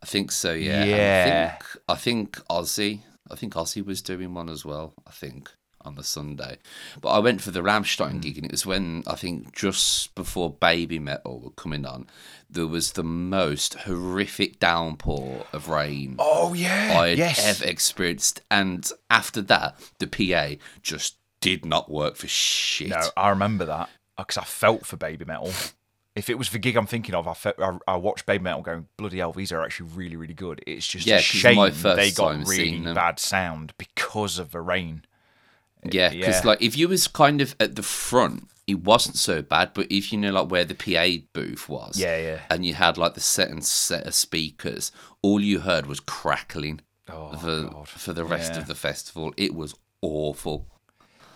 I 0.00 0.06
think 0.06 0.30
so. 0.30 0.52
Yeah. 0.52 0.84
Yeah. 0.84 1.56
I 1.56 1.58
think, 1.58 1.82
I 1.88 1.94
think 1.96 2.36
Ozzy. 2.48 3.00
I 3.30 3.34
think 3.34 3.54
Ozzy 3.54 3.84
was 3.84 4.00
doing 4.00 4.32
one 4.32 4.48
as 4.48 4.64
well. 4.64 4.94
I 5.06 5.10
think 5.10 5.50
on 5.82 5.94
the 5.94 6.04
Sunday, 6.04 6.58
but 7.00 7.10
I 7.10 7.18
went 7.18 7.40
for 7.40 7.50
the 7.50 7.60
Rammstein 7.62 8.12
Hmm. 8.12 8.18
gig, 8.20 8.36
and 8.38 8.46
it 8.46 8.52
was 8.52 8.66
when 8.66 9.02
I 9.06 9.14
think 9.14 9.54
just 9.54 10.14
before 10.14 10.52
Babymetal 10.52 11.42
were 11.42 11.50
coming 11.50 11.86
on. 11.86 12.06
There 12.50 12.66
was 12.66 12.92
the 12.92 13.04
most 13.04 13.74
horrific 13.74 14.58
downpour 14.58 15.46
of 15.52 15.68
rain. 15.68 16.16
Oh 16.18 16.54
yeah, 16.54 16.98
I 16.98 17.08
had 17.10 17.18
yes. 17.18 17.44
ever 17.44 17.64
experienced. 17.70 18.40
And 18.50 18.90
after 19.10 19.42
that, 19.42 19.78
the 19.98 20.06
PA 20.06 20.56
just 20.82 21.16
did 21.40 21.64
not 21.64 21.90
work 21.90 22.16
for 22.16 22.26
shit. 22.26 22.88
No, 22.88 23.00
I 23.16 23.28
remember 23.28 23.64
that 23.66 23.88
because 24.16 24.38
I 24.38 24.44
felt 24.44 24.86
for 24.86 24.96
Babymetal. 24.96 25.72
If 26.16 26.28
it 26.28 26.36
was 26.36 26.50
the 26.50 26.58
gig 26.58 26.74
I'm 26.76 26.86
thinking 26.88 27.14
of, 27.14 27.28
I, 27.28 27.34
fe- 27.34 27.52
I, 27.60 27.78
I 27.86 27.96
watched 27.96 28.26
Babymetal 28.26 28.64
going, 28.64 28.88
bloody 28.96 29.18
hell, 29.18 29.32
these 29.32 29.52
are 29.52 29.62
actually 29.62 29.90
really, 29.94 30.16
really 30.16 30.34
good. 30.34 30.60
It's 30.66 30.84
just 30.84 31.06
Yeah, 31.06 31.18
a 31.18 31.20
shame 31.20 31.70
they 31.94 32.10
got 32.10 32.44
really 32.48 32.80
bad 32.92 33.20
sound 33.20 33.72
because 33.78 34.40
of 34.40 34.50
the 34.50 34.60
rain. 34.60 35.04
Yeah, 35.84 36.10
because 36.10 36.40
Yeah. 36.44 36.46
like 36.50 36.62
if 36.62 36.76
you 36.76 36.88
was 36.88 37.06
kind 37.08 37.40
of 37.40 37.54
at 37.60 37.76
the 37.76 37.82
front, 37.82 38.48
it 38.66 38.80
wasn't 38.80 39.16
so 39.16 39.42
bad. 39.42 39.70
But 39.74 39.86
if 39.90 40.12
you 40.12 40.18
know 40.18 40.32
like 40.32 40.50
where 40.50 40.64
the 40.64 40.74
PA 40.74 41.24
booth 41.32 41.68
was, 41.68 41.98
Yeah, 41.98 42.18
yeah. 42.18 42.40
and 42.50 42.64
you 42.66 42.74
had 42.74 42.98
like 42.98 43.14
the 43.14 43.20
second 43.20 43.64
set 43.64 44.06
of 44.06 44.14
speakers, 44.14 44.92
all 45.22 45.40
you 45.40 45.60
heard 45.60 45.86
was 45.86 46.00
crackling 46.00 46.80
Oh, 47.08 47.32
for 47.36 47.62
God. 47.62 47.88
for 47.88 48.12
the 48.12 48.24
rest 48.24 48.52
Yeah. 48.54 48.60
of 48.60 48.66
the 48.66 48.74
festival. 48.74 49.32
It 49.36 49.54
was 49.54 49.74
awful. 50.02 50.66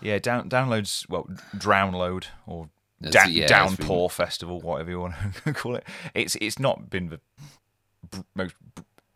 Yeah, 0.01 0.19
down, 0.19 0.49
downloads, 0.51 1.09
well, 1.09 1.29
download 1.57 2.25
or 2.47 2.69
da- 3.01 3.27
yeah, 3.27 3.47
downpour 3.47 4.11
festival, 4.11 4.61
whatever 4.61 4.91
you 4.91 5.01
want 5.01 5.15
to 5.45 5.53
call 5.55 5.77
it. 5.77 5.87
It's 6.15 6.35
it's 6.41 6.59
not 6.59 6.91
been 6.91 7.09
the 7.09 7.21
most 8.35 8.55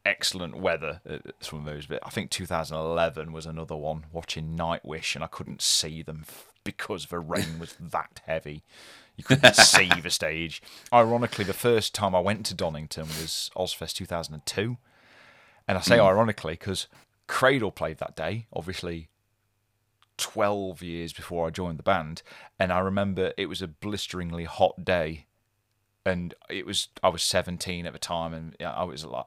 excellent 0.07 0.57
weather 0.57 1.01
at 1.09 1.23
some 1.41 1.61
of 1.61 1.65
those, 1.65 1.87
but 1.87 1.99
I 2.05 2.11
think 2.11 2.31
2011 2.31 3.33
was 3.33 3.45
another 3.45 3.77
one. 3.77 4.07
Watching 4.13 4.57
Nightwish, 4.57 5.15
and 5.15 5.25
I 5.25 5.27
couldn't 5.27 5.61
see 5.61 6.03
them 6.03 6.25
because 6.65 7.07
the 7.07 7.19
rain 7.19 7.59
was 7.59 7.75
that 7.81 8.21
heavy. 8.27 8.63
You 9.17 9.25
couldn't 9.25 9.57
see 9.57 9.91
the 10.01 10.11
stage. 10.11 10.63
Ironically, 10.93 11.45
the 11.45 11.53
first 11.53 11.95
time 11.95 12.15
I 12.15 12.21
went 12.21 12.47
to 12.47 12.55
Donington 12.55 13.07
was 13.07 13.51
Ozzfest 13.57 13.95
2002. 13.95 14.77
And 15.69 15.79
I 15.79 15.81
say 15.81 15.97
hmm. 15.97 16.05
ironically 16.05 16.53
because 16.53 16.87
Cradle 17.27 17.73
played 17.73 17.99
that 17.99 18.15
day, 18.15 18.47
obviously 18.53 19.09
12 20.19 20.83
years 20.83 21.13
before 21.13 21.47
I 21.47 21.51
joined 21.51 21.79
the 21.79 21.83
band. 21.83 22.23
And 22.59 22.73
I 22.73 22.79
remember 22.79 23.33
it 23.37 23.47
was 23.47 23.63
a 23.63 23.69
blisteringly 23.69 24.45
hot 24.45 24.85
day. 24.85 25.27
And 26.05 26.35
it 26.49 26.67
was, 26.67 26.89
I 27.03 27.09
was 27.09 27.23
17 27.23 27.85
at 27.85 27.93
the 27.93 27.99
time, 27.99 28.33
and 28.33 28.55
I 28.61 28.85
was 28.85 29.05
like 29.05 29.27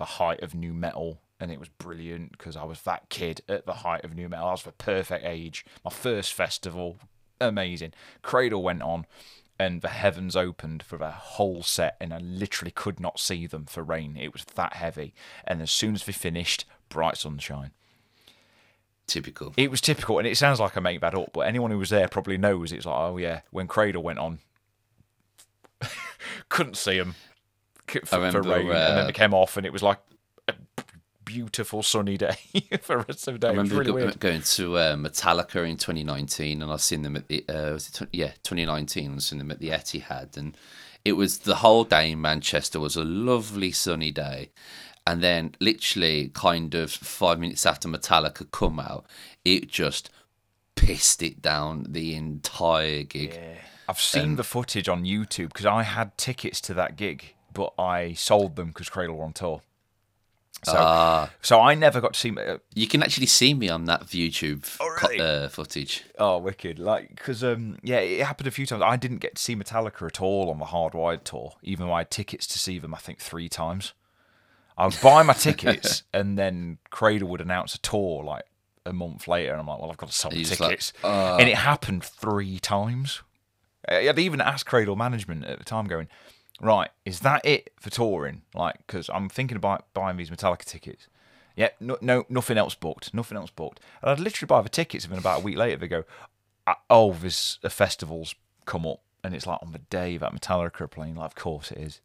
the 0.00 0.04
height 0.06 0.42
of 0.42 0.54
nu 0.54 0.72
metal. 0.72 1.20
And 1.38 1.52
it 1.52 1.60
was 1.60 1.68
brilliant 1.68 2.32
because 2.32 2.56
I 2.56 2.64
was 2.64 2.82
that 2.82 3.08
kid 3.08 3.42
at 3.48 3.66
the 3.66 3.72
height 3.74 4.04
of 4.04 4.16
nu 4.16 4.28
metal. 4.28 4.48
I 4.48 4.52
was 4.52 4.64
the 4.64 4.72
perfect 4.72 5.24
age. 5.24 5.64
My 5.84 5.90
first 5.90 6.34
festival, 6.34 6.96
amazing. 7.40 7.92
Cradle 8.22 8.62
went 8.62 8.82
on, 8.82 9.06
and 9.58 9.80
the 9.80 9.88
heavens 9.88 10.34
opened 10.34 10.82
for 10.82 10.98
the 10.98 11.10
whole 11.10 11.62
set, 11.62 11.96
and 12.00 12.12
I 12.12 12.18
literally 12.18 12.72
could 12.72 12.98
not 12.98 13.20
see 13.20 13.46
them 13.46 13.66
for 13.66 13.82
rain. 13.82 14.16
It 14.16 14.32
was 14.32 14.44
that 14.56 14.72
heavy. 14.74 15.14
And 15.44 15.62
as 15.62 15.70
soon 15.70 15.94
as 15.94 16.06
we 16.06 16.12
finished, 16.12 16.64
bright 16.88 17.16
sunshine. 17.16 17.70
Typical. 19.06 19.54
It 19.56 19.70
was 19.70 19.80
typical, 19.80 20.18
and 20.18 20.26
it 20.26 20.36
sounds 20.36 20.60
like 20.60 20.76
I 20.76 20.80
make 20.80 21.00
that 21.00 21.14
up, 21.14 21.30
but 21.32 21.40
anyone 21.40 21.70
who 21.70 21.78
was 21.78 21.90
there 21.90 22.08
probably 22.08 22.38
knows 22.38 22.72
it's 22.72 22.86
like, 22.86 22.98
oh 22.98 23.16
yeah, 23.16 23.40
when 23.50 23.66
Cradle 23.66 24.02
went 24.02 24.18
on, 24.18 24.40
couldn't 26.48 26.76
see 26.76 26.98
them 26.98 27.14
for, 27.92 28.06
for 28.06 28.16
remember, 28.16 28.42
rain, 28.42 28.66
and 28.68 28.98
then 28.98 29.08
it 29.08 29.14
came 29.14 29.34
off, 29.34 29.56
and 29.56 29.66
it 29.66 29.72
was 29.72 29.82
like 29.82 29.98
a 30.48 30.54
beautiful 31.24 31.82
sunny 31.82 32.16
day 32.16 32.36
for 32.82 32.98
the 32.98 33.04
rest 33.08 33.28
of 33.28 33.34
the 33.34 33.38
day. 33.38 33.48
I 33.48 33.50
remember 33.50 33.76
really 33.76 33.92
go- 33.92 34.10
going 34.18 34.42
to 34.42 34.76
uh, 34.76 34.96
Metallica 34.96 35.68
in 35.68 35.76
2019, 35.76 36.62
and 36.62 36.72
I 36.72 36.76
seen 36.76 37.02
them 37.02 37.16
at 37.16 37.28
the 37.28 37.44
uh, 37.48 37.78
tw- 37.78 38.08
yeah 38.12 38.32
2019. 38.42 39.14
I 39.14 39.18
seen 39.18 39.38
them 39.38 39.50
at 39.50 39.60
the 39.60 39.68
Etihad, 39.68 40.36
and 40.36 40.56
it 41.04 41.12
was 41.12 41.38
the 41.38 41.56
whole 41.56 41.84
day 41.84 42.10
in 42.12 42.20
Manchester 42.20 42.80
was 42.80 42.96
a 42.96 43.04
lovely 43.04 43.72
sunny 43.72 44.10
day, 44.10 44.50
and 45.06 45.22
then 45.22 45.54
literally 45.60 46.30
kind 46.34 46.74
of 46.74 46.90
five 46.90 47.38
minutes 47.38 47.64
after 47.64 47.88
Metallica 47.88 48.50
come 48.50 48.80
out, 48.80 49.06
it 49.44 49.68
just 49.68 50.10
pissed 50.74 51.22
it 51.22 51.42
down 51.42 51.86
the 51.88 52.14
entire 52.14 53.02
gig. 53.02 53.38
I've 53.88 54.00
seen 54.00 54.36
the 54.36 54.44
footage 54.44 54.88
on 54.88 55.04
YouTube 55.04 55.48
because 55.48 55.66
I 55.66 55.82
had 55.82 56.16
tickets 56.16 56.60
to 56.62 56.74
that 56.74 56.96
gig, 56.96 57.34
but 57.52 57.72
I 57.78 58.12
sold 58.14 58.56
them 58.56 58.68
because 58.68 58.88
Cradle 58.88 59.16
were 59.16 59.24
on 59.24 59.32
tour. 59.32 59.62
So, 60.62 60.74
Ah. 60.76 61.30
so 61.40 61.58
I 61.60 61.74
never 61.74 62.02
got 62.02 62.12
to 62.12 62.20
see. 62.20 62.36
uh, 62.38 62.58
You 62.74 62.86
can 62.86 63.02
actually 63.02 63.26
see 63.26 63.54
me 63.54 63.70
on 63.70 63.86
that 63.86 64.02
YouTube 64.08 64.76
Oh, 64.78 64.94
co- 64.98 65.16
uh, 65.16 65.48
footage. 65.48 66.04
Oh, 66.18 66.36
wicked! 66.36 66.78
Like, 66.78 67.08
because 67.16 67.42
um, 67.42 67.78
yeah, 67.82 68.00
it 68.00 68.26
happened 68.26 68.46
a 68.46 68.50
few 68.50 68.66
times. 68.66 68.82
I 68.82 68.96
didn't 68.96 69.18
get 69.18 69.36
to 69.36 69.42
see 69.42 69.56
Metallica 69.56 70.06
at 70.06 70.20
all 70.20 70.50
on 70.50 70.58
the 70.58 70.66
Hardwired 70.66 71.24
tour, 71.24 71.54
even 71.62 71.86
though 71.86 71.94
I 71.94 72.00
had 72.00 72.10
tickets 72.10 72.46
to 72.48 72.58
see 72.58 72.78
them. 72.78 72.94
I 72.94 72.98
think 72.98 73.20
three 73.20 73.48
times. 73.48 73.94
I 74.76 74.84
would 74.86 74.98
buy 75.02 75.22
my 75.22 75.32
tickets, 75.32 76.02
and 76.12 76.38
then 76.38 76.76
Cradle 76.90 77.28
would 77.28 77.40
announce 77.40 77.74
a 77.74 77.78
tour 77.78 78.22
like 78.22 78.44
a 78.84 78.92
month 78.92 79.26
later, 79.28 79.52
and 79.52 79.60
I'm 79.62 79.66
like, 79.66 79.78
well, 79.80 79.90
I've 79.90 79.96
got 79.96 80.10
to 80.10 80.14
sell 80.14 80.30
the 80.30 80.38
you're 80.38 80.48
like, 80.50 80.58
tickets, 80.58 80.92
and 81.02 81.48
it 81.48 81.56
happened 81.56 82.04
three 82.04 82.58
times. 82.58 83.22
I'd 83.88 84.18
even 84.18 84.42
asked 84.42 84.66
Cradle 84.66 84.94
management 84.96 85.44
at 85.46 85.58
the 85.58 85.64
time, 85.64 85.86
going, 85.86 86.08
right, 86.60 86.90
is 87.04 87.20
that 87.20 87.44
it 87.44 87.72
for 87.80 87.90
touring? 87.90 88.42
Like, 88.54 88.78
because 88.86 89.10
I'm 89.12 89.28
thinking 89.28 89.56
about 89.56 89.92
buying 89.94 90.16
these 90.16 90.30
Metallica 90.30 90.64
tickets. 90.64 91.08
Yeah, 91.56 91.70
no, 91.80 91.98
no, 92.00 92.24
nothing 92.28 92.58
else 92.58 92.74
booked. 92.74 93.12
Nothing 93.12 93.36
else 93.36 93.50
booked. 93.50 93.80
And 94.02 94.10
I'd 94.10 94.20
literally 94.20 94.46
buy 94.46 94.62
the 94.62 94.68
tickets, 94.68 95.04
and 95.04 95.12
then 95.12 95.18
about 95.18 95.40
a 95.40 95.44
week 95.44 95.56
later, 95.56 95.76
they 95.76 95.88
go, 95.88 96.04
"Uh, 96.66 96.74
"Oh, 96.88 97.12
there's 97.12 97.58
a 97.62 97.70
festival's 97.70 98.34
come 98.66 98.86
up," 98.86 99.00
and 99.24 99.34
it's 99.34 99.46
like 99.46 99.60
on 99.62 99.72
the 99.72 99.78
day 99.78 100.16
that 100.16 100.32
Metallica 100.32 100.82
are 100.82 100.88
playing. 100.88 101.16
Like, 101.16 101.26
of 101.26 101.34
course 101.34 101.70
it 101.72 101.78
is. 101.78 102.00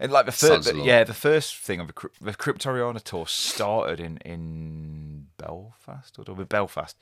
And 0.00 0.10
like 0.10 0.26
the 0.26 0.32
first, 0.32 0.74
yeah, 0.74 1.04
the 1.04 1.14
first 1.14 1.56
thing 1.56 1.80
of 1.80 1.88
the, 1.88 2.08
the 2.20 2.32
Cryptoriana 2.32 3.02
tour 3.02 3.26
started 3.26 4.00
in 4.00 4.18
in 4.18 5.28
Belfast 5.36 6.18
or 6.18 6.34
with 6.34 6.48
Belfast, 6.48 6.96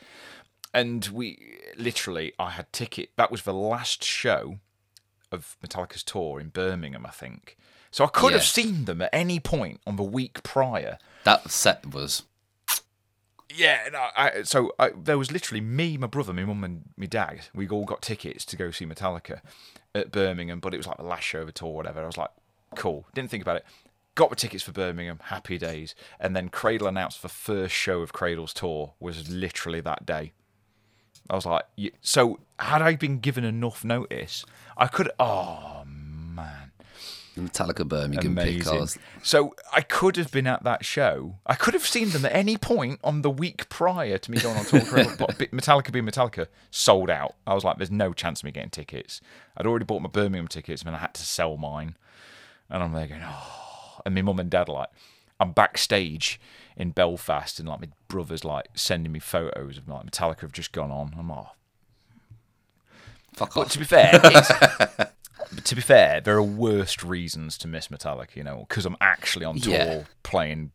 and 0.74 1.06
we 1.06 1.58
literally 1.76 2.32
I 2.38 2.50
had 2.50 2.72
ticket. 2.72 3.10
That 3.16 3.30
was 3.30 3.42
the 3.42 3.54
last 3.54 4.04
show 4.04 4.58
of 5.32 5.56
Metallica's 5.64 6.02
tour 6.02 6.40
in 6.40 6.48
Birmingham, 6.48 7.06
I 7.06 7.10
think. 7.10 7.56
So 7.90 8.04
I 8.04 8.08
could 8.08 8.32
have 8.32 8.42
seen 8.42 8.86
them 8.86 9.02
at 9.02 9.10
any 9.12 9.38
point 9.38 9.80
on 9.86 9.96
the 9.96 10.02
week 10.02 10.42
prior. 10.42 10.98
That 11.24 11.50
set 11.50 11.92
was 11.92 12.22
Yeah, 13.54 13.80
and 13.86 13.94
I, 13.94 14.10
I, 14.16 14.42
so 14.44 14.72
I, 14.78 14.90
there 14.96 15.18
was 15.18 15.30
literally 15.30 15.60
me, 15.60 15.98
my 15.98 16.06
brother, 16.06 16.32
my 16.32 16.44
mum, 16.44 16.64
and 16.64 16.84
my 16.96 17.06
dad. 17.06 17.48
We 17.54 17.68
all 17.68 17.84
got 17.84 18.00
tickets 18.00 18.44
to 18.46 18.56
go 18.56 18.70
see 18.70 18.86
Metallica 18.86 19.40
at 19.94 20.10
Birmingham, 20.10 20.60
but 20.60 20.72
it 20.72 20.78
was 20.78 20.86
like 20.86 20.96
the 20.96 21.02
last 21.02 21.24
show 21.24 21.40
of 21.40 21.46
the 21.46 21.52
tour, 21.52 21.68
or 21.68 21.76
whatever. 21.76 22.02
I 22.02 22.06
was 22.06 22.16
like, 22.16 22.30
cool. 22.76 23.06
Didn't 23.14 23.30
think 23.30 23.42
about 23.42 23.56
it. 23.56 23.66
Got 24.14 24.30
the 24.30 24.36
tickets 24.36 24.62
for 24.62 24.72
Birmingham, 24.72 25.20
happy 25.24 25.58
days. 25.58 25.94
And 26.18 26.34
then 26.34 26.48
Cradle 26.48 26.86
announced 26.86 27.22
the 27.22 27.28
first 27.28 27.74
show 27.74 28.00
of 28.00 28.12
Cradle's 28.12 28.54
tour 28.54 28.94
was 29.00 29.30
literally 29.30 29.80
that 29.82 30.06
day. 30.06 30.32
I 31.30 31.34
was 31.34 31.46
like, 31.46 31.64
y- 31.78 31.90
so 32.00 32.40
had 32.58 32.82
I 32.82 32.96
been 32.96 33.18
given 33.18 33.44
enough 33.44 33.84
notice, 33.84 34.44
I 34.76 34.86
could. 34.86 35.10
Oh 35.18 35.82
man, 35.86 36.72
Metallica 37.36 37.86
Birmingham. 37.86 38.32
Amazing. 38.32 39.00
So 39.22 39.54
I 39.72 39.80
could 39.80 40.16
have 40.16 40.30
been 40.30 40.46
at 40.46 40.64
that 40.64 40.84
show. 40.84 41.36
I 41.46 41.54
could 41.54 41.74
have 41.74 41.86
seen 41.86 42.10
them 42.10 42.24
at 42.24 42.32
any 42.34 42.56
point 42.56 43.00
on 43.02 43.22
the 43.22 43.30
week 43.30 43.68
prior 43.68 44.18
to 44.18 44.30
me 44.30 44.38
going 44.38 44.56
on 44.58 44.64
tour. 44.64 44.80
but 45.18 45.38
Metallica 45.38 45.92
being 45.92 46.04
Metallica 46.06 46.48
sold 46.70 47.08
out. 47.10 47.34
I 47.46 47.54
was 47.54 47.64
like, 47.64 47.78
there's 47.78 47.90
no 47.90 48.12
chance 48.12 48.40
of 48.40 48.44
me 48.44 48.50
getting 48.52 48.70
tickets. 48.70 49.20
I'd 49.56 49.66
already 49.66 49.84
bought 49.84 50.02
my 50.02 50.10
Birmingham 50.10 50.48
tickets, 50.48 50.82
and 50.82 50.94
I 50.94 50.98
had 50.98 51.14
to 51.14 51.22
sell 51.22 51.56
mine. 51.56 51.96
And 52.68 52.82
I'm 52.82 52.92
there 52.92 53.06
going, 53.06 53.22
oh. 53.24 54.00
And 54.04 54.14
my 54.14 54.22
mum 54.22 54.40
and 54.40 54.50
dad 54.50 54.68
are 54.68 54.72
like, 54.74 54.88
I'm 55.38 55.52
backstage 55.52 56.40
in 56.76 56.90
Belfast, 56.90 57.58
and 57.58 57.68
like 57.68 57.80
my 57.80 57.88
brother's 58.08 58.44
like 58.44 58.68
sending 58.74 59.12
me 59.12 59.18
photos 59.18 59.78
of 59.78 59.88
like 59.88 60.10
Metallica 60.10 60.40
have 60.40 60.52
just 60.52 60.72
gone 60.72 60.90
on. 60.90 61.14
I'm 61.18 61.28
like, 61.28 61.38
oh, 61.38 61.50
Fuck 63.34 63.54
but 63.54 63.60
off. 63.62 63.72
to 63.72 63.78
be 63.78 63.84
fair, 63.84 64.10
but 64.22 65.14
to 65.64 65.74
be 65.74 65.80
fair, 65.80 66.20
there 66.20 66.36
are 66.36 66.42
worst 66.42 67.02
reasons 67.02 67.56
to 67.58 67.68
miss 67.68 67.88
Metallica. 67.88 68.36
You 68.36 68.44
know, 68.44 68.66
because 68.68 68.84
I'm 68.86 68.96
actually 69.00 69.44
on 69.46 69.56
tour 69.58 69.72
Yeah. 69.74 70.02
playing 70.22 70.72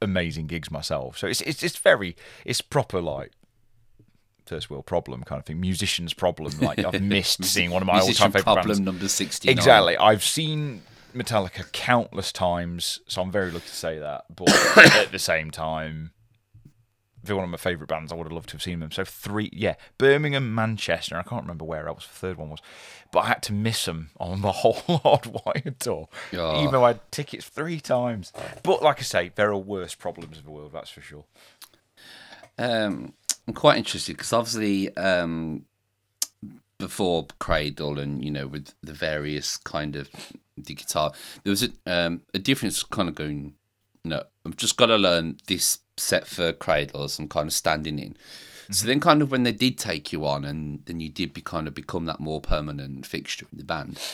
amazing 0.00 0.46
gigs 0.46 0.70
myself. 0.70 1.18
So 1.18 1.26
it's 1.26 1.40
it's 1.42 1.62
it's 1.62 1.76
very 1.76 2.16
it's 2.44 2.60
proper 2.60 3.00
like 3.00 3.32
first 4.46 4.68
world 4.70 4.86
problem 4.86 5.22
kind 5.24 5.38
of 5.38 5.46
thing. 5.46 5.60
Musician's 5.60 6.14
problem. 6.14 6.52
Like 6.60 6.78
I've 6.78 7.02
missed 7.02 7.44
seeing 7.44 7.70
one 7.70 7.82
of 7.82 7.86
my 7.86 8.00
all 8.00 8.08
time 8.12 8.32
favorite 8.32 8.44
problem 8.44 8.66
bands. 8.68 8.80
number 8.80 9.08
sixty. 9.08 9.50
Exactly. 9.50 9.96
I've 9.98 10.24
seen 10.24 10.82
Metallica 11.14 11.70
countless 11.72 12.32
times, 12.32 13.00
so 13.08 13.22
I'm 13.22 13.30
very 13.32 13.50
lucky 13.50 13.66
to 13.68 13.74
say 13.74 13.98
that. 13.98 14.24
But 14.34 14.50
at 14.76 15.12
the 15.12 15.18
same 15.18 15.50
time, 15.50 16.10
they're 17.22 17.36
one 17.36 17.44
of 17.44 17.50
my 17.50 17.56
favourite 17.56 17.88
bands. 17.88 18.12
I 18.12 18.16
would 18.16 18.24
have 18.26 18.32
loved 18.32 18.50
to 18.50 18.54
have 18.56 18.62
seen 18.62 18.80
them. 18.80 18.90
So 18.90 19.04
three, 19.04 19.48
yeah, 19.52 19.74
Birmingham, 19.96 20.54
Manchester. 20.54 21.16
I 21.16 21.22
can't 21.22 21.42
remember 21.42 21.64
where 21.64 21.88
else 21.88 22.06
the 22.06 22.12
third 22.12 22.36
one 22.36 22.50
was, 22.50 22.60
but 23.12 23.20
I 23.20 23.28
had 23.28 23.42
to 23.44 23.52
miss 23.54 23.84
them 23.86 24.10
on 24.18 24.42
the 24.42 24.52
whole 24.52 24.74
Hardwired 24.74 25.78
tour, 25.78 26.08
Oh. 26.34 26.60
even 26.60 26.72
though 26.72 26.84
I 26.84 26.88
had 26.88 27.10
tickets 27.10 27.46
three 27.46 27.80
times. 27.80 28.32
But 28.62 28.82
like 28.82 28.98
I 28.98 29.02
say, 29.02 29.32
there 29.34 29.50
are 29.50 29.56
worse 29.56 29.94
problems 29.94 30.36
in 30.38 30.44
the 30.44 30.50
world. 30.50 30.72
That's 30.74 30.90
for 30.90 31.00
sure. 31.00 31.24
Um, 32.58 33.14
I'm 33.48 33.54
quite 33.54 33.78
interested 33.78 34.16
because 34.16 34.32
obviously, 34.32 34.94
um, 34.96 35.64
before 36.78 37.26
Cradle 37.38 37.98
and 37.98 38.22
you 38.24 38.30
know 38.30 38.46
with 38.46 38.74
the 38.82 38.92
various 38.92 39.56
kind 39.56 39.96
of 39.96 40.10
the 40.56 40.74
guitar, 40.74 41.12
there 41.42 41.50
was 41.50 41.62
a 41.62 41.70
um, 41.86 42.22
a 42.32 42.38
difference 42.38 42.82
kind 42.82 43.08
of 43.08 43.14
going. 43.14 43.54
No, 44.04 44.22
I've 44.44 44.56
just 44.56 44.76
got 44.76 44.86
to 44.86 44.96
learn 44.96 45.38
this 45.46 45.78
set 45.96 46.26
for 46.26 46.52
Cradles. 46.52 47.18
I'm 47.18 47.28
kind 47.28 47.46
of 47.46 47.54
standing 47.54 47.98
in. 47.98 48.16
So 48.70 48.86
then, 48.86 49.00
kind 49.00 49.22
of 49.22 49.30
when 49.30 49.42
they 49.42 49.52
did 49.52 49.78
take 49.78 50.12
you 50.12 50.26
on, 50.26 50.44
and 50.44 50.84
then 50.86 51.00
you 51.00 51.08
did 51.08 51.32
be 51.32 51.40
kind 51.40 51.66
of 51.66 51.74
become 51.74 52.06
that 52.06 52.20
more 52.20 52.40
permanent 52.40 53.06
fixture 53.06 53.46
in 53.50 53.58
the 53.58 53.64
band. 53.64 54.00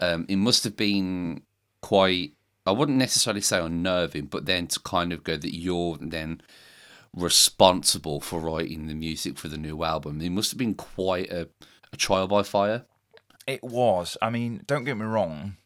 Um, 0.00 0.26
it 0.28 0.36
must 0.36 0.62
have 0.62 0.76
been 0.76 1.42
quite. 1.82 2.34
I 2.64 2.70
wouldn't 2.70 2.98
necessarily 2.98 3.40
say 3.40 3.58
unnerving, 3.58 4.26
but 4.26 4.46
then 4.46 4.68
to 4.68 4.78
kind 4.78 5.12
of 5.12 5.24
go 5.24 5.36
that 5.36 5.56
you're 5.56 5.98
then 6.00 6.40
responsible 7.16 8.20
for 8.20 8.38
writing 8.38 8.86
the 8.86 8.94
music 8.94 9.38
for 9.38 9.48
the 9.48 9.58
new 9.58 9.82
album. 9.82 10.20
It 10.20 10.30
must 10.30 10.52
have 10.52 10.58
been 10.58 10.74
quite 10.74 11.32
a, 11.32 11.48
a 11.92 11.96
trial 11.96 12.28
by 12.28 12.44
fire. 12.44 12.84
It 13.46 13.64
was. 13.64 14.16
I 14.20 14.30
mean, 14.30 14.62
don't 14.66 14.84
get 14.84 14.96
me 14.96 15.06
wrong. 15.06 15.56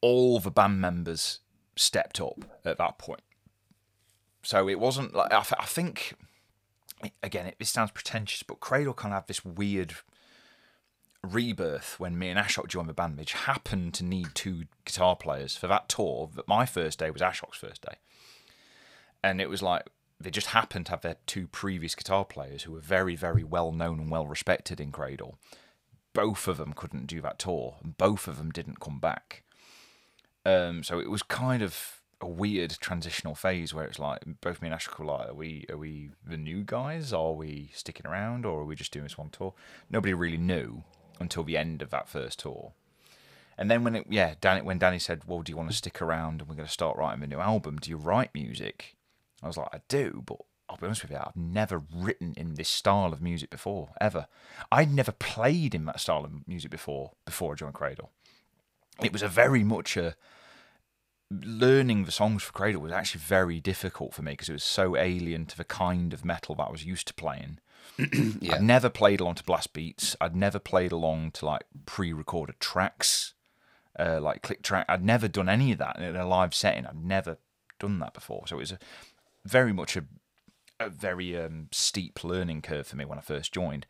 All 0.00 0.38
the 0.38 0.50
band 0.50 0.80
members 0.80 1.40
stepped 1.76 2.20
up 2.20 2.44
at 2.64 2.78
that 2.78 2.98
point. 2.98 3.22
So 4.42 4.68
it 4.68 4.78
wasn't 4.78 5.14
like 5.14 5.32
I, 5.32 5.42
th- 5.42 5.60
I 5.60 5.66
think. 5.66 6.14
Again, 7.22 7.52
it, 7.60 7.64
sounds 7.66 7.92
pretentious, 7.92 8.42
but 8.42 8.58
Cradle 8.58 8.92
kind 8.92 9.14
of 9.14 9.20
had 9.20 9.28
this 9.28 9.44
weird 9.44 9.94
rebirth 11.22 11.94
when 12.00 12.18
me 12.18 12.28
and 12.28 12.40
Ashok 12.40 12.66
joined 12.66 12.88
the 12.88 12.94
band, 12.94 13.16
which 13.16 13.34
happened 13.34 13.94
to 13.94 14.04
need 14.04 14.26
two 14.34 14.64
guitar 14.84 15.14
players 15.14 15.56
for 15.56 15.68
that 15.68 15.88
tour. 15.88 16.28
But 16.34 16.48
my 16.48 16.66
first 16.66 16.98
day 16.98 17.12
was 17.12 17.22
Ashok's 17.22 17.56
first 17.56 17.82
day, 17.82 17.98
and 19.22 19.40
it 19.40 19.48
was 19.48 19.62
like 19.62 19.84
they 20.18 20.30
just 20.30 20.48
happened 20.48 20.86
to 20.86 20.90
have 20.92 21.02
their 21.02 21.18
two 21.26 21.46
previous 21.46 21.94
guitar 21.94 22.24
players 22.24 22.64
who 22.64 22.72
were 22.72 22.80
very, 22.80 23.14
very 23.14 23.44
well 23.44 23.70
known 23.70 24.00
and 24.00 24.10
well 24.10 24.26
respected 24.26 24.80
in 24.80 24.90
Cradle 24.90 25.38
both 26.18 26.48
of 26.48 26.56
them 26.56 26.72
couldn't 26.72 27.06
do 27.06 27.20
that 27.20 27.38
tour, 27.38 27.76
and 27.80 27.96
both 27.96 28.26
of 28.26 28.38
them 28.38 28.50
didn't 28.50 28.80
come 28.80 28.98
back. 28.98 29.44
Um, 30.48 30.82
so 30.82 30.98
it 30.98 31.10
was 31.10 31.22
kind 31.22 31.62
of 31.62 32.00
a 32.20 32.26
weird 32.26 32.70
transitional 32.80 33.34
phase 33.34 33.74
where 33.74 33.84
it's 33.84 33.98
like 33.98 34.22
both 34.40 34.62
me 34.62 34.68
and 34.68 34.74
Ash 34.74 34.88
were 34.98 35.04
like, 35.04 35.28
are 35.28 35.34
we 35.34 35.66
are 35.68 35.76
we 35.76 36.10
the 36.26 36.38
new 36.38 36.62
guys? 36.64 37.12
Are 37.12 37.32
we 37.32 37.70
sticking 37.74 38.06
around, 38.06 38.46
or 38.46 38.60
are 38.60 38.64
we 38.64 38.74
just 38.74 38.92
doing 38.92 39.04
this 39.04 39.18
one 39.18 39.28
tour? 39.28 39.52
Nobody 39.90 40.14
really 40.14 40.38
knew 40.38 40.84
until 41.20 41.44
the 41.44 41.58
end 41.58 41.82
of 41.82 41.90
that 41.90 42.08
first 42.08 42.38
tour. 42.38 42.72
And 43.58 43.70
then 43.70 43.82
when 43.84 43.96
it, 43.96 44.06
yeah, 44.08 44.34
Dani, 44.40 44.62
when 44.62 44.78
Dani 44.78 45.00
said, 45.00 45.22
"Well, 45.26 45.42
do 45.42 45.52
you 45.52 45.56
want 45.56 45.70
to 45.70 45.76
stick 45.76 46.00
around 46.00 46.40
and 46.40 46.48
we're 46.48 46.56
going 46.56 46.66
to 46.66 46.72
start 46.72 46.96
writing 46.96 47.22
a 47.22 47.26
new 47.26 47.40
album? 47.40 47.76
Do 47.76 47.90
you 47.90 47.98
write 47.98 48.30
music?" 48.32 48.96
I 49.42 49.48
was 49.48 49.58
like, 49.58 49.68
"I 49.72 49.80
do, 49.88 50.22
but 50.24 50.38
I'll 50.68 50.78
be 50.78 50.86
honest 50.86 51.02
with 51.02 51.10
you, 51.10 51.18
I've 51.18 51.36
never 51.36 51.82
written 51.94 52.32
in 52.36 52.54
this 52.54 52.68
style 52.68 53.12
of 53.12 53.20
music 53.20 53.50
before, 53.50 53.90
ever. 54.00 54.28
I'd 54.72 54.92
never 54.92 55.12
played 55.12 55.74
in 55.74 55.84
that 55.86 56.00
style 56.00 56.24
of 56.24 56.48
music 56.48 56.70
before 56.70 57.12
before 57.26 57.52
I 57.52 57.56
joined 57.56 57.74
Cradle. 57.74 58.10
It 59.02 59.12
was 59.12 59.22
a 59.22 59.28
very 59.28 59.62
much 59.62 59.96
a 59.96 60.16
learning 61.30 62.04
the 62.04 62.12
songs 62.12 62.42
for 62.42 62.52
Cradle 62.52 62.82
was 62.82 62.92
actually 62.92 63.20
very 63.20 63.60
difficult 63.60 64.14
for 64.14 64.22
me 64.22 64.32
because 64.32 64.48
it 64.48 64.54
was 64.54 64.64
so 64.64 64.96
alien 64.96 65.46
to 65.46 65.56
the 65.56 65.64
kind 65.64 66.12
of 66.12 66.24
metal 66.24 66.54
that 66.54 66.68
I 66.68 66.70
was 66.70 66.84
used 66.84 67.06
to 67.08 67.14
playing. 67.14 67.58
Yeah. 68.40 68.54
I'd 68.54 68.62
never 68.62 68.88
played 68.88 69.20
along 69.20 69.36
to 69.36 69.44
blast 69.44 69.72
beats. 69.72 70.14
I'd 70.20 70.36
never 70.36 70.60
played 70.60 70.92
along 70.92 71.32
to 71.32 71.46
like 71.46 71.64
pre-recorded 71.84 72.60
tracks, 72.60 73.34
uh, 73.98 74.20
like 74.20 74.42
click 74.42 74.62
track. 74.62 74.86
I'd 74.88 75.04
never 75.04 75.26
done 75.26 75.48
any 75.48 75.72
of 75.72 75.78
that 75.78 75.98
in 75.98 76.14
a 76.14 76.26
live 76.26 76.54
setting. 76.54 76.86
I'd 76.86 77.02
never 77.02 77.38
done 77.80 77.98
that 77.98 78.14
before. 78.14 78.46
So 78.46 78.56
it 78.56 78.60
was 78.60 78.72
a, 78.72 78.78
very 79.44 79.72
much 79.72 79.96
a, 79.96 80.04
a 80.78 80.88
very 80.88 81.36
um, 81.36 81.68
steep 81.72 82.22
learning 82.22 82.62
curve 82.62 82.86
for 82.86 82.96
me 82.96 83.04
when 83.04 83.18
I 83.18 83.22
first 83.22 83.52
joined. 83.52 83.86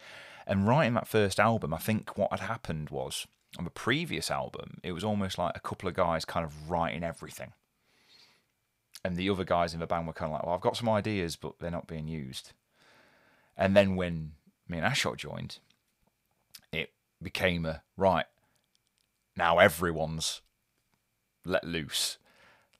And 0.46 0.66
writing 0.66 0.94
that 0.94 1.06
first 1.06 1.38
album, 1.38 1.74
I 1.74 1.78
think 1.78 2.16
what 2.16 2.30
had 2.30 2.40
happened 2.40 2.88
was 2.88 3.26
on 3.56 3.64
the 3.64 3.70
previous 3.70 4.30
album, 4.30 4.78
it 4.82 4.92
was 4.92 5.04
almost 5.04 5.38
like 5.38 5.56
a 5.56 5.60
couple 5.60 5.88
of 5.88 5.94
guys 5.94 6.24
kind 6.24 6.44
of 6.44 6.70
writing 6.70 7.02
everything. 7.02 7.52
And 9.04 9.16
the 9.16 9.30
other 9.30 9.44
guys 9.44 9.72
in 9.72 9.80
the 9.80 9.86
band 9.86 10.06
were 10.06 10.12
kind 10.12 10.30
of 10.30 10.34
like, 10.34 10.44
well, 10.44 10.54
I've 10.54 10.60
got 10.60 10.76
some 10.76 10.88
ideas, 10.88 11.36
but 11.36 11.58
they're 11.58 11.70
not 11.70 11.86
being 11.86 12.08
used. 12.08 12.52
And 13.56 13.76
then 13.76 13.96
when 13.96 14.32
me 14.68 14.78
and 14.78 14.86
Ashok 14.86 15.16
joined, 15.16 15.58
it 16.72 16.92
became 17.22 17.64
a 17.64 17.82
right. 17.96 18.26
Now 19.36 19.58
everyone's 19.58 20.42
let 21.44 21.64
loose. 21.64 22.18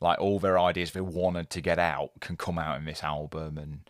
Like 0.00 0.20
all 0.20 0.38
their 0.38 0.58
ideas 0.58 0.92
they 0.92 1.00
wanted 1.00 1.50
to 1.50 1.60
get 1.60 1.78
out 1.78 2.10
can 2.20 2.36
come 2.36 2.58
out 2.58 2.78
in 2.78 2.84
this 2.84 3.02
album, 3.02 3.58
and 3.58 3.80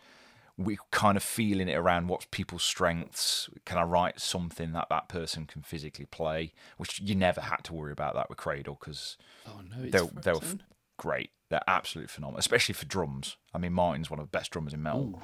we're 0.59 0.77
kind 0.91 1.15
of 1.15 1.23
feeling 1.23 1.69
it 1.69 1.75
around 1.75 2.09
what's 2.09 2.27
people's 2.31 2.63
strengths. 2.63 3.49
Can 3.65 3.77
I 3.77 3.83
write 3.83 4.19
something 4.19 4.73
that 4.73 4.87
that 4.89 5.07
person 5.07 5.45
can 5.45 5.61
physically 5.61 6.05
play? 6.05 6.51
Which 6.75 6.99
you 6.99 7.15
never 7.15 7.39
had 7.39 7.63
to 7.63 7.73
worry 7.73 7.93
about 7.93 8.13
that 8.15 8.27
with 8.27 8.37
Cradle 8.37 8.77
because 8.77 9.17
Oh 9.47 9.61
no, 9.61 9.81
they 9.83 9.89
they 9.89 10.01
were 10.31 10.39
frozen. 10.41 10.63
great. 10.97 11.31
They're 11.49 11.63
absolutely 11.65 12.09
phenomenal, 12.09 12.39
especially 12.39 12.73
for 12.73 12.85
drums. 12.85 13.37
I 13.53 13.57
mean, 13.57 13.71
Martin's 13.71 14.09
one 14.11 14.19
of 14.19 14.25
the 14.25 14.37
best 14.37 14.51
drummers 14.51 14.73
in 14.73 14.83
metal. 14.83 15.21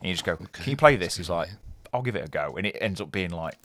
And 0.00 0.08
you 0.08 0.14
just 0.14 0.24
go, 0.24 0.36
"Can 0.36 0.70
you 0.70 0.76
play 0.76 0.96
this?" 0.96 1.18
He's 1.18 1.28
like, 1.30 1.50
"I'll 1.92 2.02
give 2.02 2.16
it 2.16 2.24
a 2.24 2.30
go," 2.30 2.56
and 2.56 2.66
it 2.66 2.76
ends 2.80 3.00
up 3.00 3.12
being 3.12 3.30
like 3.30 3.56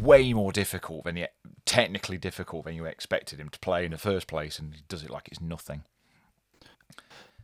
way 0.00 0.32
more 0.32 0.52
difficult 0.52 1.04
than 1.04 1.16
you 1.16 1.26
technically 1.64 2.18
difficult 2.18 2.64
than 2.64 2.74
you 2.74 2.84
expected 2.86 3.38
him 3.38 3.48
to 3.50 3.58
play 3.60 3.84
in 3.84 3.92
the 3.92 3.98
first 3.98 4.26
place, 4.26 4.58
and 4.58 4.74
he 4.74 4.82
does 4.88 5.04
it 5.04 5.10
like 5.10 5.28
it's 5.28 5.40
nothing. 5.40 5.84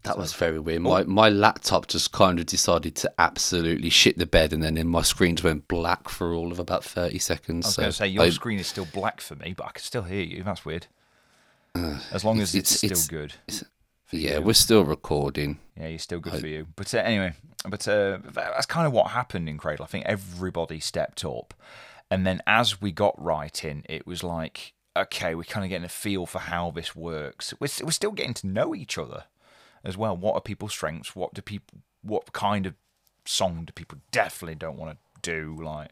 That 0.07 0.19
was 0.19 0.33
very 0.33 0.59
weird. 0.59 0.83
My 0.83 1.03
my 1.05 1.29
laptop 1.29 1.87
just 1.89 2.13
kind 2.13 2.39
of 2.39 2.47
decided 2.47 2.95
to 2.97 3.13
absolutely 3.19 3.91
shit 3.91 4.17
the 4.19 4.27
bed, 4.27 4.53
and 4.53 4.63
then 4.63 4.77
in 4.79 4.89
my 4.89 5.03
screens 5.03 5.43
went 5.43 5.69
black 5.69 6.09
for 6.09 6.33
all 6.33 6.53
of 6.53 6.59
about 6.59 6.85
thirty 6.85 7.19
seconds. 7.19 7.67
I 7.67 7.69
was 7.69 7.75
so 7.75 7.83
going 7.83 7.91
to 7.93 7.97
say 7.97 8.07
your 8.09 8.23
I- 8.25 8.31
screen 8.31 8.59
is 8.59 8.67
still 8.67 8.87
black 8.93 9.21
for 9.21 9.35
me, 9.37 9.55
but 9.57 9.67
I 9.67 9.71
can 9.73 9.83
still 9.83 10.03
hear 10.03 10.23
you. 10.23 10.43
That's 10.43 10.65
weird. 10.65 10.87
As 11.75 12.25
long 12.25 12.41
as 12.41 12.55
it's- 12.55 12.73
it's, 12.77 12.85
it's- 12.85 13.01
still 13.03 13.19
good. 13.19 13.35
yeah, 14.11 14.39
we're 14.39 14.55
still 14.55 14.85
recording. 14.85 15.59
Yeah, 15.77 15.89
you're 15.89 15.99
still 15.99 16.21
good 16.21 16.41
for 16.41 16.47
you. 16.47 16.67
But 16.75 16.95
uh, 16.95 16.99
anyway, 16.99 17.35
but 17.69 17.87
uh, 17.87 18.19
that's 18.33 18.65
kind 18.67 18.87
of 18.87 18.93
what 18.93 19.11
happened 19.11 19.49
in 19.49 19.59
Cradle. 19.59 19.85
I 19.85 19.89
think 19.89 20.07
everybody 20.07 20.81
stepped 20.81 21.25
up, 21.25 21.53
and 22.11 22.27
then 22.27 22.41
as 22.47 22.81
we 22.81 22.93
got 22.93 23.21
right 23.23 23.63
in, 23.65 23.85
it 23.89 24.07
was 24.07 24.23
like, 24.25 24.73
okay, 24.97 25.35
we're 25.35 25.43
kind 25.45 25.65
of 25.65 25.69
getting 25.71 25.85
a 25.85 25.89
feel 25.91 26.25
for 26.25 26.39
how 26.39 26.71
this 26.71 26.97
works. 26.97 27.53
We're, 27.61 27.69
we're 27.85 27.91
still 27.91 28.13
getting 28.13 28.35
to 28.35 28.47
know 28.47 28.75
each 28.75 28.97
other 28.97 29.25
as 29.87 29.97
well. 29.97 30.17
What 30.17 30.35
are 30.35 30.41
people's 30.43 30.73
strengths? 30.73 31.17
What 31.17 31.33
do 31.33 31.41
people? 31.41 31.79
What 32.03 32.33
kind 32.33 32.67
of 32.67 32.75
song 33.25 33.65
do 33.65 33.73
people 33.73 33.99
definitely 34.11 34.57
don't 34.57 34.77
want 34.77 34.99
to 34.99 35.21
do? 35.23 35.63
Like 35.63 35.91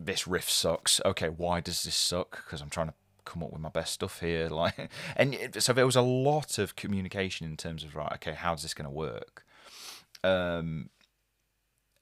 this 0.00 0.26
riff 0.26 0.50
sucks. 0.50 1.00
Okay, 1.04 1.28
why 1.28 1.60
does 1.60 1.84
this 1.84 1.94
suck? 1.94 2.42
Because 2.44 2.60
I'm 2.60 2.70
trying 2.70 2.88
to 2.88 2.94
come 3.26 3.42
up 3.42 3.52
with 3.52 3.60
my 3.60 3.68
best 3.68 3.92
stuff 3.92 4.20
here. 4.20 4.48
Like, 4.50 4.90
and 5.14 5.34
it, 5.34 5.62
so 5.62 5.72
there 5.72 5.86
was 5.86 5.96
a 5.96 6.02
lot 6.02 6.58
of 6.58 6.74
communication 6.74 7.46
in 7.46 7.56
terms 7.56 7.84
of 7.84 7.94
right. 7.94 8.12
Okay, 8.14 8.32
how's 8.32 8.62
this 8.62 8.74
going 8.74 8.88
to 8.88 8.90
work? 8.90 9.44
Um, 10.24 10.90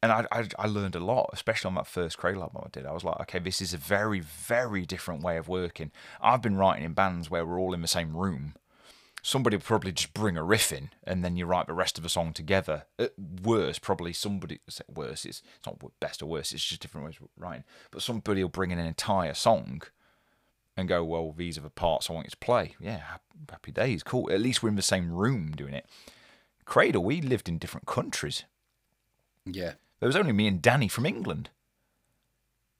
and 0.01 0.13
I, 0.13 0.27
I 0.31 0.49
I 0.59 0.67
learned 0.67 0.95
a 0.95 1.01
lot, 1.01 1.31
especially 1.33 1.69
on 1.69 1.75
that 1.75 1.87
first 1.89 2.19
Cradle 2.19 2.43
album 2.43 2.63
I 2.65 2.69
did. 2.71 2.87
I 2.87 2.93
was 2.93 3.05
like, 3.05 3.21
okay, 3.23 3.41
this 3.41 3.61
is 3.61 3.75
a 3.75 3.79
very 3.79 4.21
very 4.21 4.87
different 4.87 5.23
way 5.23 5.37
of 5.37 5.49
working. 5.49 5.91
I've 6.21 6.43
been 6.43 6.57
writing 6.57 6.85
in 6.85 6.93
bands 6.93 7.31
where 7.31 7.45
we're 7.45 7.59
all 7.59 7.75
in 7.75 7.83
the 7.83 7.89
same 7.89 8.17
room. 8.17 8.55
Somebody 9.23 9.57
would 9.57 9.65
probably 9.65 9.93
just 9.93 10.15
bring 10.15 10.37
a 10.37 10.45
riff 10.45 10.73
in, 10.73 10.91
and 11.05 11.25
then 11.25 11.37
you 11.37 11.45
write 11.45 11.67
the 11.67 11.75
rest 11.75 11.99
of 11.99 12.05
the 12.05 12.09
song 12.09 12.33
together. 12.33 12.85
At 12.99 13.13
worst, 13.19 13.83
probably 13.83 14.13
somebody 14.13 14.61
worse. 14.89 15.25
It's, 15.25 15.43
it's 15.57 15.67
not 15.67 15.79
best 16.01 16.23
or 16.23 16.27
worse. 16.27 16.53
It's 16.53 16.65
just 16.65 16.81
different 16.81 17.07
ways 17.07 17.17
of 17.21 17.29
writing. 17.37 17.65
But 17.91 18.03
somebody 18.03 18.43
will 18.43 18.49
bring 18.49 18.71
in 18.71 18.79
an 18.79 18.87
entire 18.87 19.35
song, 19.35 19.83
and 20.77 20.89
go, 20.89 21.03
well, 21.03 21.35
these 21.37 21.59
are 21.59 21.63
the 21.63 21.71
parts 21.71 22.09
I 22.09 22.13
want 22.13 22.27
you 22.27 22.31
to 22.31 22.37
play. 22.37 22.77
Yeah, 22.79 23.03
happy 23.51 23.73
days, 23.73 24.05
cool. 24.05 24.31
At 24.31 24.41
least 24.41 24.63
we're 24.63 24.69
in 24.69 24.77
the 24.77 24.83
same 24.83 25.11
room 25.11 25.51
doing 25.51 25.75
it. 25.75 25.87
Cradle, 26.65 27.03
we 27.03 27.21
lived 27.21 27.49
in 27.49 27.59
different 27.59 27.89
countries. 27.89 28.45
Yeah, 29.45 29.73
There 29.99 30.07
was 30.07 30.17
only 30.17 30.33
me 30.33 30.47
and 30.47 30.63
Dani 30.63 30.91
from 30.91 31.07
England. 31.07 31.51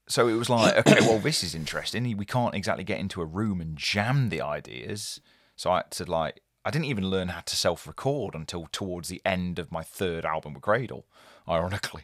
So 0.07 0.27
it 0.27 0.33
was 0.33 0.49
like, 0.49 0.75
okay, 0.77 1.01
well, 1.01 1.19
this 1.19 1.43
is 1.43 1.53
interesting. 1.53 2.15
We 2.17 2.25
can't 2.25 2.55
exactly 2.55 2.83
get 2.83 2.99
into 2.99 3.21
a 3.21 3.25
room 3.25 3.59
and 3.61 3.77
jam 3.77 4.29
the 4.29 4.41
ideas. 4.41 5.19
So 5.59 5.71
I 5.71 5.77
had 5.79 5.91
to 5.91 6.09
like, 6.09 6.41
I 6.63 6.71
didn't 6.71 6.85
even 6.85 7.09
learn 7.09 7.27
how 7.27 7.41
to 7.41 7.53
self-record 7.53 8.33
until 8.33 8.69
towards 8.71 9.09
the 9.09 9.21
end 9.25 9.59
of 9.59 9.73
my 9.73 9.83
third 9.83 10.23
album 10.23 10.53
with 10.53 10.63
Cradle, 10.63 11.05
ironically. 11.49 12.03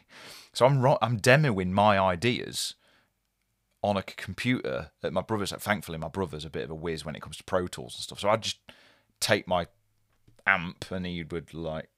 So 0.52 0.66
I'm 0.66 0.84
I'm 1.00 1.18
demoing 1.18 1.70
my 1.70 1.98
ideas 1.98 2.74
on 3.82 3.96
a 3.96 4.02
computer 4.02 4.90
at 5.02 5.14
my 5.14 5.22
brother's. 5.22 5.52
Thankfully, 5.52 5.96
my 5.96 6.08
brother's 6.08 6.44
a 6.44 6.50
bit 6.50 6.64
of 6.64 6.70
a 6.70 6.74
whiz 6.74 7.06
when 7.06 7.16
it 7.16 7.22
comes 7.22 7.38
to 7.38 7.44
Pro 7.44 7.66
Tools 7.66 7.94
and 7.94 8.02
stuff. 8.02 8.20
So 8.20 8.28
I'd 8.28 8.42
just 8.42 8.58
take 9.20 9.48
my 9.48 9.68
amp 10.46 10.90
and 10.90 11.06
he 11.06 11.24
would 11.24 11.54
like 11.54 11.88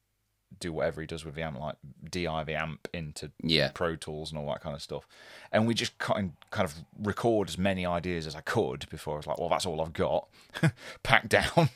do 0.61 0.73
whatever 0.73 1.01
he 1.01 1.07
does 1.07 1.25
with 1.25 1.35
the 1.35 1.43
amp, 1.43 1.59
like 1.59 1.77
DI 2.11 2.45
the 2.45 2.55
amp 2.55 2.89
into 2.93 3.31
yeah. 3.43 3.71
Pro 3.73 3.97
Tools 3.97 4.31
and 4.31 4.39
all 4.39 4.47
that 4.49 4.61
kind 4.61 4.75
of 4.75 4.83
stuff. 4.83 5.07
And 5.53 5.67
we 5.67 5.75
just 5.75 5.97
kind 5.99 6.33
kind 6.51 6.65
of 6.65 6.75
record 7.01 7.49
as 7.49 7.59
many 7.59 7.87
ideas 7.87 8.27
as 8.27 8.35
I 8.35 8.41
could 8.41 8.89
before 8.91 9.15
I 9.15 9.17
was 9.19 9.27
like, 9.27 9.39
well, 9.39 9.49
that's 9.49 9.67
all 9.67 9.81
I've 9.81 9.93
got. 9.93 10.29
Pack 11.03 11.29
down, 11.29 11.71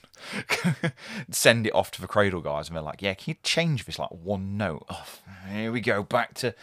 send 1.31 1.67
it 1.67 1.75
off 1.75 1.91
to 1.93 2.01
the 2.01 2.09
Cradle 2.09 2.41
guys, 2.41 2.69
and 2.69 2.77
they're 2.77 2.83
like, 2.83 3.03
yeah, 3.03 3.15
can 3.15 3.33
you 3.33 3.37
change 3.43 3.85
this 3.85 3.99
like 3.99 4.11
one 4.11 4.57
note? 4.57 4.85
Oh, 4.91 5.07
here 5.51 5.73
we 5.73 5.81
go, 5.81 6.03
back 6.03 6.35
to 6.35 6.55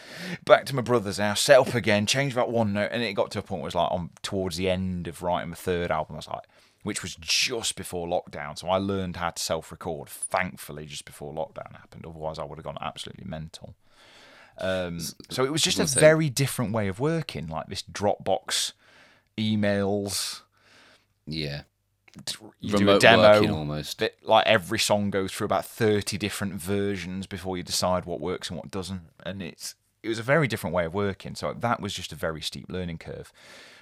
back 0.46 0.66
to 0.66 0.76
my 0.76 0.82
brother's 0.82 1.18
house, 1.18 1.42
set 1.42 1.60
up 1.60 1.74
again, 1.74 2.06
change 2.06 2.36
that 2.36 2.50
one 2.50 2.74
note, 2.74 2.90
and 2.92 3.04
it 3.04 3.14
got 3.14 3.32
to 3.32 3.40
a 3.40 3.42
point 3.42 3.62
where 3.62 3.68
it 3.68 3.74
was 3.74 3.76
like 3.76 3.92
on 3.92 4.10
towards 4.22 4.58
the 4.58 4.70
end 4.70 5.08
of 5.08 5.22
writing 5.22 5.50
the 5.50 5.56
third 5.56 5.92
album, 5.92 6.16
I 6.16 6.18
was 6.18 6.28
like. 6.28 6.46
Which 6.84 7.04
was 7.04 7.16
just 7.20 7.76
before 7.76 8.08
lockdown, 8.08 8.58
so 8.58 8.70
I 8.70 8.78
learned 8.78 9.18
how 9.18 9.32
to 9.32 9.42
self-record. 9.42 10.08
Thankfully, 10.08 10.86
just 10.86 11.04
before 11.04 11.34
lockdown 11.34 11.76
happened. 11.76 12.06
Otherwise, 12.06 12.40
I 12.40 12.46
would 12.46 12.58
have 12.58 12.64
gone 12.64 12.78
absolutely 12.80 13.26
mental. 13.26 13.76
Um, 14.58 15.00
so 15.30 15.44
it 15.44 15.52
was 15.52 15.62
just 15.62 15.80
a 15.80 15.86
very 15.86 16.30
different 16.30 16.72
way 16.72 16.88
of 16.88 17.00
working, 17.00 17.48
like 17.48 17.68
this 17.68 17.84
Dropbox 17.84 18.74
emails. 19.38 20.42
Yeah. 21.26 21.64
You 22.60 22.72
do 22.72 22.76
a 22.76 22.80
Remote 22.80 23.02
demo. 23.02 23.54
almost. 23.54 24.00
that, 24.00 24.16
like 24.24 24.46
every 24.48 24.80
song 24.80 25.10
goes 25.10 25.32
through 25.32 25.46
about 25.46 25.66
thirty 25.66 26.18
different 26.18 26.56
versions 26.56 27.28
before 27.28 27.56
you 27.56 27.64
decide 27.64 28.06
what 28.06 28.20
works 28.20 28.50
and 28.50 28.58
what 28.58 28.72
doesn't, 28.72 29.04
and 29.24 29.42
it's 29.42 29.76
it 30.02 30.10
was 30.10 30.20
a 30.20 30.24
very 30.24 30.48
different 30.48 30.74
way 30.74 30.86
of 30.86 30.94
working. 30.94 31.36
So 31.36 31.54
that 31.54 31.82
was 31.82 31.94
just 31.94 32.12
a 32.12 32.16
very 32.16 32.42
steep 32.42 32.66
learning 32.70 32.98
curve. 32.98 33.32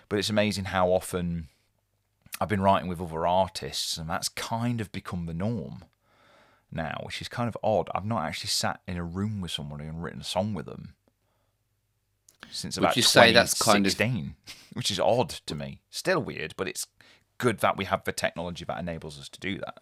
But 0.09 0.19
it's 0.19 0.29
amazing 0.29 0.65
how 0.65 0.89
often 0.89 1.47
I've 2.39 2.49
been 2.49 2.61
writing 2.61 2.87
with 2.87 3.01
other 3.01 3.25
artists, 3.25 3.97
and 3.97 4.09
that's 4.09 4.29
kind 4.29 4.79
of 4.81 4.91
become 4.91 5.25
the 5.25 5.33
norm 5.33 5.85
now, 6.71 7.01
which 7.03 7.21
is 7.21 7.27
kind 7.27 7.47
of 7.47 7.57
odd. 7.63 7.89
I've 7.95 8.05
not 8.05 8.23
actually 8.23 8.49
sat 8.49 8.81
in 8.87 8.97
a 8.97 9.03
room 9.03 9.41
with 9.41 9.51
somebody 9.51 9.85
and 9.85 10.03
written 10.03 10.21
a 10.21 10.25
song 10.25 10.53
with 10.53 10.65
them 10.65 10.93
since 12.51 12.77
Would 12.77 12.83
about 12.85 12.95
you 12.95 13.01
say 13.03 13.31
that's 13.33 13.59
kind 13.59 13.85
of- 13.85 13.93
2016, 13.93 14.35
which 14.73 14.91
is 14.91 14.99
odd 14.99 15.29
to 15.29 15.55
me. 15.55 15.81
Still 15.89 16.21
weird, 16.21 16.53
but 16.57 16.67
it's 16.67 16.87
good 17.37 17.59
that 17.59 17.77
we 17.77 17.85
have 17.85 18.03
the 18.03 18.11
technology 18.11 18.65
that 18.65 18.79
enables 18.79 19.19
us 19.19 19.29
to 19.29 19.39
do 19.39 19.57
that. 19.59 19.79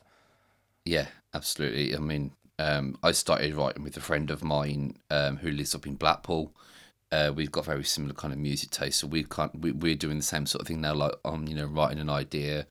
Yeah, 0.84 1.08
absolutely. 1.34 1.96
I 1.96 2.00
mean, 2.00 2.32
um, 2.60 2.98
I 3.04 3.12
started 3.12 3.56
writing 3.56 3.84
with 3.84 3.98
a 3.98 4.02
friend 4.02 4.30
of 4.30 4.44
mine 4.44 4.98
um, 5.10 5.38
who 5.38 5.50
lives 5.52 5.74
up 5.76 5.88
in 5.88 5.96
Blackpool. 5.96 6.54
Uh, 7.16 7.32
we've 7.32 7.52
got 7.52 7.66
very 7.66 7.84
similar 7.84 8.14
kind 8.14 8.34
of 8.34 8.40
music 8.40 8.72
taste, 8.72 9.00
so 9.00 9.08
we 9.08 9.24
can't. 9.24 9.62
We, 9.62 9.72
we're 9.72 9.96
doing 9.96 10.18
the 10.18 10.24
same 10.24 10.46
sort 10.46 10.62
of 10.62 10.68
thing 10.68 10.82
now. 10.82 10.94
Like, 10.94 11.14
um, 11.24 11.48
you 11.48 11.56
know, 11.56 11.66
writing 11.66 12.00
an 12.00 12.10
idea, 12.10 12.68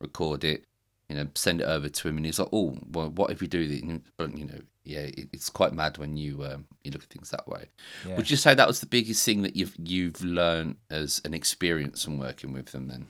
record 0.00 0.42
it, 0.42 0.64
you 1.08 1.16
you 1.16 1.22
know, 1.22 1.30
send 1.34 1.60
it 1.60 1.64
over 1.64 1.88
to 1.88 2.08
him, 2.08 2.16
and 2.16 2.26
he's 2.26 2.40
like, 2.40 2.48
"Oh, 2.52 2.76
well, 2.90 3.10
what 3.10 3.30
if 3.30 3.40
we 3.40 3.46
do 3.46 3.68
this?" 3.68 4.00
But 4.16 4.36
you 4.36 4.46
know, 4.46 4.60
yeah, 4.82 5.00
it, 5.00 5.28
it's 5.32 5.48
quite 5.48 5.72
mad 5.72 5.98
when 5.98 6.16
you 6.16 6.44
um, 6.44 6.66
you 6.82 6.90
look 6.90 7.04
at 7.04 7.10
things 7.10 7.30
that 7.30 7.46
way. 7.46 7.66
Yeah. 8.06 8.16
Would 8.16 8.30
you 8.30 8.36
say 8.36 8.54
that 8.54 8.66
was 8.66 8.80
the 8.80 8.86
biggest 8.86 9.24
thing 9.24 9.42
that 9.42 9.54
you've 9.54 9.76
you've 9.78 10.22
learned 10.22 10.76
as 10.90 11.20
an 11.24 11.32
experience 11.32 12.04
from 12.04 12.18
working 12.18 12.52
with 12.52 12.72
them? 12.72 12.88
Then, 12.88 13.06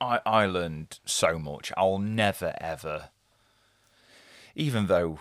I, 0.00 0.20
I 0.26 0.46
learned 0.46 0.98
so 1.04 1.38
much. 1.38 1.72
I'll 1.76 1.98
never 1.98 2.54
ever, 2.60 3.10
even 4.56 4.88
though 4.88 5.20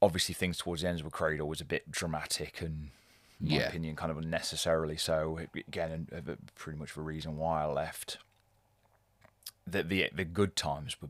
obviously 0.00 0.34
things 0.34 0.58
towards 0.58 0.82
the 0.82 0.88
end 0.88 1.00
of 1.00 1.10
Cradle 1.10 1.48
was 1.48 1.60
a 1.60 1.64
bit 1.64 1.90
dramatic 1.90 2.60
and, 2.62 2.90
in 3.40 3.48
my 3.48 3.54
Yeah. 3.56 3.68
opinion, 3.68 3.96
kind 3.96 4.10
of 4.10 4.18
unnecessarily 4.18 4.96
so. 4.96 5.38
Again, 5.54 6.08
uh, 6.14 6.34
pretty 6.54 6.78
much 6.78 6.94
the 6.94 7.02
reason 7.02 7.36
why 7.36 7.62
I 7.62 7.66
left. 7.66 8.18
The 9.66 9.82
the 9.82 10.10
the 10.14 10.24
good 10.24 10.54
times 10.56 11.00
were 11.02 11.08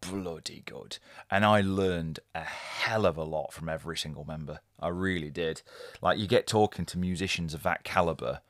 bloody 0.00 0.62
good, 0.66 0.98
and 1.30 1.44
I 1.44 1.60
learned 1.60 2.18
a 2.34 2.42
hell 2.42 3.06
of 3.06 3.16
a 3.16 3.22
lot 3.22 3.52
from 3.52 3.68
every 3.68 3.96
single 3.96 4.24
member. 4.24 4.60
I 4.80 4.88
really 4.88 5.30
did. 5.30 5.62
Like 6.00 6.18
you 6.18 6.26
get 6.26 6.46
talking 6.48 6.84
to 6.86 6.98
musicians 6.98 7.54
of 7.54 7.62
that 7.62 7.84
caliber 7.84 8.40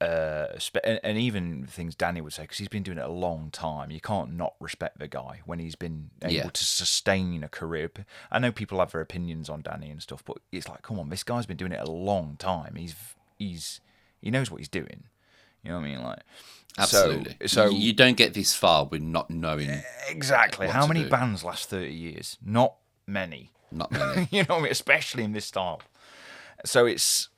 uh, 0.00 0.46
and, 0.84 1.00
and 1.02 1.18
even 1.18 1.66
things 1.66 1.96
Dani 1.96 2.22
would 2.22 2.32
say 2.32 2.42
because 2.42 2.58
he's 2.58 2.68
been 2.68 2.82
doing 2.84 2.98
it 2.98 3.04
a 3.04 3.08
long 3.10 3.50
time. 3.50 3.90
You 3.90 4.00
can't 4.00 4.34
not 4.36 4.54
respect 4.60 4.98
the 4.98 5.08
guy 5.08 5.40
when 5.44 5.58
he's 5.58 5.74
been 5.74 6.10
able 6.22 6.34
Yeah. 6.34 6.48
to 6.50 6.64
sustain 6.64 7.42
a 7.42 7.48
career. 7.48 7.90
I 8.30 8.38
know 8.38 8.52
people 8.52 8.78
have 8.78 8.92
their 8.92 9.00
opinions 9.00 9.48
on 9.48 9.62
Dani 9.62 9.90
and 9.90 10.00
stuff, 10.02 10.22
but 10.24 10.38
it's 10.52 10.68
like, 10.68 10.82
come 10.82 10.98
on, 11.00 11.08
this 11.08 11.24
guy's 11.24 11.46
been 11.46 11.56
doing 11.56 11.72
it 11.72 11.80
a 11.80 11.90
long 11.90 12.36
time. 12.38 12.74
He's 12.76 12.94
he's 13.38 13.80
he 14.20 14.30
knows 14.30 14.50
what 14.50 14.58
he's 14.58 14.68
doing. 14.68 15.04
You 15.64 15.70
know 15.72 15.78
what 15.78 15.86
I 15.86 15.88
mean? 15.88 16.02
Like 16.02 16.20
absolutely. 16.78 17.36
So, 17.42 17.46
so 17.46 17.70
you, 17.70 17.92
don't 17.92 18.16
get 18.16 18.34
this 18.34 18.54
far 18.54 18.84
with 18.84 19.02
not 19.02 19.30
knowing. 19.30 19.82
exactly. 20.08 20.68
How 20.68 20.86
many 20.86 21.02
do. 21.02 21.08
bands 21.10 21.42
last 21.42 21.68
thirty 21.68 21.92
years? 21.92 22.38
Not 22.44 22.74
many. 23.06 23.50
Not 23.72 23.90
many. 23.92 24.28
you 24.30 24.42
know, 24.44 24.54
what 24.54 24.58
I 24.60 24.62
mean? 24.62 24.70
especially 24.72 25.24
in 25.24 25.32
this 25.32 25.46
style. 25.46 25.82
So 26.64 26.86
it's. 26.86 27.28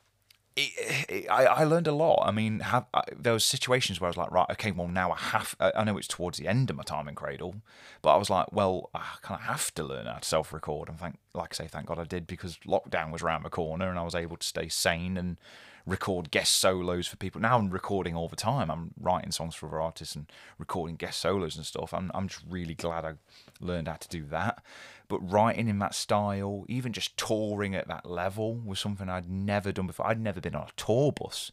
It, 0.57 1.09
it, 1.09 1.31
I, 1.31 1.45
I 1.45 1.65
learned 1.65 1.87
a 1.87 1.93
lot. 1.93 2.23
I 2.27 2.33
mean, 2.33 2.61
have, 2.61 2.87
I, 2.93 3.03
there 3.17 3.33
was 3.33 3.45
situations 3.45 4.01
where 4.01 4.09
I 4.09 4.11
was 4.11 4.17
like, 4.17 4.33
right, 4.33 4.51
okay, 4.51 4.73
well 4.73 4.89
now 4.89 5.13
I 5.13 5.17
have. 5.17 5.55
I, 5.61 5.85
know 5.85 5.97
it's 5.97 6.09
towards 6.09 6.39
the 6.39 6.49
end 6.49 6.71
of 6.71 6.77
my 6.77 6.83
time 6.83 7.09
in 7.09 7.15
Cradle, 7.15 7.57
but 8.03 8.15
I 8.15 8.17
was 8.17 8.29
like, 8.29 8.53
well, 8.53 8.91
I 8.95 9.05
kind 9.23 9.41
of 9.41 9.47
have 9.47 9.73
to 9.75 9.85
learn 9.85 10.07
how 10.07 10.19
to 10.19 10.29
self-record, 10.29 10.89
and 10.89 10.99
thank, 10.99 11.19
like 11.35 11.55
I 11.55 11.65
say, 11.65 11.67
thank 11.69 11.87
God 11.87 11.99
I 11.99 12.05
did 12.05 12.27
because 12.27 12.59
lockdown 12.67 13.13
was 13.13 13.23
around 13.23 13.45
the 13.45 13.51
corner, 13.51 13.89
and 13.89 13.99
I 13.99 14.03
was 14.03 14.15
able 14.15 14.37
to 14.37 14.47
stay 14.47 14.69
sane 14.69 15.17
and 15.17 15.39
record 15.87 16.31
guest 16.31 16.57
solos 16.57 17.07
for 17.07 17.17
people. 17.17 17.41
Now 17.41 17.59
I'm 17.59 17.71
recording 17.71 18.15
all 18.15 18.29
the 18.29 18.37
time. 18.37 18.71
I'm 18.71 18.93
writing 19.01 19.33
songs 19.33 19.55
for 19.55 19.67
other 19.67 19.81
artists 19.81 20.15
and 20.15 20.31
recording 20.59 20.97
guest 20.97 21.21
solos 21.21 21.57
and 21.57 21.65
stuff. 21.65 21.95
I'm 21.95 22.11
I'm 22.15 22.29
just 22.29 22.45
really 22.49 22.75
glad 22.75 23.05
I 23.05 23.15
learned 23.61 23.89
how 23.89 23.95
to 23.95 24.09
do 24.09 24.25
that. 24.27 24.63
But 25.11 25.19
writing 25.31 25.69
in 25.69 25.78
that 25.81 25.95
style, 25.95 26.65
even 26.69 26.95
just 26.95 27.19
touring 27.19 27.74
at 27.74 27.89
that 27.89 28.07
level, 28.07 28.55
was 28.55 28.81
something 28.81 29.11
I'd 29.11 29.28
never 29.28 29.73
done 29.73 29.89
before. 29.89 30.07
I'd 30.07 30.20
never 30.20 30.41
been 30.41 30.55
on 30.55 30.62
a 30.62 30.73
tour 30.77 31.12
bus 31.12 31.53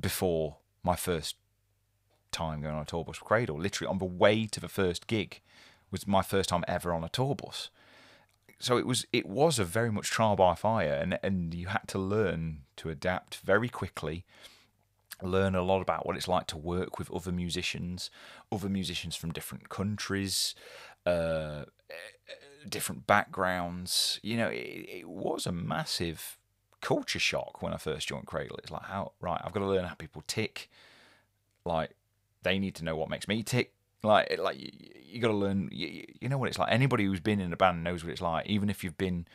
before 0.00 0.56
my 0.82 0.96
first 0.96 1.36
time 2.32 2.62
going 2.62 2.74
on 2.74 2.82
a 2.82 2.86
tour 2.86 3.04
bus 3.04 3.20
with 3.20 3.28
Cradle. 3.28 3.58
Literally 3.58 3.88
on 3.88 3.98
the 3.98 4.04
way 4.04 4.46
to 4.46 4.58
the 4.58 4.68
first 4.68 5.06
gig 5.06 5.40
was 5.90 6.06
my 6.06 6.22
first 6.22 6.48
time 6.48 6.64
ever 6.66 6.92
on 6.92 7.04
a 7.04 7.08
tour 7.08 7.36
bus 7.36 7.70
so 8.58 8.76
it 8.76 8.86
was 8.86 9.06
it 9.12 9.26
was 9.26 9.58
a 9.58 9.64
very 9.64 9.90
much 9.90 10.10
trial 10.10 10.36
by 10.36 10.54
fire 10.54 10.92
and 10.92 11.18
and 11.22 11.54
you 11.54 11.68
had 11.68 11.86
to 11.86 11.98
learn 11.98 12.58
to 12.76 12.90
adapt 12.90 13.36
very 13.36 13.68
quickly 13.68 14.24
learn 15.22 15.54
a 15.54 15.62
lot 15.62 15.80
about 15.80 16.06
what 16.06 16.16
it's 16.16 16.28
like 16.28 16.46
to 16.46 16.56
work 16.56 16.98
with 16.98 17.10
other 17.12 17.32
musicians 17.32 18.10
other 18.50 18.68
musicians 18.68 19.14
from 19.14 19.32
different 19.32 19.68
countries 19.68 20.54
uh 21.06 21.64
different 22.68 23.06
backgrounds. 23.06 24.18
You 24.22 24.36
know 24.36 24.48
it, 24.48 24.86
it 24.88 25.08
was 25.08 25.46
a 25.46 25.52
massive 25.52 26.36
culture 26.80 27.18
shock 27.18 27.60
when 27.60 27.72
i 27.72 27.76
first 27.76 28.06
joined 28.06 28.26
cradle. 28.26 28.56
It's 28.62 28.70
like 28.70 28.84
how 28.84 29.12
right 29.20 29.40
i've 29.44 29.52
got 29.52 29.60
to 29.60 29.66
learn 29.66 29.84
how 29.84 29.94
people 29.94 30.22
tick. 30.26 30.70
Like 31.64 31.90
they 32.42 32.58
need 32.58 32.74
to 32.76 32.84
know 32.84 32.96
what 32.96 33.10
makes 33.10 33.26
me 33.28 33.42
tick. 33.42 33.72
Like 34.02 34.38
like 34.38 34.58
you, 34.60 34.70
you 35.02 35.20
got 35.20 35.28
to 35.28 35.34
learn 35.34 35.68
you, 35.72 36.04
you 36.20 36.28
know 36.28 36.38
what 36.38 36.48
it's 36.48 36.58
like. 36.58 36.70
Anybody 36.72 37.04
who's 37.04 37.20
been 37.20 37.40
in 37.40 37.52
a 37.52 37.56
band 37.56 37.82
knows 37.82 38.04
what 38.04 38.12
it's 38.12 38.20
like. 38.22 38.46
Even 38.46 38.70
if 38.70 38.84
you've 38.84 38.98
been 38.98 39.26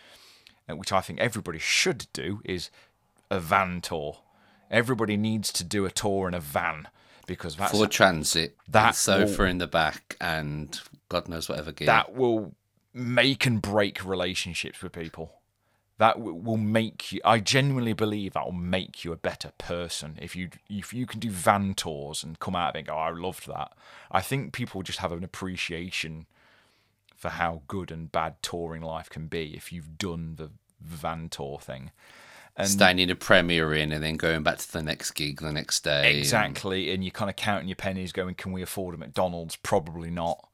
uh, 0.69 0.75
which 0.77 0.93
i 0.93 1.01
think 1.01 1.19
everybody 1.19 1.59
should 1.59 2.07
do 2.13 2.41
is 2.45 2.69
a 3.29 3.39
van 3.39 3.81
tour. 3.81 4.19
Everybody 4.71 5.17
needs 5.17 5.51
to 5.53 5.63
do 5.63 5.85
a 5.85 5.91
tour 5.91 6.27
in 6.27 6.33
a 6.33 6.39
van 6.39 6.87
because 7.27 7.55
that's 7.55 7.71
Ford 7.71 7.91
Transit, 7.91 8.55
That 8.67 8.71
that 8.87 8.95
sofa 8.95 9.43
in 9.43 9.57
the 9.57 9.67
back, 9.67 10.15
and 10.19 10.79
God 11.09 11.27
knows 11.27 11.47
whatever 11.49 11.71
gear. 11.71 11.85
that 11.87 12.13
will 12.13 12.53
make 12.93 13.45
and 13.45 13.61
break 13.61 14.03
relationships 14.05 14.81
with 14.81 14.91
people. 14.93 15.33
That 15.99 16.15
w- 16.15 16.33
will 16.35 16.57
make 16.57 17.11
you. 17.11 17.21
I 17.23 17.39
genuinely 17.39 17.93
believe 17.93 18.33
that 18.33 18.45
will 18.45 18.51
make 18.51 19.03
you 19.05 19.11
a 19.11 19.15
better 19.17 19.51
person 19.57 20.17
if 20.21 20.35
you 20.35 20.49
if 20.69 20.91
you 20.93 21.05
can 21.05 21.19
do 21.19 21.29
van 21.29 21.75
tours 21.75 22.23
and 22.23 22.39
come 22.39 22.55
out 22.55 22.75
and 22.75 22.87
go, 22.87 22.93
"Oh, 22.93 22.97
I 22.97 23.09
loved 23.11 23.47
that. 23.47 23.73
I 24.11 24.21
think 24.21 24.53
people 24.53 24.81
just 24.81 24.99
have 24.99 25.11
an 25.11 25.23
appreciation 25.23 26.25
for 27.15 27.29
how 27.29 27.61
good 27.67 27.91
and 27.91 28.11
bad 28.11 28.35
touring 28.41 28.81
life 28.81 29.09
can 29.09 29.27
be 29.27 29.53
if 29.55 29.71
you've 29.71 29.97
done 29.97 30.35
the 30.35 30.49
van 30.81 31.29
tour 31.29 31.57
thing. 31.59 31.91
And 32.57 32.67
Staying 32.67 32.99
in 32.99 33.09
a 33.09 33.15
Premier 33.15 33.73
Inn 33.73 33.91
and 33.91 34.03
then 34.03 34.17
going 34.17 34.43
back 34.43 34.57
to 34.57 34.71
the 34.73 34.83
next 34.83 35.11
gig 35.11 35.39
the 35.41 35.51
next 35.53 35.83
day. 35.83 36.09
and- 36.09 36.17
Exactly, 36.19 36.91
and 36.91 37.03
you're 37.03 37.11
kind 37.11 37.29
of 37.29 37.35
counting 37.35 37.69
your 37.69 37.75
pennies, 37.77 38.11
going, 38.11 38.35
"Can 38.35 38.51
we 38.51 38.61
afford 38.61 38.93
a 38.95 38.97
McDonald's? 38.97 39.55
Probably 39.55 40.09
not." 40.11 40.49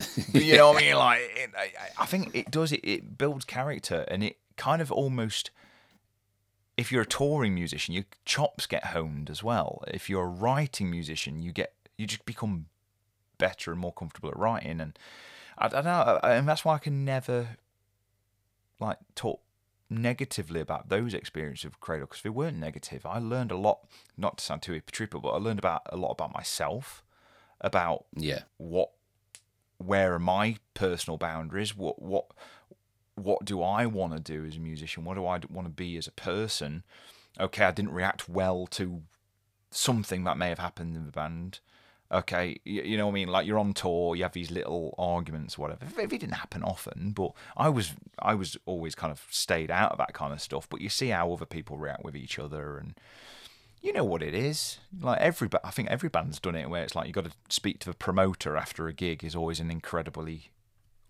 You 0.32 0.56
know 0.56 0.72
what 0.72 0.82
I 0.82 0.86
mean? 0.86 0.96
Like, 0.96 1.20
it, 1.36 1.50
I, 1.56 1.72
I 2.02 2.06
think 2.06 2.30
it 2.34 2.50
does. 2.50 2.72
It, 2.72 2.80
it 2.84 3.18
builds 3.18 3.44
character, 3.44 4.04
and 4.08 4.22
it 4.22 4.38
kind 4.56 4.80
of 4.80 4.90
almost. 4.92 5.50
If 6.76 6.90
you're 6.90 7.02
a 7.02 7.06
touring 7.06 7.54
musician, 7.54 7.92
your 7.94 8.04
chops 8.24 8.66
get 8.66 8.86
honed 8.86 9.28
as 9.28 9.42
well. 9.42 9.84
If 9.88 10.08
you're 10.08 10.24
a 10.24 10.28
writing 10.28 10.90
musician, 10.90 11.42
you 11.42 11.52
get 11.52 11.74
you 11.98 12.06
just 12.06 12.24
become 12.24 12.66
better 13.38 13.72
and 13.72 13.80
more 13.80 13.92
comfortable 13.92 14.30
at 14.30 14.36
writing, 14.38 14.80
and 14.80 14.98
I 15.58 15.68
don't 15.68 15.84
know, 15.84 16.20
and 16.22 16.48
that's 16.48 16.64
why 16.64 16.74
I 16.76 16.78
can 16.78 17.04
never 17.04 17.56
like 18.78 18.98
talk 19.14 19.40
negatively 19.90 20.60
about 20.60 20.88
those 20.88 21.12
experiences 21.12 21.64
of 21.66 21.80
Cradle 21.80 22.06
because 22.06 22.22
they 22.22 22.30
weren't 22.30 22.56
negative. 22.58 23.04
I 23.04 23.18
learned 23.18 23.50
a 23.50 23.56
lot, 23.56 23.80
not 24.16 24.38
to 24.38 24.44
sound 24.44 24.62
too 24.62 24.80
triple, 24.92 25.20
but 25.20 25.30
I 25.30 25.36
learned 25.38 25.58
about 25.58 25.82
a 25.86 25.96
lot 25.96 26.12
about 26.12 26.32
myself, 26.32 27.02
about 27.60 28.04
Yeah. 28.16 28.44
what, 28.56 28.90
where 29.84 30.14
are 30.14 30.18
my 30.18 30.56
personal 30.74 31.16
boundaries, 31.16 31.76
what 31.76 32.00
what 32.00 32.26
what 33.14 33.44
do 33.44 33.62
I 33.62 33.86
want 33.86 34.14
to 34.14 34.20
do 34.20 34.44
as 34.44 34.56
a 34.56 34.60
musician, 34.60 35.04
what 35.04 35.14
do 35.14 35.26
I 35.26 35.40
want 35.50 35.66
to 35.66 35.72
be 35.72 35.96
as 35.96 36.06
a 36.06 36.12
person. 36.12 36.84
Okay, 37.38 37.64
I 37.64 37.70
didn't 37.70 37.92
react 37.92 38.28
well 38.28 38.66
to 38.68 39.02
something 39.70 40.24
that 40.24 40.36
may 40.36 40.48
have 40.48 40.58
happened 40.58 40.96
in 40.96 41.06
the 41.06 41.12
band. 41.12 41.60
Okay, 42.12 42.60
you, 42.64 42.82
you 42.82 42.96
know 42.96 43.06
what 43.06 43.12
I 43.12 43.14
mean? 43.14 43.28
Like 43.28 43.46
you're 43.46 43.58
on 43.58 43.72
tour, 43.72 44.16
you 44.16 44.24
have 44.24 44.32
these 44.32 44.50
little 44.50 44.94
arguments, 44.98 45.56
whatever. 45.56 45.84
It, 45.84 46.12
it 46.12 46.20
didn't 46.20 46.32
happen 46.32 46.62
often, 46.62 47.12
but 47.12 47.32
I 47.56 47.68
was 47.68 47.92
I 48.18 48.34
was 48.34 48.56
always 48.66 48.94
kind 48.94 49.12
of 49.12 49.24
stayed 49.30 49.70
out 49.70 49.92
of 49.92 49.98
that 49.98 50.12
kind 50.12 50.32
of 50.32 50.40
stuff. 50.40 50.68
But 50.68 50.80
you 50.80 50.88
see 50.88 51.08
how 51.08 51.32
other 51.32 51.46
people 51.46 51.76
react 51.76 52.04
with 52.04 52.16
each 52.16 52.38
other, 52.38 52.78
and 52.78 52.94
you 53.82 53.92
know 53.92 54.04
what 54.04 54.22
it 54.22 54.34
is. 54.34 54.78
Like 55.00 55.20
every, 55.20 55.48
I 55.64 55.70
think 55.70 55.88
every 55.88 56.08
band's 56.08 56.38
done 56.38 56.54
it, 56.54 56.68
where 56.68 56.82
it's 56.82 56.94
like 56.94 57.06
you've 57.06 57.14
got 57.14 57.24
to 57.24 57.32
speak 57.48 57.78
to 57.80 57.90
the 57.90 57.96
promoter 57.96 58.56
after 58.56 58.86
a 58.88 58.92
gig 58.92 59.24
is 59.24 59.34
always 59.34 59.60
an 59.60 59.70
incredibly 59.70 60.50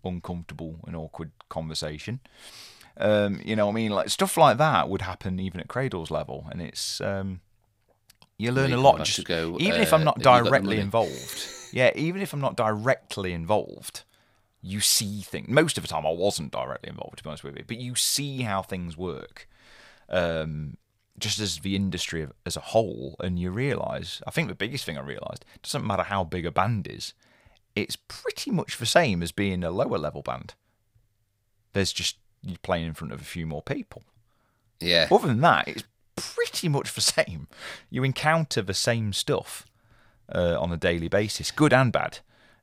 uncomfortable 0.03 0.79
and 0.85 0.95
awkward 0.95 1.31
conversation. 1.49 2.19
Um, 2.97 3.41
you 3.43 3.55
know 3.55 3.67
what 3.67 3.73
I 3.73 3.75
mean? 3.75 3.91
Like 3.91 4.09
stuff 4.09 4.37
like 4.37 4.57
that 4.57 4.89
would 4.89 5.01
happen 5.01 5.39
even 5.39 5.59
at 5.59 5.67
Cradle's 5.67 6.11
level, 6.11 6.47
and 6.51 6.61
it's 6.61 7.01
um, 7.01 7.41
you 8.37 8.51
learn 8.51 8.71
you 8.71 8.77
a 8.77 8.79
lot. 8.79 8.99
Just, 8.99 9.17
to 9.17 9.23
go, 9.23 9.57
even 9.59 9.81
if 9.81 9.93
uh, 9.93 9.97
I'm 9.97 10.03
not 10.03 10.17
have 10.17 10.21
you 10.21 10.23
got 10.23 10.43
the 10.43 10.49
directly 10.49 10.79
involved, 10.79 11.47
yeah, 11.71 11.91
even 11.95 12.21
if 12.21 12.33
I'm 12.33 12.41
not 12.41 12.55
directly 12.55 13.33
involved, 13.33 14.03
you 14.61 14.79
see 14.79 15.21
things. 15.21 15.47
Most 15.49 15.77
of 15.77 15.83
the 15.83 15.87
time, 15.87 16.05
I 16.05 16.11
wasn't 16.11 16.51
directly 16.51 16.89
involved, 16.89 17.17
to 17.17 17.23
be 17.23 17.29
honest 17.29 17.43
with 17.43 17.57
you, 17.57 17.63
but 17.67 17.77
you 17.77 17.95
see 17.95 18.41
how 18.41 18.61
things 18.61 18.97
work. 18.97 19.47
Um, 20.09 20.77
just 21.19 21.39
as 21.39 21.59
the 21.59 21.75
industry 21.75 22.27
as 22.45 22.55
a 22.57 22.61
whole, 22.61 23.15
and 23.19 23.37
you 23.39 23.51
realise. 23.51 24.21
I 24.25 24.31
think 24.31 24.47
the 24.47 24.55
biggest 24.55 24.85
thing 24.85 24.97
I 24.97 25.01
realised 25.01 25.45
doesn't 25.61 25.85
matter 25.85 26.03
how 26.03 26.23
big 26.23 26.45
a 26.45 26.51
band 26.51 26.87
is, 26.87 27.13
it's 27.75 27.95
pretty 27.95 28.51
much 28.51 28.77
the 28.77 28.85
same 28.85 29.21
as 29.23 29.31
being 29.31 29.63
a 29.63 29.71
lower 29.71 29.97
level 29.97 30.21
band. 30.21 30.53
There's 31.73 31.93
just 31.93 32.17
you 32.43 32.57
playing 32.63 32.87
in 32.87 32.93
front 32.93 33.13
of 33.13 33.21
a 33.21 33.25
few 33.25 33.45
more 33.45 33.61
people. 33.61 34.03
Yeah. 34.79 35.07
Other 35.11 35.27
than 35.27 35.41
that, 35.41 35.67
it's 35.67 35.83
pretty 36.15 36.67
much 36.69 36.93
the 36.93 37.01
same. 37.01 37.47
You 37.89 38.03
encounter 38.03 38.61
the 38.61 38.73
same 38.73 39.13
stuff 39.13 39.65
uh, 40.33 40.59
on 40.59 40.71
a 40.71 40.77
daily 40.77 41.07
basis, 41.07 41.51
good 41.51 41.71
and 41.73 41.91
bad. 41.91 42.19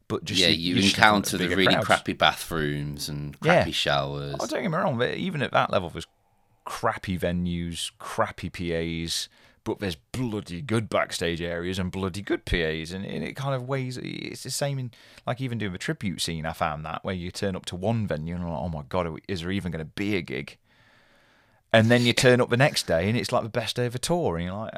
But 0.08 0.24
just 0.24 0.40
yeah, 0.40 0.48
you, 0.48 0.74
you 0.76 0.82
just 0.82 0.96
in 0.96 1.00
front 1.02 1.26
encounter 1.32 1.36
the 1.48 1.54
really 1.54 1.74
crowds. 1.74 1.86
crappy 1.86 2.12
bathrooms 2.14 3.08
and 3.08 3.36
Yeah. 3.42 3.56
crappy 3.56 3.72
showers. 3.72 4.36
Oh, 4.40 4.46
don't 4.46 4.62
get 4.62 4.70
me 4.70 4.76
wrong, 4.78 4.98
but 4.98 5.14
even 5.14 5.42
at 5.42 5.52
that 5.52 5.70
level, 5.70 5.90
there's 5.90 6.06
crappy 6.68 7.18
venues, 7.18 7.90
crappy 7.98 8.50
PAs, 8.50 9.30
but 9.64 9.78
there's 9.78 9.96
bloody 9.96 10.60
good 10.60 10.90
backstage 10.90 11.40
areas 11.40 11.78
and 11.78 11.90
bloody 11.90 12.20
good 12.20 12.44
PAs, 12.44 12.92
and, 12.92 13.06
and 13.06 13.24
it 13.24 13.36
kind 13.36 13.54
of 13.54 13.66
weighs. 13.66 13.96
It's 13.96 14.42
the 14.42 14.50
same 14.50 14.78
in 14.78 14.90
like 15.26 15.40
even 15.40 15.56
doing 15.56 15.72
the 15.72 15.78
tribute 15.78 16.20
scene. 16.20 16.44
I 16.44 16.52
found 16.52 16.84
that 16.84 17.02
where 17.06 17.14
you 17.14 17.30
turn 17.30 17.56
up 17.56 17.64
to 17.66 17.76
one 17.76 18.06
venue 18.06 18.34
and 18.34 18.44
you're 18.44 18.52
like, 18.52 18.60
oh 18.60 18.68
my 18.68 18.82
god, 18.86 19.18
is 19.26 19.40
there 19.40 19.50
even 19.50 19.72
going 19.72 19.84
to 19.84 19.90
be 19.90 20.14
a 20.14 20.20
gig? 20.20 20.58
And 21.72 21.90
then 21.90 22.02
you 22.02 22.12
turn 22.24 22.38
up 22.42 22.50
the 22.50 22.58
next 22.58 22.86
day 22.86 23.08
and 23.08 23.16
it's 23.16 23.32
like 23.32 23.44
the 23.44 23.48
best 23.48 23.76
day 23.76 23.86
of 23.86 23.94
a 23.94 23.98
tour, 23.98 24.36
and 24.36 24.44
you're 24.44 24.54
like, 24.54 24.74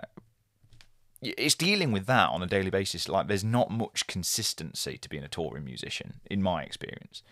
it's 1.21 1.57
dealing 1.57 1.91
with 1.91 2.07
that 2.07 2.31
on 2.31 2.41
a 2.41 2.47
daily 2.47 2.71
basis. 2.71 3.09
Like, 3.09 3.27
there's 3.27 3.45
not 3.45 3.69
much 3.69 4.07
consistency 4.07 4.97
to 4.97 5.09
being 5.09 5.25
a 5.25 5.29
touring 5.29 5.65
musician, 5.65 6.21
in 6.31 6.41
my 6.41 6.63
experience. 6.63 7.25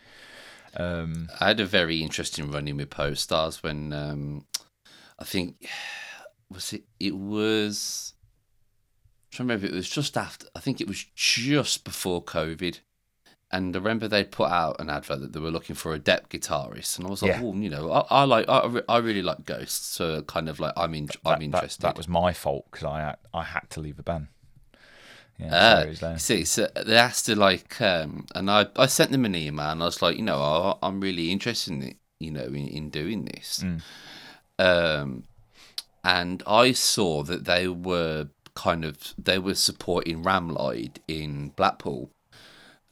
Um, 0.76 1.28
I 1.40 1.48
had 1.48 1.60
a 1.60 1.66
very 1.66 2.02
interesting 2.02 2.50
run 2.50 2.68
in 2.68 2.76
with 2.76 2.90
Popestars 2.90 3.62
when 3.62 3.92
um, 3.92 4.46
I 5.18 5.24
think 5.24 5.68
was 6.50 6.72
it 6.72 6.84
it 6.98 7.16
was 7.16 8.14
I'm 9.26 9.36
trying 9.36 9.48
to 9.48 9.54
remember 9.54 9.66
it 9.74 9.76
was 9.76 9.88
just 9.88 10.16
after 10.16 10.46
I 10.56 10.60
think 10.60 10.80
it 10.80 10.88
was 10.88 11.04
just 11.14 11.84
before 11.84 12.22
COVID. 12.22 12.80
And 13.50 13.74
I 13.74 13.78
remember 13.78 14.08
they 14.08 14.24
put 14.24 14.50
out 14.50 14.78
an 14.78 14.90
advert 14.90 15.20
that 15.20 15.32
they 15.32 15.40
were 15.40 15.50
looking 15.50 15.74
for 15.74 15.94
a 15.94 15.98
depth 15.98 16.28
guitarist, 16.28 16.98
and 16.98 17.06
I 17.06 17.10
was 17.10 17.22
like, 17.22 17.30
Yeah. 17.30 17.40
"Oh, 17.42 17.54
you 17.54 17.70
know, 17.70 17.90
I, 17.90 18.00
I 18.10 18.24
like, 18.24 18.46
I, 18.46 18.82
I 18.90 18.98
really 18.98 19.22
like 19.22 19.46
Ghosts, 19.46 19.86
so 19.86 20.20
kind 20.20 20.50
of 20.50 20.60
like 20.60 20.74
I'm 20.76 20.94
in, 20.94 21.08
I'm 21.24 21.38
that, 21.38 21.42
interested." 21.42 21.80
That, 21.80 21.94
that 21.94 21.96
was 21.96 22.08
my 22.08 22.34
fault 22.34 22.66
because 22.70 22.84
I 22.84 23.16
I 23.32 23.44
had 23.44 23.70
to 23.70 23.80
leave 23.80 23.96
the 23.96 24.02
band. 24.02 24.26
Yeah, 25.38 25.50
Ah, 25.52 25.74
sorry, 25.74 25.86
it 25.86 25.88
was 25.90 26.00
there. 26.00 26.12
you 26.12 26.18
see, 26.18 26.44
so 26.44 26.68
they 26.84 26.96
asked 26.96 27.26
to 27.26 27.36
like, 27.36 27.80
um, 27.80 28.26
and 28.34 28.50
I, 28.50 28.66
I 28.76 28.86
sent 28.86 29.12
them 29.12 29.24
an 29.24 29.34
email, 29.34 29.70
and 29.70 29.82
I 29.82 29.86
was 29.86 30.02
like, 30.02 30.16
you 30.16 30.22
know, 30.22 30.38
I, 30.82 30.86
I'm 30.86 31.00
really 31.00 31.30
interested 31.30 31.72
in 31.72 31.82
it, 31.82 31.96
you 32.18 32.30
know, 32.32 32.44
in, 32.44 32.66
in 32.68 32.90
doing 32.90 33.24
this. 33.24 33.64
Mm. 33.64 33.82
Um, 34.58 35.24
and 36.04 36.42
I 36.46 36.72
saw 36.72 37.22
that 37.24 37.44
they 37.44 37.68
were 37.68 38.28
kind 38.54 38.84
of 38.84 39.14
they 39.16 39.38
were 39.38 39.54
supporting 39.54 40.24
Ramlide 40.24 40.96
in 41.06 41.50
Blackpool, 41.50 42.10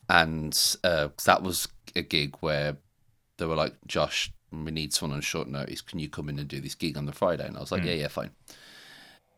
and 0.09 0.77
uh, 0.85 1.09
that 1.25 1.43
was 1.43 1.69
a 1.97 2.03
gig 2.03 2.37
where 2.41 2.77
they 3.39 3.47
were 3.47 3.57
like, 3.57 3.75
Josh, 3.87 4.33
we 4.53 4.71
need 4.71 4.93
someone 4.93 5.17
on 5.17 5.23
short 5.23 5.49
notice. 5.49 5.81
Can 5.81 5.99
you 5.99 6.09
come 6.09 6.29
in 6.29 6.39
and 6.39 6.49
do 6.49 6.61
this 6.61 6.75
gig 6.75 6.97
on 6.97 7.07
the 7.07 7.13
Friday? 7.13 7.47
And 7.47 7.57
I 7.57 7.61
was 7.61 7.73
like, 7.73 7.85
yeah, 7.85 7.93
yeah, 7.93 8.09
fine. 8.09 8.31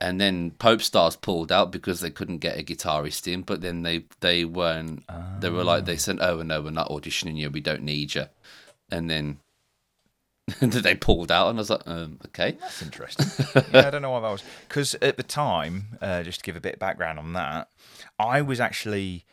And 0.01 0.20
then 0.20 0.53
Pope 0.53 0.81
Stars 0.81 1.16
pulled 1.16 1.51
out 1.51 1.73
because 1.73 2.01
they 2.01 2.11
couldn't 2.11 2.39
get 2.39 2.59
a 2.59 2.62
guitarist 2.62 3.31
in, 3.31 3.43
but 3.43 3.61
then 3.62 3.83
they 3.83 4.05
they 4.20 4.45
weren't. 4.45 5.05
They 5.41 5.51
were 5.51 5.65
like 5.65 5.87
they 5.87 5.97
said, 5.97 6.19
"Oh 6.20 6.43
no, 6.43 6.62
we're 6.62 6.70
not 6.70 6.89
auditioning 6.89 7.37
you. 7.37 7.51
We 7.51 7.61
don't 7.61 7.83
need 7.83 8.15
you." 8.15 8.27
And 8.93 9.11
then 9.11 9.41
they 10.61 10.95
pulled 10.95 11.31
out, 11.31 11.49
and 11.49 11.59
I 11.59 11.61
was 11.61 11.70
like, 11.70 11.87
um, 11.87 12.19
"Okay." 12.27 12.57
That's 12.61 12.83
interesting. 12.83 13.27
yeah, 13.73 13.87
I 13.89 13.91
don't 13.91 14.03
know 14.03 14.11
why 14.11 14.20
that 14.20 14.31
was. 14.31 14.45
Because 14.69 14.95
at 15.03 15.16
the 15.16 15.23
time, 15.23 15.99
uh, 16.01 16.23
just 16.23 16.41
to 16.41 16.45
give 16.45 16.57
a 16.57 16.61
bit 16.61 16.75
of 16.75 16.81
background 16.81 17.19
on 17.19 17.33
that, 17.35 17.69
I 18.19 18.41
was 18.41 18.61
actually 18.61 19.25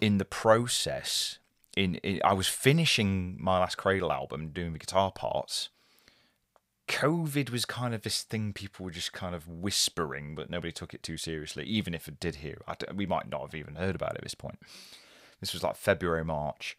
in 0.00 0.18
the 0.18 0.24
process. 0.24 1.38
In, 1.76 1.96
in 1.96 2.20
I 2.24 2.32
was 2.32 2.48
finishing 2.48 3.36
my 3.40 3.58
last 3.58 3.76
Cradle 3.76 4.12
album, 4.12 4.48
doing 4.48 4.72
the 4.72 4.78
guitar 4.78 5.12
parts. 5.12 5.68
COVID 6.88 7.50
was 7.50 7.64
kind 7.64 7.94
of 7.94 8.02
this 8.02 8.22
thing 8.22 8.52
people 8.52 8.84
were 8.84 8.92
just 8.92 9.12
kind 9.12 9.34
of 9.34 9.48
whispering, 9.48 10.34
but 10.34 10.50
nobody 10.50 10.72
took 10.72 10.94
it 10.94 11.02
too 11.02 11.16
seriously. 11.16 11.64
Even 11.64 11.94
if 11.94 12.06
it 12.06 12.20
did 12.20 12.36
hear, 12.36 12.58
we 12.94 13.06
might 13.06 13.28
not 13.28 13.42
have 13.42 13.54
even 13.54 13.74
heard 13.74 13.96
about 13.96 14.12
it 14.12 14.18
at 14.18 14.22
this 14.22 14.34
point. 14.34 14.58
This 15.40 15.52
was 15.52 15.62
like 15.62 15.76
February, 15.76 16.24
March 16.24 16.76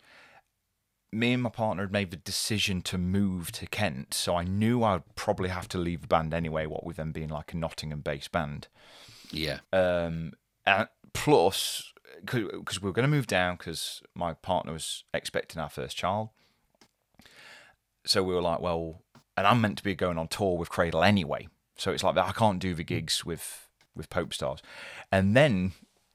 me 1.12 1.34
and 1.34 1.44
my 1.44 1.50
partner 1.50 1.84
had 1.84 1.92
made 1.92 2.12
the 2.12 2.18
decision 2.18 2.82
to 2.82 2.98
move 2.98 3.52
to 3.54 3.68
Kent, 3.68 4.14
so 4.14 4.36
I 4.36 4.44
knew 4.44 4.84
I'd 4.84 5.04
probably 5.16 5.50
have 5.50 5.68
to 5.70 5.78
leave 5.78 6.02
the 6.02 6.08
band 6.08 6.34
anyway. 6.34 6.66
What 6.66 6.86
with 6.86 6.98
them 6.98 7.12
being 7.12 7.30
like 7.30 7.54
a 7.54 7.58
Nottingham 7.58 8.02
based 8.02 8.32
band, 8.32 8.68
Yeah, 9.32 9.60
um, 9.72 10.34
and 10.66 10.88
plus 11.14 11.94
because 12.26 12.82
we 12.82 12.88
were 12.88 12.94
going 12.94 13.10
to 13.10 13.16
move 13.16 13.28
down 13.28 13.56
because 13.56 14.02
my 14.16 14.34
partner 14.34 14.74
was 14.74 15.04
expecting 15.14 15.62
our 15.62 15.70
first 15.70 15.96
child, 15.96 16.30
so 18.06 18.24
we 18.24 18.34
were 18.34 18.42
like, 18.42 18.60
well, 18.60 19.02
and 19.38 19.47
I'm 19.47 19.61
meant 19.61 19.77
to 19.77 19.84
be 19.84 19.95
going 19.95 20.18
on 20.18 20.27
tour 20.27 20.57
with 20.57 20.69
Cradle 20.69 21.03
anyway, 21.03 21.47
so 21.77 21.91
it's 21.91 22.03
like 22.03 22.18
I 22.18 22.31
can't 22.31 22.59
do 22.59 22.73
the 22.73 22.84
gigs 22.84 23.23
with 23.23 23.69
with 23.95 24.09
Pope 24.09 24.34
Stars, 24.34 24.61
and 25.11 25.35
then 25.35 25.72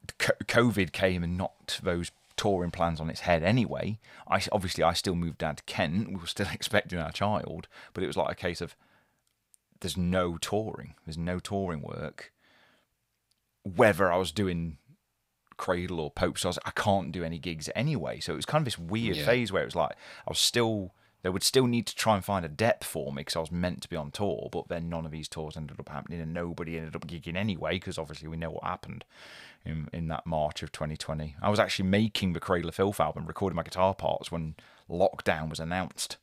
COVID 0.08 0.92
came 0.92 1.22
and 1.22 1.38
knocked 1.38 1.82
those 1.82 2.10
touring 2.36 2.70
plans 2.70 2.98
on 3.00 3.08
its 3.10 3.20
head 3.20 3.42
anyway. 3.42 3.98
I 4.28 4.42
obviously 4.50 4.82
I 4.84 4.92
still 4.94 5.14
moved 5.14 5.38
down 5.38 5.56
to 5.56 5.62
Kent. 5.64 6.08
We 6.08 6.16
were 6.16 6.26
still 6.26 6.48
expecting 6.52 6.98
our 6.98 7.12
child, 7.12 7.68
but 7.94 8.02
it 8.02 8.08
was 8.08 8.16
like 8.16 8.32
a 8.32 8.34
case 8.36 8.60
of 8.60 8.74
there's 9.80 9.96
no 9.96 10.38
touring. 10.38 10.94
There's 11.06 11.18
no 11.18 11.38
touring 11.38 11.82
work. 11.82 12.32
Whether 13.64 14.12
I 14.12 14.16
was 14.16 14.32
doing 14.32 14.78
Cradle 15.56 16.00
or 16.00 16.10
Pope 16.10 16.38
Stars, 16.38 16.58
I 16.64 16.70
can't 16.72 17.12
do 17.12 17.22
any 17.22 17.38
gigs 17.38 17.68
anyway. 17.76 18.18
So 18.20 18.32
it 18.32 18.36
was 18.36 18.46
kind 18.46 18.62
of 18.62 18.64
this 18.64 18.78
weird 18.78 19.16
Yeah. 19.16 19.24
phase 19.24 19.52
where 19.52 19.62
it 19.62 19.66
was 19.66 19.76
like 19.76 19.92
I 20.26 20.30
was 20.30 20.38
still 20.40 20.94
they 21.22 21.30
would 21.30 21.42
still 21.42 21.66
need 21.66 21.86
to 21.86 21.94
try 21.94 22.16
and 22.16 22.24
find 22.24 22.44
a 22.44 22.48
depth 22.48 22.84
for 22.84 23.12
me 23.12 23.20
because 23.20 23.36
I 23.36 23.40
was 23.40 23.52
meant 23.52 23.82
to 23.82 23.88
be 23.88 23.96
on 23.96 24.10
tour, 24.10 24.48
but 24.50 24.68
then 24.68 24.88
none 24.88 25.04
of 25.06 25.12
these 25.12 25.28
tours 25.28 25.56
ended 25.56 25.78
up 25.78 25.88
happening 25.88 26.20
and 26.20 26.34
nobody 26.34 26.76
ended 26.76 26.96
up 26.96 27.06
gigging 27.06 27.36
anyway 27.36 27.74
because 27.74 27.96
obviously 27.98 28.28
we 28.28 28.36
know 28.36 28.50
what 28.50 28.64
happened 28.64 29.04
in 29.64 29.88
in 29.92 30.08
that 30.08 30.26
March 30.26 30.62
of 30.62 30.72
2020. 30.72 31.36
I 31.40 31.48
was 31.50 31.60
actually 31.60 31.88
making 31.88 32.32
the 32.32 32.40
Cradle 32.40 32.68
of 32.68 32.74
Filth 32.74 32.98
album, 33.00 33.26
recording 33.26 33.56
my 33.56 33.62
guitar 33.62 33.94
parts 33.94 34.32
when 34.32 34.56
lockdown 34.90 35.48
was 35.48 35.60
announced. 35.60 36.16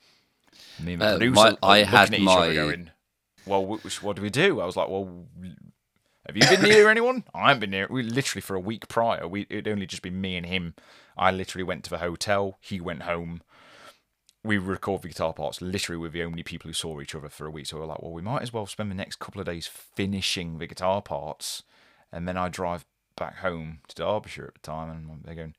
Me 0.80 0.94
and 0.94 1.02
the 1.02 1.06
Uh, 1.06 1.18
producer 1.18 1.58
my- 1.62 1.68
I 1.70 1.84
had 1.84 2.14
at 2.14 2.20
my- 2.22 2.54
going, 2.54 2.90
"Well, 3.46 3.66
wh- 3.66 4.04
what 4.04 4.16
do 4.18 4.22
we 4.22 4.30
do?" 4.30 4.60
I 4.60 4.66
was 4.66 4.76
like, 4.76 4.90
"Well." 4.90 5.26
Have 6.28 6.36
you 6.38 6.44
been 6.48 6.62
near 6.70 6.90
anyone? 6.90 7.24
I 7.34 7.48
haven't 7.48 7.62
been 7.62 7.72
near. 7.72 7.88
We 7.90 8.04
literally 8.04 8.42
for 8.42 8.56
a 8.56 8.60
week 8.60 8.88
prior, 8.88 9.28
we 9.28 9.48
it'd 9.50 9.68
only 9.68 9.88
just 9.88 10.04
been 10.04 10.22
me 10.22 10.36
and 10.38 10.46
him. 10.46 10.76
I 11.18 11.32
literally 11.32 11.64
went 11.64 11.84
to 11.86 11.90
the 11.90 11.98
hotel. 12.00 12.58
He 12.62 12.80
went 12.80 13.04
home. 13.04 13.42
We 14.44 14.58
record 14.58 15.02
the 15.02 15.10
guitar 15.10 15.34
parts. 15.34 15.62
Literally, 15.62 16.00
we're 16.00 16.10
the 16.10 16.24
only 16.24 16.44
people 16.44 16.70
who 16.70 16.74
saw 16.74 17.02
each 17.02 17.14
other 17.14 17.30
for 17.30 17.46
a 17.46 17.52
week. 17.52 17.68
So 17.68 17.78
we're 17.78 17.86
like, 17.86 18.02
well, 18.02 18.14
we 18.14 18.22
might 18.22 18.42
as 18.42 18.54
well 18.54 18.66
spend 18.66 18.90
the 18.90 18.96
next 18.96 19.20
couple 19.20 19.42
of 19.42 19.48
days 19.48 19.68
finishing 19.68 20.58
the 20.60 20.68
guitar 20.68 21.02
parts, 21.02 21.64
and 22.12 22.28
then 22.28 22.38
I 22.38 22.48
drive 22.50 22.86
back 23.18 23.40
home 23.40 23.80
to 23.90 23.96
Derbyshire 23.96 24.46
at 24.48 24.54
the 24.54 24.60
time, 24.62 24.90
and 24.90 25.24
they're 25.26 25.36
going, 25.36 25.56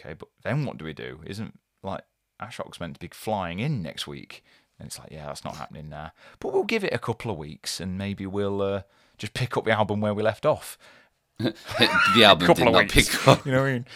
okay, 0.00 0.14
but 0.14 0.28
then 0.42 0.64
what 0.64 0.78
do 0.78 0.84
we 0.84 0.94
do? 0.94 1.20
Isn't 1.26 1.58
like 1.82 2.02
Ashok's 2.40 2.80
meant 2.80 2.94
to 2.94 3.00
be 3.00 3.10
flying 3.12 3.60
in 3.60 3.82
next 3.82 4.06
week? 4.06 4.42
And 4.78 4.86
it's 4.86 4.98
like, 4.98 5.10
yeah, 5.10 5.26
that's 5.26 5.44
not 5.44 5.56
happening 5.56 5.88
now. 5.88 6.12
But 6.38 6.52
we'll 6.52 6.64
give 6.64 6.84
it 6.84 6.94
a 6.94 6.98
couple 6.98 7.30
of 7.30 7.36
weeks, 7.36 7.80
and 7.80 7.98
maybe 7.98 8.26
we'll 8.26 8.62
uh, 8.62 8.82
just 9.18 9.34
pick 9.34 9.56
up 9.56 9.64
the 9.64 9.72
album 9.72 10.00
where 10.00 10.14
we 10.14 10.22
left 10.22 10.46
off. 10.46 10.78
the 11.38 12.24
album 12.24 12.46
did 12.54 12.64
not 12.64 12.74
weeks. 12.74 12.94
pick 12.94 13.28
up. 13.28 13.44
You 13.44 13.52
know 13.52 13.62
what 13.62 13.68
I 13.68 13.72
mean? 13.74 13.86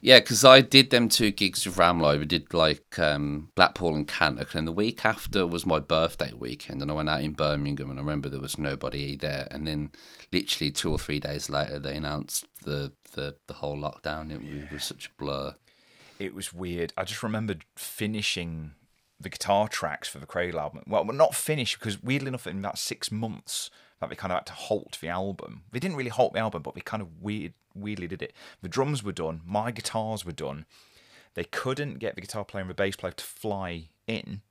Yeah, 0.00 0.20
because 0.20 0.44
I 0.44 0.60
did 0.60 0.90
them 0.90 1.08
two 1.08 1.30
gigs 1.30 1.66
with 1.66 1.76
Ramlo. 1.76 2.18
We 2.18 2.24
did 2.24 2.54
like 2.54 2.98
um, 2.98 3.50
Blackpool 3.54 3.94
and 3.94 4.06
Cannock, 4.06 4.54
and 4.54 4.66
the 4.66 4.72
week 4.72 5.04
after 5.04 5.46
was 5.46 5.66
my 5.66 5.78
birthday 5.78 6.32
weekend, 6.32 6.82
and 6.82 6.90
I 6.90 6.94
went 6.94 7.08
out 7.08 7.22
in 7.22 7.32
Birmingham, 7.32 7.90
and 7.90 7.98
I 7.98 8.02
remember 8.02 8.28
there 8.28 8.40
was 8.40 8.58
nobody 8.58 9.16
there. 9.16 9.48
And 9.50 9.66
then, 9.66 9.90
literally 10.32 10.70
two 10.70 10.90
or 10.90 10.98
three 10.98 11.20
days 11.20 11.50
later, 11.50 11.78
they 11.78 11.96
announced 11.96 12.46
the 12.62 12.92
the, 13.12 13.36
the 13.46 13.54
whole 13.54 13.76
lockdown. 13.76 14.30
It 14.30 14.72
was 14.72 14.84
such 14.84 15.06
a 15.06 15.22
blur. 15.22 15.54
it 16.18 16.34
was 16.34 16.52
weird. 16.52 16.92
I 16.96 17.04
just 17.04 17.22
remembered 17.22 17.64
finishing 17.76 18.72
the 19.20 19.28
guitar 19.28 19.68
tracks 19.68 20.08
for 20.08 20.18
the 20.18 20.26
Cradle 20.26 20.60
album. 20.60 20.82
Well, 20.86 21.04
well, 21.04 21.16
not 21.16 21.34
finished 21.34 21.78
because 21.78 22.02
weirdly 22.02 22.28
enough, 22.28 22.46
in 22.46 22.58
about 22.58 22.78
six 22.78 23.10
months, 23.10 23.70
that 24.00 24.08
they 24.10 24.16
kind 24.16 24.32
of 24.32 24.38
had 24.38 24.46
to 24.46 24.52
halt 24.52 24.98
the 25.00 25.08
album. 25.08 25.62
They 25.72 25.80
didn't 25.80 25.96
really 25.96 26.10
halt 26.10 26.32
the 26.32 26.38
album, 26.38 26.62
but 26.62 26.74
they 26.74 26.80
kind 26.80 27.02
of 27.02 27.20
weird, 27.20 27.54
weirdly 27.74 28.06
did 28.06 28.22
it. 28.22 28.32
The 28.62 28.68
drums 28.68 29.02
were 29.02 29.12
done, 29.12 29.40
my 29.44 29.70
guitars 29.70 30.24
were 30.24 30.32
done. 30.32 30.66
They 31.34 31.44
couldn't 31.44 31.98
get 31.98 32.14
the 32.14 32.20
guitar 32.20 32.44
player 32.44 32.62
and 32.62 32.70
the 32.70 32.74
bass 32.74 32.96
player 32.96 33.12
to 33.12 33.24
fly 33.24 33.90
in 34.06 34.42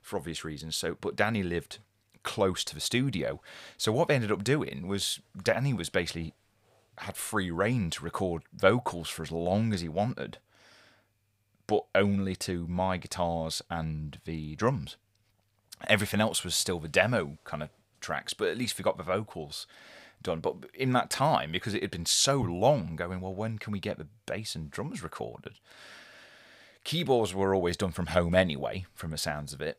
for 0.00 0.16
obvious 0.16 0.44
reasons. 0.44 0.76
So, 0.76 0.96
but 1.00 1.16
Dani 1.16 1.48
lived 1.48 1.78
close 2.22 2.64
to 2.64 2.74
the 2.74 2.80
studio. 2.80 3.40
So 3.76 3.92
what 3.92 4.08
they 4.08 4.14
ended 4.14 4.32
up 4.32 4.44
doing 4.44 4.86
was 4.86 5.20
Dani 5.36 5.76
was 5.76 5.88
basically 5.88 6.34
had 6.98 7.16
free 7.16 7.50
reign 7.50 7.90
to 7.90 8.04
record 8.04 8.42
vocals 8.52 9.08
for 9.08 9.22
as 9.22 9.32
long 9.32 9.72
as 9.72 9.80
he 9.80 9.88
wanted 9.88 10.38
but 11.68 11.84
only 11.94 12.34
to 12.34 12.66
my 12.66 12.96
guitars 12.96 13.62
and 13.70 14.18
the 14.24 14.56
drums. 14.56 14.96
Everything 15.86 16.20
else 16.20 16.42
was 16.42 16.56
still 16.56 16.80
the 16.80 16.88
demo 16.88 17.38
kind 17.44 17.62
of 17.62 17.68
tracks, 18.00 18.34
but 18.34 18.48
at 18.48 18.58
least 18.58 18.76
we 18.76 18.82
got 18.82 18.96
the 18.96 19.04
vocals 19.04 19.68
done. 20.20 20.40
But 20.40 20.56
in 20.74 20.92
that 20.94 21.10
time, 21.10 21.52
because 21.52 21.74
it 21.74 21.82
had 21.82 21.92
been 21.92 22.06
so 22.06 22.40
long, 22.40 22.96
going, 22.96 23.20
well, 23.20 23.34
when 23.34 23.58
can 23.58 23.72
we 23.72 23.78
get 23.78 23.98
the 23.98 24.08
bass 24.26 24.56
and 24.56 24.70
drums 24.70 25.04
recorded? 25.04 25.60
Keyboards 26.84 27.34
were 27.34 27.54
always 27.54 27.76
done 27.76 27.92
from 27.92 28.06
home 28.06 28.34
anyway, 28.34 28.86
from 28.94 29.10
the 29.10 29.18
sounds 29.18 29.52
of 29.52 29.60
it. 29.60 29.78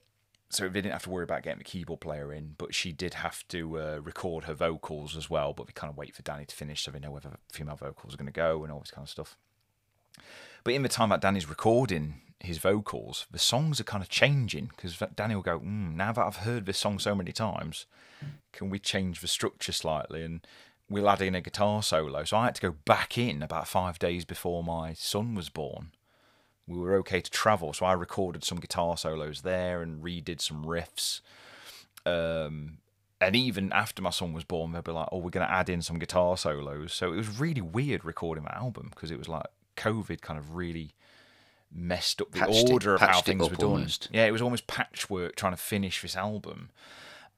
So 0.52 0.64
they 0.64 0.82
didn't 0.82 0.94
have 0.94 1.04
to 1.04 1.10
worry 1.10 1.24
about 1.24 1.44
getting 1.44 1.60
the 1.60 1.64
keyboard 1.64 2.00
player 2.00 2.34
in, 2.34 2.56
but 2.58 2.74
she 2.74 2.92
did 2.92 3.16
have 3.16 3.48
to 3.50 3.80
uh, 3.80 4.00
record 4.02 4.46
her 4.46 4.54
vocals 4.54 5.16
as 5.16 5.30
well. 5.30 5.54
But 5.54 5.68
we 5.68 5.74
kind 5.74 5.92
of 5.92 5.98
wait 5.98 6.16
for 6.16 6.24
Dani 6.24 6.48
to 6.48 6.56
finish 6.56 6.84
so 6.84 6.92
we 6.92 7.00
know 7.00 7.12
whether 7.12 7.38
female 7.52 7.76
vocals 7.76 8.14
are 8.14 8.18
going 8.18 8.26
to 8.26 8.32
go 8.32 8.64
and 8.64 8.72
all 8.72 8.80
this 8.80 8.92
kind 8.92 9.06
of 9.06 9.10
stuff. 9.10 9.38
But 10.64 10.74
in 10.74 10.84
the 10.84 10.90
time 10.90 11.10
that 11.10 11.22
Dani's 11.22 11.50
recording 11.50 12.22
his 12.40 12.58
vocals, 12.58 13.28
the 13.32 13.40
songs 13.40 13.80
are 13.80 13.86
kind 13.86 14.04
of 14.04 14.10
changing 14.10 14.72
because 14.76 14.96
Dani 14.96 15.36
will 15.36 15.42
go, 15.42 15.60
mm, 15.60 15.96
now 15.96 16.12
that 16.12 16.26
I've 16.26 16.38
heard 16.38 16.66
this 16.66 16.78
song 16.78 17.00
so 17.00 17.16
many 17.16 17.32
times, 17.32 17.86
can 18.54 18.70
we 18.70 18.80
change 18.80 19.22
the 19.22 19.28
structure 19.28 19.72
slightly? 19.72 20.24
And 20.24 20.46
we'll 20.90 21.10
add 21.10 21.22
in 21.22 21.36
a 21.36 21.42
guitar 21.42 21.84
solo. 21.84 22.24
So 22.24 22.38
I 22.38 22.46
had 22.46 22.56
to 22.56 22.62
go 22.62 22.76
back 22.86 23.18
in 23.18 23.44
about 23.44 23.68
five 23.68 24.00
days 24.00 24.26
before 24.26 24.64
my 24.64 24.94
son 24.94 25.36
was 25.36 25.50
born. 25.50 25.92
We 26.68 26.78
were 26.78 26.96
okay 26.98 27.22
to 27.22 27.32
travel, 27.32 27.74
so 27.74 27.86
I 27.86 27.94
recorded 27.94 28.44
some 28.44 28.60
guitar 28.60 28.96
solos 28.96 29.42
there 29.42 29.82
and 29.82 30.04
redid 30.04 30.40
some 30.40 30.66
riffs. 30.66 31.22
Um, 32.06 32.78
and 33.20 33.36
even 33.36 33.74
after 33.74 34.02
my 34.02 34.12
son 34.12 34.34
was 34.34 34.44
born, 34.44 34.72
they'd 34.72 34.84
be 34.84 34.92
like, 34.92 35.10
"Oh, 35.12 35.18
we're 35.18 35.32
going 35.32 35.48
to 35.48 35.52
add 35.52 35.68
in 35.68 35.82
some 35.82 35.98
guitar 35.98 36.38
solos." 36.38 36.94
So 36.94 37.12
it 37.12 37.18
was 37.18 37.40
really 37.40 37.62
weird 37.62 38.06
recording 38.06 38.44
my 38.44 38.54
album 38.56 38.90
because 38.92 39.10
it 39.10 39.18
was 39.18 39.28
like 39.28 39.48
COVID 39.80 40.22
kind 40.22 40.38
of 40.38 40.56
really 40.56 40.94
messed 41.72 42.22
up 42.22 42.32
the 42.32 42.40
Patched 42.40 42.70
it- 42.70 42.72
order 42.72 42.96
of 42.96 43.02
how 43.02 43.22
things 43.22 43.50
were 43.50 43.56
done. 43.56 43.70
almost. 43.70 44.10
Yeah, 44.12 44.26
it 44.26 44.32
was 44.32 44.42
almost 44.42 44.68
patchwork 44.68 45.36
trying 45.36 45.54
to 45.54 45.58
finish 45.58 46.02
this 46.02 46.16
album. 46.16 46.70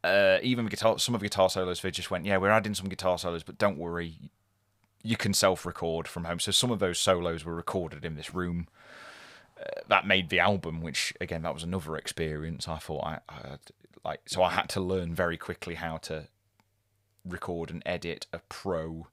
Uh, 0.04 0.40
even 0.42 0.66
guitar, 0.66 0.98
some 0.98 1.14
of 1.14 1.22
the 1.22 1.26
guitar 1.26 1.50
solos, 1.50 1.82
they 1.82 1.92
just 1.92 2.10
went, 2.10 2.26
"Yeah, 2.26 2.38
we're 2.38 2.50
adding 2.50 2.74
some 2.74 2.90
guitar 2.90 3.18
solos, 3.20 3.44
but 3.44 3.58
don't 3.60 3.78
worry, 3.78 4.16
you 5.04 5.16
can 5.18 5.34
self-record 5.34 6.08
from 6.08 6.24
home." 6.24 6.40
So 6.40 6.52
some 6.52 6.72
of 6.72 6.80
those 6.80 6.98
solos 6.98 7.46
were 7.46 7.54
recorded 7.56 8.04
in 8.04 8.16
this 8.16 8.34
room. 8.34 8.68
Uh, 9.60 9.82
that 9.90 10.08
made 10.08 10.30
the 10.30 10.40
album, 10.40 10.82
which 10.82 11.14
again, 11.22 11.44
that 11.44 11.54
was 11.54 11.62
another 11.64 11.96
experience. 11.96 12.68
I 12.68 12.78
thought 12.78 13.04
I, 13.06 13.20
I 13.30 13.58
like, 14.04 14.22
so 14.28 14.42
I 14.42 14.50
had 14.52 14.70
to 14.70 14.80
learn 14.82 15.14
very 15.14 15.38
quickly 15.38 15.76
how 15.76 15.98
to 15.98 16.28
record 17.24 17.70
and 17.70 17.84
edit 17.86 18.26
a 18.34 18.40
pro 18.50 19.06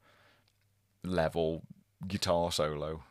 level 1.02 1.62
guitar 2.06 2.50
solo 2.52 3.02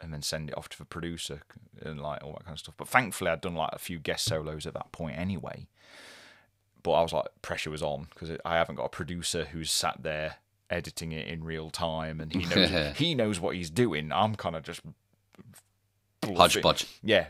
and 0.00 0.12
then 0.12 0.22
send 0.22 0.50
it 0.50 0.58
off 0.58 0.68
to 0.70 0.78
the 0.78 0.84
producer 0.84 1.42
and 1.80 2.00
like 2.00 2.22
all 2.22 2.32
that 2.32 2.44
kind 2.44 2.54
of 2.54 2.58
stuff. 2.58 2.74
But 2.76 2.88
thankfully, 2.88 3.30
I'd 3.30 3.40
done 3.40 3.54
like 3.54 3.70
a 3.72 3.78
few 3.78 3.98
guest 3.98 4.24
solos 4.24 4.66
at 4.66 4.74
that 4.74 4.92
point 4.92 5.18
anyway. 5.18 5.66
But 6.82 6.92
I 6.92 7.02
was 7.02 7.12
like, 7.12 7.26
pressure 7.42 7.70
was 7.70 7.82
on 7.82 8.08
because 8.14 8.36
I 8.44 8.56
haven't 8.56 8.76
got 8.76 8.84
a 8.84 8.90
producer 8.90 9.46
who's 9.46 9.70
sat 9.70 10.02
there 10.02 10.36
editing 10.70 11.12
it 11.12 11.28
in 11.28 11.44
real 11.44 11.70
time 11.70 12.20
and 12.20 12.32
he 12.32 12.44
knows 12.44 12.96
he 12.96 13.14
knows 13.14 13.40
what 13.40 13.56
he's 13.56 13.70
doing. 13.70 14.12
I'm 14.12 14.34
kind 14.34 14.56
of 14.56 14.62
just. 14.62 14.80
Hodgepodge. 16.24 16.86
Yeah, 17.04 17.26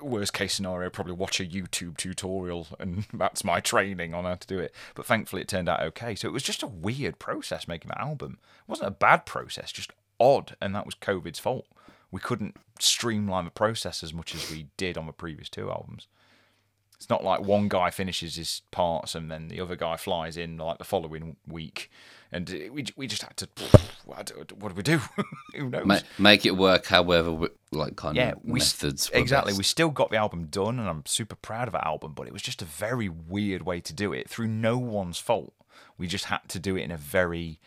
worst 0.00 0.32
case 0.32 0.54
scenario, 0.54 0.90
probably 0.90 1.12
watch 1.12 1.38
a 1.38 1.44
YouTube 1.44 1.96
tutorial, 1.96 2.66
and 2.80 3.06
that's 3.14 3.44
my 3.44 3.60
training 3.60 4.12
on 4.12 4.24
how 4.24 4.34
to 4.34 4.46
do 4.46 4.58
it. 4.58 4.74
But 4.96 5.06
thankfully, 5.06 5.42
it 5.42 5.48
turned 5.48 5.68
out 5.68 5.80
okay. 5.82 6.16
So 6.16 6.26
it 6.26 6.32
was 6.32 6.42
just 6.42 6.62
a 6.62 6.66
weird 6.66 7.20
process 7.20 7.68
making 7.68 7.90
that 7.90 8.00
album. 8.00 8.38
It 8.42 8.68
wasn't 8.68 8.88
a 8.88 8.92
bad 8.92 9.24
process, 9.24 9.70
just 9.70 9.92
odd, 10.18 10.56
and 10.60 10.74
that 10.74 10.84
was 10.84 10.96
COVID's 10.96 11.38
fault. 11.38 11.66
We 12.14 12.20
couldn't 12.20 12.54
streamline 12.78 13.44
the 13.44 13.50
process 13.50 14.04
as 14.04 14.14
much 14.14 14.36
as 14.36 14.48
we 14.48 14.68
did 14.76 14.96
on 14.96 15.06
the 15.06 15.12
previous 15.12 15.48
two 15.48 15.68
albums. 15.68 16.06
It's 16.94 17.10
not 17.10 17.24
like 17.24 17.40
one 17.40 17.66
guy 17.66 17.90
finishes 17.90 18.36
his 18.36 18.62
parts 18.70 19.16
and 19.16 19.28
then 19.28 19.48
the 19.48 19.60
other 19.60 19.74
guy 19.74 19.96
flies 19.96 20.36
in 20.36 20.56
like 20.56 20.78
the 20.78 20.84
following 20.84 21.34
week, 21.44 21.90
and 22.30 22.48
we 22.70 22.86
we 22.94 23.08
just 23.08 23.22
had 23.22 23.36
to. 23.38 23.48
What 24.04 24.26
do, 24.26 24.56
we 24.76 24.82
do? 24.84 25.00
Who 25.56 25.70
knows? 25.70 25.86
Ma- 25.86 25.98
make 26.16 26.46
it 26.46 26.56
work 26.56 26.86
however 26.86 27.48
like 27.72 27.96
kind 27.96 28.14
yeah, 28.14 28.30
of 28.30 28.44
we 28.44 28.60
methods 28.60 29.10
exactly. 29.12 29.50
best. 29.50 29.58
We 29.58 29.64
still 29.64 29.90
got 29.90 30.12
the 30.12 30.16
album 30.16 30.46
done, 30.46 30.78
and 30.78 30.88
I'm 30.88 31.04
super 31.06 31.34
proud 31.34 31.66
of 31.66 31.72
that 31.72 31.84
album. 31.84 32.12
But 32.14 32.28
it 32.28 32.32
was 32.32 32.42
just 32.42 32.62
a 32.62 32.64
very 32.64 33.08
weird 33.08 33.62
way 33.62 33.80
to 33.80 33.92
do 33.92 34.12
it 34.12 34.30
through 34.30 34.46
no 34.46 34.78
one's 34.78 35.18
fault. 35.18 35.52
We 35.98 36.06
just 36.06 36.26
had 36.26 36.48
to 36.50 36.60
do 36.60 36.76
it 36.76 36.82
in 36.82 36.92
a 36.92 36.96
very, 36.96 37.58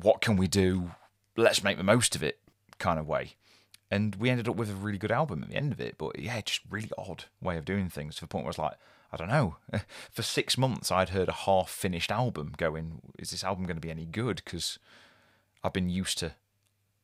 what 0.00 0.22
can 0.22 0.36
we 0.38 0.48
do? 0.48 0.92
Let's 1.36 1.62
make 1.62 1.76
the 1.76 1.84
most 1.84 2.16
of 2.16 2.22
it 2.22 2.38
kind 2.78 2.98
of 2.98 3.06
way. 3.06 3.34
And 3.90 4.16
we 4.16 4.30
ended 4.30 4.48
up 4.48 4.56
with 4.56 4.70
a 4.70 4.74
really 4.74 4.98
good 4.98 5.12
album 5.12 5.42
at 5.42 5.50
the 5.50 5.56
end 5.56 5.72
of 5.72 5.80
it. 5.80 5.96
But 5.96 6.18
yeah, 6.18 6.40
just 6.40 6.62
really 6.68 6.90
odd 6.98 7.24
way 7.40 7.56
of 7.56 7.64
doing 7.64 7.88
things 7.88 8.16
to 8.16 8.20
the 8.22 8.26
point 8.26 8.44
where 8.44 8.50
it's 8.50 8.58
like, 8.58 8.74
I 9.12 9.16
don't 9.16 9.28
know. 9.28 9.56
For 10.10 10.22
six 10.22 10.58
months, 10.58 10.90
I'd 10.90 11.10
heard 11.10 11.28
a 11.28 11.32
half 11.32 11.70
finished 11.70 12.10
album 12.10 12.52
going, 12.56 13.00
is 13.18 13.30
this 13.30 13.44
album 13.44 13.64
going 13.64 13.76
to 13.76 13.80
be 13.80 13.90
any 13.90 14.04
good? 14.04 14.42
Because 14.44 14.78
I've 15.62 15.72
been 15.72 15.88
used 15.88 16.18
to 16.18 16.32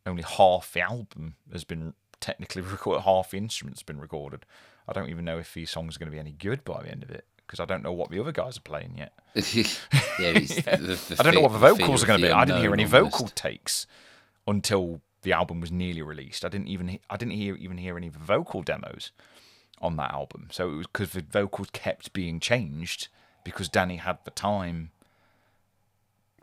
only 0.05 0.25
half 0.25 0.73
the 0.73 0.81
album 0.81 1.37
has 1.53 1.63
been 1.65 1.95
technically 2.21 2.63
recorded, 2.63 3.03
half 3.03 3.31
the 3.31 3.39
instruments 3.39 3.83
been 3.85 4.01
recorded. 4.01 4.45
I 4.89 4.93
don't 4.93 5.09
even 5.11 5.25
know 5.25 5.39
if 5.39 5.55
these 5.55 5.71
songs 5.71 5.95
are 5.97 5.99
going 6.01 6.09
to 6.11 6.13
be 6.13 6.19
any 6.19 6.33
good 6.33 6.65
by 6.65 6.83
the 6.83 6.91
end 6.91 7.05
of 7.05 7.11
it 7.11 7.25
because 7.47 7.61
I 7.61 7.65
don't 7.65 7.85
know 7.85 7.93
what 7.93 8.11
the 8.11 8.19
other 8.19 8.33
guys 8.33 8.57
are 8.57 8.63
playing 8.63 8.95
yet. 8.97 9.13
yeah, 9.35 9.43
it's 10.19 10.55
the- 10.57 10.63
the 10.63 11.17
I 11.21 11.23
don't 11.23 11.35
know 11.35 11.41
what 11.41 11.53
the 11.53 11.59
vocals 11.59 12.03
are 12.03 12.07
going 12.07 12.21
to 12.21 12.27
be. 12.27 12.33
I 12.33 12.45
didn't 12.45 12.63
hear 12.63 12.73
any 12.73 12.85
almost. 12.85 13.13
vocal 13.13 13.29
takes 13.29 13.87
until 14.49 15.01
the 15.23 15.33
album 15.33 15.61
was 15.61 15.73
nearly 15.73 16.03
released. 16.03 16.45
I 16.45 16.49
didn't 16.49 16.69
even 16.69 16.89
he- 16.89 17.01
I 17.09 17.17
didn't 17.17 17.33
hear 17.35 17.55
even 17.57 17.79
hear 17.79 17.97
any 17.97 18.09
vocal 18.09 18.63
demos 18.63 19.13
on 19.81 19.97
that 19.97 20.13
album. 20.13 20.49
So 20.53 20.71
it 20.71 20.77
was 20.77 20.87
because 20.87 21.11
the 21.11 21.23
vocals 21.23 21.71
kept 21.73 22.13
being 22.13 22.41
changed 22.41 23.09
because 23.45 23.69
Dani 23.69 23.99
had 23.99 24.19
the 24.25 24.31
time 24.31 24.91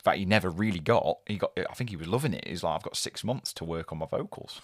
that 0.03 0.17
he 0.17 0.25
never 0.25 0.49
really 0.49 0.79
got. 0.79 1.19
He 1.25 1.37
got. 1.37 1.51
I 1.57 1.73
think 1.73 1.89
he 1.89 1.95
was 1.95 2.07
loving 2.07 2.33
it. 2.33 2.47
He's 2.47 2.63
like, 2.63 2.75
I've 2.75 2.83
got 2.83 2.97
six 2.97 3.23
months 3.23 3.53
to 3.53 3.65
work 3.65 3.91
on 3.91 3.97
my 3.99 4.05
vocals 4.05 4.61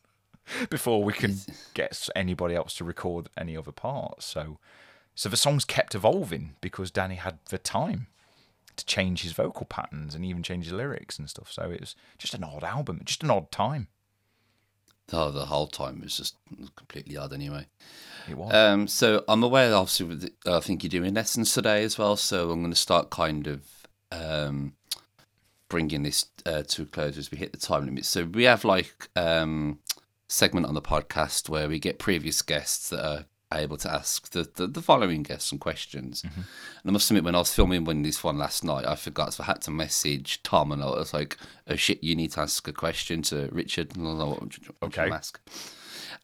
before 0.70 1.02
we 1.04 1.12
can 1.12 1.36
get 1.74 2.08
anybody 2.16 2.54
else 2.54 2.74
to 2.74 2.84
record 2.84 3.28
any 3.36 3.56
other 3.56 3.72
parts. 3.72 4.26
So, 4.26 4.58
so 5.14 5.28
the 5.28 5.36
songs 5.36 5.64
kept 5.64 5.94
evolving 5.94 6.56
because 6.60 6.90
Dani 6.90 7.16
had 7.16 7.38
the 7.50 7.58
time 7.58 8.06
to 8.76 8.84
change 8.86 9.22
his 9.22 9.32
vocal 9.32 9.66
patterns 9.66 10.14
and 10.14 10.24
even 10.24 10.42
change 10.42 10.64
his 10.64 10.72
lyrics 10.72 11.18
and 11.18 11.28
stuff. 11.28 11.50
So 11.52 11.70
it 11.70 11.80
was 11.80 11.94
just 12.18 12.34
an 12.34 12.44
odd 12.44 12.64
album, 12.64 13.00
just 13.04 13.22
an 13.22 13.30
odd 13.30 13.50
time. 13.50 13.88
Oh, 15.12 15.30
the 15.30 15.46
whole 15.46 15.66
time 15.66 16.00
was 16.00 16.16
just 16.16 16.36
completely 16.76 17.16
odd 17.16 17.32
anyway. 17.32 17.66
It 18.28 18.36
was. 18.36 18.54
Um, 18.54 18.86
so 18.88 19.24
I'm 19.28 19.42
aware, 19.42 19.74
obviously, 19.74 20.06
with 20.06 20.20
the, 20.22 20.32
I 20.50 20.60
think 20.60 20.82
you're 20.82 20.88
doing 20.88 21.12
lessons 21.14 21.52
today 21.52 21.84
as 21.84 21.98
well. 21.98 22.16
So 22.16 22.50
I'm 22.50 22.60
going 22.60 22.72
to 22.72 22.76
start 22.76 23.10
kind 23.10 23.46
of 23.46 23.62
um, 24.10 24.74
bringing 25.68 26.02
this 26.02 26.26
uh, 26.46 26.62
to 26.68 26.82
a 26.82 26.86
close 26.86 27.18
as 27.18 27.30
we 27.30 27.38
hit 27.38 27.52
the 27.52 27.58
time 27.58 27.84
limit. 27.84 28.04
So 28.04 28.24
we 28.24 28.44
have 28.44 28.64
like 28.64 29.08
um, 29.16 29.80
segment 30.28 30.66
on 30.66 30.74
the 30.74 30.82
podcast 30.82 31.48
where 31.48 31.68
we 31.68 31.78
get 31.78 31.98
previous 31.98 32.40
guests 32.40 32.88
that 32.90 33.04
are 33.04 33.24
able 33.58 33.76
to 33.78 33.92
ask 33.92 34.30
the, 34.30 34.48
the, 34.54 34.66
the 34.66 34.82
following 34.82 35.22
guests 35.22 35.48
some 35.50 35.58
questions. 35.58 36.22
And 36.24 36.44
I 36.86 36.90
must 36.90 37.10
admit, 37.10 37.24
when 37.24 37.34
I 37.34 37.38
was 37.38 37.54
filming 37.54 37.84
when 37.84 38.02
this 38.02 38.22
one 38.22 38.38
last 38.38 38.64
night, 38.64 38.86
I 38.86 38.94
forgot, 38.96 39.34
so 39.34 39.42
I 39.42 39.46
had 39.46 39.62
to 39.62 39.70
message 39.70 40.42
Tom, 40.42 40.72
and 40.72 40.82
I 40.82 40.86
was 40.86 41.14
like, 41.14 41.36
"Oh 41.68 41.76
shit, 41.76 42.02
you 42.02 42.14
need 42.14 42.32
to 42.32 42.40
ask 42.40 42.66
a 42.68 42.72
question 42.72 43.22
to 43.22 43.48
Richard." 43.52 43.96
And 43.96 44.06
I 44.06 44.10
was 44.10 44.18
like, 44.18 44.28
what, 44.28 44.40
what 44.40 44.82
Okay. 44.82 45.10
ask? 45.10 45.40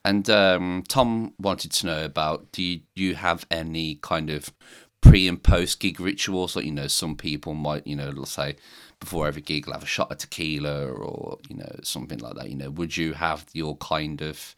And 0.05 0.29
um, 0.31 0.85
Tom 0.89 1.35
wanted 1.39 1.73
to 1.73 1.87
know 1.87 2.05
about 2.05 2.53
do 2.53 2.63
you, 2.63 2.81
do 2.95 3.03
you 3.03 3.15
have 3.15 3.47
any 3.51 3.97
kind 3.97 4.31
of 4.31 4.53
pre 5.01 5.29
and 5.29 5.43
post 5.43 5.81
gig 5.81 6.01
rituals? 6.01 6.57
Like, 6.57 6.65
you 6.65 6.73
know, 6.73 6.87
some 6.87 7.17
people 7.17 7.55
might, 7.55 7.87
you 7.87 7.97
know, 7.97 8.11
let's 8.11 8.33
say 8.33 8.57
before 9.01 9.27
every 9.27 9.43
gig, 9.43 9.65
they'll 9.65 9.75
have 9.75 9.83
a 9.83 9.87
shot 9.87 10.11
of 10.11 10.19
tequila 10.19 10.87
or, 10.87 11.39
you 11.49 11.57
know, 11.57 11.77
something 11.83 12.19
like 12.19 12.35
that. 12.35 12.51
You 12.51 12.57
know, 12.57 12.71
would 12.71 12.97
you 12.97 13.13
have 13.15 13.47
your 13.53 13.77
kind 13.77 14.23
of 14.23 14.57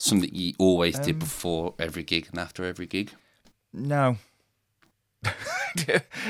something 0.00 0.28
that 0.30 0.36
you 0.36 0.54
always 0.58 0.98
did 0.98 1.14
um, 1.14 1.18
before 1.20 1.74
every 1.78 2.02
gig 2.02 2.26
and 2.30 2.38
after 2.40 2.64
every 2.64 2.86
gig? 2.86 3.12
no. 3.72 4.16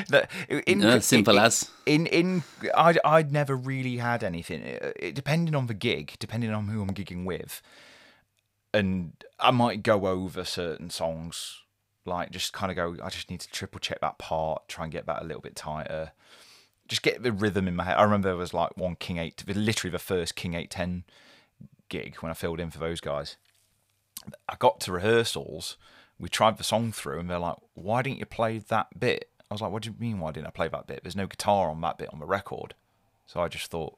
That- 0.08 0.28
in, 0.66 0.80
No, 0.80 0.98
simple 0.98 1.36
in, 1.38 1.42
as. 1.44 1.70
in 1.86 2.06
in 2.06 2.42
I'd 2.74 2.98
I'd 3.04 3.32
never 3.32 3.56
really 3.56 3.96
had 3.98 4.22
anything. 4.22 4.60
It, 4.62 4.96
it- 4.98 5.14
depending 5.14 5.54
on 5.54 5.66
the 5.66 5.74
gig, 5.74 6.14
depending 6.18 6.50
on 6.50 6.68
who 6.68 6.82
I'm 6.82 6.90
gigging 6.90 7.24
with, 7.24 7.62
and 8.74 9.12
I 9.38 9.50
might 9.52 9.82
go 9.82 10.06
over 10.06 10.44
certain 10.44 10.90
songs, 10.90 11.60
like 12.04 12.30
just 12.32 12.52
kind 12.52 12.70
of 12.70 12.76
go. 12.76 13.02
I 13.02 13.08
just 13.08 13.30
need 13.30 13.40
to 13.40 13.48
triple 13.50 13.78
check 13.80 14.00
that 14.00 14.18
part, 14.18 14.68
try 14.68 14.84
and 14.84 14.92
get 14.92 15.06
that 15.06 15.22
a 15.22 15.24
little 15.24 15.40
bit 15.42 15.56
tighter. 15.56 16.12
Just 16.88 17.02
get 17.02 17.22
the 17.22 17.32
rhythm 17.32 17.68
in 17.68 17.76
my 17.76 17.84
head. 17.84 17.96
I 17.96 18.02
remember 18.02 18.28
there 18.28 18.36
was 18.36 18.52
like 18.52 18.76
one 18.76 18.96
King 18.96 19.18
Eight, 19.18 19.42
literally 19.46 19.92
the 19.92 19.98
first 20.00 20.34
King 20.34 20.54
Eight 20.54 20.70
Ten 20.70 21.04
gig 21.88 22.16
when 22.16 22.30
I 22.30 22.34
filled 22.34 22.58
in 22.60 22.70
for 22.70 22.78
those 22.80 23.00
guys. 23.00 23.36
I 24.48 24.56
got 24.58 24.80
to 24.80 24.92
rehearsals. 24.92 25.76
We 26.18 26.28
tried 26.28 26.58
the 26.58 26.64
song 26.64 26.92
through, 26.92 27.20
and 27.20 27.30
they're 27.30 27.38
like, 27.38 27.56
"Why 27.74 28.02
didn't 28.02 28.18
you 28.18 28.26
play 28.26 28.58
that 28.58 28.98
bit?" 28.98 29.30
I 29.50 29.54
was 29.54 29.62
like, 29.62 29.72
"What 29.72 29.82
do 29.82 29.90
you 29.90 29.96
mean? 29.98 30.20
Why 30.20 30.32
didn't 30.32 30.48
I 30.48 30.50
play 30.50 30.68
that 30.68 30.86
bit? 30.86 31.02
There's 31.02 31.16
no 31.16 31.26
guitar 31.26 31.70
on 31.70 31.80
that 31.80 31.98
bit 31.98 32.12
on 32.12 32.20
the 32.20 32.26
record." 32.26 32.74
So 33.26 33.40
I 33.40 33.48
just 33.48 33.70
thought 33.70 33.96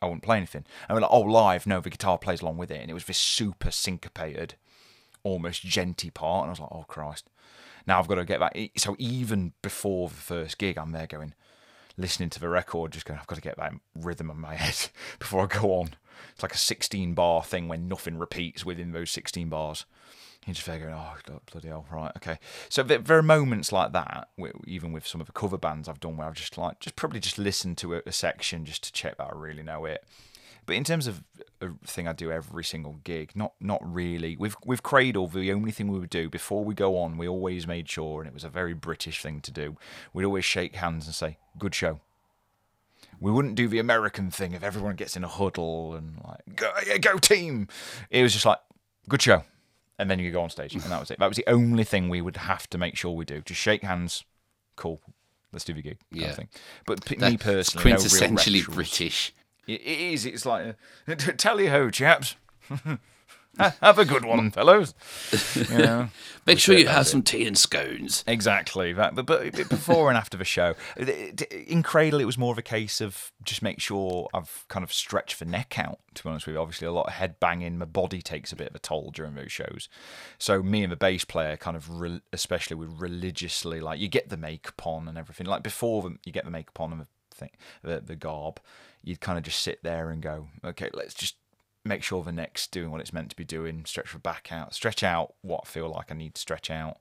I 0.00 0.06
wouldn't 0.06 0.22
play 0.22 0.36
anything. 0.36 0.64
And 0.88 0.96
we're 0.96 1.02
like, 1.02 1.10
"Oh, 1.12 1.20
live? 1.20 1.66
No, 1.66 1.80
the 1.80 1.90
guitar 1.90 2.18
plays 2.18 2.40
along 2.40 2.56
with 2.56 2.70
it." 2.70 2.80
And 2.80 2.90
it 2.90 2.94
was 2.94 3.04
this 3.04 3.18
super 3.18 3.70
syncopated, 3.70 4.54
almost 5.22 5.66
djenty 5.66 6.12
part, 6.12 6.44
and 6.44 6.48
I 6.48 6.52
was 6.52 6.60
like, 6.60 6.72
"Oh 6.72 6.84
Christ!" 6.88 7.28
Now 7.86 7.98
I've 7.98 8.08
got 8.08 8.16
to 8.16 8.24
get 8.24 8.40
that. 8.40 8.56
So 8.76 8.96
even 8.98 9.52
before 9.62 10.08
the 10.08 10.14
first 10.14 10.58
gig, 10.58 10.78
I'm 10.78 10.92
there 10.92 11.06
going, 11.06 11.34
listening 11.98 12.30
to 12.30 12.40
the 12.40 12.48
record, 12.48 12.92
just 12.92 13.04
going, 13.04 13.18
I've 13.18 13.26
got 13.26 13.34
to 13.34 13.42
get 13.42 13.58
that 13.58 13.74
rhythm 13.94 14.30
in 14.30 14.40
my 14.40 14.54
head 14.54 14.90
before 15.18 15.42
I 15.42 15.46
go 15.46 15.72
on. 15.74 15.90
It's 16.32 16.42
like 16.42 16.54
a 16.54 16.58
16 16.58 17.14
bar 17.14 17.42
thing 17.42 17.68
when 17.68 17.88
nothing 17.88 18.16
repeats 18.16 18.64
within 18.64 18.92
those 18.92 19.10
16 19.10 19.48
bars. 19.48 19.84
You 20.46 20.54
just 20.54 20.64
figure, 20.64 20.90
oh 20.94 21.14
bloody 21.52 21.68
hell, 21.68 21.84
right, 21.92 22.12
okay. 22.16 22.38
So 22.70 22.82
there, 22.82 23.18
are 23.18 23.22
moments 23.22 23.70
like 23.70 23.92
that, 23.92 24.28
even 24.66 24.92
with 24.92 25.06
some 25.06 25.20
of 25.20 25.26
the 25.26 25.32
cover 25.32 25.58
bands 25.58 25.88
I've 25.88 26.00
done, 26.00 26.16
where 26.16 26.26
I've 26.26 26.34
just 26.34 26.56
like 26.56 26.80
just 26.80 26.96
probably 26.96 27.20
just 27.20 27.38
listened 27.38 27.76
to 27.78 27.94
a 27.94 28.12
section 28.12 28.64
just 28.64 28.84
to 28.84 28.92
check 28.92 29.18
that 29.18 29.28
I 29.30 29.36
really 29.36 29.62
know 29.62 29.84
it. 29.84 30.04
But 30.68 30.76
in 30.76 30.84
terms 30.84 31.06
of 31.06 31.24
a 31.62 31.70
thing 31.86 32.06
I 32.06 32.12
do 32.12 32.30
every 32.30 32.62
single 32.62 33.00
gig, 33.02 33.32
not 33.34 33.54
not 33.58 33.80
really. 33.82 34.36
With 34.36 34.54
with 34.66 34.82
Cradle, 34.82 35.26
the 35.26 35.50
only 35.50 35.70
thing 35.72 35.88
we 35.90 35.98
would 35.98 36.10
do 36.10 36.28
before 36.28 36.62
we 36.62 36.74
go 36.74 36.98
on, 36.98 37.16
we 37.16 37.26
always 37.26 37.66
made 37.66 37.88
sure, 37.88 38.20
and 38.20 38.28
it 38.28 38.34
was 38.34 38.44
a 38.44 38.50
very 38.50 38.74
British 38.74 39.22
thing 39.22 39.40
to 39.40 39.50
do. 39.50 39.78
We'd 40.12 40.26
always 40.26 40.44
shake 40.44 40.74
hands 40.76 41.06
and 41.06 41.14
say, 41.14 41.38
"Good 41.58 41.74
show." 41.74 42.00
We 43.18 43.32
wouldn't 43.32 43.54
do 43.54 43.66
the 43.66 43.78
American 43.78 44.30
thing 44.30 44.52
if 44.52 44.62
everyone 44.62 44.94
gets 44.96 45.16
in 45.16 45.24
a 45.24 45.28
huddle 45.28 45.94
and 45.94 46.20
like, 46.22 46.54
"Go, 46.54 46.70
yeah, 46.86 46.98
go 46.98 47.16
team." 47.16 47.68
It 48.10 48.22
was 48.22 48.34
just 48.34 48.44
like, 48.44 48.58
"Good 49.08 49.22
show," 49.22 49.44
and 49.98 50.10
then 50.10 50.18
you 50.18 50.30
go 50.30 50.42
on 50.42 50.50
stage, 50.50 50.74
and 50.74 50.82
that 50.84 51.00
was 51.00 51.10
it. 51.10 51.18
That 51.18 51.28
was 51.28 51.38
the 51.38 51.48
only 51.48 51.82
thing 51.84 52.10
we 52.10 52.20
would 52.20 52.36
have 52.36 52.68
to 52.68 52.76
make 52.76 52.94
sure 52.94 53.12
we 53.12 53.24
do. 53.24 53.40
Just 53.40 53.58
shake 53.60 53.82
hands, 53.82 54.22
cool. 54.76 55.00
Let's 55.50 55.64
do 55.64 55.72
the 55.72 55.80
gig. 55.80 55.98
kind 56.12 56.22
of 56.24 56.28
Yeah. 56.28 56.34
thing. 56.34 56.48
But 56.86 57.06
p- 57.06 57.16
me 57.16 57.38
personally, 57.38 57.90
no 57.90 57.96
quintessentially 57.96 58.52
rituals. 58.66 58.74
British. 58.74 59.32
It 59.68 59.82
is. 59.82 60.26
It's 60.26 60.46
like, 60.46 60.76
uh, 61.06 61.14
tally 61.14 61.68
ho, 61.68 61.90
chaps. 61.90 62.36
Have 63.58 63.98
a 63.98 64.04
good 64.04 64.24
one, 64.24 64.50
fellows. 64.50 64.94
You 65.70 65.78
know? 65.78 66.08
Make 66.46 66.58
sure 66.60 66.78
you 66.78 66.86
have 66.86 67.02
it. 67.02 67.08
some 67.08 67.22
tea 67.22 67.46
and 67.46 67.58
scones. 67.58 68.24
Exactly. 68.26 68.92
That, 68.92 69.14
but, 69.14 69.26
but 69.26 69.68
before 69.68 70.08
and 70.08 70.16
after 70.16 70.38
the 70.38 70.44
show, 70.44 70.74
in 70.96 71.82
Cradle, 71.82 72.20
it 72.20 72.24
was 72.24 72.38
more 72.38 72.52
of 72.52 72.58
a 72.58 72.62
case 72.62 73.00
of 73.02 73.32
just 73.42 73.60
make 73.60 73.80
sure 73.80 74.28
I've 74.32 74.64
kind 74.68 74.82
of 74.82 74.92
stretched 74.92 75.38
the 75.40 75.44
neck 75.44 75.78
out. 75.78 75.98
To 76.14 76.22
be 76.22 76.30
honest 76.30 76.46
with 76.46 76.54
you, 76.54 76.60
obviously 76.60 76.86
a 76.86 76.92
lot 76.92 77.08
of 77.08 77.14
head 77.14 77.38
banging. 77.40 77.76
My 77.78 77.84
body 77.84 78.22
takes 78.22 78.52
a 78.52 78.56
bit 78.56 78.70
of 78.70 78.76
a 78.76 78.78
toll 78.78 79.10
during 79.12 79.34
those 79.34 79.52
shows. 79.52 79.88
So 80.38 80.62
me 80.62 80.84
and 80.84 80.92
the 80.92 80.96
bass 80.96 81.24
player 81.24 81.56
kind 81.56 81.76
of, 81.76 82.00
re- 82.00 82.22
especially 82.32 82.76
with 82.76 82.98
religiously, 82.98 83.80
like 83.80 83.98
you 83.98 84.08
get 84.08 84.28
the 84.30 84.36
makeup 84.38 84.86
on 84.86 85.08
and 85.08 85.18
everything. 85.18 85.46
Like 85.46 85.62
before 85.62 86.02
the, 86.02 86.16
you 86.24 86.32
get 86.32 86.44
the 86.44 86.50
makeup 86.50 86.80
on 86.80 86.92
and 86.92 87.00
the 87.02 87.06
thing, 87.38 87.50
the, 87.82 88.00
the 88.00 88.16
garb, 88.16 88.60
you'd 89.02 89.20
kind 89.20 89.38
of 89.38 89.44
just 89.44 89.62
sit 89.62 89.82
there 89.82 90.10
and 90.10 90.20
go, 90.22 90.48
okay, 90.64 90.90
let's 90.92 91.14
just 91.14 91.36
make 91.84 92.02
sure 92.02 92.22
the 92.22 92.32
neck's 92.32 92.66
doing 92.66 92.90
what 92.90 93.00
it's 93.00 93.12
meant 93.12 93.30
to 93.30 93.36
be 93.36 93.44
doing. 93.44 93.84
Stretch 93.86 94.12
the 94.12 94.18
back 94.18 94.48
out, 94.50 94.74
stretch 94.74 95.02
out 95.02 95.34
what 95.42 95.62
I 95.64 95.68
feel 95.68 95.88
like 95.88 96.10
I 96.10 96.14
need 96.14 96.34
to 96.34 96.40
stretch 96.40 96.70
out 96.70 96.98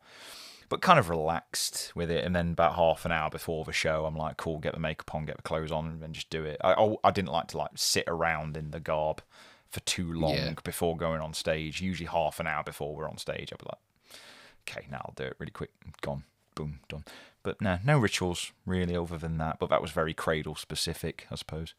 but 0.69 0.81
kind 0.81 0.99
of 0.99 1.09
relaxed 1.09 1.93
with 1.95 2.11
it. 2.11 2.25
And 2.25 2.35
then 2.35 2.51
about 2.51 2.75
half 2.75 3.05
an 3.05 3.11
hour 3.13 3.29
before 3.29 3.63
the 3.63 3.71
show, 3.71 4.05
I'm 4.05 4.17
like, 4.17 4.35
cool, 4.35 4.59
get 4.59 4.73
the 4.73 4.81
makeup 4.81 5.15
on, 5.15 5.25
get 5.25 5.37
the 5.37 5.41
clothes 5.43 5.71
on, 5.71 5.87
and 5.87 6.01
then 6.01 6.11
just 6.11 6.29
do 6.29 6.43
it. 6.43 6.57
I 6.61 6.73
I, 6.73 6.95
I 7.05 7.11
didn't 7.11 7.31
like 7.31 7.47
to 7.49 7.57
like 7.57 7.71
sit 7.75 8.03
around 8.05 8.57
in 8.57 8.71
the 8.71 8.81
garb 8.81 9.21
for 9.69 9.79
too 9.81 10.11
long 10.11 10.35
Yeah. 10.35 10.53
before 10.65 10.97
going 10.97 11.21
on 11.21 11.33
stage. 11.33 11.79
Usually 11.79 12.07
half 12.07 12.41
an 12.41 12.47
hour 12.47 12.63
before 12.63 12.93
we're 12.93 13.07
on 13.09 13.17
stage, 13.17 13.53
I'd 13.53 13.59
be 13.59 13.65
like, 13.65 14.19
okay, 14.67 14.87
now 14.91 15.03
I'll 15.05 15.13
do 15.15 15.23
it 15.23 15.37
really 15.39 15.51
quick. 15.51 15.71
Gone, 16.01 16.25
boom, 16.53 16.79
done. 16.89 17.05
But 17.47 17.61
no, 17.61 17.79
no 17.85 17.97
rituals 17.97 18.51
really 18.65 18.93
other 18.93 19.17
than 19.17 19.37
that. 19.37 19.57
But 19.57 19.69
that 19.69 19.81
was 19.81 19.91
very 19.91 20.13
cradle 20.13 20.55
specific, 20.55 21.27
I 21.31 21.35
suppose. 21.35 21.75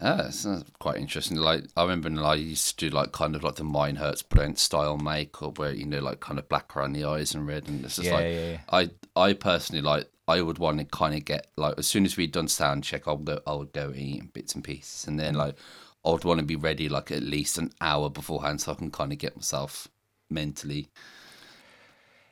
Ah, 0.00 0.16
that's, 0.16 0.44
that's 0.44 0.64
quite 0.78 0.96
interesting. 0.96 1.36
Like 1.36 1.64
I 1.76 1.82
remember, 1.82 2.08
like, 2.08 2.38
I 2.38 2.40
used 2.40 2.78
to 2.78 2.88
do 2.88 2.96
like 2.96 3.12
kind 3.12 3.36
of 3.36 3.44
like 3.44 3.56
the 3.56 3.64
Mine 3.64 3.96
Hurts 3.96 4.22
Brent 4.22 4.58
style 4.58 4.96
makeup, 4.96 5.58
where 5.58 5.72
you 5.72 5.84
know, 5.84 6.00
like 6.00 6.20
kind 6.20 6.38
of 6.38 6.48
black 6.48 6.74
around 6.74 6.94
the 6.94 7.04
eyes 7.04 7.34
and 7.34 7.46
red, 7.46 7.68
and 7.68 7.84
it's 7.84 7.96
just 7.96 8.06
Yeah, 8.06 8.14
like 8.14 8.28
yeah, 8.30 8.50
yeah. 8.52 8.58
I, 8.70 8.90
I 9.14 9.32
personally 9.34 9.82
like. 9.82 10.08
I 10.26 10.40
would 10.42 10.58
want 10.58 10.78
to 10.78 10.84
kind 10.86 11.14
of 11.14 11.24
get 11.26 11.48
like 11.56 11.74
as 11.78 11.86
soon 11.86 12.06
as 12.06 12.16
we'd 12.16 12.32
done 12.32 12.48
sound 12.48 12.84
check, 12.84 13.06
I 13.08 13.12
would 13.12 13.26
go, 13.26 13.40
I 13.46 13.52
would 13.54 13.72
go 13.72 13.92
eat 13.94 14.32
bits 14.32 14.54
and 14.54 14.64
pieces, 14.64 15.06
and 15.06 15.20
then 15.20 15.34
like 15.34 15.54
I 16.02 16.10
would 16.10 16.24
want 16.24 16.40
to 16.40 16.46
be 16.46 16.56
ready 16.56 16.88
like 16.88 17.10
at 17.10 17.22
least 17.22 17.58
an 17.58 17.72
hour 17.82 18.08
beforehand, 18.08 18.62
so 18.62 18.72
I 18.72 18.76
can 18.76 18.90
kind 18.90 19.12
of 19.12 19.18
get 19.18 19.36
myself 19.36 19.88
mentally 20.30 20.88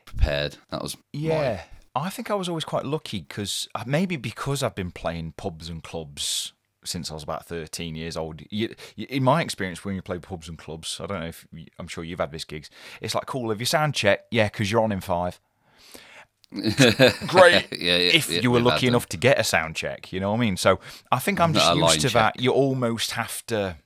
prepared. 0.07 0.57
That 0.70 0.83
was 0.83 0.97
my- 0.97 1.03
Yeah, 1.12 1.62
I 1.95 2.09
think 2.11 2.31
I 2.31 2.35
was 2.35 2.49
always 2.49 2.65
quite 2.65 2.85
lucky 2.87 3.20
because 3.20 3.69
uh, 3.74 3.85
maybe 3.87 4.16
because 4.16 4.62
I've 4.62 4.74
been 4.74 4.91
playing 4.91 5.35
pubs 5.37 5.69
and 5.69 5.83
clubs 5.83 6.53
since 6.85 7.11
I 7.11 7.15
was 7.15 7.23
about 7.24 7.45
13 7.47 7.95
years 7.97 8.16
old. 8.16 8.43
You, 8.51 8.74
you, 8.95 9.07
in 9.11 9.24
my 9.24 9.43
experience, 9.43 9.85
when 9.85 9.97
you 9.97 10.03
play 10.03 10.19
pubs 10.20 10.49
and 10.49 10.57
clubs, 10.57 11.01
I 11.03 11.07
don't 11.07 11.20
know 11.20 11.27
if 11.27 11.47
you- 11.53 11.66
I'm 11.78 11.89
sure 11.89 12.05
you've 12.05 12.20
had 12.20 12.33
this 12.33 12.45
gigs. 12.45 12.70
It's 13.01 13.15
like 13.15 13.27
cool 13.27 13.51
if 13.51 13.59
you 13.61 13.66
sound 13.66 13.95
check, 13.95 14.24
yeah, 14.31 14.45
because 14.45 14.70
you're 14.70 14.83
on 14.83 14.93
in 14.93 15.01
five. 15.01 15.41
Great. 16.53 17.66
Yeah, 17.73 17.97
yeah, 17.97 17.97
if 18.15 18.31
yeah, 18.31 18.41
you 18.41 18.53
were 18.53 18.61
lucky 18.61 18.87
enough 18.87 19.07
to 19.09 19.16
get 19.16 19.37
a 19.39 19.43
sound 19.45 19.74
check, 19.74 20.12
you 20.12 20.20
know 20.20 20.31
what 20.31 20.37
I 20.37 20.41
mean? 20.41 20.57
So 20.57 20.78
I 21.11 21.19
think 21.19 21.41
I'm 21.41 21.53
just 21.53 21.66
used 21.74 22.01
to 22.03 22.09
check. 22.09 22.12
that. 22.37 22.41
You 22.41 22.53
almost 22.53 23.11
have 23.12 23.45
to 23.47 23.77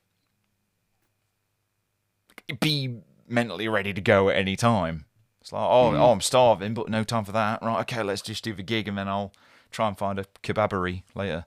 be 2.59 2.97
mentally 3.27 3.67
ready 3.67 3.93
to 3.93 4.01
go 4.01 4.29
at 4.29 4.37
any 4.37 4.55
time. 4.55 5.05
It's 5.51 5.53
like, 5.53 5.69
oh, 5.69 5.91
Mm. 5.91 5.99
oh, 5.99 6.11
I'm 6.13 6.21
starving, 6.21 6.73
but 6.73 6.87
no 6.87 7.03
time 7.03 7.25
for 7.25 7.33
that. 7.33 7.61
Right, 7.61 7.81
okay, 7.81 8.03
let's 8.03 8.21
just 8.21 8.41
do 8.41 8.53
the 8.53 8.63
gig, 8.63 8.87
and 8.87 8.97
then 8.97 9.09
I'll 9.09 9.33
try 9.69 9.89
and 9.89 9.97
find 9.97 10.17
a 10.17 10.23
kebabery 10.43 11.03
later. 11.13 11.43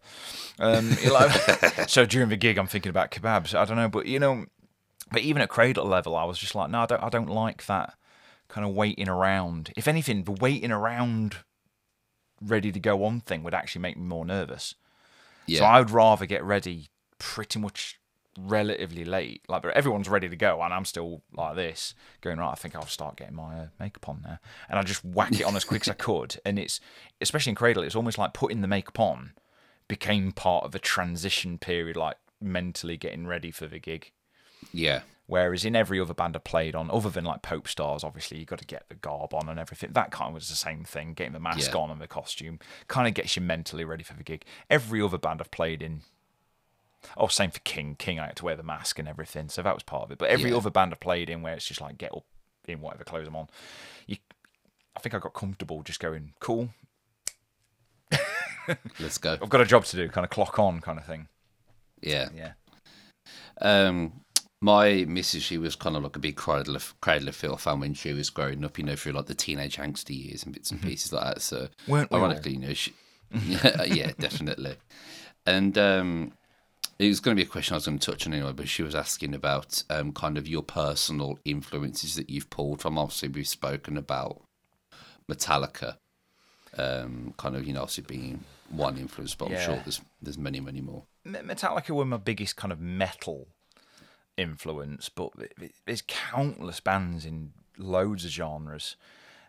Um, 0.58 0.90
like, 1.10 1.30
so 1.88 2.04
during 2.04 2.28
the 2.28 2.36
gig, 2.36 2.58
I'm 2.58 2.66
thinking 2.66 2.90
about 2.90 3.10
kebabs. 3.10 3.54
I 3.54 3.64
don't 3.64 3.76
know, 3.78 3.88
but 3.88 4.04
you 4.04 4.18
know, 4.18 4.44
but 5.10 5.22
even 5.22 5.40
at 5.40 5.48
cradle 5.48 5.86
level, 5.86 6.16
I 6.16 6.24
was 6.24 6.38
just 6.38 6.54
like, 6.54 6.68
no, 6.70 6.80
I 6.82 6.86
don't, 6.86 7.02
I 7.02 7.08
don't 7.08 7.30
like 7.30 7.64
that 7.64 7.94
kind 8.48 8.66
of 8.66 8.74
waiting 8.74 9.08
around. 9.08 9.72
If 9.74 9.88
anything, 9.88 10.24
the 10.24 10.32
waiting 10.32 10.70
around, 10.70 11.36
ready 12.42 12.70
to 12.72 12.80
go 12.80 13.04
on 13.04 13.20
thing 13.20 13.42
would 13.42 13.54
actually 13.54 13.80
make 13.82 13.96
me 13.96 14.04
more 14.04 14.26
nervous. 14.26 14.74
yeah, 15.46 15.60
So 15.60 15.64
I 15.64 15.78
would 15.78 15.90
rather 15.90 16.26
get 16.26 16.44
ready 16.44 16.88
pretty 17.18 17.58
much 17.58 17.98
relatively 18.38 19.04
late. 19.04 19.42
Like 19.48 19.62
but 19.62 19.74
everyone's 19.74 20.08
ready 20.08 20.28
to 20.28 20.36
go, 20.36 20.60
and 20.62 20.72
I'm 20.74 20.84
still 20.84 21.22
like 21.32 21.56
this, 21.56 21.94
going 22.20 22.38
right. 22.38 22.50
I 22.50 22.54
think 22.54 22.74
I'll 22.76 22.86
start 22.86 23.16
getting 23.16 23.34
my 23.36 23.58
uh, 23.58 23.66
makeup 23.78 24.08
on 24.08 24.22
there, 24.24 24.40
and 24.68 24.78
I 24.78 24.82
just 24.82 25.04
whack 25.04 25.32
it 25.32 25.44
on 25.44 25.56
as 25.56 25.64
quick 25.64 25.82
as 25.82 25.88
I 25.88 25.94
could. 25.98 26.36
And 26.44 26.58
it's 26.58 26.80
especially 27.20 27.50
in 27.50 27.56
Cradle, 27.56 27.82
it's 27.82 27.96
almost 27.96 28.18
like 28.18 28.32
putting 28.34 28.60
the 28.60 28.68
makeup 28.68 28.98
on 29.00 29.32
became 29.86 30.32
part 30.32 30.64
of 30.64 30.72
the 30.72 30.78
transition 30.78 31.58
period, 31.58 31.96
like 31.96 32.16
mentally 32.40 32.96
getting 32.96 33.26
ready 33.26 33.50
for 33.50 33.66
the 33.66 33.78
gig. 33.78 34.12
yeah, 34.72 35.00
Whereas 35.26 35.64
in 35.64 35.74
every 35.76 35.98
other 36.00 36.12
band 36.14 36.36
I 36.36 36.38
played 36.38 36.74
on, 36.74 36.90
other 36.90 37.08
than 37.10 37.24
like 37.24 37.40
Pope 37.42 37.66
Stars, 37.68 38.04
obviously 38.04 38.38
you 38.38 38.44
got 38.44 38.58
to 38.58 38.66
get 38.66 38.88
the 38.90 38.94
garb 38.94 39.32
on 39.32 39.48
and 39.48 39.58
everything. 39.58 39.90
That 39.92 40.10
kind 40.10 40.28
of 40.28 40.34
was 40.34 40.48
the 40.50 40.54
same 40.54 40.84
thing. 40.84 41.14
Getting 41.14 41.32
the 41.32 41.40
mask 41.40 41.72
Yeah. 41.72 41.78
on 41.80 41.90
and 41.90 42.00
the 42.00 42.06
costume 42.06 42.58
kind 42.88 43.08
of 43.08 43.14
gets 43.14 43.34
you 43.36 43.40
mentally 43.42 43.84
ready 43.84 44.02
for 44.04 44.12
the 44.14 44.22
gig. 44.22 44.44
Every 44.68 45.00
other 45.00 45.16
band 45.18 45.40
I've 45.40 45.50
played 45.50 45.82
in, 45.82 46.00
oh, 47.16 47.26
same 47.28 47.50
for 47.50 47.60
King. 47.60 47.96
King, 47.98 48.18
I 48.20 48.26
had 48.26 48.36
to 48.36 48.44
wear 48.44 48.56
the 48.56 48.62
mask 48.62 48.98
and 48.98 49.08
everything, 49.08 49.48
so 49.48 49.62
that 49.62 49.74
was 49.74 49.82
part 49.82 50.04
of 50.04 50.10
it. 50.10 50.18
But 50.18 50.30
every 50.30 50.50
Yeah. 50.50 50.56
other 50.56 50.70
band 50.70 50.92
I've 50.92 51.00
played 51.00 51.30
in, 51.30 51.42
where 51.42 51.54
it's 51.54 51.66
just 51.66 51.80
like 51.80 51.98
get 51.98 52.12
up 52.12 52.24
in 52.66 52.80
whatever 52.80 53.04
clothes 53.04 53.28
I'm 53.28 53.36
on, 53.36 53.48
you, 54.06 54.16
I 54.96 55.00
think 55.00 55.14
I 55.14 55.18
got 55.18 55.34
comfortable 55.34 55.82
just 55.82 56.00
going 56.00 56.32
cool. 56.40 56.70
let's 59.00 59.18
go. 59.18 59.36
I've 59.40 59.48
got 59.50 59.60
a 59.60 59.66
job 59.66 59.84
to 59.86 59.96
do, 59.96 60.08
kind 60.08 60.24
of 60.24 60.30
clock 60.30 60.58
on, 60.58 60.80
kind 60.80 60.98
of 60.98 61.04
thing. 61.04 61.28
Yeah. 62.00 62.28
Yeah. 62.34 62.52
Um, 63.60 64.20
my 64.60 65.04
missus, 65.06 65.42
she 65.42 65.58
was 65.58 65.76
kind 65.76 65.96
of 65.96 66.02
like 66.02 66.16
a 66.16 66.20
big 66.20 66.36
Cradle 66.36 66.76
of, 66.76 66.98
Cradle 67.00 67.28
of 67.28 67.36
Filth 67.36 67.62
fan 67.62 67.80
when 67.80 67.94
she 67.94 68.12
was 68.12 68.30
growing 68.30 68.64
up, 68.64 68.78
you 68.78 68.84
know, 68.84 68.96
through 68.96 69.12
like 69.12 69.26
the 69.26 69.34
teenage 69.34 69.76
angsty 69.76 70.24
years 70.26 70.44
and 70.44 70.54
bits 70.54 70.70
and 70.70 70.80
pieces 70.80 71.12
like 71.12 71.34
that. 71.34 71.42
So, 71.42 71.56
Mm-hmm. 71.56 71.92
Weren't 71.92 72.10
we 72.10 72.16
all? 72.18 72.24
ironically, 72.24 72.52
you 72.52 72.58
know, 72.60 72.72
she, 72.74 72.94
yeah, 73.46 73.82
yeah, 73.84 74.12
definitely. 74.18 74.76
And 75.46 75.76
um, 75.76 76.32
it 76.98 77.08
was 77.08 77.20
going 77.20 77.36
to 77.36 77.42
be 77.42 77.46
a 77.46 77.50
question 77.50 77.74
I 77.74 77.76
was 77.76 77.86
going 77.86 77.98
to 77.98 78.10
touch 78.10 78.26
on 78.26 78.34
anyway, 78.34 78.52
but 78.52 78.68
she 78.68 78.82
was 78.82 78.94
asking 78.94 79.34
about 79.34 79.82
um, 79.90 80.12
kind 80.12 80.38
of 80.38 80.46
your 80.46 80.62
personal 80.62 81.38
influences 81.44 82.14
that 82.16 82.30
you've 82.30 82.50
pulled 82.50 82.80
from. 82.80 82.98
Obviously, 82.98 83.28
we've 83.28 83.48
spoken 83.48 83.96
about 83.96 84.42
Metallica, 85.28 85.96
um, 86.78 87.34
kind 87.36 87.56
of, 87.56 87.66
you 87.66 87.72
know, 87.72 87.82
obviously 87.82 88.04
being 88.04 88.44
one 88.70 88.96
influence, 88.96 89.34
but 89.34 89.50
I'm 89.50 89.60
sure 89.60 89.80
there's 89.84 90.00
there's 90.22 90.38
many, 90.38 90.60
many 90.60 90.80
more. 90.80 91.04
Metallica 91.26 91.90
were 91.90 92.04
my 92.04 92.16
biggest 92.16 92.56
kind 92.56 92.72
of 92.72 92.80
metal 92.80 93.48
influence, 94.36 95.08
but 95.08 95.30
th- 95.38 95.52
th- 95.58 95.74
there's 95.86 96.02
countless 96.06 96.80
bands 96.80 97.24
in 97.24 97.52
loads 97.78 98.24
of 98.24 98.30
genres. 98.30 98.96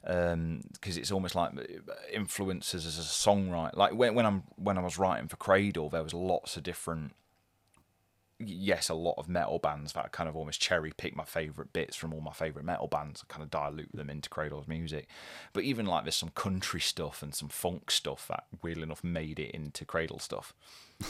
Because 0.03 0.97
it's 0.97 1.11
almost 1.11 1.33
like 1.33 1.57
uh, 1.57 1.63
influences 2.13 2.85
as 2.85 2.99
a 2.99 3.01
songwriter. 3.01 3.75
Like 3.75 3.93
when, 3.95 4.13
when 4.13 4.25
I'm 4.25 4.43
when 4.55 4.77
I 4.77 4.81
was 4.81 4.99
writing 4.99 5.27
for 5.27 5.35
Cradle, 5.35 5.89
there 5.89 6.03
was 6.03 6.13
lots 6.13 6.57
of 6.57 6.63
different. 6.63 7.13
Yes, 8.37 8.89
a 8.89 8.93
lot 8.93 9.15
of 9.17 9.29
metal 9.29 9.59
bands 9.59 9.93
that 9.93 10.05
I 10.05 10.07
kind 10.09 10.27
of 10.27 10.35
almost 10.35 10.59
cherry 10.59 10.91
pick 10.95 11.15
my 11.15 11.23
favorite 11.23 11.71
bits 11.71 11.95
from 11.95 12.13
all 12.13 12.19
my 12.19 12.33
favorite 12.33 12.65
metal 12.65 12.87
bands 12.87 13.21
and 13.21 13.29
kind 13.29 13.43
of 13.43 13.49
dilute 13.49 13.95
them 13.95 14.09
into 14.09 14.29
Cradle's 14.29 14.67
music. 14.67 15.07
But 15.53 15.63
even 15.63 15.85
like 15.85 16.03
there's 16.03 16.15
some 16.15 16.29
country 16.29 16.81
stuff 16.81 17.23
and 17.23 17.33
some 17.33 17.47
funk 17.49 17.89
stuff 17.91 18.27
that 18.27 18.43
weirdly 18.61 18.83
enough 18.83 19.03
made 19.03 19.39
it 19.39 19.51
into 19.51 19.85
Cradle 19.85 20.19
stuff 20.19 20.53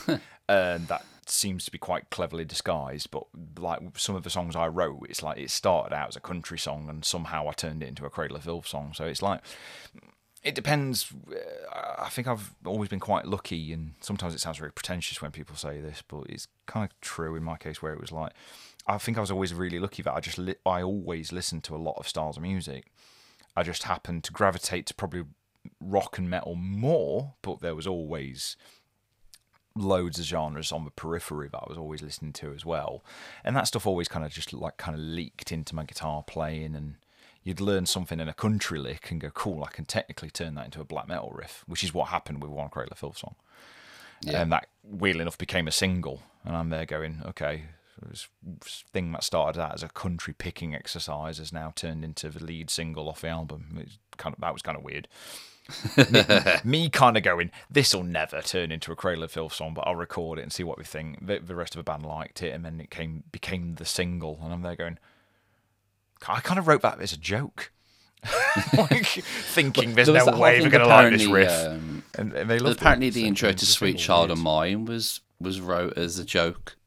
and 0.07 0.19
um, 0.49 0.85
that 0.87 1.05
seems 1.25 1.65
to 1.65 1.71
be 1.71 1.77
quite 1.77 2.09
cleverly 2.09 2.45
disguised. 2.45 3.11
But 3.11 3.25
like 3.57 3.81
some 3.97 4.15
of 4.15 4.23
the 4.23 4.29
songs 4.29 4.55
I 4.55 4.67
wrote, 4.67 5.05
it's 5.09 5.23
like 5.23 5.37
it 5.37 5.49
started 5.49 5.95
out 5.95 6.09
as 6.09 6.15
a 6.15 6.21
country 6.21 6.57
song, 6.57 6.89
and 6.89 7.03
somehow 7.03 7.47
I 7.47 7.53
turned 7.53 7.83
it 7.83 7.87
into 7.89 8.05
a 8.05 8.09
Cradle 8.09 8.37
of 8.37 8.43
Filth 8.43 8.67
song. 8.67 8.93
So 8.93 9.05
it's 9.05 9.21
like 9.21 9.41
it 10.45 10.53
depends. 10.53 11.11
Uh, 11.29 12.03
I 12.03 12.09
think 12.09 12.27
I've 12.27 12.53
always 12.65 12.87
been 12.87 12.99
quite 12.99 13.25
lucky, 13.25 13.73
and 13.73 13.95
sometimes 13.99 14.35
it 14.35 14.39
sounds 14.39 14.59
very 14.59 14.71
pretentious 14.71 15.21
when 15.21 15.31
people 15.31 15.55
say 15.55 15.81
this, 15.81 16.03
but 16.07 16.27
it's 16.29 16.47
kind 16.67 16.85
of 16.85 17.01
true 17.01 17.35
in 17.35 17.43
my 17.43 17.57
case, 17.57 17.81
where 17.81 17.91
it 17.91 17.99
was 17.99 18.11
like 18.11 18.31
I 18.87 18.99
think 18.99 19.17
I 19.17 19.21
was 19.21 19.31
always 19.31 19.53
really 19.53 19.79
lucky 19.79 20.03
that 20.03 20.13
I 20.13 20.19
just 20.19 20.37
li- 20.37 20.55
I 20.65 20.83
always 20.83 21.31
listened 21.31 21.63
to 21.65 21.75
a 21.75 21.77
lot 21.77 21.95
of 21.97 22.07
styles 22.07 22.37
of 22.37 22.43
music. 22.43 22.91
I 23.57 23.63
just 23.63 23.83
happened 23.83 24.23
to 24.25 24.31
gravitate 24.31 24.85
to 24.85 24.93
probably 24.93 25.23
rock 25.79 26.19
and 26.19 26.29
metal 26.29 26.55
more, 26.55 27.33
but 27.41 27.61
there 27.61 27.75
was 27.75 27.87
always 27.87 28.55
loads 29.75 30.19
of 30.19 30.25
genres 30.25 30.71
on 30.71 30.85
the 30.85 30.91
periphery 30.91 31.49
that 31.51 31.57
I 31.57 31.65
was 31.67 31.77
always 31.77 32.03
listening 32.03 32.33
to 32.33 32.53
as 32.53 32.63
well, 32.63 33.03
and 33.43 33.55
that 33.55 33.65
stuff 33.67 33.87
always 33.87 34.07
kind 34.07 34.23
of 34.23 34.31
just 34.31 34.53
like 34.53 34.77
kind 34.77 34.95
of 34.95 35.01
leaked 35.01 35.51
into 35.51 35.73
my 35.73 35.85
guitar 35.85 36.21
playing, 36.21 36.75
and 36.75 36.97
you'd 37.45 37.61
learn 37.61 37.85
something 37.85 38.19
in 38.19 38.27
a 38.27 38.33
country 38.33 38.77
lick 38.79 39.09
and 39.11 39.21
go, 39.21 39.29
"Cool, 39.29 39.63
I 39.63 39.69
can 39.69 39.85
technically 39.85 40.29
turn 40.29 40.55
that 40.55 40.65
into 40.65 40.81
a 40.81 40.85
black 40.85 41.07
metal 41.07 41.31
riff," 41.33 41.63
which 41.67 41.83
is 41.85 41.93
what 41.93 42.09
happened 42.09 42.41
with 42.41 42.51
one 42.51 42.67
Cradle 42.67 42.91
of 42.91 42.99
Filth 42.99 43.19
song, 43.19 43.35
Yeah. 44.21 44.41
and 44.41 44.51
that 44.51 44.67
weirdly 44.83 45.21
enough 45.21 45.37
became 45.37 45.67
a 45.67 45.71
single, 45.71 46.23
and 46.43 46.57
I'm 46.57 46.69
there 46.69 46.85
going, 46.85 47.21
"Okay." 47.25 47.63
This 48.01 48.27
thing 48.91 49.13
that 49.13 49.23
started 49.23 49.57
out 49.61 49.73
as 49.73 49.81
a 49.81 49.87
country 49.87 50.33
picking 50.33 50.75
exercise 50.75 51.37
has 51.37 51.53
now 51.53 51.71
turned 51.77 52.03
into 52.03 52.27
the 52.27 52.43
lead 52.43 52.69
single 52.69 53.07
off 53.07 53.21
the 53.21 53.29
album. 53.29 53.77
It's 53.79 53.97
kind 54.17 54.35
of 54.35 54.41
that 54.41 54.51
was 54.51 54.61
kind 54.61 54.77
of 54.77 54.83
weird 54.83 55.07
me 56.63 56.89
kind 56.89 57.17
of 57.17 57.23
going, 57.23 57.51
this 57.69 57.93
will 57.93 58.03
never 58.03 58.41
turn 58.41 58.71
into 58.71 58.91
a 58.91 58.95
Cradle 58.95 59.23
of 59.23 59.31
Filth 59.31 59.53
song, 59.53 59.73
but 59.73 59.87
I'll 59.87 59.95
record 59.95 60.39
it 60.39 60.43
and 60.43 60.53
see 60.53 60.63
what 60.63 60.77
we 60.77 60.83
think. 60.83 61.25
The, 61.25 61.39
the 61.39 61.55
rest 61.55 61.75
of 61.75 61.79
the 61.79 61.89
band 61.89 62.05
liked 62.05 62.43
it, 62.43 62.53
and 62.53 62.63
then 62.65 62.79
it 62.79 62.91
came 62.91 63.23
became 63.31 63.75
the 63.75 63.85
single, 63.85 64.39
and 64.43 64.53
I'm 64.53 64.61
there 64.61 64.75
going, 64.75 64.99
I 66.27 66.39
kind 66.39 66.59
of 66.59 66.67
wrote 66.67 66.81
that 66.81 66.99
as 67.01 67.13
a 67.13 67.17
joke, 67.17 67.71
like, 68.77 69.05
thinking 69.05 69.93
there's 69.93 70.07
There 70.07 70.25
no 70.25 70.37
way 70.37 70.59
thing 70.59 70.69
going 70.69 70.83
to 70.83 70.87
like 70.87 71.11
this 71.11 71.25
riff, 71.25 71.67
um, 71.67 72.03
and, 72.17 72.33
and 72.33 72.49
they 72.49 72.57
apparently 72.57 73.07
it, 73.07 73.13
the 73.13 73.21
so 73.21 73.27
intro 73.27 73.51
to 73.51 73.65
Sweet 73.65 73.97
Child 73.97 74.31
of 74.31 74.39
Mine 74.39 74.85
was 74.85 75.21
was 75.39 75.59
wrote 75.59 75.97
as 75.97 76.17
a 76.19 76.25
joke. 76.25 76.77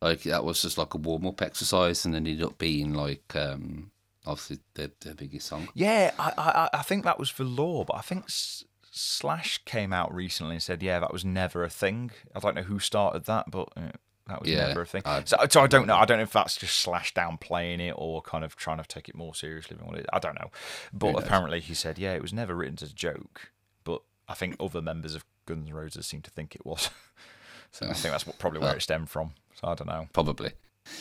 Like 0.00 0.22
that 0.24 0.44
was 0.44 0.62
just 0.62 0.76
like 0.76 0.94
a 0.94 0.98
warm 0.98 1.26
up 1.26 1.40
exercise, 1.42 2.04
and 2.04 2.14
then 2.14 2.26
ended 2.26 2.44
up 2.44 2.58
being 2.58 2.92
like 2.92 3.34
um, 3.34 3.90
obviously 4.26 4.58
their, 4.74 4.90
their 5.00 5.14
biggest 5.14 5.46
song. 5.46 5.68
Yeah, 5.74 6.12
I, 6.18 6.32
I 6.36 6.78
I 6.78 6.82
think 6.82 7.04
that 7.04 7.18
was 7.18 7.30
for 7.30 7.44
law, 7.44 7.84
but 7.84 7.96
I 7.96 8.00
think 8.00 8.24
S- 8.24 8.64
Slash 8.90 9.58
came 9.64 9.92
out 9.92 10.14
recently 10.14 10.54
and 10.54 10.62
said, 10.62 10.80
yeah, 10.82 11.00
that 11.00 11.12
was 11.12 11.24
never 11.24 11.64
a 11.64 11.70
thing. 11.70 12.12
I 12.34 12.38
don't 12.38 12.54
know 12.54 12.62
who 12.62 12.78
started 12.78 13.24
that, 13.24 13.50
but 13.50 13.68
uh, 13.76 13.90
that 14.28 14.40
was 14.40 14.50
Yeah, 14.50 14.68
never 14.68 14.82
a 14.82 14.86
thing. 14.86 15.02
So, 15.26 15.36
so 15.50 15.60
I 15.60 15.66
don't 15.66 15.86
know. 15.86 15.96
I 15.96 16.04
don't 16.04 16.16
know 16.18 16.22
if 16.22 16.32
that's 16.32 16.56
just 16.56 16.78
Slash 16.78 17.12
downplaying 17.14 17.80
it 17.80 17.94
or 17.96 18.22
kind 18.22 18.44
of 18.44 18.56
trying 18.56 18.78
to 18.78 18.84
take 18.88 19.08
it 19.08 19.14
more 19.14 19.34
seriously 19.34 19.76
than 19.76 19.86
what 19.86 19.98
it. 19.98 20.06
I 20.12 20.18
don't 20.18 20.34
know. 20.34 20.50
But 20.92 21.14
apparently 21.22 21.60
he 21.60 21.74
said, 21.74 21.98
yeah, 21.98 22.14
it 22.14 22.22
was 22.22 22.32
never 22.32 22.54
written 22.54 22.78
as 22.80 22.90
a 22.90 22.94
joke. 22.94 23.50
But 23.84 24.02
I 24.28 24.34
think 24.34 24.56
other 24.58 24.80
members 24.80 25.14
of 25.14 25.24
Guns 25.46 25.68
N' 25.68 25.74
Roses 25.74 26.06
seem 26.06 26.22
to 26.22 26.30
think 26.30 26.54
it 26.54 26.64
was. 26.64 26.88
so 27.70 27.86
I 27.86 27.92
think 27.92 28.12
that's 28.12 28.26
what, 28.26 28.38
probably 28.38 28.60
where 28.60 28.74
it 28.76 28.82
stemmed 28.82 29.10
from. 29.10 29.32
So 29.60 29.68
I 29.68 29.74
don't 29.74 29.88
know. 29.88 30.08
Probably. 30.12 30.52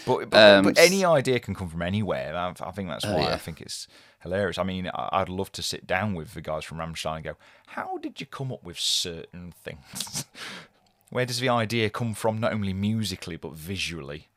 But, 0.06 0.30
but, 0.30 0.58
Um, 0.58 0.64
but 0.66 0.78
any 0.80 1.04
idea 1.04 1.40
can 1.40 1.56
come 1.56 1.70
from 1.70 1.82
anywhere. 1.82 2.36
I, 2.36 2.54
I 2.62 2.72
think 2.72 2.88
that's 2.90 3.04
Oh, 3.06 3.14
why 3.16 3.24
yeah. 3.24 3.34
I 3.34 3.38
think 3.38 3.60
it's 3.62 3.88
hilarious. 4.22 4.58
I 4.58 4.64
mean, 4.64 4.88
I- 4.94 5.10
I'd 5.12 5.30
love 5.30 5.52
to 5.54 5.62
sit 5.62 5.86
down 5.88 6.14
with 6.14 6.34
the 6.34 6.42
guys 6.42 6.64
from 6.64 6.78
Rammstein 6.78 7.16
and 7.18 7.24
go, 7.26 7.36
"How 7.68 7.98
did 7.98 8.20
you 8.22 8.26
come 8.26 8.52
up 8.54 8.64
with 8.64 8.80
certain 8.80 9.52
things? 9.64 10.26
Where 11.14 11.26
does 11.26 11.40
the 11.40 11.50
idea 11.50 11.90
come 11.90 12.14
from? 12.14 12.40
Not 12.40 12.54
only 12.54 12.74
musically 12.74 13.38
but 13.38 13.54
visually." 13.54 14.30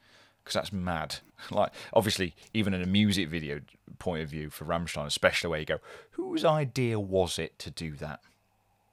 Because 0.43 0.55
that's 0.55 0.73
mad. 0.73 1.17
Like, 1.51 1.73
obviously, 1.93 2.35
even 2.55 2.73
in 2.73 2.81
a 2.81 2.87
music 2.87 3.29
video 3.29 3.61
point 3.99 4.23
of 4.23 4.31
view 4.31 4.49
for 4.49 4.65
Rammstein, 4.65 5.05
especially 5.05 5.51
where 5.51 5.61
you 5.61 5.67
go, 5.67 5.79
whose 6.13 6.47
idea 6.47 6.99
was 6.99 7.39
it 7.39 7.59
to 7.59 7.71
do 7.71 7.93
that? 7.97 8.21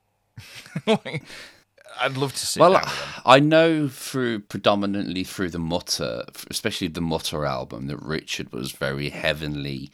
like, 0.86 1.24
I'd 2.00 2.18
love 2.18 2.34
to 2.34 2.46
see. 2.46 2.60
Well, 2.60 2.74
down 2.74 2.82
with 2.82 3.00
them. 3.00 3.22
I 3.26 3.40
know 3.40 3.88
through 3.88 4.42
predominantly 4.42 5.24
through 5.24 5.52
the 5.52 5.60
Mutter, 5.60 6.26
especially 6.50 6.88
the 6.90 7.02
Mutter 7.02 7.46
album, 7.46 7.88
that 7.88 8.02
Richard 8.02 8.52
was 8.52 8.72
very 8.74 9.10
heavenly. 9.10 9.92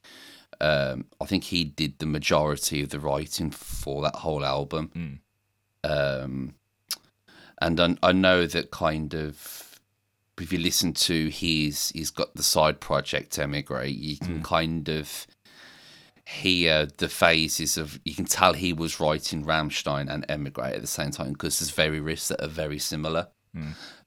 Um, 0.62 1.06
I 1.22 1.26
think 1.26 1.46
he 1.46 1.64
did 1.64 2.00
the 2.00 2.06
majority 2.06 2.82
of 2.82 2.90
the 2.90 3.00
writing 3.00 3.52
for 3.52 4.02
that 4.02 4.16
whole 4.16 4.44
album. 4.44 5.22
Um, 5.84 6.56
and 7.62 7.80
I, 7.80 7.96
I 8.02 8.12
know 8.12 8.46
that 8.46 8.72
kind 8.72 9.14
of 9.14 9.66
if 10.40 10.54
you 10.54 10.60
listen 10.60 10.94
to 10.94 11.28
his, 11.30 11.90
he's 11.90 12.12
got 12.12 12.34
the 12.36 12.44
side 12.44 12.80
project 12.80 13.38
Emigrate. 13.38 13.98
You 13.98 14.18
can 14.18 14.42
kind 14.44 14.88
of 14.88 15.28
hear 16.26 16.88
the 16.98 17.10
phases 17.10 17.78
of. 17.78 18.00
You 18.06 18.16
can 18.16 18.26
tell 18.26 18.54
he 18.54 18.74
was 18.74 19.00
writing 19.00 19.46
Rammstein 19.46 20.10
and 20.10 20.26
Emigrate 20.30 20.76
at 20.76 20.82
the 20.82 20.88
same 20.88 21.12
time 21.12 21.34
because 21.34 21.60
there's 21.60 21.72
very 21.72 22.00
riffs 22.00 22.28
that 22.30 22.44
are 22.44 22.48
very 22.48 22.80
similar. 22.80 23.28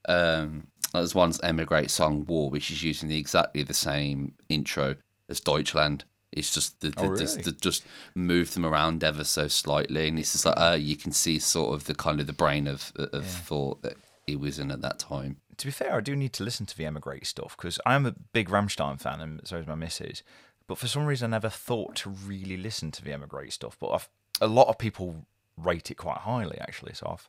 Um, 0.08 0.68
there's 0.92 1.14
one's 1.14 1.40
Emigrate 1.42 1.90
song 1.90 2.24
War, 2.26 2.50
which 2.50 2.70
is 2.70 2.82
using 2.82 3.08
the, 3.08 3.18
exactly 3.18 3.62
the 3.62 3.74
same 3.74 4.34
intro 4.48 4.96
as 5.28 5.40
Deutschland. 5.40 6.04
It's 6.32 6.52
just 6.52 6.80
the, 6.80 6.88
the, 6.90 7.00
Oh, 7.02 7.16
just, 7.16 7.36
really? 7.36 7.50
the, 7.50 7.52
just 7.52 7.84
move 8.14 8.54
them 8.54 8.64
around 8.64 9.04
ever 9.04 9.24
so 9.24 9.48
slightly, 9.48 10.08
and 10.08 10.18
it's 10.18 10.32
just 10.32 10.46
like 10.46 10.58
uh, 10.58 10.76
you 10.80 10.96
can 10.96 11.12
see 11.12 11.38
sort 11.38 11.74
of 11.74 11.84
the 11.84 11.94
kind 11.94 12.20
of 12.20 12.26
the 12.26 12.32
brain 12.32 12.66
of 12.66 12.92
of 12.96 13.26
thought 13.26 13.82
that 13.82 13.96
he 14.26 14.36
was 14.36 14.58
in 14.58 14.70
at 14.70 14.80
that 14.82 14.98
time. 14.98 15.36
to 15.58 15.66
be 15.66 15.72
fair, 15.72 15.94
I 15.94 16.00
do 16.00 16.16
need 16.16 16.32
to 16.34 16.44
listen 16.44 16.64
to 16.66 16.76
the 16.76 16.86
Emigrate 16.86 17.26
stuff 17.26 17.56
because 17.56 17.78
I 17.84 17.94
am 17.94 18.06
a 18.06 18.12
big 18.32 18.48
Rammstein 18.48 19.00
fan, 19.00 19.20
and 19.20 19.40
so 19.44 19.56
is 19.58 19.66
my 19.66 19.74
missus. 19.74 20.22
But 20.68 20.78
for 20.78 20.86
some 20.88 21.04
reason, 21.06 21.32
I 21.32 21.36
never 21.36 21.48
thought 21.50 21.96
to 21.96 22.10
really 22.10 22.56
listen 22.56 22.92
to 22.92 23.04
the 23.04 23.12
Emigrate 23.12 23.52
stuff. 23.52 23.76
But 23.78 23.90
I've, 23.90 24.08
a 24.40 24.46
lot 24.46 24.68
of 24.68 24.78
people 24.78 25.26
rate 25.58 25.90
it 25.90 25.96
quite 25.96 26.18
highly, 26.18 26.56
actually. 26.60 26.94
So 26.94 27.08
I've, 27.10 27.28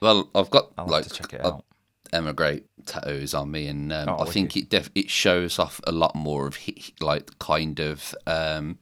Well, 0.00 0.28
I've 0.34 0.50
got 0.50 0.72
I'll 0.76 0.86
like 0.86 1.04
have 1.04 1.12
to 1.12 1.18
check 1.22 1.34
it 1.34 1.44
out. 1.44 1.64
Emigrate 2.12 2.64
tattoos 2.86 3.34
on 3.34 3.50
me, 3.50 3.66
and 3.66 3.92
um, 3.92 4.08
Oh, 4.08 4.18
I 4.26 4.30
think 4.30 4.56
it 4.56 4.68
def- 4.70 4.90
it 4.94 5.10
shows 5.10 5.58
off 5.58 5.80
a 5.86 5.92
lot 5.92 6.14
more 6.14 6.46
of 6.46 6.56
hi- 6.66 6.92
like 7.00 7.38
kind 7.38 7.78
of 7.80 8.14
um, 8.26 8.78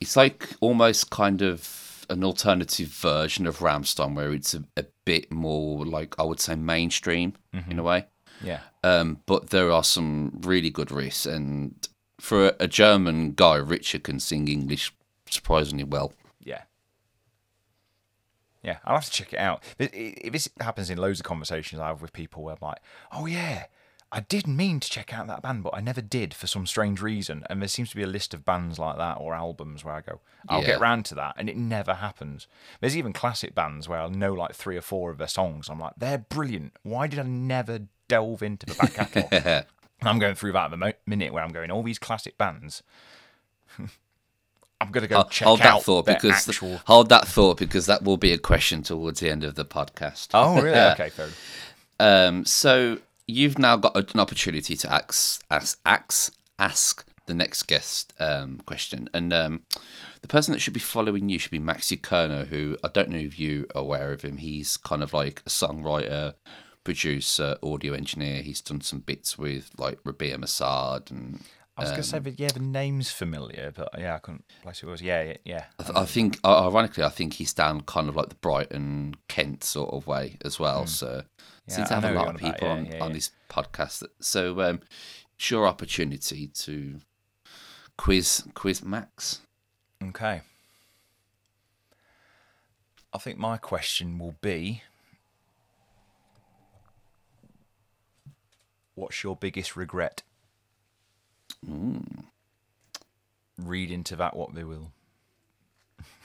it's 0.00 0.16
like 0.16 0.48
almost 0.60 1.10
kind 1.10 1.42
of 1.42 2.06
an 2.08 2.24
alternative 2.24 2.88
version 2.88 3.46
of 3.46 3.58
Rammstein, 3.58 4.14
where 4.14 4.32
it's 4.32 4.54
a, 4.54 4.64
a 4.76 4.84
bit 5.04 5.30
more 5.30 5.84
like 5.86 6.18
I 6.18 6.22
would 6.24 6.40
say 6.40 6.54
mainstream 6.54 7.34
in 7.68 7.78
a 7.78 7.82
way. 7.82 8.06
Yeah, 8.42 8.60
Um, 8.82 9.18
but 9.26 9.50
there 9.50 9.70
are 9.70 9.84
some 9.84 10.32
really 10.40 10.70
good 10.70 10.88
riffs, 10.88 11.30
and 11.30 11.74
for 12.18 12.48
a, 12.48 12.56
a 12.60 12.68
German 12.68 13.32
guy, 13.32 13.56
Richard 13.56 14.02
can 14.04 14.18
sing 14.18 14.48
English 14.48 14.92
surprisingly 15.28 15.84
well. 15.84 16.12
Yeah. 18.62 18.78
I'll 18.84 18.96
have 18.96 19.04
to 19.06 19.10
check 19.10 19.32
it 19.32 19.38
out. 19.38 19.62
Th- 19.78 19.90
i- 19.94 20.26
i- 20.26 20.30
This 20.30 20.48
happens 20.60 20.90
in 20.90 20.98
loads 20.98 21.20
of 21.20 21.24
conversations 21.24 21.80
I 21.80 21.88
have 21.88 22.02
with 22.02 22.12
people 22.12 22.42
where 22.42 22.54
I'm 22.54 22.58
like, 22.68 22.78
"Oh 23.12 23.26
yeah." 23.26 23.66
I 24.12 24.18
did 24.18 24.48
mean 24.48 24.80
to 24.80 24.90
check 24.90 25.14
out 25.14 25.28
that 25.28 25.40
band, 25.40 25.62
but 25.62 25.72
I 25.72 25.80
never 25.80 26.00
did 26.00 26.34
for 26.34 26.48
some 26.48 26.66
strange 26.66 27.00
reason. 27.00 27.44
And 27.48 27.62
there 27.62 27.68
seems 27.68 27.90
to 27.90 27.96
be 27.96 28.02
a 28.02 28.08
list 28.08 28.34
of 28.34 28.44
bands 28.44 28.76
like 28.76 28.96
that 28.96 29.18
or 29.18 29.34
albums 29.36 29.84
where 29.84 29.94
I 29.94 30.00
go, 30.00 30.20
I'll 30.48 30.62
Yeah. 30.62 30.66
get 30.66 30.80
round 30.80 31.04
to 31.06 31.14
that, 31.14 31.34
and 31.38 31.48
it 31.48 31.56
never 31.56 31.94
happens. 31.94 32.48
There's 32.80 32.96
even 32.96 33.12
classic 33.12 33.54
bands 33.54 33.88
where 33.88 34.00
I'll 34.00 34.10
know 34.10 34.32
like 34.34 34.56
three 34.56 34.76
or 34.76 34.80
four 34.82 35.12
of 35.12 35.18
their 35.18 35.28
songs. 35.28 35.68
I'm 35.68 35.78
like, 35.78 35.92
they're 35.96 36.18
brilliant. 36.18 36.72
Why 36.82 37.06
did 37.06 37.20
I 37.20 37.22
never 37.22 37.82
delve 38.08 38.42
into 38.42 38.66
the 38.66 38.74
back 38.74 38.94
catalogue? 38.94 39.66
I'm 40.02 40.18
going 40.18 40.34
through 40.34 40.52
that 40.52 40.72
at 40.72 40.78
the 40.80 40.94
minute 41.06 41.32
where 41.32 41.44
I'm 41.44 41.52
going, 41.52 41.70
all 41.70 41.84
these 41.84 42.00
classic 42.00 42.36
bands. 42.36 42.82
I'm 44.80 44.90
gonna 44.90 45.06
go 45.08 45.16
Hold- 45.16 45.30
check 45.30 45.46
hold 45.46 45.60
out 45.60 45.78
that 45.80 45.84
thought 45.84 46.06
because 46.06 46.48
actual. 46.48 46.80
hold 46.86 47.08
that 47.10 47.28
thought 47.28 47.58
because 47.58 47.86
that 47.86 48.02
will 48.02 48.16
be 48.16 48.32
a 48.32 48.38
question 48.38 48.82
towards 48.82 49.20
the 49.20 49.30
end 49.30 49.44
of 49.44 49.54
the 49.54 49.64
podcast. 49.64 50.28
Oh 50.34 50.60
really? 50.60 50.78
okay, 50.92 51.10
fair. 51.10 51.28
Um, 51.98 52.44
so 52.46 52.98
you've 53.26 53.58
now 53.58 53.76
got 53.76 54.14
an 54.14 54.20
opportunity 54.20 54.76
to 54.76 54.92
ask 54.92 55.42
ask 55.50 55.78
ask, 55.84 56.34
ask 56.58 57.04
the 57.26 57.34
next 57.34 57.64
guest 57.64 58.12
um, 58.18 58.60
question, 58.66 59.08
and 59.12 59.32
um, 59.32 59.62
the 60.22 60.28
person 60.28 60.52
that 60.52 60.60
should 60.60 60.72
be 60.74 60.80
following 60.80 61.28
you 61.28 61.38
should 61.38 61.50
be 61.52 61.60
Maxi 61.60 62.00
Kerner, 62.00 62.44
who 62.46 62.76
I 62.82 62.88
don't 62.88 63.10
know 63.10 63.18
if 63.18 63.38
you 63.38 63.66
are 63.74 63.82
aware 63.82 64.12
of 64.12 64.22
him. 64.22 64.38
He's 64.38 64.76
kind 64.78 65.02
of 65.02 65.12
like 65.12 65.42
a 65.46 65.50
songwriter, 65.50 66.34
producer, 66.84 67.56
audio 67.62 67.92
engineer. 67.92 68.42
He's 68.42 68.60
done 68.62 68.80
some 68.80 69.00
bits 69.00 69.36
with 69.36 69.70
like 69.76 70.02
Rabea 70.04 70.36
Massaad 70.36 71.10
and. 71.10 71.40
I 71.80 71.82
was 71.84 71.90
gonna 71.90 72.02
say, 72.02 72.16
Um, 72.18 72.22
but 72.22 72.38
yeah, 72.40 72.48
the 72.48 72.60
name's 72.60 73.10
familiar, 73.10 73.72
but 73.74 73.88
yeah, 73.98 74.14
I 74.14 74.18
couldn't 74.18 74.44
place 74.62 74.82
it 74.82 74.86
was. 74.86 75.02
Yeah, 75.02 75.22
yeah, 75.22 75.36
yeah. 75.44 75.64
I, 75.78 75.82
th- 75.82 75.96
I 75.96 76.04
think, 76.04 76.38
ironically, 76.44 77.04
I 77.04 77.08
think 77.08 77.34
he's 77.34 77.52
down 77.52 77.82
kind 77.82 78.08
of 78.08 78.16
like 78.16 78.28
the 78.28 78.34
Brighton, 78.36 79.14
Kent 79.28 79.64
sort 79.64 79.92
of 79.92 80.06
way 80.06 80.36
as 80.44 80.58
well. 80.58 80.86
So, 80.86 81.22
Yeah, 81.66 81.74
seems 81.74 81.88
to 81.88 81.94
have 81.94 82.04
a 82.04 82.12
lot 82.12 82.34
of 82.34 82.40
about, 82.40 82.54
people 82.54 82.68
yeah, 82.68 82.74
on, 82.74 82.86
yeah, 82.86 83.04
on 83.04 83.12
this 83.12 83.30
podcast. 83.48 84.00
That, 84.00 84.10
so, 84.20 84.60
um, 84.60 84.80
your 85.48 85.66
opportunity 85.66 86.48
to 86.48 87.00
quiz 87.96 88.44
quiz 88.54 88.84
Max. 88.84 89.40
Okay. 90.02 90.42
I 93.12 93.18
think 93.18 93.38
my 93.38 93.56
question 93.56 94.18
will 94.18 94.36
be 94.40 94.82
What's 98.94 99.24
your 99.24 99.34
biggest 99.34 99.76
regret? 99.76 100.22
Read 103.58 103.90
into 103.90 104.16
that 104.16 104.36
what 104.36 104.54
they 104.54 104.64
will. 104.64 104.92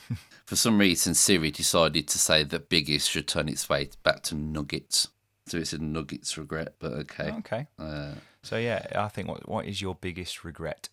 For 0.46 0.56
some 0.56 0.78
reason, 0.80 1.14
Siri 1.14 1.52
decided 1.52 2.08
to 2.10 2.20
say 2.20 2.44
that 2.44 2.70
biggest 2.70 3.10
should 3.10 3.28
turn 3.28 3.50
its 3.50 3.64
face 3.64 3.96
back 3.98 4.22
to 4.24 4.36
nuggets. 4.36 5.10
So 5.48 5.58
it's 5.58 5.74
a 5.74 5.78
nuggets 5.78 6.38
regret, 6.38 6.76
but 6.80 6.94
okay. 6.94 7.32
Okay. 7.40 7.68
Uh, 7.78 8.14
So 8.42 8.58
yeah, 8.58 8.86
I 8.96 9.08
think 9.10 9.28
what 9.28 9.48
what 9.50 9.66
is 9.66 9.82
your 9.82 9.96
biggest 9.96 10.44
regret? 10.44 10.90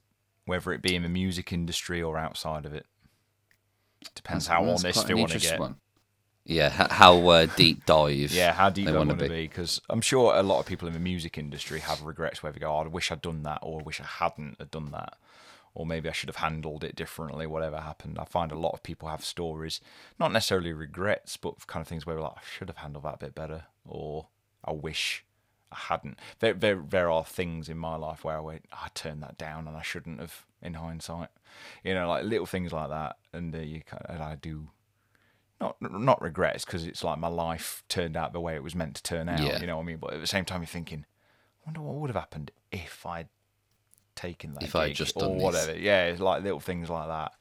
Whether 0.46 0.72
it 0.72 0.82
be 0.82 0.94
in 0.96 1.02
the 1.02 1.08
music 1.08 1.52
industry 1.52 2.02
or 2.02 2.18
outside 2.18 2.66
of 2.66 2.74
it. 2.74 2.86
Depends 4.14 4.48
how 4.48 4.64
honest 4.64 5.08
you 5.08 5.16
want 5.16 5.30
to 5.32 5.38
get. 5.38 5.60
one. 5.60 5.76
Yeah, 6.44 6.70
how 6.70 7.28
uh, 7.28 7.46
deep 7.46 7.86
dive? 7.86 8.32
Yeah, 8.32 8.52
how 8.52 8.68
deep 8.70 8.86
they 8.86 8.92
wanna 8.92 9.14
be? 9.14 9.28
Because 9.28 9.80
I'm 9.88 10.00
sure 10.00 10.34
a 10.34 10.42
lot 10.42 10.58
of 10.58 10.66
people 10.66 10.88
in 10.88 10.94
the 10.94 11.00
music 11.00 11.38
industry 11.38 11.80
have 11.80 12.02
regrets 12.02 12.42
where 12.42 12.52
they 12.52 12.58
go, 12.58 12.72
oh, 12.72 12.84
I 12.84 12.88
wish 12.88 13.12
I'd 13.12 13.22
done 13.22 13.42
that, 13.44 13.60
or 13.62 13.80
I 13.80 13.84
wish 13.84 14.00
I 14.00 14.04
hadn't 14.04 14.56
have 14.58 14.70
done 14.70 14.90
that, 14.90 15.16
or 15.74 15.86
maybe 15.86 16.08
I 16.08 16.12
should 16.12 16.28
have 16.28 16.36
handled 16.36 16.82
it 16.82 16.96
differently, 16.96 17.46
whatever 17.46 17.80
happened. 17.80 18.18
I 18.18 18.24
find 18.24 18.50
a 18.50 18.58
lot 18.58 18.72
of 18.72 18.82
people 18.82 19.08
have 19.08 19.24
stories, 19.24 19.80
not 20.18 20.32
necessarily 20.32 20.72
regrets, 20.72 21.36
but 21.36 21.66
kind 21.68 21.80
of 21.80 21.88
things 21.88 22.06
where 22.06 22.20
like, 22.20 22.32
I 22.32 22.40
should 22.58 22.68
have 22.68 22.78
handled 22.78 23.04
that 23.04 23.14
a 23.14 23.18
bit 23.18 23.34
better, 23.34 23.64
or 23.86 24.26
I 24.64 24.72
wish 24.72 25.24
I 25.70 25.76
hadn't. 25.76 26.18
There, 26.40 26.54
there, 26.54 26.82
there 26.86 27.10
are 27.10 27.24
things 27.24 27.68
in 27.68 27.78
my 27.78 27.96
life 27.96 28.24
where 28.24 28.36
I 28.36 28.40
went, 28.40 28.64
I 28.72 28.88
turned 28.94 29.22
that 29.22 29.38
down 29.38 29.68
and 29.68 29.76
I 29.76 29.82
shouldn't 29.82 30.20
have 30.20 30.44
in 30.60 30.74
hindsight. 30.74 31.30
You 31.82 31.94
know, 31.94 32.08
like 32.08 32.24
little 32.24 32.46
things 32.46 32.72
like 32.72 32.90
that. 32.90 33.16
And 33.32 33.54
uh, 33.54 33.58
you 33.58 33.82
kind 33.82 34.02
of, 34.04 34.14
and 34.14 34.22
I 34.22 34.34
do 34.34 34.68
not 35.62 35.92
not 36.00 36.20
regrets 36.20 36.64
because 36.64 36.86
it's 36.86 37.04
like 37.04 37.18
my 37.18 37.28
life 37.28 37.82
turned 37.88 38.16
out 38.16 38.32
the 38.32 38.40
way 38.40 38.54
it 38.54 38.62
was 38.62 38.74
meant 38.74 38.94
to 38.96 39.02
turn 39.02 39.28
out. 39.28 39.40
Yeah. 39.40 39.60
You 39.60 39.66
know 39.66 39.76
what 39.76 39.82
I 39.82 39.86
mean? 39.86 39.98
But 39.98 40.14
at 40.14 40.20
the 40.20 40.26
same 40.26 40.44
time, 40.44 40.60
you're 40.60 40.66
thinking, 40.66 41.04
I 41.64 41.68
wonder 41.70 41.80
what 41.80 41.94
would 41.96 42.10
have 42.10 42.16
happened 42.16 42.50
if 42.70 43.06
I'd 43.06 43.28
taken 44.14 44.54
that 44.54 44.62
If 44.62 44.74
I'd 44.76 44.94
just 44.94 45.16
or 45.16 45.20
done 45.20 45.34
this. 45.34 45.42
whatever. 45.42 45.78
Yeah, 45.78 46.06
it's 46.06 46.20
like 46.20 46.42
little 46.42 46.60
things 46.60 46.90
like 46.90 47.08
that. 47.08 47.32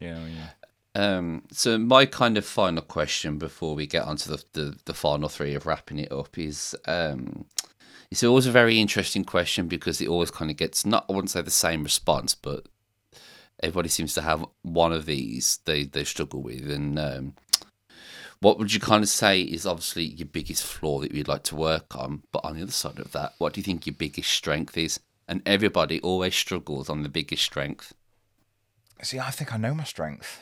You 0.00 0.10
know, 0.14 0.26
yeah. 0.26 0.48
Um, 0.94 1.42
so 1.52 1.76
my 1.78 2.06
kind 2.06 2.38
of 2.38 2.46
final 2.46 2.82
question 2.82 3.36
before 3.38 3.74
we 3.74 3.86
get 3.86 4.04
onto 4.04 4.34
the, 4.34 4.42
the, 4.54 4.76
the 4.86 4.94
final 4.94 5.28
three 5.28 5.54
of 5.54 5.66
wrapping 5.66 5.98
it 5.98 6.10
up 6.10 6.38
is 6.38 6.74
um, 6.86 7.44
it's 8.10 8.24
always 8.24 8.46
a 8.46 8.50
very 8.50 8.80
interesting 8.80 9.22
question 9.24 9.68
because 9.68 10.00
it 10.00 10.08
always 10.08 10.30
kind 10.30 10.50
of 10.50 10.56
gets 10.56 10.86
not 10.86 11.04
I 11.08 11.12
wouldn't 11.12 11.30
say 11.30 11.42
the 11.42 11.50
same 11.50 11.84
response, 11.84 12.34
but 12.34 12.66
everybody 13.62 13.88
seems 13.88 14.14
to 14.14 14.22
have 14.22 14.44
one 14.62 14.92
of 14.92 15.06
these 15.06 15.60
they 15.64 15.84
they 15.84 16.04
struggle 16.04 16.42
with. 16.42 16.70
And 16.70 16.98
um, 16.98 17.34
what 18.40 18.58
would 18.58 18.72
you 18.72 18.80
kind 18.80 19.02
of 19.02 19.08
say 19.08 19.40
is 19.40 19.66
obviously 19.66 20.04
your 20.04 20.26
biggest 20.26 20.64
flaw 20.64 21.00
that 21.00 21.12
you'd 21.12 21.28
like 21.28 21.44
to 21.44 21.56
work 21.56 21.96
on? 21.96 22.22
But 22.32 22.44
on 22.44 22.56
the 22.56 22.62
other 22.62 22.72
side 22.72 22.98
of 22.98 23.12
that, 23.12 23.34
what 23.38 23.52
do 23.52 23.60
you 23.60 23.64
think 23.64 23.86
your 23.86 23.94
biggest 23.94 24.30
strength 24.30 24.76
is? 24.76 25.00
And 25.28 25.42
everybody 25.44 26.00
always 26.02 26.34
struggles 26.34 26.88
on 26.88 27.02
the 27.02 27.08
biggest 27.08 27.42
strength. 27.42 27.94
See, 29.02 29.18
I 29.18 29.30
think 29.30 29.52
I 29.52 29.56
know 29.56 29.74
my 29.74 29.84
strength. 29.84 30.40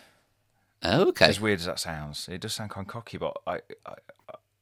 Oh, 0.82 1.08
okay. 1.08 1.26
As 1.26 1.40
weird 1.40 1.60
as 1.60 1.66
that 1.66 1.80
sounds, 1.80 2.28
it 2.28 2.42
does 2.42 2.52
sound 2.52 2.70
kind 2.70 2.86
of 2.86 2.92
cocky, 2.92 3.16
but 3.16 3.38
I, 3.46 3.60
I, 3.86 3.94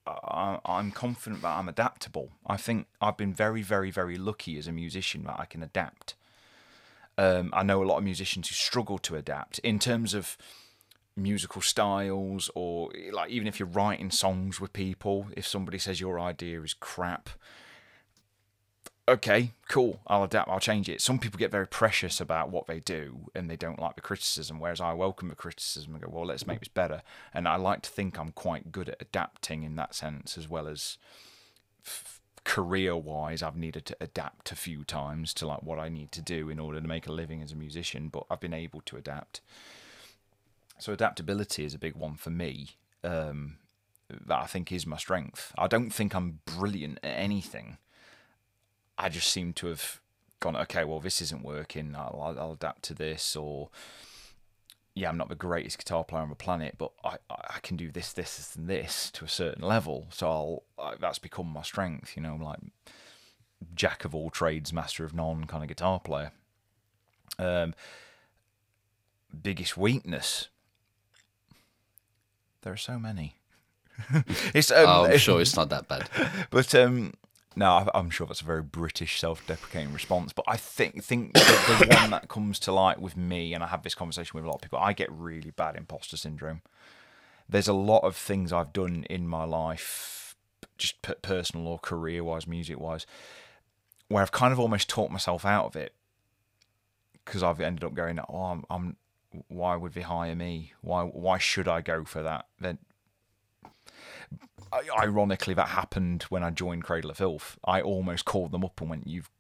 I, 0.06 0.58
I'm 0.64 0.92
confident 0.92 1.42
that 1.42 1.56
I'm 1.56 1.68
adaptable. 1.68 2.30
I 2.46 2.56
think 2.56 2.86
I've 3.00 3.16
been 3.16 3.34
very, 3.34 3.62
very, 3.62 3.90
very 3.90 4.16
lucky 4.16 4.56
as 4.56 4.68
a 4.68 4.72
musician 4.72 5.24
that 5.24 5.40
I 5.40 5.46
can 5.46 5.62
adapt. 5.62 6.14
Um, 7.18 7.51
I 7.52 7.62
know 7.62 7.82
a 7.82 7.84
lot 7.84 7.98
of 7.98 8.05
musicians 8.05 8.48
who 8.48 8.55
struggle 8.55 8.98
to 8.98 9.16
adapt 9.16 9.59
in 9.60 9.78
terms 9.78 10.14
of 10.14 10.36
musical 11.14 11.60
styles, 11.60 12.51
or 12.55 12.90
like 13.12 13.30
even 13.30 13.47
if 13.47 13.59
you're 13.59 13.68
writing 13.68 14.10
songs 14.10 14.60
with 14.60 14.72
people, 14.72 15.26
if 15.36 15.47
somebody 15.47 15.78
says 15.78 16.01
your 16.01 16.18
idea 16.18 16.62
is 16.62 16.74
crap, 16.74 17.28
okay, 19.09 19.52
cool, 19.68 20.01
I'll 20.06 20.24
adapt, 20.24 20.48
I'll 20.48 20.60
change 20.60 20.89
it. 20.89 21.01
Some 21.01 21.18
people 21.18 21.39
get 21.39 21.51
very 21.51 21.66
precious 21.66 22.20
about 22.20 22.51
what 22.51 22.66
they 22.66 22.80
do 22.80 23.30
and 23.34 23.51
they 23.51 23.56
don't 23.56 23.80
like 23.80 23.97
the 23.97 24.01
criticism, 24.01 24.59
whereas 24.59 24.80
I 24.80 24.93
welcome 24.94 25.28
the 25.28 25.34
criticism 25.34 25.94
and 25.94 26.02
go, 26.02 26.10
well, 26.10 26.26
let's 26.26 26.47
make 26.47 26.60
this 26.60 26.68
better. 26.68 27.02
And 27.34 27.48
I 27.48 27.56
like 27.56 27.82
to 27.82 27.90
think 27.90 28.18
I'm 28.18 28.32
quite 28.32 28.72
good 28.72 28.89
at 28.89 29.02
adapting 29.02 29.64
in 29.64 29.76
that 29.76 29.94
sense, 29.94 30.39
as 30.39 30.48
well 30.48 30.68
as 30.68 30.98
f- 31.84 32.22
career 32.44 32.97
wise, 32.97 33.43
I've 33.43 33.56
needed 33.56 33.86
to 33.86 33.97
adapt 34.01 34.52
a 34.52 34.56
few 34.56 34.85
times 34.85 35.32
to 35.35 35.47
like 35.47 35.62
what 35.62 35.78
I 35.78 35.89
need 35.89 36.12
to 36.12 36.23
do 36.23 36.48
in 36.48 36.59
order 36.59 36.81
to 36.81 36.89
make 36.89 37.06
a 37.06 37.12
living 37.12 37.43
as 37.43 37.52
a 37.52 37.56
musician, 37.56 38.09
but 38.09 38.24
I've 38.31 38.40
been 38.40 38.55
able 38.55 38.81
to 38.82 38.97
adapt. 38.97 39.40
So 40.78 40.93
adaptability 40.93 41.64
is 41.64 41.74
a 41.74 41.78
big 41.78 41.94
one 41.94 42.16
for 42.16 42.31
me. 42.31 42.70
Um, 43.05 43.56
that 44.27 44.39
I 44.43 44.47
think 44.47 44.70
is 44.70 44.86
my 44.86 44.97
strength. 44.97 45.52
I 45.56 45.66
don't 45.66 45.90
think 45.90 46.14
I'm 46.14 46.40
brilliant 46.44 46.98
at 47.02 47.19
anything. 47.19 47.78
I 48.98 49.09
just 49.09 49.32
seem 49.32 49.52
to 49.55 49.69
have 49.69 50.01
gone, 50.40 50.56
okay, 50.56 50.85
well, 50.85 51.01
this 51.01 51.23
isn't 51.23 51.44
working. 51.44 51.94
I'll, 51.97 52.36
I'll 52.39 52.52
adapt 52.52 52.82
to 52.85 52.94
this, 52.94 53.36
or 53.36 53.70
yeah, 54.94 55.09
I'm 55.09 55.16
not 55.16 55.28
the 55.28 55.35
greatest 55.35 55.78
guitar 55.78 56.05
player 56.05 56.23
on 56.23 56.28
the 56.28 56.35
planet, 56.35 56.74
but 56.77 56.93
I, 57.02 57.16
I 57.31 57.59
can 57.62 57.77
do 57.77 57.90
this, 57.90 58.12
this, 58.12 58.55
and 58.56 58.69
this 58.69 59.10
to 59.12 59.24
a 59.24 59.28
certain 59.28 59.66
level. 59.66 60.06
So 60.10 60.28
I'll 60.28 60.62
I, 60.78 60.94
that's 61.01 61.19
become 61.19 61.47
my 61.47 61.62
strength. 61.62 62.14
You 62.16 62.23
know, 62.23 62.39
like 62.40 62.59
jack 63.74 64.05
of 64.05 64.14
all 64.14 64.31
trades, 64.31 64.73
master 64.73 65.05
of 65.05 65.14
none 65.14 65.44
kind 65.47 65.62
of 65.62 65.69
guitar 65.69 65.98
player. 65.98 66.32
Um, 67.39 67.74
biggest 69.43 69.77
weakness. 69.77 70.48
There 72.62 72.73
are 72.73 72.78
so 72.78 72.98
many. 72.98 73.36
it's 74.55 74.70
um, 74.70 74.85
oh, 74.86 75.05
I'm 75.06 75.19
sure 75.19 75.40
it's 75.40 75.56
not 75.56 75.70
that 75.70 75.89
bad. 75.89 76.09
but 76.51 76.74
um, 76.74 77.14
no, 77.56 77.88
I'm 77.94 78.10
sure 78.10 78.26
that's 78.26 78.40
a 78.40 78.44
very 78.44 78.62
British 78.62 79.20
self-deprecating 79.20 79.92
response. 79.92 80.32
But 80.32 80.44
I 80.48 80.56
think 80.56 81.02
think 81.02 81.34
the, 81.34 81.96
one 82.00 82.10
that 82.10 82.28
comes 82.28 82.58
to 82.60 82.72
light 82.72 83.00
with 83.00 83.16
me, 83.16 83.54
and 83.54 83.62
I 83.62 83.68
have 83.68 83.82
this 83.82 83.94
conversation 83.94 84.32
with 84.34 84.44
a 84.44 84.48
lot 84.48 84.56
of 84.56 84.60
people, 84.62 84.78
I 84.78 84.92
get 84.92 85.10
really 85.10 85.50
bad 85.50 85.76
imposter 85.76 86.16
syndrome. 86.16 86.62
There's 87.48 87.68
a 87.68 87.72
lot 87.72 88.00
of 88.00 88.16
things 88.16 88.52
I've 88.52 88.72
done 88.72 89.04
in 89.10 89.26
my 89.26 89.44
life, 89.44 90.34
just 90.78 91.02
personal 91.22 91.66
or 91.66 91.78
career-wise, 91.78 92.46
music-wise, 92.46 93.06
where 94.08 94.22
I've 94.22 94.32
kind 94.32 94.52
of 94.52 94.60
almost 94.60 94.88
talked 94.88 95.12
myself 95.12 95.44
out 95.44 95.66
of 95.66 95.76
it 95.76 95.94
because 97.24 97.42
I've 97.42 97.60
ended 97.60 97.84
up 97.84 97.94
going, 97.94 98.18
oh, 98.28 98.42
I'm, 98.42 98.64
I'm 98.70 98.96
why 99.48 99.76
would 99.76 99.94
they 99.94 100.02
hire 100.02 100.34
me? 100.34 100.72
Why 100.80 101.04
why 101.04 101.38
should 101.38 101.68
I 101.68 101.80
go 101.80 102.04
for 102.04 102.22
that? 102.22 102.46
Then 102.60 102.78
ironically 104.98 105.54
that 105.54 105.68
happened 105.68 106.24
when 106.24 106.42
I 106.42 106.50
joined 106.50 106.84
Cradle 106.84 107.10
of 107.10 107.18
Filth. 107.18 107.59
I 107.64 107.80
almost 107.80 108.24
called 108.24 108.52
them 108.52 108.64
up 108.64 108.80
and 108.80 108.90
went, 108.90 109.06
"You've, 109.06 109.30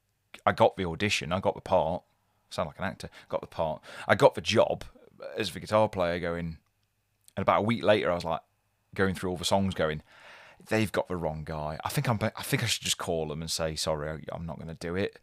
I 0.44 0.52
got 0.52 0.76
the 0.76 0.86
audition, 0.86 1.32
I 1.32 1.40
got 1.40 1.54
the 1.54 1.60
part. 1.60 2.02
Sound 2.50 2.66
like 2.66 2.78
an 2.78 2.84
actor. 2.84 3.08
Got 3.28 3.40
the 3.40 3.46
part. 3.46 3.80
I 4.06 4.14
got 4.14 4.34
the 4.34 4.40
job 4.40 4.84
as 5.36 5.50
the 5.50 5.60
guitar 5.60 5.88
player. 5.88 6.18
Going, 6.18 6.58
and 7.36 7.42
about 7.42 7.60
a 7.60 7.62
week 7.62 7.82
later, 7.82 8.10
I 8.10 8.14
was 8.14 8.24
like 8.24 8.40
going 8.94 9.14
through 9.14 9.30
all 9.30 9.36
the 9.36 9.44
songs, 9.44 9.74
going, 9.74 10.02
they've 10.68 10.92
got 10.92 11.08
the 11.08 11.16
wrong 11.16 11.44
guy. 11.44 11.78
I 11.84 11.88
think 11.88 12.08
I'm. 12.08 12.18
I 12.22 12.42
think 12.42 12.62
I 12.62 12.66
should 12.66 12.82
just 12.82 12.98
call 12.98 13.28
them 13.28 13.40
and 13.40 13.50
say, 13.50 13.74
sorry, 13.74 14.24
I'm 14.32 14.46
not 14.46 14.56
going 14.56 14.68
to 14.68 14.74
do 14.74 14.94
it. 14.94 15.18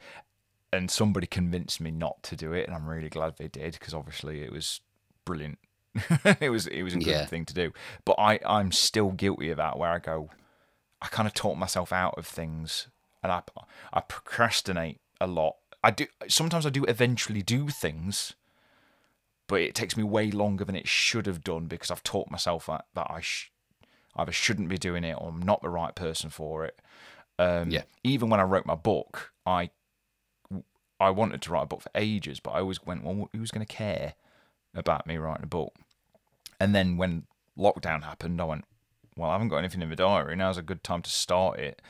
And 0.71 0.91
somebody 0.91 1.25
convinced 1.25 1.81
me 1.81 1.91
not 1.91 2.21
to 2.23 2.35
do 2.35 2.53
it, 2.53 2.67
and 2.67 2.75
I'm 2.75 2.87
really 2.87 3.09
glad 3.09 3.37
they 3.37 3.47
did 3.47 3.73
because 3.73 3.93
obviously 3.93 4.41
it 4.41 4.51
was 4.51 4.81
brilliant. 5.25 5.59
it 6.39 6.49
was 6.51 6.67
it 6.67 6.83
was 6.83 6.93
a 6.93 6.97
good 6.99 7.07
Yeah. 7.07 7.25
thing 7.25 7.45
to 7.45 7.53
do. 7.53 7.71
But 8.05 8.13
I 8.19 8.39
I'm 8.45 8.71
still 8.71 9.11
guilty 9.11 9.49
of 9.49 9.57
that 9.57 9.77
where 9.77 9.89
I 9.91 9.99
go, 9.99 10.29
I 11.01 11.07
kind 11.07 11.27
of 11.27 11.33
talk 11.33 11.57
myself 11.57 11.91
out 11.91 12.15
of 12.17 12.25
things, 12.27 12.87
and 13.23 13.31
I 13.31 13.41
I 13.91 14.01
procrastinate 14.01 14.99
a 15.19 15.27
lot. 15.27 15.55
I 15.83 15.91
do 15.91 16.05
sometimes 16.27 16.65
I 16.65 16.69
do 16.69 16.83
eventually 16.85 17.41
do 17.41 17.69
things, 17.69 18.33
but 19.47 19.61
it 19.61 19.73
takes 19.75 19.97
me 19.97 20.03
way 20.03 20.29
longer 20.31 20.63
than 20.65 20.75
it 20.75 20.87
should 20.87 21.25
have 21.25 21.43
done 21.43 21.65
because 21.67 21.89
I've 21.89 22.03
taught 22.03 22.29
myself 22.29 22.67
that, 22.67 22.85
that 22.93 23.07
I 23.09 23.21
sh- 23.21 23.51
either 24.15 24.31
shouldn't 24.31 24.69
be 24.69 24.77
doing 24.77 25.03
it 25.03 25.15
or 25.17 25.29
I'm 25.29 25.41
not 25.41 25.61
the 25.61 25.69
right 25.69 25.95
person 25.95 26.29
for 26.29 26.65
it. 26.65 26.79
Um, 27.39 27.71
Yeah. 27.71 27.83
Even 28.03 28.29
when 28.29 28.39
I 28.39 28.43
wrote 28.43 28.65
my 28.65 28.75
book, 28.75 29.31
I 29.45 29.69
I 30.99 31.09
wanted 31.11 31.41
to 31.43 31.51
write 31.51 31.63
a 31.63 31.67
book 31.67 31.81
for 31.81 31.91
ages, 31.95 32.41
but 32.41 32.51
I 32.51 32.59
always 32.59 32.83
went, 32.85 33.03
well, 33.05 33.29
who's 33.33 33.51
going 33.51 33.65
to 33.65 33.73
care 33.73 34.15
about 34.73 35.07
me 35.07 35.17
writing 35.17 35.43
a 35.43 35.47
book? 35.47 35.73
And 36.59 36.75
then 36.75 36.97
when 36.97 37.23
lockdown 37.57 38.03
happened, 38.03 38.41
I 38.41 38.45
went, 38.45 38.65
well, 39.15 39.29
I 39.29 39.33
haven't 39.33 39.49
got 39.49 39.57
anything 39.57 39.81
in 39.81 39.89
the 39.89 39.95
diary. 39.95 40.35
Now's 40.35 40.57
a 40.57 40.61
good 40.61 40.83
time 40.83 41.01
to 41.01 41.09
start 41.09 41.59
it 41.59 41.81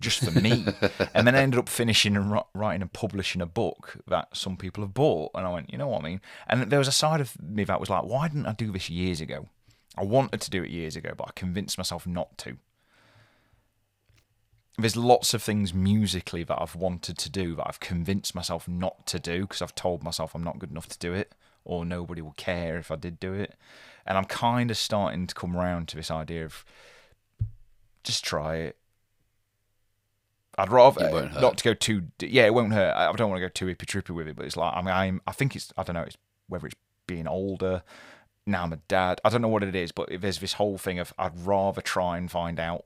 just 0.00 0.24
for 0.24 0.30
me. 0.30 0.64
and 1.14 1.26
then 1.26 1.34
I 1.34 1.42
ended 1.42 1.58
up 1.58 1.68
finishing 1.68 2.16
and 2.16 2.40
writing 2.54 2.82
and 2.82 2.92
publishing 2.92 3.40
a 3.40 3.46
book 3.46 3.96
that 4.06 4.36
some 4.36 4.56
people 4.56 4.82
have 4.84 4.94
bought. 4.94 5.30
And 5.34 5.46
I 5.46 5.52
went, 5.52 5.72
you 5.72 5.78
know 5.78 5.88
what 5.88 6.02
I 6.02 6.04
mean? 6.04 6.20
And 6.48 6.70
there 6.70 6.78
was 6.78 6.88
a 6.88 6.92
side 6.92 7.20
of 7.20 7.40
me 7.40 7.64
that 7.64 7.80
was 7.80 7.90
like, 7.90 8.04
why 8.04 8.28
didn't 8.28 8.46
I 8.46 8.52
do 8.52 8.72
this 8.72 8.90
years 8.90 9.20
ago? 9.20 9.48
I 9.96 10.04
wanted 10.04 10.40
to 10.40 10.50
do 10.50 10.62
it 10.62 10.70
years 10.70 10.96
ago, 10.96 11.12
but 11.16 11.28
I 11.28 11.32
convinced 11.34 11.76
myself 11.76 12.06
not 12.06 12.38
to. 12.38 12.56
There's 14.78 14.96
lots 14.96 15.34
of 15.34 15.42
things 15.42 15.74
musically 15.74 16.42
that 16.44 16.60
I've 16.60 16.76
wanted 16.76 17.18
to 17.18 17.28
do 17.28 17.54
that 17.56 17.66
I've 17.66 17.80
convinced 17.80 18.34
myself 18.34 18.66
not 18.66 19.06
to 19.08 19.18
do 19.18 19.42
because 19.42 19.60
I've 19.60 19.74
told 19.74 20.02
myself 20.02 20.34
I'm 20.34 20.44
not 20.44 20.58
good 20.58 20.70
enough 20.70 20.88
to 20.88 20.98
do 20.98 21.12
it 21.12 21.34
or 21.64 21.84
nobody 21.84 22.22
will 22.22 22.32
care 22.32 22.78
if 22.78 22.90
I 22.90 22.96
did 22.96 23.20
do 23.20 23.32
it. 23.34 23.54
And 24.06 24.16
I'm 24.18 24.24
kind 24.24 24.70
of 24.70 24.76
starting 24.76 25.26
to 25.26 25.34
come 25.34 25.56
around 25.56 25.88
to 25.88 25.96
this 25.96 26.10
idea 26.10 26.44
of 26.44 26.64
just 28.02 28.24
try 28.24 28.56
it. 28.56 28.76
I'd 30.58 30.70
rather 30.70 31.06
It 31.06 31.12
won't 31.12 31.30
hurt. 31.32 31.40
not 31.42 31.58
to 31.58 31.64
go 31.64 31.74
too. 31.74 32.04
Yeah, 32.20 32.46
it 32.46 32.54
won't 32.54 32.72
hurt. 32.72 32.92
I 32.92 33.08
I 33.08 33.12
don't 33.12 33.30
want 33.30 33.40
to 33.40 33.46
go 33.46 33.50
too 33.50 33.66
hippy 33.66 33.86
trippy 33.86 34.10
with 34.14 34.28
it, 34.28 34.36
but 34.36 34.46
it's 34.46 34.56
like 34.56 34.74
I 34.74 34.82
mean, 34.82 34.94
I'm. 34.94 35.20
I 35.26 35.32
think 35.32 35.54
it's. 35.56 35.72
I 35.76 35.82
don't 35.82 35.94
know. 35.94 36.02
It's 36.02 36.16
whether 36.48 36.66
it's 36.66 36.76
being 37.06 37.26
older. 37.28 37.82
Now 38.46 38.64
I'm 38.64 38.72
a 38.72 38.76
dad. 38.88 39.20
I 39.24 39.28
don't 39.30 39.42
know 39.42 39.48
what 39.48 39.62
it 39.62 39.74
is, 39.76 39.92
but 39.92 40.08
there's 40.20 40.38
this 40.38 40.54
whole 40.54 40.76
thing 40.76 40.98
of 40.98 41.12
I'd 41.18 41.38
rather 41.46 41.80
try 41.80 42.18
and 42.18 42.30
find 42.30 42.58
out. 42.58 42.84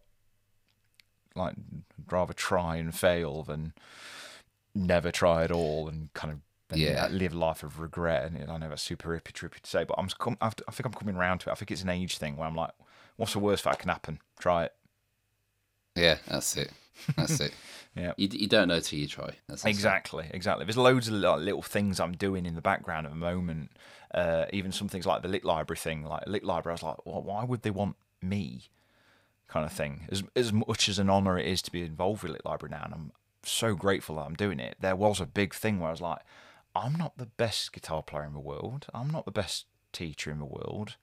Like, 1.35 1.55
I'd 1.55 2.13
rather 2.13 2.33
try 2.35 2.77
and 2.77 2.95
fail 2.95 3.43
than 3.43 3.73
never 4.75 5.11
try 5.11 5.43
at 5.45 5.51
all, 5.51 5.89
and 5.89 6.13
kind 6.13 6.33
of 6.33 6.41
and 6.75 6.83
Yeah. 6.83 7.07
live 7.09 7.33
a 7.33 7.39
life 7.39 7.63
of 7.63 7.81
regret. 7.81 8.31
And 8.33 8.51
I 8.51 8.57
know 8.59 8.69
that's 8.69 8.83
super 8.83 9.15
hippy 9.15 9.33
trippy 9.33 9.61
to 9.61 9.71
say, 9.71 9.85
but 9.85 9.95
I'm. 9.99 10.09
com- 10.09 10.39
I 10.41 10.51
think 10.51 10.85
I'm 10.87 10.93
coming 10.93 11.17
around 11.17 11.39
to 11.41 11.49
it. 11.51 11.53
I 11.53 11.55
think 11.57 11.71
it's 11.71 11.83
an 11.83 11.89
age 11.91 12.19
thing 12.19 12.37
where 12.37 12.47
I'm 12.47 12.55
like, 12.57 12.71
What's 13.17 13.33
the 13.33 13.39
worst 13.39 13.65
that 13.65 13.79
can 13.79 13.89
happen? 13.91 14.19
Try 14.41 14.65
it. 14.65 14.73
Yeah, 15.95 16.19
that's 16.27 16.57
it. 16.57 16.73
That's 17.17 17.41
it. 17.41 17.53
Yeah. 17.97 18.13
You, 18.17 18.27
you 18.33 18.49
don't 18.49 18.67
know 18.67 18.81
till 18.81 18.99
you 18.99 19.07
try. 19.07 19.27
That's 19.27 19.63
that's 19.63 19.67
it. 19.67 19.69
Exactly, 19.69 20.27
exactly. 20.33 20.65
There's 20.65 20.77
loads 20.77 21.07
of 21.07 21.15
little, 21.15 21.39
little 21.39 21.63
things 21.63 22.01
I'm 22.01 22.11
doing 22.17 22.45
in 22.45 22.57
the 22.57 22.61
background 22.61 23.07
at 23.07 23.13
the 23.13 23.17
moment. 23.17 23.71
Uh, 24.13 24.47
even 24.53 24.73
some 24.73 24.89
things 24.89 25.07
like 25.07 25.23
the 25.23 25.29
Lick 25.29 25.45
Library 25.45 25.79
thing. 25.79 26.03
Like 26.05 26.27
Lick 26.27 26.43
Library, 26.45 26.73
I 26.73 26.75
was 26.75 26.83
like, 26.83 27.07
well, 27.07 27.23
why 27.23 27.45
would 27.45 27.63
they 27.63 27.71
want 27.71 27.95
me? 28.21 28.63
Kind 29.47 29.65
of 29.65 29.73
thing. 29.73 30.09
As 30.11 30.25
as 30.35 30.53
much 30.53 30.89
as 30.89 30.99
an 30.99 31.09
honour 31.09 31.39
it 31.39 31.47
is 31.47 31.63
to 31.63 31.71
be 31.71 31.83
involved 31.83 32.25
with 32.25 32.33
Lick 32.33 32.45
Library 32.45 32.73
now, 32.73 32.83
and 32.85 32.95
I'm 32.95 33.13
so 33.45 33.77
grateful 33.77 34.17
that 34.17 34.23
I'm 34.23 34.35
doing 34.35 34.59
it. 34.59 34.75
There 34.81 34.97
was 34.97 35.21
a 35.21 35.27
big 35.27 35.55
thing 35.55 35.79
where 35.79 35.91
I 35.91 35.93
was 35.93 36.01
like, 36.01 36.19
I'm 36.75 36.95
not 36.95 37.17
the 37.19 37.27
best 37.27 37.73
guitar 37.73 38.03
player 38.03 38.25
in 38.25 38.33
the 38.33 38.41
world. 38.41 38.87
I'm 38.95 39.11
not 39.11 39.25
the 39.25 39.31
best 39.31 39.67
teacher 39.93 40.31
in 40.31 40.39
the 40.39 40.45
world. 40.45 40.97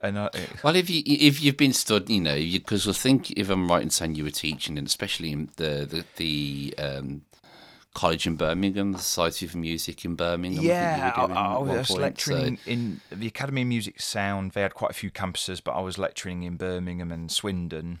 And 0.00 0.18
uh, 0.18 0.30
it- 0.34 0.62
Well, 0.64 0.76
if 0.76 0.88
you 0.90 1.02
if 1.06 1.42
you've 1.42 1.56
been 1.56 1.72
studying, 1.72 2.26
you 2.26 2.32
know, 2.32 2.58
because 2.58 2.88
I 2.88 2.92
think 2.92 3.30
if 3.32 3.48
I'm 3.50 3.68
right 3.68 3.82
in 3.82 3.90
saying 3.90 4.14
you 4.16 4.24
were 4.24 4.30
teaching, 4.30 4.78
and 4.78 4.86
especially 4.86 5.32
in 5.32 5.50
the 5.56 5.86
the, 5.88 6.04
the 6.16 6.74
um, 6.78 7.22
college 7.94 8.26
in 8.26 8.36
Birmingham, 8.36 8.92
the 8.92 8.98
Society 8.98 9.46
for 9.46 9.58
Music 9.58 10.04
in 10.04 10.14
Birmingham. 10.16 10.64
Yeah, 10.64 11.12
I, 11.16 11.22
I, 11.22 11.26
think 11.26 11.28
you 11.28 11.34
were 11.34 11.34
doing 11.34 11.38
I 11.38 11.58
was 11.78 11.88
point, 11.88 12.00
lecturing 12.00 12.56
so- 12.56 12.70
in 12.70 13.00
the 13.10 13.26
Academy 13.26 13.62
of 13.62 13.68
Music 13.68 14.00
Sound. 14.00 14.52
They 14.52 14.62
had 14.62 14.74
quite 14.74 14.90
a 14.90 14.94
few 14.94 15.10
campuses, 15.10 15.62
but 15.62 15.72
I 15.72 15.80
was 15.80 15.98
lecturing 15.98 16.42
in 16.42 16.56
Birmingham 16.56 17.12
and 17.12 17.30
Swindon. 17.30 18.00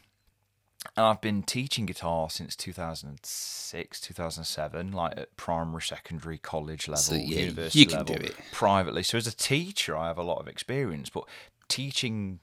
And 0.96 1.06
I've 1.06 1.20
been 1.20 1.42
teaching 1.42 1.86
guitar 1.86 2.28
since 2.28 2.54
2006, 2.56 4.00
2007, 4.00 4.92
like 4.92 5.16
at 5.16 5.36
primary, 5.36 5.80
secondary, 5.82 6.38
college 6.38 6.88
level, 6.88 7.02
So, 7.02 7.14
yeah, 7.14 7.38
university 7.40 7.78
you 7.78 7.86
can 7.86 7.98
level, 7.98 8.16
do 8.16 8.22
it. 8.24 8.34
privately. 8.52 9.02
So 9.02 9.16
as 9.18 9.26
a 9.26 9.34
teacher, 9.36 9.96
I 9.96 10.08
have 10.08 10.18
a 10.18 10.22
lot 10.22 10.40
of 10.40 10.48
experience, 10.48 11.08
but 11.08 11.24
teaching 11.68 12.40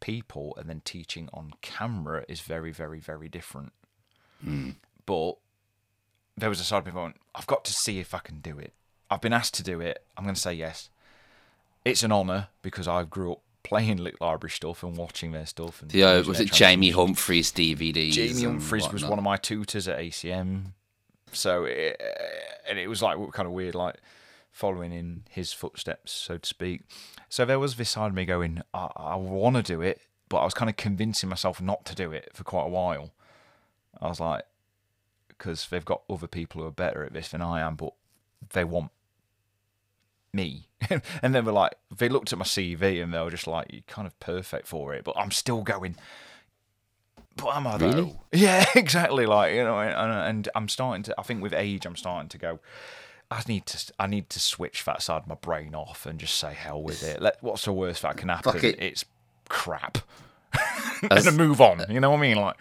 people 0.00 0.54
and 0.58 0.68
then 0.68 0.82
teaching 0.84 1.28
on 1.32 1.52
camera 1.62 2.24
is 2.28 2.40
very, 2.40 2.72
very, 2.72 3.00
very 3.00 3.28
different. 3.28 3.72
Hmm. 4.42 4.70
But 5.06 5.34
there 6.36 6.48
was 6.50 6.60
a 6.60 6.64
side 6.64 6.78
of 6.80 6.86
me 6.86 6.92
going, 6.92 7.14
I've 7.34 7.46
got 7.46 7.64
to 7.66 7.72
see 7.72 7.98
if 7.98 8.12
I 8.14 8.18
can 8.18 8.40
do 8.40 8.58
it. 8.58 8.74
I've 9.10 9.20
been 9.22 9.32
asked 9.32 9.54
to 9.54 9.62
do 9.62 9.80
it. 9.80 10.04
I'm 10.16 10.24
going 10.24 10.34
to 10.34 10.40
say 10.40 10.52
yes. 10.52 10.90
It's 11.84 12.02
an 12.02 12.10
honour 12.12 12.48
because 12.62 12.88
I 12.88 13.04
grew 13.04 13.32
up 13.32 13.42
playing 13.66 13.96
Lick 13.96 14.20
Library 14.20 14.50
stuff 14.50 14.84
and 14.84 14.96
watching 14.96 15.32
their 15.32 15.44
stuff. 15.46 15.82
And 15.82 15.90
The, 15.90 16.04
uh, 16.04 16.22
was 16.22 16.38
it 16.38 16.52
Jamie. 16.52 16.90
Humphries 16.90 17.50
DVDs? 17.50 18.12
Jamie 18.12 18.44
and 18.44 18.60
Humphries 18.60 18.92
was 18.92 19.04
one 19.04 19.18
of 19.18 19.24
my 19.24 19.36
tutors 19.36 19.88
at 19.88 19.98
ACM. 19.98 20.72
So, 21.32 21.64
it, 21.64 22.00
and 22.68 22.78
it 22.78 22.86
was 22.86 23.02
like 23.02 23.18
kind 23.32 23.46
of 23.46 23.52
weird, 23.52 23.74
like 23.74 23.96
following 24.52 24.92
in 24.92 25.24
his 25.28 25.52
footsteps, 25.52 26.12
so 26.12 26.38
to 26.38 26.48
speak. 26.48 26.82
So 27.28 27.44
there 27.44 27.58
was 27.58 27.74
this 27.74 27.90
side 27.90 28.06
of 28.06 28.14
me 28.14 28.24
going, 28.24 28.62
I, 28.72 28.88
I 28.96 29.16
want 29.16 29.56
to 29.56 29.62
do 29.62 29.80
it, 29.82 30.00
but 30.28 30.38
I 30.38 30.44
was 30.44 30.54
kind 30.54 30.70
of 30.70 30.76
convincing 30.76 31.28
myself 31.28 31.60
not 31.60 31.84
to 31.86 31.94
do 31.94 32.12
it 32.12 32.30
for 32.34 32.44
quite 32.44 32.66
a 32.66 32.70
while. 32.70 33.10
I 34.00 34.08
was 34.08 34.20
like, 34.20 34.44
because 35.26 35.66
they've 35.68 35.84
got 35.84 36.02
other 36.08 36.28
people 36.28 36.62
who 36.62 36.68
are 36.68 36.72
better 36.72 37.04
at 37.04 37.12
this 37.12 37.30
than 37.30 37.42
I 37.42 37.60
am, 37.60 37.74
but 37.74 37.92
they 38.52 38.64
want 38.64 38.92
me. 40.32 40.68
and 41.22 41.34
then 41.34 41.44
we're 41.44 41.52
like, 41.52 41.74
they 41.96 42.08
looked 42.08 42.32
at 42.32 42.38
my 42.38 42.44
CV 42.44 43.02
and 43.02 43.12
they 43.12 43.18
were 43.20 43.30
just 43.30 43.46
like, 43.46 43.66
you're 43.72 43.82
kind 43.86 44.06
of 44.06 44.18
perfect 44.20 44.66
for 44.66 44.94
it. 44.94 45.04
But 45.04 45.16
I'm 45.16 45.30
still 45.30 45.62
going, 45.62 45.96
but 47.36 47.54
am 47.54 47.66
I 47.66 47.76
though? 47.76 47.86
Really? 47.86 48.16
Yeah, 48.32 48.64
exactly. 48.74 49.26
Like 49.26 49.54
you 49.54 49.64
know, 49.64 49.78
and, 49.78 50.12
and 50.12 50.48
I'm 50.54 50.68
starting 50.68 51.02
to. 51.04 51.14
I 51.18 51.22
think 51.22 51.42
with 51.42 51.52
age, 51.52 51.86
I'm 51.86 51.96
starting 51.96 52.28
to 52.30 52.38
go. 52.38 52.60
I 53.30 53.42
need 53.48 53.66
to. 53.66 53.92
I 53.98 54.06
need 54.06 54.30
to 54.30 54.40
switch 54.40 54.84
that 54.84 55.02
side 55.02 55.22
of 55.22 55.26
my 55.26 55.34
brain 55.36 55.74
off 55.74 56.06
and 56.06 56.18
just 56.18 56.36
say 56.36 56.52
hell 56.54 56.82
with 56.82 57.02
it. 57.02 57.20
Let 57.20 57.42
what's 57.42 57.64
the 57.64 57.72
worst 57.72 58.02
that 58.02 58.16
can 58.16 58.28
happen? 58.28 58.56
It. 58.64 58.76
It's 58.80 59.04
crap, 59.48 59.98
As- 61.10 61.26
and 61.26 61.36
move 61.36 61.60
on. 61.60 61.84
You 61.88 62.00
know 62.00 62.10
what 62.10 62.18
I 62.18 62.22
mean? 62.22 62.36
Like 62.36 62.56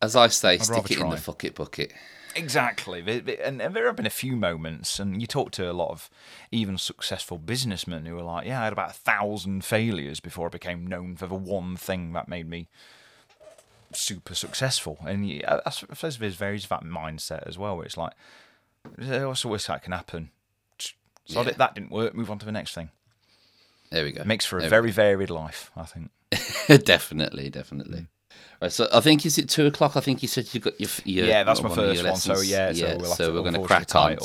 As 0.00 0.16
I 0.16 0.28
say, 0.28 0.56
rather 0.58 0.64
stick 0.64 0.90
it 0.90 0.98
in 0.98 1.04
the 1.10 1.16
try. 1.16 1.16
fuck 1.16 1.44
it 1.44 1.54
bucket. 1.54 1.92
Exactly. 2.34 3.00
And 3.42 3.60
there 3.60 3.86
have 3.86 3.96
been 3.96 4.06
a 4.06 4.10
few 4.10 4.36
moments, 4.36 4.98
and 4.98 5.20
you 5.20 5.26
talk 5.26 5.50
to 5.52 5.70
a 5.70 5.72
lot 5.72 5.90
of 5.90 6.08
even 6.50 6.78
successful 6.78 7.38
businessmen 7.38 8.06
who 8.06 8.18
are 8.18 8.22
like, 8.22 8.46
yeah, 8.46 8.60
I 8.60 8.64
had 8.64 8.72
about 8.72 8.90
a 8.90 8.94
thousand 8.94 9.64
failures 9.64 10.20
before 10.20 10.46
I 10.46 10.50
became 10.50 10.86
known 10.86 11.16
for 11.16 11.26
the 11.26 11.34
one 11.34 11.76
thing 11.76 12.12
that 12.12 12.28
made 12.28 12.48
me 12.48 12.68
super 13.92 14.34
successful. 14.34 14.98
And 15.06 15.42
I 15.46 15.70
suppose 15.70 16.18
there's 16.18 16.36
varies 16.36 16.66
that 16.68 16.84
mindset 16.84 17.46
as 17.46 17.58
well, 17.58 17.76
where 17.76 17.86
it's 17.86 17.96
like, 17.96 18.12
"Eh, 19.00 19.24
what's 19.24 19.42
the 19.42 19.48
worst 19.48 19.66
that 19.66 19.82
can 19.82 19.92
happen? 19.92 20.30
So 20.78 21.42
Yeah. 21.42 21.52
that 21.52 21.74
didn't 21.74 21.90
work, 21.92 22.14
move 22.14 22.30
on 22.30 22.38
to 22.38 22.46
the 22.46 22.52
next 22.52 22.74
thing. 22.74 22.90
There 23.90 24.04
we 24.04 24.12
go. 24.12 24.24
Makes 24.24 24.46
for 24.46 24.56
a 24.56 24.62
There 24.62 24.70
very 24.70 24.90
varied 24.90 25.30
life, 25.30 25.70
I 25.76 25.84
think. 25.84 26.10
definitely, 26.84 27.50
definitely. 27.50 28.06
So 28.68 28.88
I 28.92 29.00
think 29.00 29.24
is 29.26 29.38
it 29.38 29.48
two 29.48 29.66
o'clock? 29.66 29.96
I 29.96 30.00
think 30.00 30.22
you 30.22 30.28
said 30.28 30.52
you 30.54 30.60
got 30.60 30.80
your, 30.80 30.90
your 31.04 31.26
Yeah, 31.26 31.42
that's 31.44 31.62
my 31.62 31.68
one 31.68 31.76
first 31.76 32.04
one, 32.04 32.16
so 32.16 32.30
lessons. 32.32 32.50
yeah, 32.50 32.72
so 32.72 32.96
we'll 32.98 33.10
so 33.12 33.32
we're 33.34 33.40
going 33.40 33.54
to 33.54 33.62
crack 33.62 33.94
on. 33.94 34.16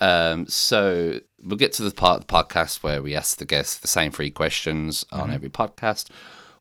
Um, 0.00 0.46
so 0.48 1.20
we'll 1.42 1.56
get 1.56 1.72
to 1.74 1.82
the 1.82 1.90
part 1.90 2.20
of 2.20 2.26
the 2.26 2.32
podcast 2.32 2.82
where 2.82 3.00
we 3.02 3.14
ask 3.14 3.38
the 3.38 3.44
guests 3.44 3.76
the 3.78 3.88
same 3.88 4.10
three 4.12 4.30
questions 4.30 5.04
on 5.12 5.20
Mm-hmm. 5.24 5.32
every 5.32 5.48
podcast 5.48 6.08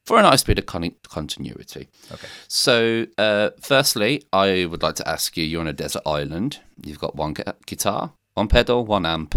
for 0.06 0.20
a 0.20 0.22
nice 0.22 0.44
bit 0.44 0.60
of 0.60 0.66
con- 0.66 0.96
continuity. 1.10 1.88
Okay. 2.12 2.28
So, 2.48 3.08
uh, 3.18 3.50
firstly, 3.60 4.24
I 4.32 4.66
would 4.66 4.84
like 4.84 4.96
to 4.96 5.08
ask 5.08 5.36
you: 5.38 5.44
You're 5.46 5.62
on 5.62 5.68
a 5.68 5.74
desert 5.74 6.04
island. 6.06 6.60
You've 6.84 7.00
got 7.00 7.16
one 7.16 7.34
gu- 7.34 7.44
guitar, 7.66 8.14
one 8.36 8.48
pedal, 8.48 8.86
one 8.86 9.06
amp, 9.06 9.36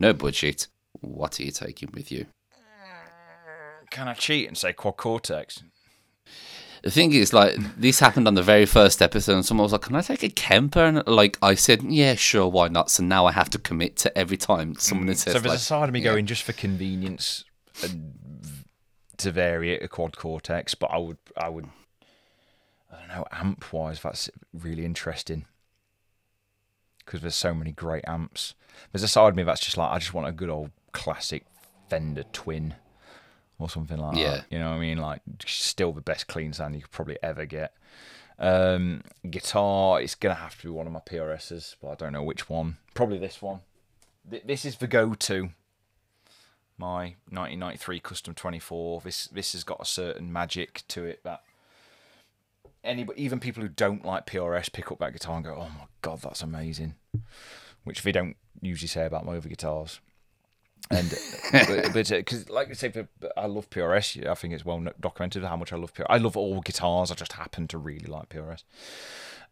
no 0.00 0.12
budget. 0.12 0.66
What 1.00 1.38
are 1.38 1.44
you 1.44 1.50
taking 1.52 1.90
with 1.94 2.10
you? 2.12 2.26
Can 3.90 4.08
I 4.08 4.14
cheat 4.14 4.48
and 4.48 4.56
say 4.56 4.72
quad 4.72 4.96
cortex? 4.96 5.62
The 6.82 6.90
thing 6.90 7.12
is, 7.12 7.32
like, 7.32 7.56
this 7.78 8.00
happened 8.00 8.26
on 8.26 8.34
the 8.34 8.42
very 8.42 8.66
first 8.66 9.02
episode, 9.02 9.34
and 9.34 9.46
someone 9.46 9.64
was 9.64 9.72
like, 9.72 9.82
"Can 9.82 9.94
I 9.94 10.00
take 10.00 10.24
a 10.24 10.28
Kemper?" 10.28 10.84
And 10.84 11.06
like, 11.06 11.38
I 11.40 11.54
said, 11.54 11.82
"Yeah, 11.84 12.16
sure, 12.16 12.48
why 12.48 12.68
not?" 12.68 12.90
So 12.90 13.04
now 13.04 13.26
I 13.26 13.32
have 13.32 13.50
to 13.50 13.58
commit 13.58 13.96
to 13.98 14.18
every 14.18 14.36
time 14.36 14.74
someone 14.74 15.14
says, 15.14 15.34
Mm. 15.34 15.36
So 15.36 15.38
there's 15.38 15.44
like, 15.44 15.56
a 15.56 15.60
side 15.60 15.88
of 15.88 15.92
me 15.92 16.00
yeah. 16.00 16.10
going 16.10 16.26
just 16.26 16.42
for 16.42 16.52
convenience 16.52 17.44
and 17.82 18.14
to 19.18 19.30
vary 19.30 19.72
it 19.72 19.82
a 19.82 19.88
quad 19.88 20.16
cortex, 20.16 20.74
but 20.74 20.90
I 20.90 20.98
would 20.98 21.18
I 21.36 21.48
would 21.48 21.68
I 22.92 22.98
don't 22.98 23.08
know 23.08 23.26
amp 23.30 23.72
wise 23.72 24.00
that's 24.00 24.28
really 24.52 24.84
interesting 24.84 25.46
because 26.98 27.20
there's 27.20 27.34
so 27.34 27.54
many 27.54 27.72
great 27.72 28.04
amps. 28.06 28.54
There's 28.90 29.02
a 29.02 29.08
side 29.08 29.28
of 29.28 29.36
me 29.36 29.44
that's 29.44 29.60
just 29.60 29.76
like 29.76 29.90
I 29.90 29.98
just 29.98 30.14
want 30.14 30.28
a 30.28 30.32
good 30.32 30.50
old 30.50 30.70
classic 30.92 31.44
Fender 31.88 32.24
Twin 32.32 32.74
or 33.62 33.70
something 33.70 33.96
like 33.98 34.16
Yeah. 34.16 34.30
that. 34.38 34.46
You 34.50 34.58
know 34.58 34.70
what 34.70 34.76
I 34.76 34.80
mean? 34.80 34.98
Like 34.98 35.22
still 35.46 35.92
the 35.92 36.00
best 36.00 36.26
clean 36.26 36.52
sound 36.52 36.74
you 36.74 36.82
could 36.82 36.90
probably 36.90 37.18
ever 37.22 37.46
get. 37.46 37.74
Um, 38.38 39.02
guitar, 39.28 40.00
it's 40.00 40.14
gonna 40.14 40.34
have 40.34 40.56
to 40.58 40.62
be 40.64 40.68
one 40.70 40.86
of 40.86 40.92
my 40.92 41.00
PRSs, 41.00 41.76
but 41.80 41.88
I 41.90 41.94
don't 41.94 42.12
know 42.12 42.22
which 42.22 42.48
one. 42.48 42.78
Probably 42.94 43.18
this 43.18 43.40
one. 43.40 43.60
Th- 44.28 44.42
This 44.44 44.64
is 44.64 44.76
the 44.76 44.86
go-to. 44.86 45.50
My 46.78 47.14
1993 47.28 48.00
Custom 48.00 48.34
24. 48.34 49.00
This 49.02 49.26
this 49.28 49.52
has 49.52 49.62
got 49.62 49.80
a 49.80 49.84
certain 49.84 50.32
magic 50.32 50.82
to 50.88 51.04
it 51.04 51.22
that 51.22 51.42
any 52.82 53.06
even 53.16 53.38
people 53.38 53.62
who 53.62 53.68
don't 53.68 54.04
like 54.04 54.26
PRS 54.26 54.72
pick 54.72 54.90
up 54.90 54.98
that 54.98 55.12
guitar 55.12 55.36
and 55.36 55.44
go, 55.44 55.54
"Oh 55.54 55.68
my 55.78 55.86
god, 56.00 56.20
that's 56.22 56.42
amazing," 56.42 56.94
which 57.84 58.02
they 58.02 58.10
don't 58.10 58.36
usually 58.60 58.88
say 58.88 59.06
about 59.06 59.24
my 59.24 59.36
other 59.36 59.48
guitars. 59.48 60.00
And 60.92 61.10
but 61.94 62.08
because, 62.08 62.48
like 62.50 62.68
I 62.70 62.72
say, 62.74 62.90
for- 62.90 63.08
I 63.36 63.46
love 63.46 63.70
PRS. 63.70 64.26
I 64.26 64.34
think 64.34 64.52
it's 64.54 64.64
well 64.64 64.84
documented 65.00 65.42
how 65.44 65.56
much 65.56 65.72
I 65.72 65.76
love 65.76 65.94
PRS. 65.94 66.06
I 66.10 66.18
love 66.18 66.36
all 66.36 66.60
guitars. 66.60 67.10
I 67.10 67.14
just 67.14 67.32
happen 67.32 67.66
to 67.68 67.78
really 67.78 68.06
like 68.06 68.28
PRS. 68.28 68.62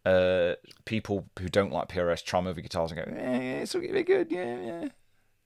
Uh, 0.05 0.55
people 0.87 1.27
who 1.39 1.49
don't 1.49 1.73
like 1.73 1.89
PRS 1.89 2.25
try 2.25 2.41
my 2.41 2.51
other 2.51 2.61
guitars 2.61 2.93
and 2.93 3.05
go, 3.05 3.13
"Eh, 3.17 3.61
it's 3.63 3.75
really 3.75 4.03
good, 4.03 4.31
yeah, 4.31 4.61
yeah." 4.61 4.89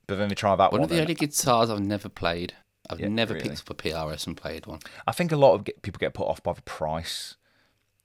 But 0.07 0.19
then 0.19 0.29
they 0.29 0.35
try 0.35 0.55
that 0.55 0.71
one 0.71 0.81
one. 0.81 0.85
of 0.85 0.89
the 0.91 0.97
and 0.97 1.03
only 1.03 1.15
guitars 1.15 1.71
I've 1.71 1.81
never 1.81 2.09
played. 2.09 2.55
I've 2.91 3.01
Yeah, 3.01 3.09
never 3.09 3.35
really. 3.35 3.49
picked 3.49 3.61
up 3.63 3.71
a 3.71 3.75
PRS 3.75 4.27
and 4.27 4.37
played 4.37 4.67
one. 4.67 4.81
I 5.07 5.13
think 5.13 5.33
a 5.33 5.37
lot 5.37 5.55
of 5.55 5.65
get, 5.65 5.81
people 5.83 5.99
get 5.99 6.13
put 6.15 6.29
off 6.29 6.43
by 6.43 6.53
the 6.53 6.63
price, 6.63 7.37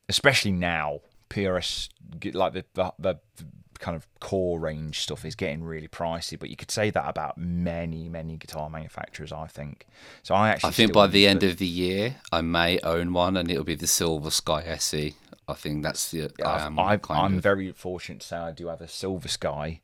especially 0.07 0.51
now. 0.53 0.99
PRS, 1.29 1.89
get- 2.19 2.33
like 2.33 2.53
the, 2.53 2.65
the 2.73 2.91
the 2.97 3.19
kind 3.79 3.95
of 3.95 4.07
core 4.19 4.59
range 4.59 4.99
stuff, 4.99 5.25
is 5.25 5.35
getting 5.35 5.63
really 5.63 5.87
pricey. 5.87 6.37
But 6.37 6.49
you 6.49 6.55
could 6.55 6.69
say 6.71 6.89
that 6.91 7.09
about 7.09 7.37
many, 7.37 8.09
many 8.09 8.37
guitar 8.37 8.69
manufacturers. 8.69 9.31
I 9.31 9.47
think. 9.47 9.87
So 10.23 10.35
I 10.35 10.49
actually. 10.49 10.69
I 10.69 10.71
think 10.73 10.93
by 10.93 11.07
the 11.07 11.25
end 11.27 11.43
of 11.43 11.57
the 11.57 11.65
year, 11.65 12.17
I 12.31 12.41
may 12.41 12.79
own 12.81 13.13
one, 13.13 13.35
and 13.37 13.49
it'll 13.49 13.63
be 13.63 13.75
the 13.75 13.87
Silver 13.87 14.29
Sky 14.31 14.63
SE. 14.63 15.13
I 15.47 15.53
think 15.53 15.81
that's 15.83 16.11
the. 16.11 16.23
I 16.23 16.25
I've- 16.55 16.63
am 16.65 16.79
I've- 16.79 17.03
I'm 17.09 17.37
of. 17.37 17.43
very 17.43 17.71
fortunate 17.71 18.21
to 18.21 18.27
say 18.27 18.37
I 18.37 18.51
do 18.51 18.67
have 18.67 18.81
a 18.81 18.87
Silver 18.87 19.27
Sky 19.27 19.81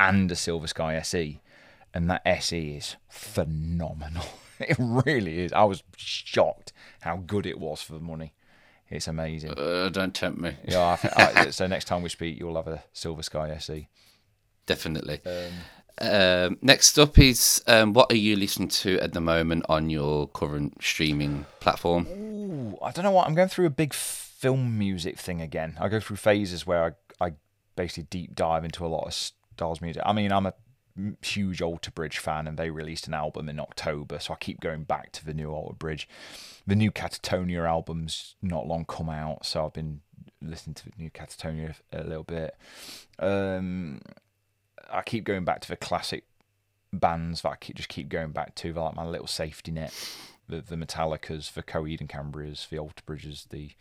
and 0.00 0.30
a 0.32 0.36
Silver 0.36 0.66
Sky 0.66 0.94
SE, 0.96 1.40
and 1.92 2.08
that 2.10 2.22
SE 2.26 2.76
is 2.76 2.96
phenomenal. 3.08 4.24
It 4.60 4.76
really 4.78 5.40
is. 5.40 5.52
I 5.52 5.64
was 5.64 5.82
shocked 5.96 6.72
how 7.00 7.16
good 7.16 7.44
it 7.44 7.58
was 7.58 7.82
for 7.82 7.92
the 7.94 7.98
money. 8.00 8.34
It's 8.90 9.08
amazing. 9.08 9.52
Uh, 9.56 9.88
don't 9.88 10.14
tempt 10.14 10.38
me. 10.40 10.54
Yeah, 10.66 10.96
I 11.16 11.32
I, 11.46 11.50
so 11.50 11.66
next 11.66 11.86
time 11.86 12.02
we 12.02 12.08
speak, 12.08 12.38
you'll 12.38 12.56
have 12.56 12.68
a 12.68 12.84
Silver 12.92 13.22
Sky. 13.22 13.50
SE. 13.58 13.88
Definitely. 14.66 15.20
Um, 15.26 15.52
Um, 16.00 16.58
next 16.60 16.98
up 16.98 17.18
is 17.18 17.62
um, 17.68 17.92
what 17.92 18.10
are 18.10 18.16
you 18.16 18.34
listening 18.34 18.66
to 18.68 18.98
at 18.98 19.12
the 19.12 19.20
moment 19.20 19.64
on 19.68 19.90
your 19.90 20.26
current 20.26 20.82
streaming 20.82 21.46
platform? 21.60 22.08
Ooh, 22.08 22.76
I 22.82 22.90
don't 22.90 23.04
know 23.04 23.12
what. 23.12 23.28
I'm 23.28 23.34
going 23.34 23.48
through 23.48 23.66
a 23.66 23.70
big 23.70 23.94
film 23.94 24.76
music 24.76 25.18
thing 25.18 25.40
again. 25.40 25.76
I 25.80 25.88
go 25.88 26.00
through 26.00 26.16
phases 26.16 26.66
where 26.66 26.96
I, 27.20 27.26
I 27.26 27.32
basically 27.76 28.08
deep 28.10 28.34
dive 28.34 28.64
into 28.64 28.84
a 28.84 28.88
lot 28.88 29.06
of 29.06 29.14
Styles 29.14 29.80
music. 29.80 30.02
I 30.04 30.12
mean, 30.12 30.32
I'm 30.32 30.46
a 30.46 30.54
huge 31.22 31.60
Alter 31.60 31.90
Bridge 31.90 32.18
fan, 32.18 32.46
and 32.46 32.56
they 32.56 32.70
released 32.70 33.06
an 33.06 33.14
album 33.14 33.48
in 33.48 33.58
October, 33.58 34.18
so 34.18 34.32
I 34.32 34.36
keep 34.36 34.60
going 34.60 34.84
back 34.84 35.12
to 35.12 35.24
the 35.24 35.34
new 35.34 35.50
Alter 35.50 35.74
Bridge. 35.74 36.08
The 36.66 36.76
new 36.76 36.90
Katatonia 36.90 37.66
album's 37.68 38.36
not 38.40 38.66
long 38.66 38.84
come 38.84 39.10
out, 39.10 39.44
so 39.44 39.66
I've 39.66 39.72
been 39.72 40.00
listening 40.40 40.74
to 40.74 40.84
the 40.84 40.92
new 40.98 41.10
Katatonia 41.10 41.74
a 41.92 42.04
little 42.04 42.24
bit. 42.24 42.56
Um, 43.18 44.00
I 44.90 45.02
keep 45.02 45.24
going 45.24 45.44
back 45.44 45.60
to 45.62 45.68
the 45.68 45.76
classic 45.76 46.24
bands 46.92 47.42
that 47.42 47.48
I 47.50 47.56
keep, 47.56 47.76
just 47.76 47.88
keep 47.88 48.08
going 48.08 48.30
back 48.30 48.54
to, 48.56 48.72
like 48.72 48.94
my 48.94 49.04
little 49.04 49.26
safety 49.26 49.72
net, 49.72 49.92
the 50.48 50.60
the 50.60 50.76
Metallicas, 50.76 51.52
the 51.52 51.62
Coheed 51.62 52.00
and 52.00 52.08
Cambrias, 52.08 52.66
the 52.70 52.78
Alter 52.78 53.02
Bridges, 53.04 53.46
the 53.50 53.72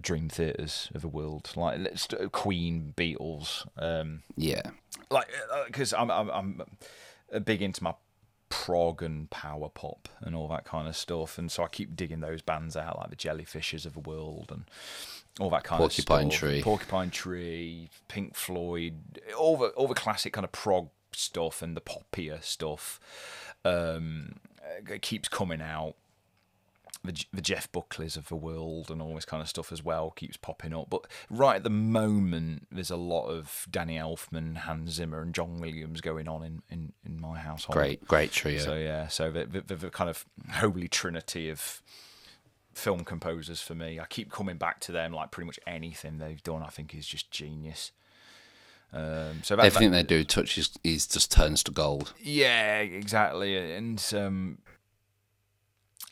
Dream 0.00 0.28
Theaters 0.28 0.90
of 0.94 1.02
the 1.02 1.08
world, 1.08 1.52
like 1.56 1.78
let's 1.80 2.08
Queen, 2.32 2.94
Beatles. 2.96 3.66
Um, 3.76 4.22
Yeah. 4.36 4.62
like 5.10 5.28
because 5.66 5.92
I'm, 5.92 6.10
I'm 6.10 6.30
I'm 6.30 6.62
big 7.44 7.62
into 7.62 7.82
my 7.84 7.94
prog 8.48 9.02
and 9.02 9.30
power 9.30 9.68
pop 9.68 10.08
and 10.20 10.34
all 10.34 10.48
that 10.48 10.64
kind 10.64 10.86
of 10.88 10.96
stuff, 10.96 11.38
and 11.38 11.50
so 11.50 11.64
I 11.64 11.68
keep 11.68 11.96
digging 11.96 12.20
those 12.20 12.42
bands 12.42 12.76
out, 12.76 12.98
like 12.98 13.10
the 13.10 13.16
Jellyfishes 13.16 13.86
of 13.86 13.94
the 13.94 14.00
world 14.00 14.50
and 14.50 14.64
all 15.40 15.50
that 15.50 15.64
kind 15.64 15.78
Porcupine 15.78 16.26
of 16.26 16.32
stuff. 16.32 16.40
Porcupine 16.42 16.50
tree. 16.50 16.62
Porcupine 16.62 17.10
Tree, 17.10 17.90
Pink 18.08 18.34
Floyd, 18.34 19.20
all 19.38 19.56
the 19.56 19.68
all 19.68 19.88
the 19.88 19.94
classic 19.94 20.32
kind 20.34 20.44
of 20.44 20.52
prog 20.52 20.88
stuff 21.12 21.62
and 21.62 21.76
the 21.76 21.80
poppier 21.80 22.42
stuff. 22.42 22.98
Um, 23.64 24.36
it 24.88 25.02
keeps 25.02 25.28
coming 25.28 25.60
out 25.62 25.94
the, 27.04 27.24
the 27.32 27.42
Jeff 27.42 27.70
Buckleys 27.72 28.16
of 28.16 28.28
the 28.28 28.36
world 28.36 28.90
and 28.90 29.02
all 29.02 29.14
this 29.14 29.24
kind 29.24 29.42
of 29.42 29.48
stuff 29.48 29.72
as 29.72 29.82
well 29.82 30.10
keeps 30.12 30.36
popping 30.36 30.72
up. 30.72 30.88
But 30.90 31.06
right 31.30 31.56
at 31.56 31.64
the 31.64 31.70
moment, 31.70 32.68
there's 32.70 32.90
a 32.90 32.96
lot 32.96 33.26
of 33.26 33.66
Danny 33.70 33.96
Elfman, 33.96 34.56
Hans 34.58 34.92
Zimmer, 34.92 35.20
and 35.20 35.34
John 35.34 35.58
Williams 35.58 36.00
going 36.00 36.28
on 36.28 36.42
in, 36.44 36.62
in, 36.70 36.92
in 37.04 37.20
my 37.20 37.38
household. 37.38 37.74
Great, 37.74 38.06
great 38.06 38.30
trio. 38.32 38.58
So 38.58 38.74
yeah, 38.74 39.08
so 39.08 39.30
the, 39.32 39.46
the, 39.46 39.74
the 39.74 39.90
kind 39.90 40.08
of 40.10 40.24
holy 40.52 40.86
trinity 40.88 41.50
of 41.50 41.82
film 42.72 43.04
composers 43.04 43.60
for 43.60 43.74
me. 43.74 44.00
I 44.00 44.06
keep 44.06 44.30
coming 44.30 44.56
back 44.56 44.80
to 44.80 44.92
them. 44.92 45.12
Like 45.12 45.30
pretty 45.30 45.46
much 45.46 45.58
anything 45.66 46.18
they've 46.18 46.42
done, 46.42 46.62
I 46.62 46.68
think 46.68 46.94
is 46.94 47.06
just 47.06 47.30
genius. 47.30 47.92
Um, 48.94 49.42
so 49.42 49.56
that, 49.56 49.64
Everything 49.64 49.90
that- 49.92 50.08
they 50.08 50.16
do 50.18 50.24
touches 50.24 50.70
is 50.84 51.06
just 51.06 51.32
turns 51.32 51.62
to 51.64 51.70
gold. 51.70 52.12
yeah, 52.20 52.78
exactly. 52.78 53.56
And 53.74 54.02
um, 54.14 54.58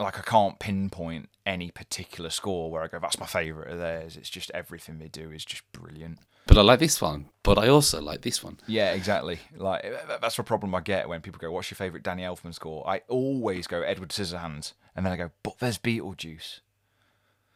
like 0.01 0.18
I 0.18 0.22
can't 0.22 0.59
pinpoint 0.59 1.28
any 1.47 1.70
particular 1.70 2.31
score 2.31 2.70
where 2.70 2.82
I 2.82 2.89
go, 2.89 2.98
that's 2.98 3.20
my 3.20 3.27
favourite 3.27 3.70
of 3.70 3.78
theirs. 3.78 4.16
It's 4.16 4.31
just 4.31 4.51
everything 4.52 4.98
they 4.98 5.09
do 5.09 5.31
is 5.31 5.44
just 5.44 5.70
brilliant. 5.72 6.18
But 6.47 6.59
I 6.59 6.62
like 6.62 6.81
this 6.81 7.01
one. 7.01 7.28
But 7.43 7.59
I 7.59 7.68
also 7.68 8.01
like 8.01 8.22
this 8.22 8.43
one. 8.43 8.59
Yeah, 8.66 8.93
exactly. 8.93 9.40
Like 9.56 9.85
eh, 9.85 9.90
eh, 9.90 10.16
that's 10.20 10.36
the 10.36 10.43
problem 10.43 10.74
I 10.74 10.81
get 10.81 11.09
when 11.09 11.20
people 11.20 11.39
go, 11.39 11.52
"What's 11.52 11.70
your 11.70 11.77
favourite 11.77 12.02
Danny 12.02 12.22
Elfman 12.22 12.55
score?" 12.55 12.89
I 12.89 13.02
always 13.09 13.66
go 13.66 13.82
Edward 13.82 14.09
Scissorhands, 14.09 14.72
and 14.97 15.06
then 15.06 15.12
I 15.12 15.16
go, 15.16 15.31
"But 15.43 15.59
there's 15.59 15.78
Beetlejuice." 15.78 16.60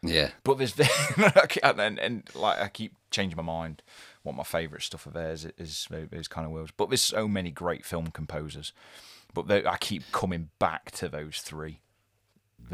Yeah. 0.02 0.30
But 0.44 0.58
there's 0.58 0.78
and, 1.62 1.80
and, 1.80 1.98
and 1.98 2.28
like 2.34 2.60
I 2.60 2.68
keep 2.68 2.94
changing 3.10 3.36
my 3.36 3.42
mind 3.42 3.82
what 4.22 4.34
my 4.34 4.42
favourite 4.42 4.82
stuff 4.82 5.06
of 5.06 5.12
theirs 5.12 5.46
is 5.58 5.88
those 5.90 6.28
kind 6.28 6.46
of 6.46 6.52
worlds. 6.52 6.72
But 6.76 6.90
there's 6.90 7.02
so 7.02 7.26
many 7.26 7.50
great 7.50 7.84
film 7.84 8.08
composers. 8.08 8.72
But 9.32 9.48
they, 9.48 9.66
I 9.66 9.76
keep 9.78 10.04
coming 10.12 10.50
back 10.58 10.90
to 10.92 11.08
those 11.08 11.38
three. 11.38 11.80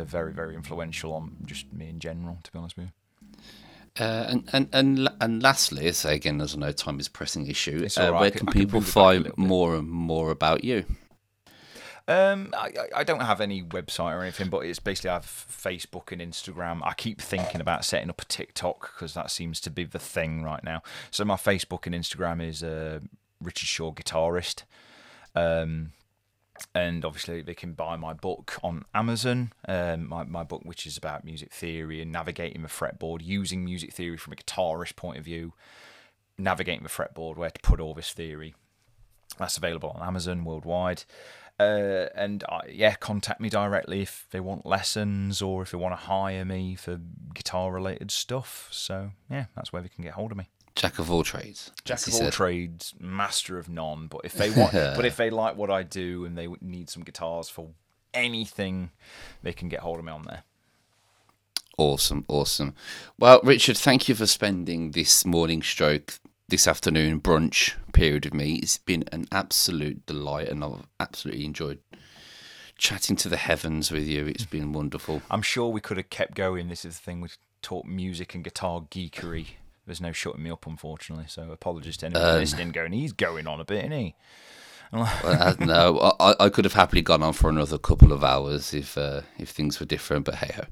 They're 0.01 0.06
very 0.22 0.32
very 0.32 0.55
influential 0.55 1.12
on 1.12 1.36
just 1.44 1.70
me 1.72 1.89
in 1.90 1.98
general. 2.01 2.39
To 2.43 2.51
be 2.52 2.59
honest 2.59 2.77
with 2.78 2.86
you. 2.86 2.93
Uh, 3.98 4.24
and 4.28 4.48
and 4.52 4.68
and 4.72 5.09
and 5.20 5.43
lastly, 5.43 5.93
so 5.93 6.09
again, 6.09 6.40
as 6.40 6.55
I 6.55 6.59
know 6.59 6.72
time 6.72 6.98
is 7.01 7.06
a 7.09 7.10
pressing 7.10 7.47
issue, 7.47 7.86
uh, 7.98 8.10
right, 8.12 8.20
where 8.20 8.31
can- 8.31 8.39
can 8.40 8.47
can 8.47 8.60
people 8.60 8.81
move 8.81 8.89
it 8.89 8.94
back 8.94 8.97
a 8.97 9.24
find 9.24 9.36
more 9.36 9.77
and 9.77 9.90
more 9.90 10.31
about 10.31 10.64
you? 10.64 10.85
Um, 12.09 12.52
I, 12.56 12.68
I- 12.68 13.01
I 13.01 13.05
don't 13.05 13.20
have 13.20 13.40
any 13.43 13.62
website 13.62 14.16
or 14.16 14.22
anything, 14.22 14.48
but 14.48 14.60
it's 14.60 14.78
basically 14.78 15.10
I 15.10 15.14
have 15.14 15.27
Facebook 15.27 16.10
and 16.12 16.20
Instagram. 16.22 16.81
I 16.82 16.94
keep 16.94 17.20
thinking 17.20 17.60
about 17.60 17.85
setting 17.85 18.09
up 18.10 18.22
a 18.22 18.24
TikTok 18.24 18.93
because 18.94 19.12
that 19.14 19.31
seems 19.31 19.60
to 19.60 19.70
be 19.70 19.85
the 19.85 19.98
thing 19.98 20.43
right 20.43 20.64
now. 20.64 20.82
So 21.10 21.24
my 21.24 21.36
Facebook 21.36 21.85
and 21.86 21.94
Instagram 21.94 22.43
is 22.47 22.62
uh, 22.64 23.01
Richard 23.40 23.66
Shaw 23.66 23.93
guitarist. 23.93 24.62
Um, 25.35 25.93
and 26.74 27.05
obviously 27.05 27.43
they 27.43 27.55
can 27.55 27.73
buy 27.73 27.97
my 27.97 28.12
book 28.12 28.59
on 28.62 28.85
Amazon. 28.95 29.53
Um, 29.69 30.09
my 30.09 30.24
my 30.24 30.43
book, 30.43 30.62
which 30.65 30.87
is 30.87 30.97
about 30.97 31.24
music 31.24 31.53
theory 31.53 32.01
and 32.01 32.12
navigating 32.12 32.62
the 32.62 32.69
fretboard, 32.69 33.20
using 33.23 33.65
music 33.65 33.93
theory 33.93 34.16
from 34.16 34.32
a 34.32 34.37
guitarist 34.37 34.97
point 34.97 35.19
of 35.19 35.24
view, 35.24 35.53
navigating 36.39 36.82
the 36.82 36.89
fretboard, 36.89 37.37
where 37.37 37.51
to 37.51 37.61
put 37.61 37.81
all 37.81 37.95
this 37.95 38.12
theory. 38.12 38.55
That's 39.39 39.57
available 39.57 39.91
on 39.91 40.07
Amazon 40.07 40.45
worldwide. 40.45 41.05
Uh, 41.59 42.09
and 42.15 42.43
uh, 42.49 42.62
yeah, 42.70 42.95
contact 42.95 43.39
me 43.39 43.51
directly 43.51 44.01
if 44.01 44.27
they 44.31 44.41
want 44.41 44.65
lessons 44.65 45.43
or 45.43 45.61
if 45.61 45.70
they 45.70 45.77
want 45.77 45.93
to 45.93 46.07
hire 46.07 46.43
me 46.43 46.74
for 46.74 46.99
guitar 47.35 47.70
related 47.70 48.11
stuff. 48.11 48.69
So 48.70 49.11
yeah, 49.31 49.47
that's 49.55 49.70
where 49.70 49.82
they 49.82 49.89
can 49.89 50.03
get 50.03 50.15
hold 50.15 50.32
of 50.32 50.39
me. 50.39 50.49
Jack 50.74 50.98
of 50.98 51.10
all 51.10 51.22
trades. 51.22 51.70
Jack 51.84 52.06
of 52.06 52.14
all 52.14 52.20
said. 52.20 52.32
trades, 52.32 52.94
master 52.98 53.59
of 53.59 53.68
none. 53.68 54.06
But 54.06 54.22
if 54.24 54.32
they 54.34 54.51
want, 54.51 54.72
but 54.72 55.05
if 55.05 55.16
they 55.16 55.30
like 55.30 55.56
what 55.56 55.70
I 55.70 55.82
do 55.82 56.24
and 56.24 56.36
they 56.36 56.48
need 56.60 56.90
some 56.90 57.02
guitars 57.02 57.48
for 57.48 57.70
anything, 58.14 58.90
they 59.42 59.52
can 59.52 59.68
get 59.68 59.80
hold 59.80 59.98
of 59.98 60.05
me 60.05 60.12
on 60.12 60.22
there. 60.22 60.44
Awesome, 61.78 62.24
awesome. 62.28 62.74
Well, 63.18 63.40
Richard, 63.42 63.78
thank 63.78 64.09
you 64.09 64.14
for 64.14 64.26
spending 64.26 64.90
this 64.90 65.24
morning 65.24 65.62
stroke, 65.62 66.18
this 66.48 66.68
afternoon 66.68 67.20
brunch 67.20 67.72
period 67.92 68.26
with 68.26 68.34
me. 68.34 68.56
It's 68.56 68.76
been 68.76 69.05
an 69.12 69.26
absolute 69.32 70.05
delight, 70.05 70.48
and 70.48 70.62
I've 70.62 70.86
absolutely 70.98 71.47
enjoyed 71.47 71.78
chatting 72.76 73.16
to 73.16 73.28
the 73.28 73.36
heavens 73.36 73.90
with 73.90 74.06
you. 74.06 74.26
It's 74.26 74.44
been 74.44 74.72
wonderful. 74.72 75.22
I'm 75.30 75.42
sure 75.42 75.68
we 75.68 75.80
could 75.80 75.97
have 75.97 76.10
kept 76.10 76.34
going. 76.34 76.68
This 76.68 76.84
is 76.84 76.98
the 76.98 77.02
thing 77.02 77.20
we 77.20 77.28
talk 77.62 77.86
music 77.86 78.34
and 78.34 78.44
guitar 78.44 78.82
geekery. 78.90 79.47
There's 79.91 80.01
no 80.01 80.12
shutting 80.12 80.45
me 80.45 80.51
up, 80.51 80.69
unfortunately. 80.69 81.25
So 81.27 81.51
apologies 81.51 81.97
to 81.97 82.07
anyone 82.07 82.37
listening. 82.37 82.71
Going, 82.71 82.93
he's 82.93 83.12
going 83.12 83.49
on 83.49 83.59
a 83.59 83.65
bit, 83.65 83.87
isn't 83.87 83.91
he? 83.91 84.15
Well, 84.93 85.09
uh, 85.25 85.55
no, 85.59 86.15
I, 86.21 86.35
I 86.39 86.49
could 86.49 86.65
have 86.65 86.75
happily 86.75 87.03
gone 87.03 87.25
on 87.25 87.33
for 87.33 87.51
another 87.51 87.77
couple 87.77 88.12
of 88.12 88.23
hours 88.23 88.73
if 88.73 88.97
uh, 88.97 89.23
if 89.37 89.49
things 89.51 89.81
were 89.81 89.87
different, 89.87 90.27
but 90.27 90.37
hey 90.37 90.53
ho. 90.55 90.62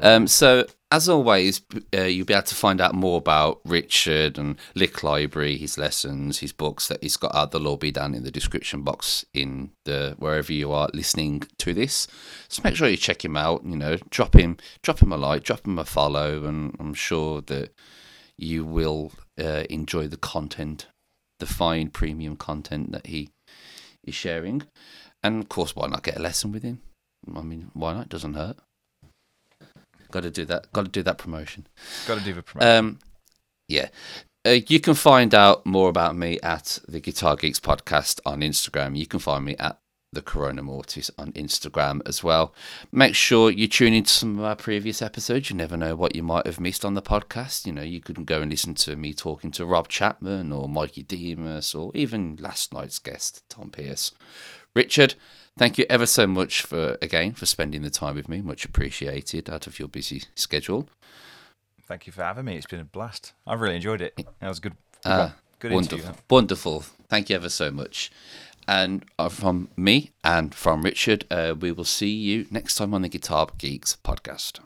Um, 0.00 0.28
so, 0.28 0.64
as 0.92 1.08
always, 1.08 1.60
uh, 1.92 2.02
you'll 2.02 2.24
be 2.24 2.34
able 2.34 2.44
to 2.44 2.54
find 2.54 2.80
out 2.80 2.94
more 2.94 3.18
about 3.18 3.60
Richard 3.64 4.38
and 4.38 4.56
Lick 4.76 5.02
Library, 5.02 5.56
his 5.56 5.76
lessons, 5.76 6.38
his 6.38 6.52
books 6.52 6.86
that 6.86 7.02
he's 7.02 7.16
got 7.16 7.34
out. 7.34 7.50
They'll 7.50 7.66
all 7.66 7.76
be 7.76 7.90
down 7.90 8.14
in 8.14 8.22
the 8.22 8.30
description 8.30 8.82
box 8.82 9.24
in 9.34 9.70
the 9.86 10.14
wherever 10.20 10.52
you 10.52 10.70
are 10.70 10.88
listening 10.94 11.42
to 11.58 11.74
this. 11.74 12.06
So 12.46 12.62
make 12.62 12.76
sure 12.76 12.88
you 12.88 12.96
check 12.96 13.24
him 13.24 13.36
out. 13.36 13.64
You 13.64 13.76
know, 13.76 13.96
drop 14.10 14.34
him, 14.34 14.56
drop 14.82 15.02
him 15.02 15.12
a 15.12 15.16
like, 15.16 15.42
drop 15.42 15.66
him 15.66 15.80
a 15.80 15.84
follow, 15.84 16.44
and 16.44 16.76
I'm 16.78 16.94
sure 16.94 17.40
that 17.42 17.74
you 18.42 18.64
will 18.64 19.12
uh, 19.40 19.64
enjoy 19.70 20.08
the 20.08 20.16
content, 20.16 20.86
the 21.38 21.46
fine 21.46 21.88
premium 21.88 22.36
content 22.36 22.92
that 22.92 23.06
he 23.06 23.30
is 24.04 24.14
sharing. 24.14 24.62
And 25.22 25.42
of 25.42 25.48
course, 25.48 25.76
why 25.76 25.86
not 25.86 26.02
get 26.02 26.16
a 26.16 26.22
lesson 26.22 26.52
with 26.52 26.62
him? 26.62 26.80
I 27.34 27.42
mean, 27.42 27.70
why 27.72 27.94
not? 27.94 28.08
Doesn't 28.08 28.34
hurt. 28.34 28.58
Got 30.10 30.24
to 30.24 30.30
do 30.30 30.44
that. 30.46 30.72
Got 30.72 30.86
to 30.86 30.90
do 30.90 31.02
that 31.04 31.18
promotion. 31.18 31.66
Got 32.06 32.18
to 32.18 32.24
do 32.24 32.34
the 32.34 32.42
promotion. 32.42 32.76
Um, 32.76 32.98
yeah. 33.68 33.88
Uh, 34.44 34.58
you 34.66 34.80
can 34.80 34.94
find 34.94 35.34
out 35.34 35.64
more 35.64 35.88
about 35.88 36.16
me 36.16 36.40
at 36.40 36.80
the 36.88 37.00
Guitar 37.00 37.36
Geeks 37.36 37.60
podcast 37.60 38.20
on 38.26 38.40
Instagram. 38.40 38.96
You 38.98 39.06
can 39.06 39.20
find 39.20 39.44
me 39.44 39.56
at 39.56 39.78
the 40.12 40.22
Corona 40.22 40.62
Mortis 40.62 41.10
on 41.18 41.32
Instagram 41.32 42.00
as 42.06 42.22
well. 42.22 42.54
Make 42.92 43.14
sure 43.14 43.50
you 43.50 43.66
tune 43.66 43.94
into 43.94 44.10
some 44.10 44.38
of 44.38 44.44
our 44.44 44.54
previous 44.56 45.00
episodes. 45.00 45.48
You 45.48 45.56
never 45.56 45.76
know 45.76 45.96
what 45.96 46.14
you 46.14 46.22
might 46.22 46.46
have 46.46 46.60
missed 46.60 46.84
on 46.84 46.94
the 46.94 47.02
podcast. 47.02 47.64
You 47.66 47.72
know, 47.72 47.82
you 47.82 48.00
could 48.00 48.26
go 48.26 48.42
and 48.42 48.50
listen 48.50 48.74
to 48.74 48.94
me 48.94 49.14
talking 49.14 49.50
to 49.52 49.64
Rob 49.64 49.88
Chapman 49.88 50.52
or 50.52 50.68
Mikey 50.68 51.02
Demus 51.02 51.74
or 51.74 51.90
even 51.94 52.36
last 52.38 52.74
night's 52.74 52.98
guest, 52.98 53.42
Tom 53.48 53.70
Pierce. 53.70 54.12
Richard, 54.74 55.14
thank 55.58 55.78
you 55.78 55.86
ever 55.88 56.06
so 56.06 56.26
much 56.26 56.60
for, 56.62 56.98
again, 57.00 57.32
for 57.32 57.46
spending 57.46 57.80
the 57.82 57.90
time 57.90 58.14
with 58.16 58.28
me. 58.28 58.42
Much 58.42 58.64
appreciated 58.66 59.48
out 59.48 59.66
of 59.66 59.78
your 59.78 59.88
busy 59.88 60.24
schedule. 60.34 60.88
Thank 61.86 62.06
you 62.06 62.12
for 62.12 62.22
having 62.22 62.44
me. 62.44 62.56
It's 62.56 62.66
been 62.66 62.80
a 62.80 62.84
blast. 62.84 63.32
I've 63.46 63.60
really 63.60 63.76
enjoyed 63.76 64.02
it. 64.02 64.14
That 64.40 64.48
was 64.48 64.60
good. 64.60 64.74
Good, 65.04 65.10
Ah, 65.10 65.34
good 65.58 65.72
interview. 65.72 65.96
wonderful, 66.04 66.12
that. 66.14 66.22
wonderful. 66.34 66.80
Thank 67.08 67.28
you 67.30 67.36
ever 67.36 67.48
so 67.48 67.70
much. 67.70 68.10
And 68.68 69.04
uh, 69.18 69.28
from 69.28 69.68
me 69.76 70.12
and 70.22 70.54
from 70.54 70.82
Richard, 70.82 71.24
uh, 71.30 71.54
we 71.58 71.72
will 71.72 71.84
see 71.84 72.10
you 72.10 72.46
next 72.50 72.76
time 72.76 72.94
on 72.94 73.02
the 73.02 73.08
Guitar 73.08 73.48
Geeks 73.58 73.96
podcast. 74.04 74.60